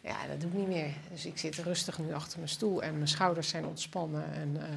Ja, 0.01 0.27
dat 0.27 0.41
doe 0.41 0.51
ik 0.51 0.57
niet 0.57 0.69
meer. 0.69 0.95
Dus 1.11 1.27
ik 1.27 1.39
zit 1.39 1.57
rustig 1.57 1.99
nu 1.99 2.13
achter 2.13 2.39
mijn 2.39 2.51
stoel 2.51 2.83
en 2.83 2.95
mijn 2.95 3.09
schouders 3.09 3.49
zijn 3.49 3.65
ontspannen. 3.65 4.33
En, 4.33 4.57
eh, 4.63 4.69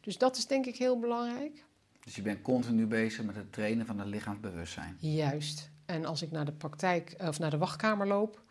dus 0.00 0.18
dat 0.18 0.36
is 0.36 0.46
denk 0.46 0.66
ik 0.66 0.76
heel 0.76 0.98
belangrijk. 0.98 1.64
Dus 2.04 2.14
je 2.14 2.22
bent 2.22 2.42
continu 2.42 2.86
bezig 2.86 3.24
met 3.24 3.36
het 3.36 3.52
trainen 3.52 3.86
van 3.86 3.98
het 3.98 4.08
lichaamsbewustzijn. 4.08 4.96
Juist. 5.00 5.70
En 5.84 6.04
als 6.04 6.22
ik 6.22 6.30
naar 6.30 6.44
de 6.44 6.52
praktijk 6.52 7.10
eh, 7.10 7.28
of 7.28 7.38
naar 7.38 7.50
de 7.50 7.58
wachtkamer 7.58 8.06
loop, 8.06 8.42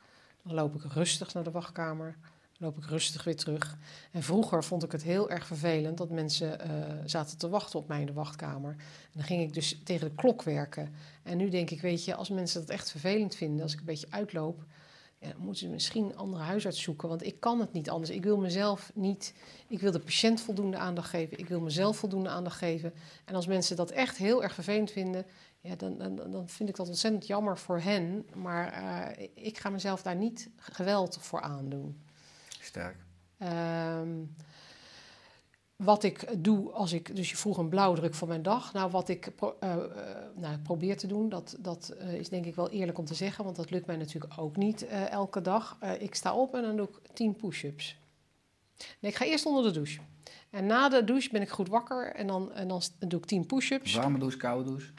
dan 0.43 0.53
loop 0.53 0.75
ik 0.75 0.83
rustig 0.91 1.33
naar 1.33 1.43
de 1.43 1.51
wachtkamer. 1.51 2.15
Dan 2.57 2.67
loop 2.67 2.77
ik 2.77 2.89
rustig 2.89 3.23
weer 3.23 3.35
terug. 3.35 3.77
En 4.11 4.23
vroeger 4.23 4.63
vond 4.63 4.83
ik 4.83 4.91
het 4.91 5.03
heel 5.03 5.29
erg 5.29 5.45
vervelend 5.45 5.97
dat 5.97 6.09
mensen 6.09 6.59
eh, 6.59 6.69
zaten 7.05 7.37
te 7.37 7.49
wachten 7.49 7.79
op 7.79 7.87
mij 7.87 7.99
in 7.99 8.05
de 8.05 8.13
wachtkamer. 8.13 8.71
En 8.71 9.11
dan 9.13 9.23
ging 9.23 9.41
ik 9.41 9.53
dus 9.53 9.79
tegen 9.83 10.09
de 10.09 10.15
klok 10.15 10.43
werken. 10.43 10.93
En 11.23 11.37
nu 11.37 11.49
denk 11.49 11.69
ik, 11.69 11.81
weet 11.81 12.05
je, 12.05 12.15
als 12.15 12.29
mensen 12.29 12.59
dat 12.59 12.69
echt 12.69 12.91
vervelend 12.91 13.35
vinden, 13.35 13.61
als 13.61 13.73
ik 13.73 13.79
een 13.79 13.85
beetje 13.85 14.07
uitloop, 14.09 14.63
dan 15.23 15.31
moeten 15.37 15.65
ze 15.65 15.69
misschien 15.69 16.05
een 16.05 16.17
andere 16.17 16.43
huisarts 16.43 16.81
zoeken. 16.81 17.09
Want 17.09 17.25
ik 17.25 17.39
kan 17.39 17.59
het 17.59 17.73
niet 17.73 17.89
anders. 17.89 18.11
Ik 18.11 18.23
wil 18.23 18.37
mezelf 18.37 18.91
niet. 18.93 19.33
Ik 19.67 19.79
wil 19.79 19.91
de 19.91 19.99
patiënt 19.99 20.41
voldoende 20.41 20.77
aandacht 20.77 21.09
geven. 21.09 21.39
Ik 21.39 21.47
wil 21.47 21.59
mezelf 21.59 21.97
voldoende 21.97 22.29
aandacht 22.29 22.57
geven. 22.57 22.93
En 23.25 23.35
als 23.35 23.47
mensen 23.47 23.75
dat 23.75 23.91
echt 23.91 24.17
heel 24.17 24.43
erg 24.43 24.53
vervelend 24.53 24.91
vinden, 24.91 25.25
ja, 25.63 25.75
dan, 25.75 25.97
dan, 25.97 26.15
dan 26.31 26.49
vind 26.49 26.69
ik 26.69 26.75
dat 26.75 26.87
ontzettend 26.87 27.27
jammer 27.27 27.57
voor 27.57 27.79
hen. 27.79 28.25
Maar 28.35 28.67
eh, 28.67 29.27
ik 29.33 29.57
ga 29.57 29.69
mezelf 29.69 30.01
daar 30.01 30.15
niet 30.15 30.49
geweld 30.57 31.17
voor 31.21 31.41
aandoen. 31.41 32.01
Sterk. 32.59 32.95
Ehm, 33.37 34.09
wat 35.75 36.03
ik 36.03 36.43
doe 36.43 36.71
als 36.71 36.93
ik, 36.93 37.15
dus 37.15 37.29
je 37.29 37.35
vroeg 37.37 37.57
een 37.57 37.69
blauwdruk 37.69 38.13
voor 38.13 38.27
mijn 38.27 38.41
dag. 38.41 38.73
Nou, 38.73 38.91
wat 38.91 39.09
ik 39.09 39.31
pro- 39.35 39.55
eh, 39.59 39.73
eh, 39.73 39.81
nou, 40.35 40.57
probeer 40.57 40.97
te 40.97 41.07
doen, 41.07 41.29
dat, 41.29 41.55
dat 41.59 41.95
is 42.17 42.29
denk 42.29 42.45
ik 42.45 42.55
wel 42.55 42.69
eerlijk 42.69 42.97
om 42.97 43.05
te 43.05 43.13
zeggen, 43.15 43.43
want 43.43 43.55
dat 43.55 43.69
lukt 43.69 43.85
mij 43.85 43.97
natuurlijk 43.97 44.33
ook 44.37 44.55
niet 44.57 44.85
elke 45.09 45.41
dag. 45.41 45.77
Ik 45.99 46.15
sta 46.15 46.33
op 46.35 46.55
en 46.55 46.61
dan 46.61 46.75
doe 46.75 46.87
ik 46.87 47.13
10 47.13 47.35
push-ups. 47.35 47.97
Nee, 48.99 49.11
ik 49.11 49.17
ga 49.17 49.25
eerst 49.25 49.45
onder 49.45 49.63
de 49.63 49.71
douche. 49.71 49.99
En 50.49 50.65
na 50.65 50.89
de 50.89 51.03
douche 51.03 51.29
ben 51.31 51.41
ik 51.41 51.49
goed 51.49 51.67
wakker 51.69 52.15
en 52.15 52.27
dan, 52.27 52.51
en 52.53 52.67
dan 52.67 52.81
doe 52.99 53.19
ik 53.19 53.25
10 53.25 53.45
push-ups. 53.45 53.95
Warme 53.95 54.19
douche, 54.19 54.37
koude 54.37 54.69
douche? 54.69 54.91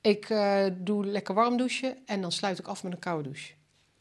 Ik 0.00 0.30
eh, 0.30 0.64
doe 0.76 1.06
lekker 1.06 1.34
warm 1.34 1.56
douchen 1.56 1.96
en 2.06 2.20
dan 2.20 2.32
sluit 2.32 2.58
ik 2.58 2.66
af 2.66 2.82
met 2.82 2.92
een 2.92 2.98
koude 2.98 3.22
douche. 3.22 3.52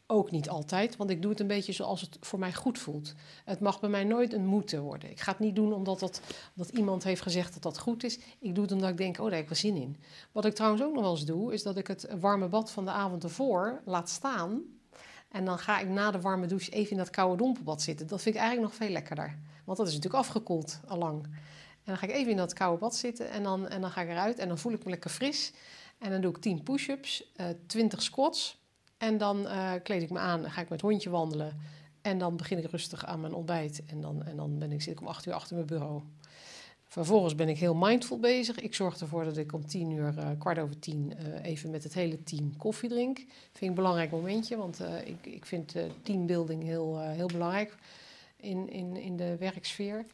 Ook 0.09 0.31
niet 0.31 0.49
altijd, 0.49 0.95
want 0.95 1.09
ik 1.09 1.21
doe 1.21 1.31
het 1.31 1.39
een 1.39 1.47
beetje 1.47 1.71
zoals 1.71 2.01
het 2.01 2.17
voor 2.21 2.39
mij 2.39 2.53
goed 2.53 2.79
voelt. 2.79 3.13
Het 3.45 3.59
mag 3.59 3.79
bij 3.79 3.89
mij 3.89 4.03
nooit 4.03 4.33
een 4.33 4.45
moeten 4.45 4.81
worden. 4.81 5.09
Ik 5.09 5.19
ga 5.19 5.31
het 5.31 5.39
niet 5.39 5.55
doen 5.55 5.73
omdat, 5.73 5.99
dat, 5.99 6.69
iemand 6.69 7.03
heeft 7.03 7.21
gezegd 7.21 7.53
dat 7.53 7.63
dat 7.63 7.79
goed 7.79 8.03
is. 8.03 8.19
Ik 8.39 8.55
doe 8.55 8.63
het 8.63 8.73
omdat 8.73 8.89
ik 8.89 8.97
denk, 8.97 9.17
oh, 9.17 9.23
daar 9.23 9.33
heb 9.33 9.41
ik 9.41 9.49
wel 9.49 9.57
zin 9.57 9.75
in. 9.75 9.97
Wat 10.31 10.45
ik 10.45 10.55
trouwens 10.55 10.83
ook 10.83 10.93
nog 10.93 11.01
wel 11.01 11.11
eens 11.11 11.25
doe, 11.25 11.53
is 11.53 11.63
dat 11.63 11.77
ik 11.77 11.87
het 11.87 12.07
warme 12.19 12.47
bad 12.47 12.71
van 12.71 12.85
de 12.85 12.91
avond 12.91 13.23
ervoor 13.23 13.81
laat 13.85 14.09
staan. 14.09 14.61
En 15.31 15.45
dan 15.45 15.59
ga 15.59 15.79
ik 15.79 15.87
na 15.87 16.11
de 16.11 16.21
warme 16.21 16.47
douche 16.47 16.71
even 16.71 16.91
in 16.91 16.97
dat 16.97 17.09
koude 17.09 17.43
dompelbad 17.43 17.81
zitten. 17.81 18.07
Dat 18.07 18.21
vind 18.21 18.35
ik 18.35 18.41
eigenlijk 18.41 18.71
nog 18.71 18.79
veel 18.79 18.93
lekkerder. 18.93 19.37
Want 19.65 19.77
dat 19.77 19.87
is 19.87 19.93
natuurlijk 19.93 20.23
afgekoeld 20.23 20.79
al 20.87 20.97
lang. 20.97 21.23
En 21.23 21.93
dan 21.93 21.97
ga 21.97 22.07
ik 22.07 22.13
even 22.13 22.31
in 22.31 22.37
dat 22.37 22.53
koude 22.53 22.79
bad 22.79 22.95
zitten 22.95 23.29
en 23.29 23.43
dan, 23.43 23.67
en 23.67 23.81
dan 23.81 23.91
ga 23.91 24.01
ik 24.01 24.09
eruit 24.09 24.39
en 24.39 24.47
dan 24.47 24.57
voel 24.57 24.73
ik 24.73 24.83
me 24.83 24.89
lekker 24.89 25.09
fris. 25.09 25.53
En 25.97 26.11
dan 26.11 26.21
doe 26.21 26.31
ik 26.31 26.37
10 26.37 26.63
push-ups, 26.63 27.31
eh 27.35 27.47
20 27.65 28.01
squats. 28.01 28.57
En 28.97 29.17
dan 29.17 29.47
eh, 29.47 29.73
kleed 29.83 30.01
ik 30.01 30.09
me 30.09 30.19
aan, 30.19 30.51
ga 30.51 30.61
ik 30.61 30.69
met 30.69 30.81
hondje 30.81 31.09
wandelen. 31.09 31.57
En 32.01 32.17
dan 32.17 32.37
begin 32.37 32.57
ik 32.57 32.71
rustig 32.71 33.05
aan 33.05 33.21
mijn 33.21 33.33
ontbijt. 33.33 33.85
En 33.85 34.01
dan, 34.01 34.23
en 34.23 34.35
dan 34.35 34.59
ben 34.59 34.71
ik, 34.71 34.81
zit 34.81 34.93
ik 34.93 35.01
om 35.01 35.07
8 35.07 35.25
uur 35.25 35.33
achter 35.33 35.55
mijn 35.55 35.67
bureau. 35.67 36.01
Vervolgens 36.83 37.35
ben 37.35 37.49
ik 37.49 37.57
heel 37.57 37.75
mindful 37.75 38.19
bezig. 38.19 38.59
Ik 38.59 38.75
zorg 38.75 38.99
ervoor 38.99 39.23
dat 39.23 39.37
ik 39.37 39.53
om 39.53 39.67
10 39.67 39.91
uur, 39.91 40.17
eh, 40.17 40.29
kwart 40.37 40.59
over 40.59 40.79
10, 40.79 41.13
eh, 41.17 41.43
even 41.43 41.69
met 41.69 41.83
het 41.83 41.93
hele 41.93 42.23
team 42.23 42.57
koffie 42.57 42.89
drink. 42.89 43.17
Vind 43.17 43.61
ik 43.61 43.67
een 43.67 43.73
belangrijk 43.73 44.11
momentje, 44.11 44.57
want 44.57 44.79
ik, 45.05 45.25
ik 45.25 45.45
vind 45.45 45.75
teambuilding 46.01 46.63
heel, 46.63 46.99
heel 46.99 47.27
belangrijk 47.27 47.75
in, 48.35 48.69
in, 48.69 48.95
in 48.95 49.17
de 49.17 49.35
werksfeer. 49.37 50.05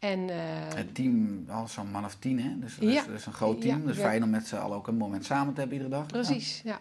En, 0.00 0.30
eh, 0.30 0.36
Het 0.74 0.94
team, 0.94 1.44
al 1.48 1.68
zo'n 1.68 1.90
man 1.90 2.04
of 2.04 2.14
tien, 2.14 2.40
hè? 2.40 2.58
Dus 2.58 2.74
dat 2.76 2.88
is, 2.88 2.94
Ja. 2.94 3.04
dat 3.06 3.14
is 3.14 3.26
een 3.26 3.32
groot 3.32 3.60
team. 3.60 3.80
Ja, 3.80 3.86
dus 3.86 3.96
ja. 3.96 4.02
fijn 4.02 4.22
om 4.22 4.30
met 4.30 4.46
z'n 4.46 4.56
allen 4.56 4.76
ook 4.76 4.86
een 4.86 4.96
moment 4.96 5.24
samen 5.24 5.54
te 5.54 5.60
hebben 5.60 5.78
iedere 5.78 5.94
dag. 5.94 6.06
Precies, 6.06 6.60
ja. 6.64 6.80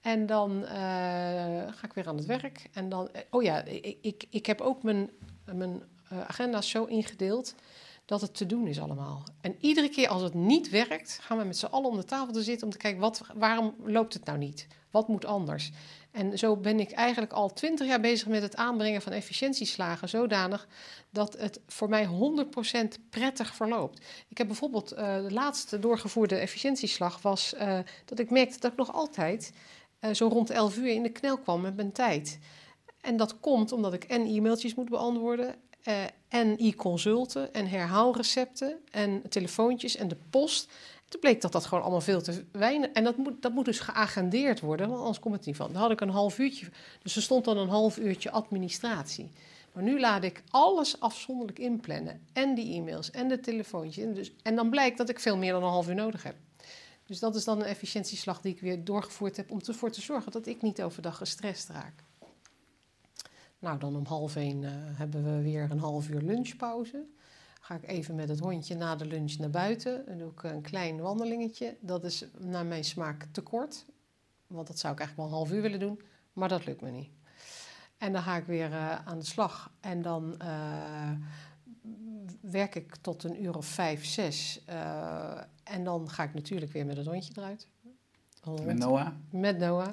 En 0.00 0.26
dan 0.26 0.64
eh, 0.64 0.76
ga 1.72 1.84
ik 1.84 1.92
weer 1.94 2.08
aan 2.08 2.16
het 2.16 2.26
werk. 2.26 2.68
En 2.72 2.88
dan, 2.88 3.08
eh, 3.12 3.22
oh 3.30 3.42
ja, 3.42 3.64
ik, 3.64 3.98
ik, 4.00 4.24
ik 4.30 4.46
heb 4.46 4.60
ook 4.60 4.82
mijn, 4.82 5.10
mijn 5.44 5.82
agenda's 6.26 6.70
zo 6.70 6.84
ingedeeld 6.84 7.54
dat 8.12 8.20
het 8.20 8.34
te 8.34 8.46
doen 8.46 8.66
is 8.66 8.80
allemaal. 8.80 9.22
En 9.40 9.56
iedere 9.60 9.88
keer 9.88 10.08
als 10.08 10.22
het 10.22 10.34
niet 10.34 10.70
werkt, 10.70 11.18
gaan 11.22 11.38
we 11.38 11.44
met 11.44 11.56
z'n 11.56 11.66
allen 11.66 11.90
om 11.90 11.96
de 11.96 12.04
tafel 12.04 12.32
te 12.32 12.42
zitten 12.42 12.66
om 12.66 12.72
te 12.72 12.78
kijken, 12.78 13.00
wat, 13.00 13.20
waarom 13.34 13.74
loopt 13.84 14.12
het 14.12 14.24
nou 14.24 14.38
niet? 14.38 14.66
Wat 14.90 15.08
moet 15.08 15.24
anders? 15.24 15.70
En 16.10 16.38
zo 16.38 16.56
ben 16.56 16.80
ik 16.80 16.90
eigenlijk 16.90 17.32
al 17.32 17.52
twintig 17.52 17.86
jaar 17.86 18.00
bezig 18.00 18.28
met 18.28 18.42
het 18.42 18.56
aanbrengen 18.56 19.02
van 19.02 19.12
efficiëntieslagen, 19.12 20.08
zodanig 20.08 20.68
dat 21.10 21.38
het 21.38 21.60
voor 21.66 21.88
mij 21.88 22.06
100% 22.06 22.08
prettig 23.10 23.54
verloopt. 23.54 24.04
Ik 24.28 24.38
heb 24.38 24.46
bijvoorbeeld 24.46 24.92
eh, 24.92 25.22
de 25.22 25.32
laatste 25.32 25.78
doorgevoerde 25.78 26.36
efficiëntieslag 26.36 27.22
was 27.22 27.54
eh, 27.54 27.78
dat 28.04 28.18
ik 28.18 28.30
merkte 28.30 28.60
dat 28.60 28.70
ik 28.70 28.78
nog 28.78 28.92
altijd 28.92 29.52
eh, 29.98 30.12
zo 30.12 30.28
rond 30.28 30.50
11 30.50 30.76
uur 30.76 30.88
in 30.88 31.02
de 31.02 31.12
knel 31.12 31.38
kwam 31.38 31.60
met 31.60 31.76
mijn 31.76 31.92
tijd. 31.92 32.38
En 33.00 33.16
dat 33.16 33.40
komt 33.40 33.72
omdat 33.72 33.92
ik 33.92 34.04
en 34.04 34.26
e-mailtjes 34.26 34.74
moet 34.74 34.88
beantwoorden, 34.88 35.54
eh, 35.82 36.02
en 36.28 36.56
e-consulten, 36.58 37.54
en 37.54 37.68
herhaalrecepten, 37.68 38.78
en 38.90 39.22
telefoontjes 39.28 39.96
en 39.96 40.08
de 40.08 40.16
post. 40.30 40.70
Toen 41.08 41.20
bleek 41.20 41.40
dat 41.40 41.52
dat 41.52 41.64
gewoon 41.64 41.82
allemaal 41.82 42.00
veel 42.00 42.22
te 42.22 42.44
weinig... 42.52 42.90
En 42.90 43.04
dat 43.04 43.16
moet, 43.16 43.42
dat 43.42 43.52
moet 43.52 43.64
dus 43.64 43.80
geagendeerd 43.80 44.60
worden, 44.60 44.88
want 44.88 45.00
anders 45.00 45.18
komt 45.18 45.34
het 45.34 45.46
niet 45.46 45.56
van. 45.56 45.72
Dan 45.72 45.82
had 45.82 45.90
ik 45.90 46.00
een 46.00 46.08
half 46.08 46.38
uurtje... 46.38 46.66
Dus 47.02 47.16
er 47.16 47.22
stond 47.22 47.44
dan 47.44 47.58
een 47.58 47.68
half 47.68 47.98
uurtje 47.98 48.30
administratie. 48.30 49.30
Maar 49.72 49.82
nu 49.82 50.00
laat 50.00 50.22
ik 50.22 50.42
alles 50.50 51.00
afzonderlijk 51.00 51.58
inplannen. 51.58 52.26
En 52.32 52.54
die 52.54 52.74
e-mails 52.74 53.10
en 53.10 53.28
de 53.28 53.40
telefoontjes. 53.40 54.04
En, 54.04 54.14
dus, 54.14 54.32
en 54.42 54.56
dan 54.56 54.70
blijkt 54.70 54.98
dat 54.98 55.08
ik 55.08 55.20
veel 55.20 55.36
meer 55.36 55.52
dan 55.52 55.62
een 55.62 55.68
half 55.68 55.88
uur 55.88 55.94
nodig 55.94 56.22
heb. 56.22 56.36
Dus 57.06 57.18
dat 57.18 57.34
is 57.34 57.44
dan 57.44 57.60
een 57.60 57.66
efficiëntieslag 57.66 58.40
die 58.40 58.54
ik 58.54 58.60
weer 58.60 58.84
doorgevoerd 58.84 59.36
heb... 59.36 59.50
om 59.50 59.60
ervoor 59.66 59.90
te 59.90 60.00
zorgen 60.00 60.32
dat 60.32 60.46
ik 60.46 60.62
niet 60.62 60.82
overdag 60.82 61.16
gestrest 61.16 61.68
raak. 61.68 62.04
Nou, 63.62 63.78
dan 63.78 63.96
om 63.96 64.06
half 64.06 64.36
één 64.36 64.64
eh, 64.64 64.70
hebben 64.74 65.24
we 65.24 65.42
weer 65.42 65.70
een 65.70 65.78
half 65.78 66.08
uur 66.08 66.20
lunchpauze. 66.20 67.04
Ga 67.60 67.74
ik 67.74 67.88
even 67.88 68.14
met 68.14 68.28
het 68.28 68.38
hondje 68.38 68.74
na 68.74 68.96
de 68.96 69.06
lunch 69.06 69.36
naar 69.36 69.50
buiten. 69.50 70.06
Dan 70.06 70.18
doe 70.18 70.30
ik 70.30 70.42
een 70.42 70.62
klein 70.62 71.00
wandelingetje. 71.00 71.76
Dat 71.80 72.04
is 72.04 72.24
naar 72.38 72.66
mijn 72.66 72.84
smaak 72.84 73.26
te 73.32 73.40
kort. 73.40 73.86
Want 74.46 74.66
dat 74.66 74.78
zou 74.78 74.92
ik 74.92 74.98
eigenlijk 74.98 75.30
wel 75.30 75.38
een 75.38 75.44
half 75.44 75.56
uur 75.56 75.62
willen 75.62 75.80
doen. 75.80 76.00
Maar 76.32 76.48
dat 76.48 76.66
lukt 76.66 76.80
me 76.80 76.90
niet. 76.90 77.10
En 77.98 78.12
dan 78.12 78.22
ga 78.22 78.36
ik 78.36 78.44
weer 78.44 78.72
eh, 78.72 79.06
aan 79.06 79.18
de 79.18 79.24
slag. 79.24 79.72
En 79.80 80.02
dan 80.02 80.40
eh, 80.40 81.12
werk 82.40 82.74
ik 82.74 82.96
tot 82.96 83.24
een 83.24 83.42
uur 83.42 83.56
of 83.56 83.66
vijf, 83.66 84.04
zes. 84.04 84.64
En 85.64 85.84
dan 85.84 86.10
ga 86.10 86.22
ik 86.22 86.34
natuurlijk 86.34 86.72
weer 86.72 86.86
met 86.86 86.96
het 86.96 87.06
hondje 87.06 87.32
eruit. 87.36 87.68
Met 88.64 88.78
Noah. 88.78 89.08
Met 89.30 89.58
Noah. 89.58 89.88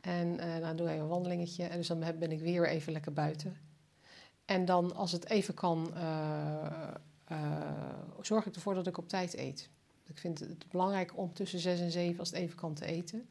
En 0.00 0.38
eh, 0.38 0.60
dan 0.60 0.76
doe 0.76 0.92
ik 0.92 0.98
een 1.00 1.08
wandelingetje. 1.08 1.64
En 1.64 1.76
dus 1.76 1.86
dan 1.86 2.00
ben 2.18 2.32
ik 2.32 2.40
weer 2.40 2.68
even 2.68 2.92
lekker 2.92 3.12
buiten. 3.12 3.56
En 4.44 4.64
dan, 4.64 4.94
als 4.94 5.12
het 5.12 5.28
even 5.28 5.54
kan, 5.54 5.90
eh, 5.94 6.94
eh, 7.24 7.62
zorg 8.20 8.46
ik 8.46 8.54
ervoor 8.54 8.74
dat 8.74 8.86
ik 8.86 8.98
op 8.98 9.08
tijd 9.08 9.36
eet. 9.36 9.68
Ik 10.04 10.18
vind 10.18 10.38
het 10.38 10.68
belangrijk 10.68 11.16
om 11.18 11.32
tussen 11.32 11.58
zes 11.58 11.80
en 11.80 11.90
zeven, 11.90 12.18
als 12.20 12.28
het 12.30 12.38
even 12.38 12.56
kan, 12.56 12.74
te 12.74 12.84
eten. 12.84 13.28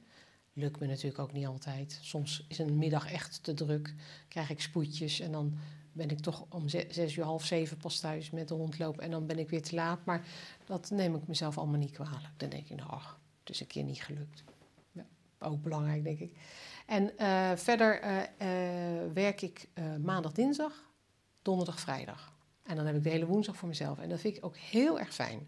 Lukt 0.53 0.79
me 0.79 0.87
natuurlijk 0.87 1.19
ook 1.19 1.31
niet 1.33 1.45
altijd. 1.47 1.99
Soms 2.01 2.45
is 2.47 2.57
een 2.59 2.77
middag 2.77 3.11
echt 3.11 3.43
te 3.43 3.53
druk. 3.53 3.93
Krijg 4.27 4.49
ik 4.49 4.61
spoedjes 4.61 5.19
en 5.19 5.31
dan 5.31 5.57
ben 5.91 6.09
ik 6.09 6.19
toch 6.19 6.45
om 6.49 6.69
ze- 6.69 6.87
zes 6.89 7.15
uur, 7.15 7.23
half 7.23 7.45
zeven 7.45 7.77
pas 7.77 7.99
thuis 7.99 8.29
met 8.29 8.47
de 8.47 8.53
hond 8.53 8.79
lopen. 8.79 9.03
En 9.03 9.11
dan 9.11 9.25
ben 9.25 9.39
ik 9.39 9.49
weer 9.49 9.61
te 9.61 9.75
laat. 9.75 10.05
Maar 10.05 10.25
dat 10.65 10.89
neem 10.89 11.15
ik 11.15 11.27
mezelf 11.27 11.57
allemaal 11.57 11.79
niet 11.79 11.91
kwalijk. 11.91 12.33
Dan 12.37 12.49
denk 12.49 12.69
ik, 12.69 12.75
nou, 12.77 12.89
ach, 12.89 13.19
het 13.39 13.49
is 13.49 13.59
een 13.59 13.67
keer 13.67 13.83
niet 13.83 14.01
gelukt. 14.03 14.43
Ook 15.39 15.61
belangrijk, 15.61 16.03
denk 16.03 16.19
ik. 16.19 16.37
En 16.85 17.17
eh, 17.17 17.51
verder 17.55 18.01
eh, 18.01 18.21
eh, 18.21 19.11
werk 19.13 19.41
ik 19.41 19.67
maandag, 20.01 20.31
dinsdag, 20.31 20.91
donderdag, 21.41 21.79
vrijdag. 21.79 22.33
En 22.63 22.75
dan 22.75 22.85
heb 22.85 22.95
ik 22.95 23.03
de 23.03 23.09
hele 23.09 23.25
woensdag 23.25 23.55
voor 23.55 23.67
mezelf. 23.67 23.99
En 23.99 24.09
dat 24.09 24.19
vind 24.19 24.37
ik 24.37 24.45
ook 24.45 24.57
heel 24.57 24.99
erg 24.99 25.13
fijn. 25.13 25.47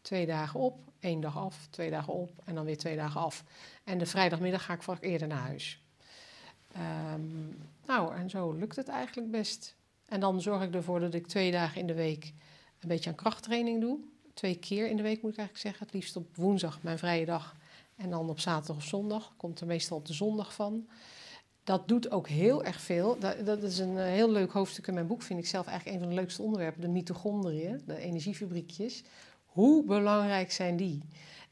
Twee 0.00 0.26
dagen 0.26 0.60
op, 0.60 0.78
één 0.98 1.20
dag 1.20 1.36
af, 1.36 1.66
twee 1.70 1.90
dagen 1.90 2.12
op 2.12 2.30
en 2.44 2.54
dan 2.54 2.64
weer 2.64 2.78
twee 2.78 2.96
dagen 2.96 3.20
af. 3.20 3.44
En 3.84 3.98
de 3.98 4.06
vrijdagmiddag 4.06 4.64
ga 4.64 4.72
ik 4.72 4.82
vaak 4.82 5.02
eerder 5.02 5.28
naar 5.28 5.38
huis. 5.38 5.82
Ehm, 6.72 7.48
nou, 7.86 8.14
en 8.14 8.30
zo 8.30 8.52
lukt 8.52 8.76
het 8.76 8.88
eigenlijk 8.88 9.30
best. 9.30 9.76
En 10.08 10.20
dan 10.20 10.40
zorg 10.40 10.62
ik 10.62 10.74
ervoor 10.74 11.00
dat 11.00 11.14
ik 11.14 11.26
twee 11.26 11.50
dagen 11.50 11.80
in 11.80 11.86
de 11.86 11.94
week 11.94 12.32
een 12.80 12.88
beetje 12.88 13.10
aan 13.10 13.16
krachttraining 13.16 13.80
doe. 13.80 13.98
Twee 14.34 14.58
keer 14.58 14.88
in 14.88 14.96
de 14.96 15.02
week 15.02 15.22
moet 15.22 15.32
ik 15.32 15.38
eigenlijk 15.38 15.66
zeggen. 15.66 15.86
Het 15.86 15.94
liefst 15.94 16.16
op 16.16 16.36
woensdag, 16.36 16.82
mijn 16.82 16.98
vrije 16.98 17.24
dag. 17.24 17.56
En 17.96 18.10
dan 18.10 18.28
op 18.28 18.40
zaterdag 18.40 18.76
of 18.76 18.84
zondag. 18.84 19.34
Komt 19.36 19.60
er 19.60 19.66
meestal 19.66 19.96
op 19.96 20.06
de 20.06 20.12
zondag 20.12 20.54
van. 20.54 20.88
Dat 21.64 21.88
doet 21.88 22.10
ook 22.10 22.28
heel 22.28 22.64
erg 22.64 22.80
veel. 22.80 23.18
Dat, 23.44 23.62
is 23.62 23.78
een 23.78 23.98
eh, 23.98 24.04
heel 24.04 24.30
leuk 24.30 24.52
hoofdstuk 24.52 24.86
in 24.86 24.94
mijn 24.94 25.06
boek. 25.06 25.22
Vind 25.22 25.38
ik 25.38 25.46
zelf 25.46 25.66
eigenlijk 25.66 25.96
een 25.96 26.02
van 26.02 26.14
de 26.14 26.20
leukste 26.20 26.42
onderwerpen. 26.42 26.80
De 26.80 26.88
mitochondriën, 26.88 27.82
de 27.86 27.98
energiefabriekjes. 27.98 29.04
Hoe 29.44 29.84
belangrijk 29.84 30.52
zijn 30.52 30.76
die? 30.76 31.02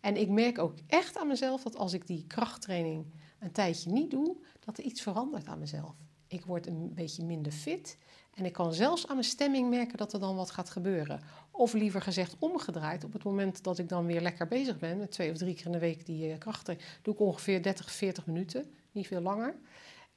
En 0.00 0.16
ik 0.16 0.28
merk 0.28 0.58
ook 0.58 0.74
echt 0.86 1.18
aan 1.18 1.26
mezelf 1.26 1.62
dat 1.62 1.76
als 1.76 1.92
ik 1.92 2.06
die 2.06 2.24
krachttraining 2.26 3.06
een 3.38 3.52
tijdje 3.52 3.90
niet 3.90 4.10
doe, 4.10 4.36
dat 4.64 4.78
er 4.78 4.84
iets 4.84 5.02
verandert 5.02 5.46
aan 5.46 5.58
mezelf. 5.58 5.94
Ik 6.26 6.44
word 6.44 6.66
een 6.66 6.94
beetje 6.94 7.24
minder 7.24 7.52
fit 7.52 7.98
en 8.34 8.44
ik 8.44 8.52
kan 8.52 8.74
zelfs 8.74 9.06
aan 9.06 9.14
mijn 9.14 9.28
stemming 9.28 9.70
merken 9.70 9.96
dat 9.96 10.12
er 10.12 10.20
dan 10.20 10.36
wat 10.36 10.50
gaat 10.50 10.70
gebeuren. 10.70 11.20
Of 11.50 11.72
liever 11.72 12.02
gezegd 12.02 12.36
omgedraaid, 12.38 13.04
op 13.04 13.12
het 13.12 13.24
moment 13.24 13.64
dat 13.64 13.78
ik 13.78 13.88
dan 13.88 14.06
weer 14.06 14.20
lekker 14.20 14.48
bezig 14.48 14.78
ben, 14.78 14.98
met 14.98 15.10
twee 15.10 15.30
of 15.30 15.36
drie 15.36 15.54
keer 15.54 15.66
in 15.66 15.72
de 15.72 15.78
week 15.78 16.06
die 16.06 16.28
uh, 16.28 16.38
krachttraining, 16.38 16.88
doe 17.02 17.14
ik 17.14 17.20
ongeveer 17.20 17.62
30, 17.62 17.92
40 17.92 18.26
minuten, 18.26 18.74
niet 18.92 19.06
veel 19.06 19.20
langer. 19.20 19.54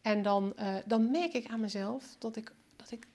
En 0.02 0.22
dan, 0.22 0.54
uh, 0.60 0.76
dan 0.86 1.12
merk 1.12 1.34
ik 1.34 1.48
aan 1.48 1.60
mezelf 1.60 2.16
dat 2.18 2.36
ik, 2.36 2.54
dat 2.76 2.92
ik 2.92 3.08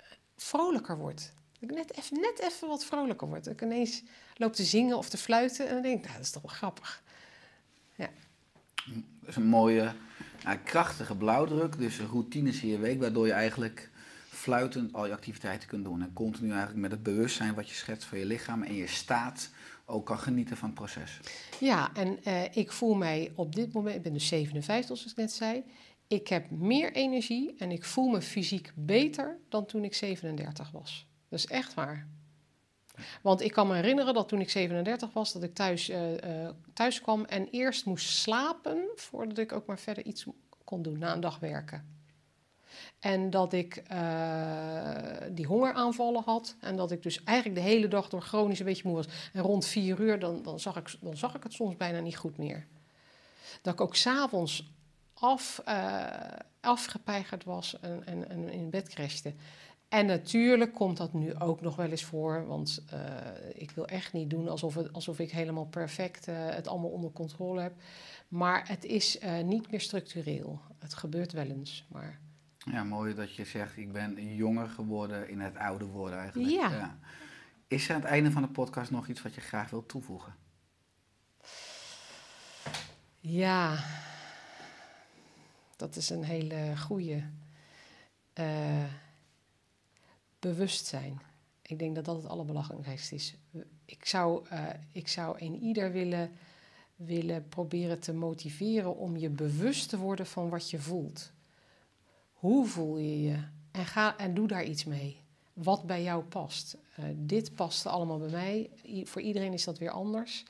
uh, 0.00 0.06
vrolijker 0.36 0.96
word. 0.96 1.32
Dat 1.60 1.70
ik 1.70 1.76
net 1.76 1.96
even, 1.96 2.20
net 2.20 2.40
even 2.40 2.68
wat 2.68 2.84
vrolijker 2.84 3.28
word. 3.28 3.44
Dat 3.44 3.52
ik 3.52 3.62
ineens 3.62 4.02
loop 4.34 4.52
te 4.52 4.64
zingen 4.64 4.96
of 4.96 5.08
te 5.08 5.16
fluiten 5.16 5.66
en 5.66 5.72
dan 5.72 5.82
denk 5.82 5.98
ik, 5.98 6.02
nou, 6.02 6.16
dat 6.16 6.24
is 6.24 6.32
toch 6.32 6.42
wel 6.42 6.54
grappig. 6.54 7.02
Ja. 7.94 8.08
Dat 8.84 9.28
is 9.28 9.36
een 9.36 9.46
mooie, 9.46 9.92
krachtige 10.64 11.16
blauwdruk. 11.16 11.78
Dus 11.78 12.00
routines 12.00 12.62
in 12.62 12.68
je 12.68 12.78
week, 12.78 13.00
waardoor 13.00 13.26
je 13.26 13.32
eigenlijk 13.32 13.90
fluitend 14.42 14.92
al 14.92 15.06
je 15.06 15.12
activiteiten 15.12 15.68
kunt 15.68 15.84
doen. 15.84 16.02
En 16.02 16.12
continu 16.12 16.50
eigenlijk 16.50 16.80
met 16.80 16.90
het 16.90 17.02
bewustzijn 17.02 17.54
wat 17.54 17.68
je 17.68 17.74
schetst 17.74 18.08
van 18.08 18.18
je 18.18 18.24
lichaam 18.24 18.62
en 18.62 18.74
je 18.74 18.86
staat 18.86 19.50
ook 19.84 20.06
kan 20.06 20.18
genieten 20.18 20.56
van 20.56 20.68
het 20.68 20.78
proces. 20.78 21.20
Ja, 21.60 21.94
en 21.94 22.18
uh, 22.26 22.56
ik 22.56 22.72
voel 22.72 22.94
mij 22.94 23.32
op 23.34 23.54
dit 23.54 23.72
moment, 23.72 23.96
ik 23.96 24.02
ben 24.02 24.12
dus 24.12 24.26
57 24.28 24.96
zoals 24.96 25.12
ik 25.12 25.16
net 25.16 25.32
zei. 25.32 25.64
Ik 26.06 26.28
heb 26.28 26.50
meer 26.50 26.92
energie 26.92 27.54
en 27.58 27.70
ik 27.70 27.84
voel 27.84 28.08
me 28.08 28.22
fysiek 28.22 28.72
beter 28.74 29.38
dan 29.48 29.66
toen 29.66 29.84
ik 29.84 29.94
37 29.94 30.70
was. 30.70 31.06
Dat 31.28 31.38
is 31.38 31.46
echt 31.46 31.74
waar. 31.74 32.08
Want 33.22 33.40
ik 33.40 33.52
kan 33.52 33.66
me 33.66 33.74
herinneren 33.74 34.14
dat 34.14 34.28
toen 34.28 34.40
ik 34.40 34.50
37 34.50 35.12
was, 35.12 35.32
dat 35.32 35.42
ik 35.42 35.54
thuis, 35.54 35.90
uh, 35.90 36.12
uh, 36.12 36.48
thuis 36.72 37.00
kwam 37.00 37.24
en 37.24 37.48
eerst 37.50 37.84
moest 37.84 38.08
slapen 38.08 38.88
voordat 38.94 39.38
ik 39.38 39.52
ook 39.52 39.66
maar 39.66 39.78
verder 39.78 40.04
iets 40.04 40.26
kon 40.64 40.82
doen 40.82 40.98
na 40.98 41.12
een 41.12 41.20
dag 41.20 41.38
werken. 41.38 42.01
En 43.02 43.30
dat 43.30 43.52
ik 43.52 43.76
eh, 43.76 44.96
die 45.30 45.46
hongeraanvallen 45.46 46.22
had. 46.22 46.54
En 46.60 46.76
dat 46.76 46.90
ik 46.90 47.02
dus 47.02 47.24
eigenlijk 47.24 47.58
de 47.58 47.70
hele 47.70 47.88
dag 47.88 48.08
door 48.08 48.22
chronisch 48.22 48.58
een 48.58 48.64
beetje 48.64 48.82
moe 48.88 48.96
was. 48.96 49.08
En 49.32 49.42
rond 49.42 49.66
vier 49.66 50.00
uur, 50.00 50.18
dan, 50.18 50.42
dan, 50.42 50.60
zag, 50.60 50.76
ik, 50.76 50.94
dan 51.00 51.16
zag 51.16 51.34
ik 51.34 51.42
het 51.42 51.52
soms 51.52 51.76
bijna 51.76 52.00
niet 52.00 52.16
goed 52.16 52.36
meer. 52.36 52.66
Dat 53.62 53.72
ik 53.72 53.80
ook 53.80 53.96
s'avonds 53.96 54.72
af, 55.14 55.62
uh, 55.68 56.06
afgepeigerd 56.60 57.44
was 57.44 57.80
en, 57.80 58.28
en, 58.28 58.48
in 58.48 58.70
bed 58.70 58.88
crashte. 58.88 59.34
En 59.88 60.06
natuurlijk 60.06 60.74
komt 60.74 60.96
dat 60.96 61.12
nu 61.12 61.38
ook 61.38 61.60
nog 61.60 61.76
wel 61.76 61.90
eens 61.90 62.04
voor, 62.04 62.46
want 62.46 62.84
uh, 62.92 63.00
ik 63.54 63.70
wil 63.70 63.86
echt 63.86 64.12
niet 64.12 64.30
doen 64.30 64.48
alsof, 64.48 64.74
het, 64.74 64.92
alsof 64.92 65.18
ik 65.18 65.30
helemaal 65.30 65.66
perfect 65.66 66.28
uh, 66.28 66.34
het 66.36 66.68
allemaal 66.68 66.90
onder 66.90 67.12
controle 67.12 67.60
heb. 67.60 67.72
Maar 68.28 68.68
het 68.68 68.84
is 68.84 69.20
uh, 69.20 69.40
niet 69.40 69.70
meer 69.70 69.80
structureel. 69.80 70.60
Het 70.78 70.94
gebeurt 70.94 71.32
wel 71.32 71.46
eens, 71.46 71.84
maar... 71.88 72.20
Ja, 72.64 72.84
mooi 72.84 73.14
dat 73.14 73.34
je 73.34 73.44
zegt, 73.44 73.76
ik 73.76 73.92
ben 73.92 74.34
jonger 74.34 74.68
geworden 74.68 75.28
in 75.28 75.40
het 75.40 75.56
oude 75.56 75.84
worden 75.84 76.18
eigenlijk. 76.18 76.50
Ja. 76.50 76.70
ja. 76.70 76.98
Is 77.66 77.88
er 77.88 77.94
aan 77.94 78.00
het 78.00 78.10
einde 78.10 78.30
van 78.30 78.42
de 78.42 78.48
podcast 78.48 78.90
nog 78.90 79.08
iets 79.08 79.22
wat 79.22 79.34
je 79.34 79.40
graag 79.40 79.70
wilt 79.70 79.88
toevoegen? 79.88 80.34
Ja, 83.20 83.84
dat 85.76 85.96
is 85.96 86.10
een 86.10 86.24
hele 86.24 86.76
goede. 86.76 87.22
Uh, 88.38 88.84
bewustzijn. 90.38 91.20
Ik 91.62 91.78
denk 91.78 91.94
dat 91.94 92.04
dat 92.04 92.16
het 92.16 92.26
allerbelangrijkste 92.26 93.14
is. 93.14 93.34
Ik 93.84 94.06
zou, 94.06 94.46
uh, 94.52 94.68
ik 94.92 95.08
zou 95.08 95.36
een 95.38 95.58
ieder 95.58 95.92
willen, 95.92 96.30
willen 96.96 97.48
proberen 97.48 98.00
te 98.00 98.12
motiveren 98.12 98.96
om 98.96 99.16
je 99.16 99.28
bewust 99.28 99.88
te 99.88 99.98
worden 99.98 100.26
van 100.26 100.48
wat 100.48 100.70
je 100.70 100.78
voelt. 100.78 101.31
Hoe 102.42 102.66
voel 102.66 102.98
je 102.98 103.22
je? 103.22 103.36
En, 103.70 103.86
ga, 103.86 104.16
en 104.16 104.34
doe 104.34 104.46
daar 104.46 104.64
iets 104.64 104.84
mee. 104.84 105.20
Wat 105.52 105.82
bij 105.82 106.02
jou 106.02 106.24
past. 106.24 106.76
Uh, 106.98 107.04
dit 107.14 107.54
past 107.54 107.86
allemaal 107.86 108.18
bij 108.18 108.30
mij. 108.30 108.70
Voor 109.04 109.20
iedereen 109.20 109.52
is 109.52 109.64
dat 109.64 109.78
weer 109.78 109.90
anders. 109.90 110.44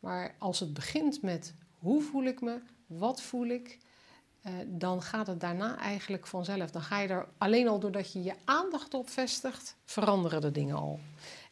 Maar 0.00 0.34
als 0.38 0.60
het 0.60 0.74
begint 0.74 1.22
met 1.22 1.54
hoe 1.78 2.02
voel 2.02 2.24
ik 2.24 2.40
me? 2.40 2.58
Wat 2.86 3.22
voel 3.22 3.46
ik? 3.46 3.78
Uh, 4.46 4.52
dan 4.66 5.02
gaat 5.02 5.26
het 5.26 5.40
daarna 5.40 5.78
eigenlijk 5.78 6.26
vanzelf. 6.26 6.70
Dan 6.70 6.82
ga 6.82 7.00
je 7.00 7.08
er 7.08 7.28
alleen 7.38 7.68
al 7.68 7.78
doordat 7.78 8.12
je 8.12 8.22
je 8.22 8.34
aandacht 8.44 8.94
op 8.94 9.08
vestigt, 9.08 9.76
veranderen 9.84 10.40
de 10.40 10.50
dingen 10.50 10.76
al. 10.76 11.00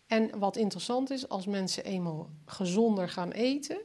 En 0.06 0.38
wat 0.38 0.56
interessant 0.56 1.10
is, 1.10 1.28
als 1.28 1.46
mensen 1.46 1.84
eenmaal 1.84 2.30
gezonder 2.44 3.08
gaan 3.08 3.30
eten 3.30 3.80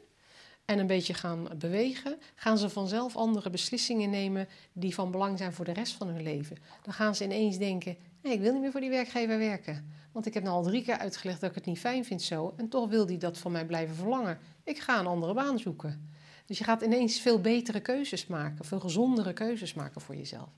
en 0.65 0.79
een 0.79 0.87
beetje 0.87 1.13
gaan 1.13 1.47
bewegen, 1.57 2.17
gaan 2.35 2.57
ze 2.57 2.69
vanzelf 2.69 3.15
andere 3.15 3.49
beslissingen 3.49 4.09
nemen 4.09 4.47
die 4.73 4.93
van 4.93 5.11
belang 5.11 5.37
zijn 5.37 5.53
voor 5.53 5.65
de 5.65 5.73
rest 5.73 5.93
van 5.93 6.07
hun 6.07 6.23
leven. 6.23 6.57
Dan 6.81 6.93
gaan 6.93 7.15
ze 7.15 7.23
ineens 7.23 7.57
denken: 7.57 7.97
nee, 8.21 8.33
ik 8.33 8.41
wil 8.41 8.51
niet 8.51 8.61
meer 8.61 8.71
voor 8.71 8.81
die 8.81 8.89
werkgever 8.89 9.37
werken. 9.37 9.93
Want 10.11 10.25
ik 10.25 10.33
heb 10.33 10.43
nou 10.43 10.55
al 10.55 10.63
drie 10.63 10.83
keer 10.83 10.97
uitgelegd 10.97 11.41
dat 11.41 11.49
ik 11.49 11.55
het 11.55 11.65
niet 11.65 11.79
fijn 11.79 12.05
vind 12.05 12.21
zo. 12.21 12.53
En 12.57 12.69
toch 12.69 12.89
wil 12.89 13.05
die 13.05 13.17
dat 13.17 13.37
van 13.37 13.51
mij 13.51 13.65
blijven 13.65 13.95
verlangen. 13.95 14.39
Ik 14.63 14.79
ga 14.79 14.99
een 14.99 15.07
andere 15.07 15.33
baan 15.33 15.59
zoeken. 15.59 16.09
Dus 16.45 16.57
je 16.57 16.63
gaat 16.63 16.81
ineens 16.81 17.19
veel 17.19 17.41
betere 17.41 17.79
keuzes 17.79 18.27
maken, 18.27 18.65
veel 18.65 18.79
gezondere 18.79 19.33
keuzes 19.33 19.73
maken 19.73 20.01
voor 20.01 20.15
jezelf. 20.15 20.49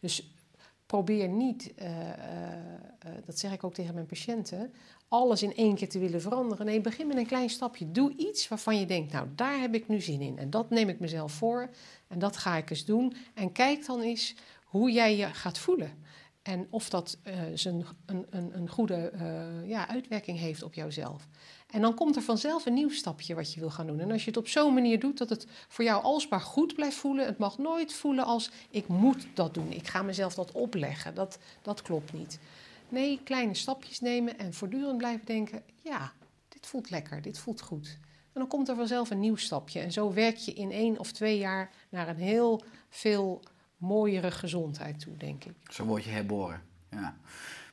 Dus 0.00 0.30
probeer 0.86 1.28
niet, 1.28 1.72
uh, 1.78 1.88
uh, 1.88 2.06
uh, 3.06 3.12
dat 3.24 3.38
zeg 3.38 3.52
ik 3.52 3.64
ook 3.64 3.74
tegen 3.74 3.94
mijn 3.94 4.06
patiënten, 4.06 4.74
alles 5.08 5.42
in 5.42 5.54
één 5.54 5.74
keer 5.74 5.88
te 5.88 5.98
willen 5.98 6.20
veranderen. 6.20 6.66
Nee, 6.66 6.80
begin 6.80 7.06
met 7.06 7.16
een 7.16 7.26
klein 7.26 7.50
stapje. 7.50 7.90
Doe 7.90 8.16
iets 8.16 8.48
waarvan 8.48 8.78
je 8.78 8.86
denkt, 8.86 9.12
nou 9.12 9.26
daar 9.34 9.60
heb 9.60 9.74
ik 9.74 9.88
nu 9.88 10.00
zin 10.00 10.20
in. 10.20 10.38
En 10.38 10.50
dat 10.50 10.70
neem 10.70 10.88
ik 10.88 11.00
mezelf 11.00 11.32
voor 11.32 11.70
en 12.08 12.18
dat 12.18 12.36
ga 12.36 12.56
ik 12.56 12.70
eens 12.70 12.84
doen. 12.84 13.16
En 13.34 13.52
kijk 13.52 13.86
dan 13.86 14.00
eens 14.00 14.34
hoe 14.64 14.90
jij 14.90 15.16
je 15.16 15.26
gaat 15.26 15.58
voelen. 15.58 16.04
En 16.42 16.66
of 16.70 16.88
dat 16.88 17.18
een, 17.22 17.84
een, 18.06 18.26
een 18.30 18.68
goede 18.68 19.12
ja, 19.64 19.88
uitwerking 19.88 20.38
heeft 20.38 20.62
op 20.62 20.74
jouzelf. 20.74 21.28
En 21.70 21.80
dan 21.80 21.94
komt 21.94 22.16
er 22.16 22.22
vanzelf 22.22 22.66
een 22.66 22.74
nieuw 22.74 22.90
stapje 22.90 23.34
wat 23.34 23.52
je 23.52 23.60
wil 23.60 23.70
gaan 23.70 23.86
doen. 23.86 24.00
En 24.00 24.10
als 24.10 24.24
je 24.24 24.28
het 24.28 24.38
op 24.38 24.48
zo'n 24.48 24.74
manier 24.74 25.00
doet 25.00 25.18
dat 25.18 25.28
het 25.28 25.46
voor 25.68 25.84
jou 25.84 26.02
alsbaar 26.02 26.40
goed 26.40 26.74
blijft 26.74 26.96
voelen, 26.96 27.26
het 27.26 27.38
mag 27.38 27.58
nooit 27.58 27.92
voelen 27.92 28.24
als 28.24 28.50
ik 28.70 28.88
moet 28.88 29.26
dat 29.34 29.54
doen, 29.54 29.72
ik 29.72 29.86
ga 29.86 30.02
mezelf 30.02 30.34
dat 30.34 30.52
opleggen. 30.52 31.14
Dat, 31.14 31.38
dat 31.62 31.82
klopt 31.82 32.12
niet. 32.12 32.38
Nee, 32.88 33.20
kleine 33.24 33.54
stapjes 33.54 34.00
nemen 34.00 34.38
en 34.38 34.54
voortdurend 34.54 34.98
blijven 34.98 35.26
denken, 35.26 35.62
ja, 35.82 36.12
dit 36.48 36.66
voelt 36.66 36.90
lekker, 36.90 37.22
dit 37.22 37.38
voelt 37.38 37.60
goed. 37.60 37.98
En 38.32 38.42
dan 38.42 38.46
komt 38.46 38.68
er 38.68 38.76
vanzelf 38.76 39.10
een 39.10 39.20
nieuw 39.20 39.36
stapje. 39.36 39.80
En 39.80 39.92
zo 39.92 40.12
werk 40.12 40.36
je 40.36 40.52
in 40.52 40.70
één 40.70 40.98
of 40.98 41.12
twee 41.12 41.38
jaar 41.38 41.70
naar 41.88 42.08
een 42.08 42.16
heel 42.16 42.62
veel 42.88 43.42
mooiere 43.76 44.30
gezondheid 44.30 45.00
toe, 45.00 45.16
denk 45.16 45.44
ik. 45.44 45.54
Zo 45.70 45.84
word 45.84 46.04
je 46.04 46.10
herboren. 46.10 46.62
Ja. 46.90 47.16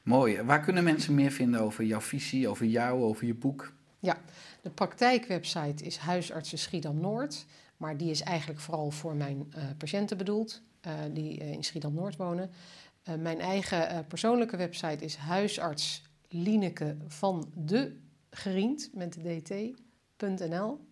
Mooi. 0.03 0.41
Waar 0.41 0.61
kunnen 0.61 0.83
mensen 0.83 1.15
meer 1.15 1.31
vinden 1.31 1.61
over 1.61 1.83
jouw 1.83 2.01
visie, 2.01 2.47
over 2.47 2.65
jou, 2.65 3.03
over 3.03 3.25
je 3.25 3.33
boek? 3.33 3.73
Ja, 3.99 4.17
de 4.61 4.69
praktijkwebsite 4.69 5.83
is 5.83 5.97
Huisartsen 5.97 6.57
Schiedam 6.57 6.99
Noord. 6.99 7.45
Maar 7.77 7.97
die 7.97 8.09
is 8.09 8.21
eigenlijk 8.21 8.59
vooral 8.59 8.91
voor 8.91 9.15
mijn 9.15 9.53
uh, 9.57 9.63
patiënten 9.77 10.17
bedoeld, 10.17 10.61
uh, 10.87 10.93
die 11.11 11.39
uh, 11.39 11.51
in 11.51 11.63
Schiedam 11.63 11.93
Noord 11.93 12.15
wonen. 12.15 12.51
Mijn 13.19 13.39
eigen 13.39 14.07
persoonlijke 14.07 14.57
website 14.57 15.05
is 15.05 15.15
huisarts 15.15 16.03
van 17.07 17.51
de 17.55 18.01
met 18.93 19.17
dt.nl. 19.23 20.87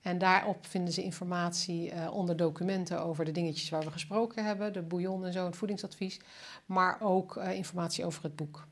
En 0.00 0.18
daarop 0.18 0.66
vinden 0.66 0.92
ze 0.92 1.02
informatie 1.02 2.10
onder 2.10 2.36
documenten 2.36 3.00
over 3.00 3.24
de 3.24 3.30
dingetjes 3.30 3.68
waar 3.68 3.82
we 3.82 3.90
gesproken 3.90 4.44
hebben, 4.44 4.72
de 4.72 4.82
bouillon 4.82 5.24
en 5.24 5.32
zo, 5.32 5.44
het 5.44 5.56
voedingsadvies. 5.56 6.20
Maar 6.66 7.00
ook 7.00 7.36
informatie 7.36 8.04
over 8.04 8.22
het 8.22 8.36
boek. 8.36 8.66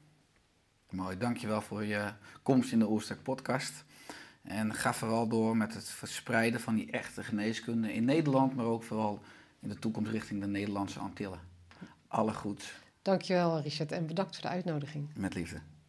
Mooi, 0.90 1.18
dankjewel 1.18 1.60
voor 1.60 1.84
je 1.84 2.12
komst 2.42 2.72
in 2.72 2.78
de 2.78 2.90
Oerstek 2.90 3.22
podcast. 3.22 3.84
En 4.42 4.74
ga 4.74 4.94
vooral 4.94 5.28
door 5.28 5.56
met 5.56 5.74
het 5.74 5.88
verspreiden 5.88 6.60
van 6.60 6.74
die 6.74 6.90
echte 6.90 7.22
geneeskunde 7.22 7.92
in 7.92 8.04
Nederland, 8.04 8.54
maar 8.54 8.64
ook 8.64 8.82
vooral 8.82 9.20
in 9.60 9.68
de 9.68 9.78
toekomst 9.78 10.10
richting 10.10 10.40
de 10.40 10.46
Nederlandse 10.46 10.98
Antillen. 10.98 11.51
Alle 12.12 12.32
goed. 12.32 12.74
Dankjewel 13.02 13.60
Richard 13.60 13.92
en 13.92 14.06
bedankt 14.06 14.34
voor 14.34 14.44
de 14.44 14.50
uitnodiging. 14.50 15.10
Met 15.14 15.34
liefde. 15.34 15.60